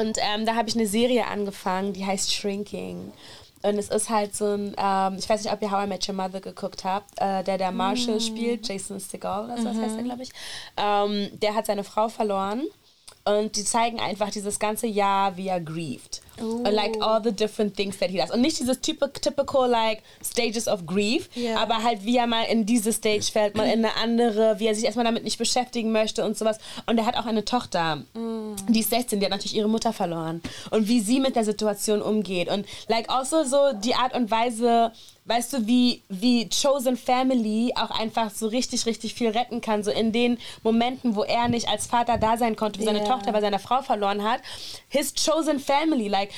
Und 0.00 0.18
ähm, 0.20 0.46
da 0.46 0.54
habe 0.54 0.68
ich 0.68 0.76
eine 0.76 0.86
Serie 0.86 1.26
angefangen, 1.26 1.92
die 1.92 2.06
heißt 2.06 2.32
Shrinking. 2.32 3.12
Und 3.62 3.78
es 3.78 3.88
ist 3.88 4.10
halt 4.10 4.36
so 4.36 4.54
ein, 4.54 4.76
ähm, 4.78 5.16
ich 5.18 5.28
weiß 5.28 5.42
nicht, 5.42 5.52
ob 5.52 5.60
ihr 5.60 5.70
How 5.70 5.84
I 5.84 5.88
Met 5.88 6.08
Your 6.08 6.14
Mother 6.14 6.40
geguckt 6.40 6.84
habt, 6.84 7.18
äh, 7.20 7.42
der 7.42 7.58
der 7.58 7.72
Marshall 7.72 8.20
spielt, 8.20 8.68
Jason 8.68 9.00
Segal 9.00 9.46
oder 9.46 9.58
so 9.58 9.64
was 9.64 9.76
heißt 9.76 9.96
er, 9.96 10.02
glaube 10.04 10.22
ich. 10.22 10.30
Ähm, 10.76 11.30
der 11.40 11.54
hat 11.54 11.66
seine 11.66 11.82
Frau 11.82 12.08
verloren. 12.08 12.62
Und 13.26 13.56
die 13.56 13.64
zeigen 13.64 13.98
einfach 13.98 14.30
dieses 14.30 14.58
ganze 14.60 14.86
Jahr, 14.86 15.36
wie 15.36 15.48
er 15.48 15.60
grieved. 15.60 16.22
And 16.38 16.70
like 16.72 16.96
all 17.00 17.20
the 17.24 17.32
different 17.32 17.74
things 17.76 17.98
that 17.98 18.10
he 18.10 18.18
does. 18.18 18.30
Und 18.30 18.40
nicht 18.40 18.60
dieses 18.60 18.80
typical, 18.80 19.10
typical 19.20 19.68
like 19.68 20.02
stages 20.22 20.68
of 20.68 20.86
grief, 20.86 21.28
Ja. 21.34 21.56
aber 21.58 21.82
halt 21.82 22.04
wie 22.04 22.18
er 22.18 22.26
mal 22.26 22.42
in 22.44 22.66
diese 22.66 22.92
Stage 22.92 23.24
fällt, 23.32 23.56
mal 23.56 23.64
in 23.66 23.84
eine 23.84 23.96
andere, 23.96 24.60
wie 24.60 24.66
er 24.66 24.74
sich 24.74 24.84
erstmal 24.84 25.04
damit 25.06 25.24
nicht 25.24 25.38
beschäftigen 25.38 25.90
möchte 25.92 26.24
und 26.24 26.36
sowas. 26.38 26.58
Und 26.86 26.98
er 26.98 27.06
hat 27.06 27.16
auch 27.16 27.26
eine 27.26 27.44
Tochter, 27.44 28.02
die 28.68 28.80
ist 28.80 28.90
16, 28.90 29.18
die 29.18 29.26
hat 29.26 29.30
natürlich 29.32 29.56
ihre 29.56 29.68
Mutter 29.68 29.92
verloren. 29.92 30.40
Und 30.70 30.86
wie 30.88 31.00
sie 31.00 31.18
mit 31.18 31.34
der 31.36 31.44
Situation 31.44 32.02
umgeht. 32.02 32.48
Und 32.48 32.64
like 32.86 33.10
also 33.10 33.42
so 33.44 33.72
die 33.72 33.94
Art 33.94 34.14
und 34.14 34.30
Weise, 34.30 34.92
weißt 35.26 35.52
du, 35.52 35.66
wie, 35.66 36.02
wie 36.08 36.48
Chosen 36.48 36.96
Family 36.96 37.72
auch 37.76 37.90
einfach 37.90 38.30
so 38.30 38.46
richtig, 38.46 38.86
richtig 38.86 39.14
viel 39.14 39.30
retten 39.30 39.60
kann. 39.60 39.82
So 39.82 39.90
in 39.90 40.12
den 40.12 40.38
Momenten, 40.62 41.14
wo 41.16 41.24
er 41.24 41.48
nicht 41.48 41.68
als 41.68 41.86
Vater 41.86 42.16
da 42.16 42.36
sein 42.36 42.56
konnte, 42.56 42.80
wo 42.80 42.84
seine. 42.84 43.04
Tochter 43.04 43.32
bei 43.32 43.40
seiner 43.40 43.58
Frau 43.58 43.82
verloren 43.82 44.22
hat. 44.22 44.40
His 44.88 45.14
Chosen 45.14 45.60
Family, 45.60 46.08
like 46.08 46.30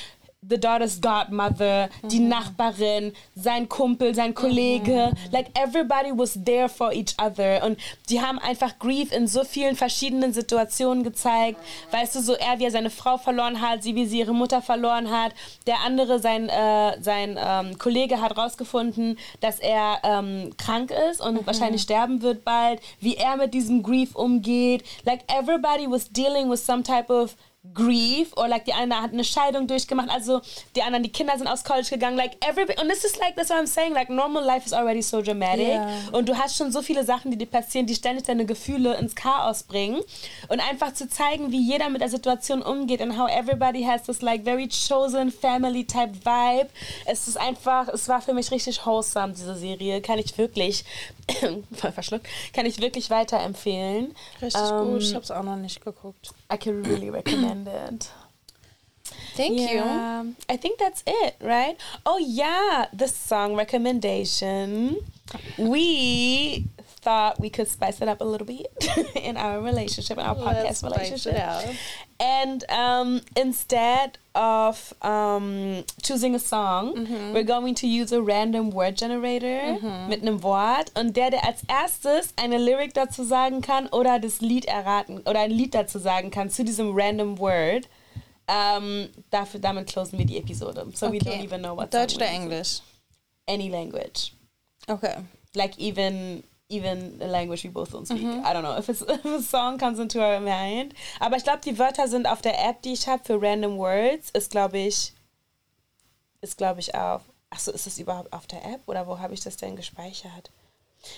the 0.47 0.57
daughter's 0.57 1.01
godmother, 1.01 1.89
die 2.03 2.19
Nachbarin, 2.19 3.13
sein 3.35 3.67
Kumpel, 3.67 4.15
sein 4.15 4.33
Kollege, 4.33 5.11
like 5.31 5.47
everybody 5.57 6.11
was 6.11 6.39
there 6.45 6.69
for 6.69 6.93
each 6.93 7.13
other. 7.17 7.63
Und 7.63 7.77
die 8.09 8.21
haben 8.21 8.39
einfach 8.39 8.79
Grief 8.79 9.11
in 9.11 9.27
so 9.27 9.43
vielen 9.43 9.75
verschiedenen 9.75 10.31
Situationen 10.31 11.03
gezeigt. 11.03 11.59
Weißt 11.91 12.15
du, 12.15 12.21
so 12.21 12.33
er 12.33 12.59
wie 12.59 12.65
er 12.65 12.71
seine 12.71 12.89
Frau 12.89 13.17
verloren 13.17 13.59
hat, 13.61 13.83
sie 13.83 13.95
wie 13.95 14.05
sie 14.05 14.19
ihre 14.19 14.33
Mutter 14.33 14.61
verloren 14.61 15.11
hat, 15.11 15.33
der 15.67 15.81
andere 15.85 16.19
sein 16.19 16.47
äh, 16.47 17.01
sein 17.01 17.37
ähm, 17.37 17.77
Kollege 17.77 18.21
hat 18.21 18.37
rausgefunden, 18.37 19.17
dass 19.41 19.59
er 19.59 19.99
ähm, 20.03 20.53
krank 20.57 20.91
ist 21.11 21.19
und 21.19 21.45
wahrscheinlich 21.45 21.81
sterben 21.81 22.21
wird 22.21 22.45
bald, 22.45 22.81
wie 23.01 23.15
er 23.15 23.35
mit 23.35 23.53
diesem 23.53 23.83
Grief 23.83 24.15
umgeht. 24.15 24.83
Like 25.03 25.23
everybody 25.27 25.89
was 25.89 26.09
dealing 26.09 26.49
with 26.49 26.65
some 26.65 26.83
type 26.83 27.11
of 27.11 27.35
grief 27.73 28.31
or 28.37 28.47
like 28.47 28.63
die 28.63 28.73
eine 28.73 29.01
hat 29.01 29.11
eine 29.11 29.23
Scheidung 29.23 29.67
durchgemacht. 29.67 30.09
Also 30.09 30.41
die 30.75 30.81
anderen 30.81 31.03
die 31.03 31.11
Kinder 31.11 31.37
sind 31.37 31.47
aus 31.47 31.63
College 31.63 31.89
gegangen 31.89 32.15
like 32.15 32.37
everybody 32.45 32.79
und 32.81 32.89
this 32.89 33.03
is 33.03 33.17
like 33.19 33.35
that's 33.35 33.49
what 33.49 33.59
I'm 33.59 33.67
saying 33.67 33.93
like 33.93 34.09
normal 34.09 34.43
life 34.43 34.65
is 34.65 34.71
already 34.71 35.01
so 35.01 35.21
dramatic. 35.21 35.67
Ja. 35.67 35.89
und 36.13 36.29
du 36.29 36.37
hast 36.37 36.55
schon 36.55 36.71
so 36.71 36.81
viele 36.81 37.03
Sachen 37.03 37.31
die 37.31 37.37
dir 37.37 37.47
passieren 37.47 37.85
die 37.85 37.95
ständig 37.95 38.23
deine 38.23 38.45
Gefühle 38.45 38.95
ins 38.97 39.13
Chaos 39.13 39.63
bringen. 39.63 40.01
Und 40.47 40.61
einfach 40.61 40.93
zu 40.93 41.09
zeigen 41.09 41.51
wie 41.51 41.61
jeder 41.61 41.89
mit 41.89 42.01
der 42.01 42.09
Situation 42.09 42.61
umgeht 42.61 43.01
and 43.01 43.17
how 43.17 43.29
everybody 43.29 43.83
has 43.83 44.03
this 44.03 44.21
like 44.21 44.45
very 44.45 44.69
chosen 44.69 45.29
family 45.29 45.83
type 45.83 46.13
vibe. 46.23 46.69
Es 47.05 47.27
ist 47.27 47.37
einfach 47.37 47.89
es 47.89 48.07
war 48.07 48.21
für 48.21 48.33
mich 48.33 48.51
richtig 48.51 48.85
wholesome 48.85 49.33
diese 49.33 49.55
Serie. 49.55 50.01
Kann 50.01 50.17
ich 50.17 50.37
wirklich 50.37 50.85
voll 51.73 51.91
verschluckt 51.91 52.27
kann 52.53 52.65
ich 52.65 52.79
wirklich 52.81 53.09
weiterempfehlen 53.09 54.15
Richtig 54.41 54.61
Ähm, 54.61 54.91
gut. 54.93 55.01
Ich 55.01 55.13
habe 55.13 55.23
es 55.23 55.31
auch 55.31 55.43
noch 55.43 55.55
nicht 55.55 55.83
geguckt. 55.83 56.31
I 56.51 56.57
can 56.57 56.83
really 56.85 57.09
recommend 57.09 57.67
it. 57.67 58.09
Thank 59.35 59.57
Yeah, 59.59 60.23
I 60.51 60.57
think 60.57 60.77
that's 60.77 61.01
it, 61.05 61.35
right? 61.41 61.77
Oh 62.05 62.19
yeah, 62.19 62.87
the 62.93 63.07
song 63.07 63.55
recommendation. 63.55 64.97
We 65.57 66.65
thought 67.01 67.39
we 67.39 67.49
could 67.49 67.67
spice 67.67 68.01
it 68.01 68.07
up 68.07 68.21
a 68.21 68.23
little 68.23 68.47
bit 68.47 68.67
in 69.15 69.37
our 69.37 69.61
relationship, 69.61 70.17
in 70.17 70.25
our 70.25 70.35
podcast 70.35 70.83
relationship. 70.83 71.35
And 72.19 72.65
um, 72.69 73.21
instead 73.35 74.17
of 74.35 74.93
um, 75.01 75.85
choosing 76.01 76.35
a 76.35 76.39
song, 76.39 77.07
we're 77.33 77.43
going 77.43 77.75
to 77.75 77.87
use 77.87 78.11
a 78.11 78.21
random 78.21 78.71
word 78.71 78.97
generator 78.97 79.77
mit 80.09 80.21
einem 80.21 80.43
Wort. 80.43 80.91
Und 80.95 81.15
der, 81.15 81.31
der 81.31 81.45
als 81.45 81.63
erstes 81.67 82.33
eine 82.35 82.57
Lyric 82.57 82.93
dazu 82.93 83.23
sagen 83.23 83.61
kann 83.61 83.87
oder 83.87 84.19
das 84.19 84.41
Lied 84.41 84.65
erraten 84.65 85.19
oder 85.19 85.39
ein 85.39 85.51
Lied 85.51 85.73
dazu 85.73 85.99
sagen 85.99 86.31
kann 86.31 86.49
zu 86.49 86.63
diesem 86.63 86.91
random 86.93 87.39
word, 87.39 87.87
ähm, 88.49 89.09
dafür, 89.29 89.59
damit 89.59 89.87
closen 89.87 90.17
wir 90.17 90.25
die 90.25 90.37
Episode. 90.37 90.85
So 90.95 91.11
we 91.11 91.19
don't 91.19 91.43
even 91.43 91.61
know 91.61 91.75
what 91.75 91.93
Deutsch 91.93 92.13
song 92.15 92.23
oder. 92.23 92.31
Englisch? 92.31 92.81
Any 93.47 93.69
language. 93.69 94.33
Okay. 94.87 95.17
Like 95.55 95.77
even 95.77 96.43
even 96.69 97.19
a 97.21 97.27
language 97.27 97.63
we 97.63 97.69
both 97.69 97.91
don't 97.91 98.05
speak. 98.05 98.25
I 98.25 98.53
don't 98.53 98.63
know 98.63 98.77
if, 98.77 98.89
it's, 98.89 99.01
if 99.01 99.25
a 99.25 99.41
song 99.41 99.77
comes 99.77 99.99
into 99.99 100.21
our 100.21 100.39
mind. 100.39 100.93
Aber 101.19 101.35
ich 101.35 101.43
glaube, 101.43 101.61
die 101.65 101.77
Wörter 101.77 102.07
sind 102.07 102.27
auf 102.27 102.41
der 102.41 102.63
App, 102.63 102.81
die 102.83 102.93
ich 102.93 103.07
habe 103.07 103.23
für 103.23 103.41
Random 103.41 103.77
Words, 103.77 104.29
ist 104.31 104.51
glaube 104.51 104.77
ich, 104.77 105.13
ist 106.41 106.57
glaube 106.57 106.79
ich 106.79 106.95
auf. 106.95 107.23
Achso, 107.49 107.71
ist 107.71 107.87
das 107.87 107.97
überhaupt 107.97 108.31
auf 108.31 108.45
der 108.45 108.63
App 108.63 108.81
oder 108.85 109.07
wo 109.07 109.17
habe 109.17 109.33
ich 109.33 109.41
das 109.41 109.57
denn 109.57 109.75
gespeichert? 109.75 110.51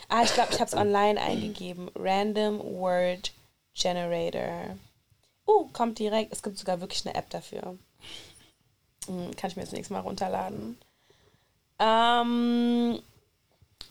Ah, 0.07 0.23
ich 0.23 0.33
glaube, 0.33 0.53
ich 0.53 0.59
habe 0.59 0.69
es 0.69 0.75
online 0.75 1.19
eingegeben. 1.19 1.91
Random 1.95 2.59
Word 2.59 3.33
Generator. 3.73 4.77
Uh, 5.47 5.67
kommt 5.73 5.99
direkt. 5.99 6.31
Es 6.31 6.43
gibt 6.43 6.57
sogar 6.57 6.79
wirklich 6.79 7.05
eine 7.05 7.15
App 7.15 7.29
dafür. 7.29 7.77
Hm, 9.07 9.35
kann 9.35 9.49
ich 9.49 9.55
mir 9.55 9.63
das 9.63 9.71
nächste 9.71 9.93
Mal 9.93 10.01
runterladen. 10.01 10.77
Um, 11.79 13.01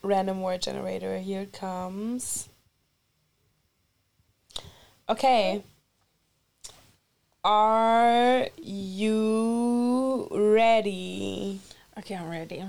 random 0.03 0.43
word 0.43 0.63
generator. 0.63 1.19
Here 1.19 1.43
it 1.43 1.53
comes. 1.53 2.49
Okay. 5.09 5.63
Are 7.43 8.49
you 8.63 10.29
ready? 10.31 11.61
Okay, 11.99 12.15
I'm 12.15 12.29
ready. 12.29 12.65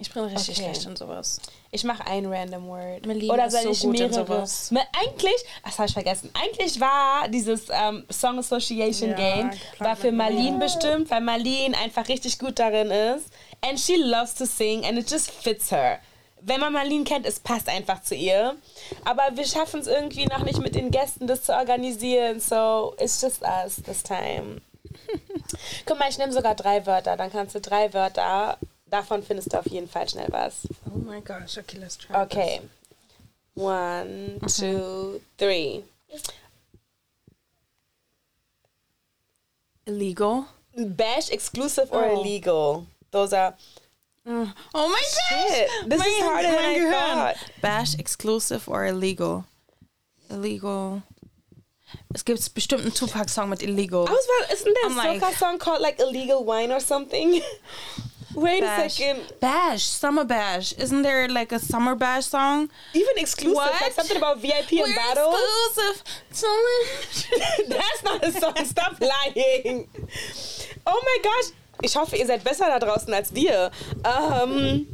Ich 0.00 0.12
bin 0.14 0.22
richtig 0.24 0.56
Okay. 0.56 0.62
schlecht 0.72 0.86
in 0.86 0.94
sowas. 0.94 1.40
Ich 1.72 1.82
mache 1.82 2.06
ein 2.06 2.26
random 2.26 2.68
word. 2.68 3.04
Melina 3.04 3.34
Oder 3.34 3.50
soll 3.50 3.62
so 3.64 3.70
ich 3.72 3.84
in 3.84 3.90
mehrere? 3.90 4.14
sowas. 4.14 4.72
Eigentlich, 4.96 5.34
das 5.64 5.76
habe 5.78 5.88
ich 5.88 5.92
vergessen. 5.92 6.30
Eigentlich 6.40 6.80
war 6.80 7.26
dieses 7.28 7.68
ähm, 7.68 8.04
Song 8.08 8.38
Association 8.38 9.10
Ja, 9.10 9.16
Game 9.16 9.50
war 9.80 9.96
für 9.96 10.12
Marlene 10.12 10.58
bestimmt, 10.58 11.10
weil 11.10 11.20
Marlene 11.20 11.76
einfach 11.76 12.06
richtig 12.08 12.38
gut 12.38 12.60
darin 12.60 12.92
ist. 12.92 13.26
And 13.62 13.78
she 13.78 13.96
loves 13.96 14.34
to 14.34 14.46
sing 14.46 14.84
and 14.84 14.98
it 14.98 15.08
just 15.10 15.30
fits 15.30 15.70
her. 15.70 16.00
wenn 16.40 16.60
man 16.60 16.72
Marlene 16.72 17.04
kennt, 17.04 17.26
es 17.26 17.40
passt 17.40 17.68
einfach 17.68 18.00
zu 18.02 18.14
ihr. 18.14 18.54
Aber 19.04 19.36
wir 19.36 19.44
schaffen 19.44 19.80
es 19.80 19.86
irgendwie 19.88 20.26
noch 20.26 20.44
nicht 20.44 20.60
mit 20.60 20.74
den 20.76 20.90
Gästen, 20.90 21.26
das 21.26 21.42
zu 21.42 21.52
organisieren. 21.52 22.38
So, 22.40 22.94
it's 23.00 23.20
just 23.20 23.42
us 23.42 23.76
this 23.84 24.02
time. 24.04 24.60
Guck 25.86 25.98
mal, 25.98 26.08
ich 26.08 26.16
nehme 26.18 26.32
sogar 26.32 26.54
drei 26.54 26.86
Wörter. 26.86 27.16
Dann 27.16 27.30
kannst 27.32 27.54
du 27.56 27.60
drei 27.60 27.92
Wörter. 27.92 28.56
Davon 28.86 29.22
findest 29.22 29.52
du 29.52 29.58
auf 29.58 29.66
jeden 29.66 29.88
Fall 29.88 30.08
schnell 30.08 30.28
was. 30.30 30.66
Oh 30.86 30.96
my 30.96 31.20
gosh, 31.20 31.58
okay, 31.58 31.78
let's 31.78 31.98
try. 31.98 32.14
Okay. 32.16 32.60
One, 33.56 34.38
two, 34.56 35.20
three. 35.36 35.82
Illegal. 39.86 40.44
Bash, 40.76 41.30
exclusive, 41.30 41.90
or 41.92 42.04
Oh. 42.04 42.20
illegal. 42.22 42.86
Those 43.10 43.32
are. 43.32 43.54
Oh 44.26 44.52
my 44.74 45.02
Shit, 45.48 45.88
this 45.88 46.04
is 46.04 46.22
harder 46.22 46.48
than 46.48 46.58
I 46.58 46.90
thought. 46.90 47.36
Bash, 47.62 47.94
exclusive 47.98 48.68
or 48.68 48.84
illegal? 48.86 49.46
Illegal. 50.28 51.02
Es 52.14 52.22
gibt 52.22 52.52
bestimmt 52.54 52.82
einen 52.82 52.92
Tupac-Song 52.92 53.48
mit 53.48 53.62
illegal. 53.62 54.06
I 54.06 54.10
was 54.12 54.26
about, 54.26 54.52
isn't 54.52 54.74
there 54.74 54.84
a 54.84 54.90
I'm 54.90 54.96
like- 54.96 55.22
soca 55.22 55.32
song 55.34 55.58
called 55.58 55.80
like 55.80 55.98
illegal 55.98 56.44
wine 56.44 56.70
or 56.70 56.80
something? 56.80 57.40
Wait 58.34 58.60
Bash. 58.60 58.86
a 58.86 58.90
second. 58.90 59.32
Bash, 59.40 59.84
Summer 59.84 60.24
Bash. 60.24 60.72
Isn't 60.74 61.00
there 61.02 61.26
like 61.28 61.50
a 61.50 61.58
Summer 61.58 61.94
Bash 61.94 62.26
song? 62.26 62.68
Even 62.92 63.16
exclusive, 63.16 63.56
like 63.56 63.80
What? 63.80 63.92
something 63.94 64.18
about 64.18 64.40
VIP 64.42 64.72
and 64.72 64.80
We're 64.82 64.94
battles. 64.94 65.34
exclusive. 65.34 66.02
Summer. 66.30 67.68
That's 67.68 68.04
not 68.04 68.22
a 68.24 68.32
song. 68.32 68.54
Stop 68.66 69.00
lying. 69.00 69.88
Oh 70.86 71.00
my 71.04 71.18
gosh. 71.24 71.52
Ich 71.82 71.96
hoffe, 71.96 72.16
ihr 72.16 72.26
seid 72.26 72.42
besser 72.44 72.66
da 72.66 72.78
draußen 72.78 73.12
als 73.14 73.34
wir. 73.34 73.70
Um, 74.04 74.86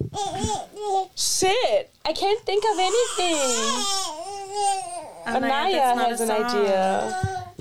shit. 1.17 1.91
I 2.07 2.13
can't 2.13 2.41
think 2.45 2.63
of 2.65 2.79
anything. 2.79 3.39
Anaya 5.27 5.95
that's 5.97 6.21
has 6.21 6.21
an 6.21 6.31
idea. 6.31 7.55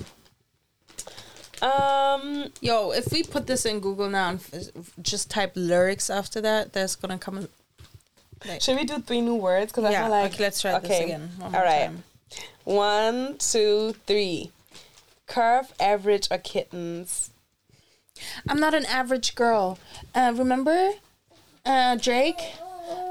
Um, 1.62 2.52
Yo, 2.60 2.90
if 2.92 3.10
we 3.10 3.22
put 3.22 3.46
this 3.46 3.64
in 3.64 3.80
Google 3.80 4.10
now 4.10 4.30
and 4.30 4.40
f- 4.52 4.92
just 5.00 5.30
type 5.30 5.52
lyrics 5.54 6.10
after 6.10 6.42
that, 6.42 6.74
there's 6.74 6.94
gonna 6.94 7.16
come. 7.18 7.38
A, 7.38 7.48
like, 8.46 8.60
should 8.60 8.76
we 8.76 8.84
do 8.84 8.98
three 9.00 9.22
new 9.22 9.36
words? 9.36 9.72
Because 9.72 9.84
I 9.84 9.92
yeah, 9.92 10.02
feel 10.02 10.10
like 10.10 10.34
okay, 10.34 10.42
let's 10.42 10.60
try 10.60 10.78
this 10.78 11.00
again. 11.00 11.30
One 11.38 11.52
more 11.52 11.60
All 11.60 11.66
right. 11.66 11.86
time. 11.86 12.04
One, 12.64 13.38
two, 13.38 13.94
three. 14.06 14.50
Curve, 15.26 15.72
average, 15.80 16.28
or 16.30 16.36
kittens. 16.36 17.30
I'm 18.48 18.60
not 18.60 18.74
an 18.74 18.86
average 18.86 19.34
girl. 19.34 19.78
Uh, 20.14 20.32
remember, 20.36 20.90
uh, 21.66 21.96
Drake? 21.96 22.40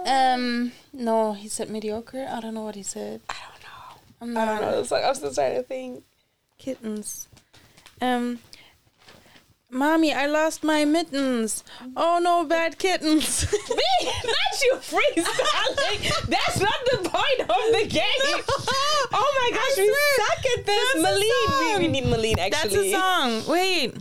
Um, 0.06 0.72
no, 0.94 1.34
he 1.34 1.48
said 1.48 1.70
mediocre. 1.70 2.28
I 2.30 2.40
don't 2.40 2.54
know 2.54 2.64
what 2.64 2.76
he 2.76 2.84
said. 2.84 3.22
I 3.30 3.36
don't 3.52 3.64
know. 3.64 4.02
I'm 4.22 4.38
I 4.38 4.46
not 4.46 4.62
don't 4.62 4.72
know. 4.72 4.80
It's 4.80 4.92
like 4.92 5.04
I'm 5.04 5.16
still 5.16 5.34
trying 5.34 5.56
to 5.56 5.64
think. 5.64 6.04
kittens. 6.58 7.28
Um, 8.02 8.40
mommy, 9.70 10.14
I 10.14 10.26
lost 10.28 10.64
my 10.64 10.86
mittens. 10.86 11.64
Oh 11.98 12.20
no, 12.22 12.44
bad 12.46 12.78
kittens. 12.78 13.52
Me, 13.70 14.06
not 14.06 14.62
you 14.64 14.74
freestyling. 14.76 16.28
That's 16.28 16.60
not 16.60 16.80
the 16.92 17.10
point 17.10 17.50
of 17.50 17.82
the 17.82 17.88
game. 17.90 18.44
Oh 19.16 19.32
my 19.42 19.56
gosh, 19.56 19.78
we 19.78 19.86
swear, 19.86 20.28
suck 20.28 20.46
at 20.58 20.66
this. 20.66 20.94
that's 20.94 21.06
a 21.06 21.08
Malene, 21.08 21.78
we, 21.78 21.86
we 21.86 21.88
need 21.92 22.04
Malene 22.06 22.40
actually. 22.40 22.90
That's 22.92 22.96
a 22.96 23.44
song. 23.44 23.52
Wait, 23.54 23.94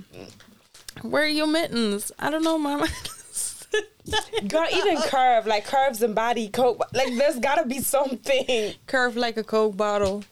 where 1.02 1.24
are 1.24 1.28
your 1.28 1.46
mittens? 1.46 2.12
I 2.18 2.30
don't 2.30 2.44
know, 2.44 2.58
mama. 2.58 2.88
Girl, 4.48 4.66
even 4.72 4.98
curve, 5.02 5.46
like 5.46 5.64
curves 5.64 6.02
and 6.02 6.14
body 6.14 6.48
coat, 6.48 6.80
like 6.92 7.16
there's 7.16 7.38
gotta 7.38 7.66
be 7.66 7.78
something. 7.80 8.74
Curve 8.86 9.16
like 9.16 9.36
a 9.36 9.44
Coke 9.44 9.76
bottle. 9.76 10.24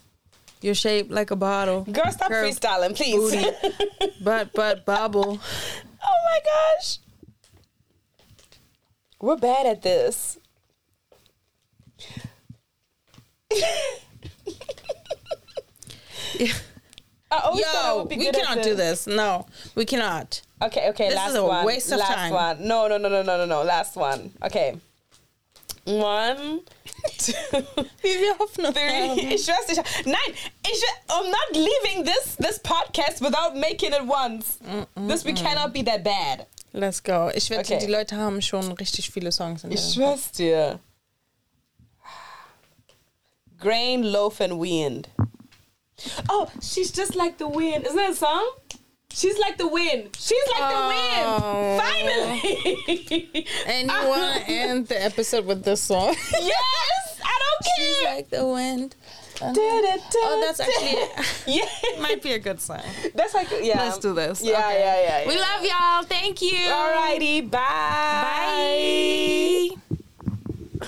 You're 0.60 0.74
shaped 0.74 1.10
like 1.10 1.30
a 1.30 1.36
bottle. 1.36 1.84
Girl, 1.84 2.10
stop 2.10 2.28
Curve, 2.28 2.46
freestyling, 2.46 2.94
please. 2.94 3.14
booty. 3.16 4.12
But 4.22 4.52
but 4.52 4.84
bobble. 4.84 5.40
oh 6.04 6.16
my 6.24 6.40
gosh. 6.44 6.98
We're 9.20 9.36
bad 9.36 9.66
at 9.66 9.82
this. 9.82 10.38
I 17.32 17.38
always 17.44 17.64
thought 17.64 17.84
I 17.84 17.96
Yo, 17.96 18.04
we 18.04 18.30
cannot 18.30 18.62
do 18.62 18.74
this. 18.74 19.06
No, 19.06 19.46
we 19.74 19.84
cannot. 19.84 20.42
Okay, 20.62 20.88
okay, 20.90 21.08
This 21.08 21.16
last 21.16 21.40
one. 21.42 21.64
waste 21.64 21.90
of 21.92 21.98
last 22.00 22.12
time. 22.14 22.32
one. 22.32 22.66
No, 22.68 22.86
no, 22.88 22.98
no, 22.98 23.08
no, 23.08 23.22
no, 23.22 23.36
no, 23.38 23.46
no. 23.46 23.62
Last 23.62 23.96
one. 23.96 24.32
Okay. 24.42 24.76
One, 25.86 26.60
two, 27.18 27.32
Wie 28.02 28.20
wir 28.20 28.36
Hoffnung 28.38 28.72
three. 28.74 28.82
haben. 29.08 29.18
Ich 29.18 29.44
schwör's 29.46 29.66
nicht. 29.68 30.06
Nein, 30.06 30.34
ich, 30.66 30.84
I'm 31.08 31.30
not 31.30 31.54
leaving 31.54 32.04
this 32.04 32.36
this 32.36 32.58
podcast 32.58 33.22
without 33.22 33.56
making 33.56 33.92
it 33.94 34.04
once. 34.06 34.58
This 34.94 35.24
we 35.24 35.32
cannot 35.32 35.72
be 35.72 35.82
that 35.82 36.04
bad. 36.04 36.46
Let's 36.74 37.00
go. 37.00 37.30
Ich 37.34 37.48
wette, 37.50 37.60
Okay. 37.74 37.78
die 37.86 37.90
Leute 37.90 38.16
haben 38.16 38.42
schon 38.42 38.70
richtig 38.72 39.10
viele 39.10 39.32
Songs 39.32 39.64
in 39.64 39.72
Ich 39.72 39.80
schwör's 39.94 40.30
dir. 40.32 40.78
Grain, 43.58 44.02
loaf, 44.02 44.40
and 44.40 44.58
wind. 44.60 45.08
Oh, 46.28 46.48
she's 46.62 46.92
just 46.92 47.14
like 47.14 47.38
the 47.38 47.48
wind. 47.48 47.84
Isn't 47.86 47.96
that 47.96 48.10
a 48.10 48.14
song? 48.14 48.48
She's 49.12 49.36
like 49.38 49.56
the 49.58 49.66
wind. 49.68 50.16
She's 50.18 50.42
like 50.52 50.62
Oh. 50.62 50.70
the 50.76 50.82
wind. 50.94 51.26
Oh. 51.26 51.78
Finally. 51.82 53.46
And 53.66 53.90
you 53.90 54.08
want 54.08 54.44
to 54.44 54.50
end 54.50 54.86
the 54.86 55.02
episode 55.02 55.44
with 55.46 55.64
this 55.64 55.82
song? 55.82 56.14
yes, 56.32 57.18
I 57.22 57.38
don't 57.42 57.62
care. 57.76 57.94
She's 57.94 58.04
like 58.04 58.30
the 58.30 58.46
wind. 58.46 58.94
Oh, 59.42 60.40
that's 60.46 60.60
actually 60.60 60.98
yeah. 61.56 61.64
might 62.00 62.22
be 62.22 62.32
a 62.32 62.38
good 62.38 62.60
song. 62.60 62.82
That's 63.14 63.32
like 63.34 63.48
yeah. 63.62 63.82
Let's 63.84 63.98
do 63.98 64.12
this. 64.14 64.42
Yeah, 64.42 64.58
Okay. 64.58 64.78
yeah, 64.80 65.00
yeah, 65.02 65.20
yeah. 65.22 65.28
We 65.28 65.36
love 65.38 65.64
y'all. 65.64 66.02
Thank 66.04 66.42
you. 66.42 66.58
Alrighty, 66.58 67.50
bye. 67.50 69.70
Bye. 70.78 70.86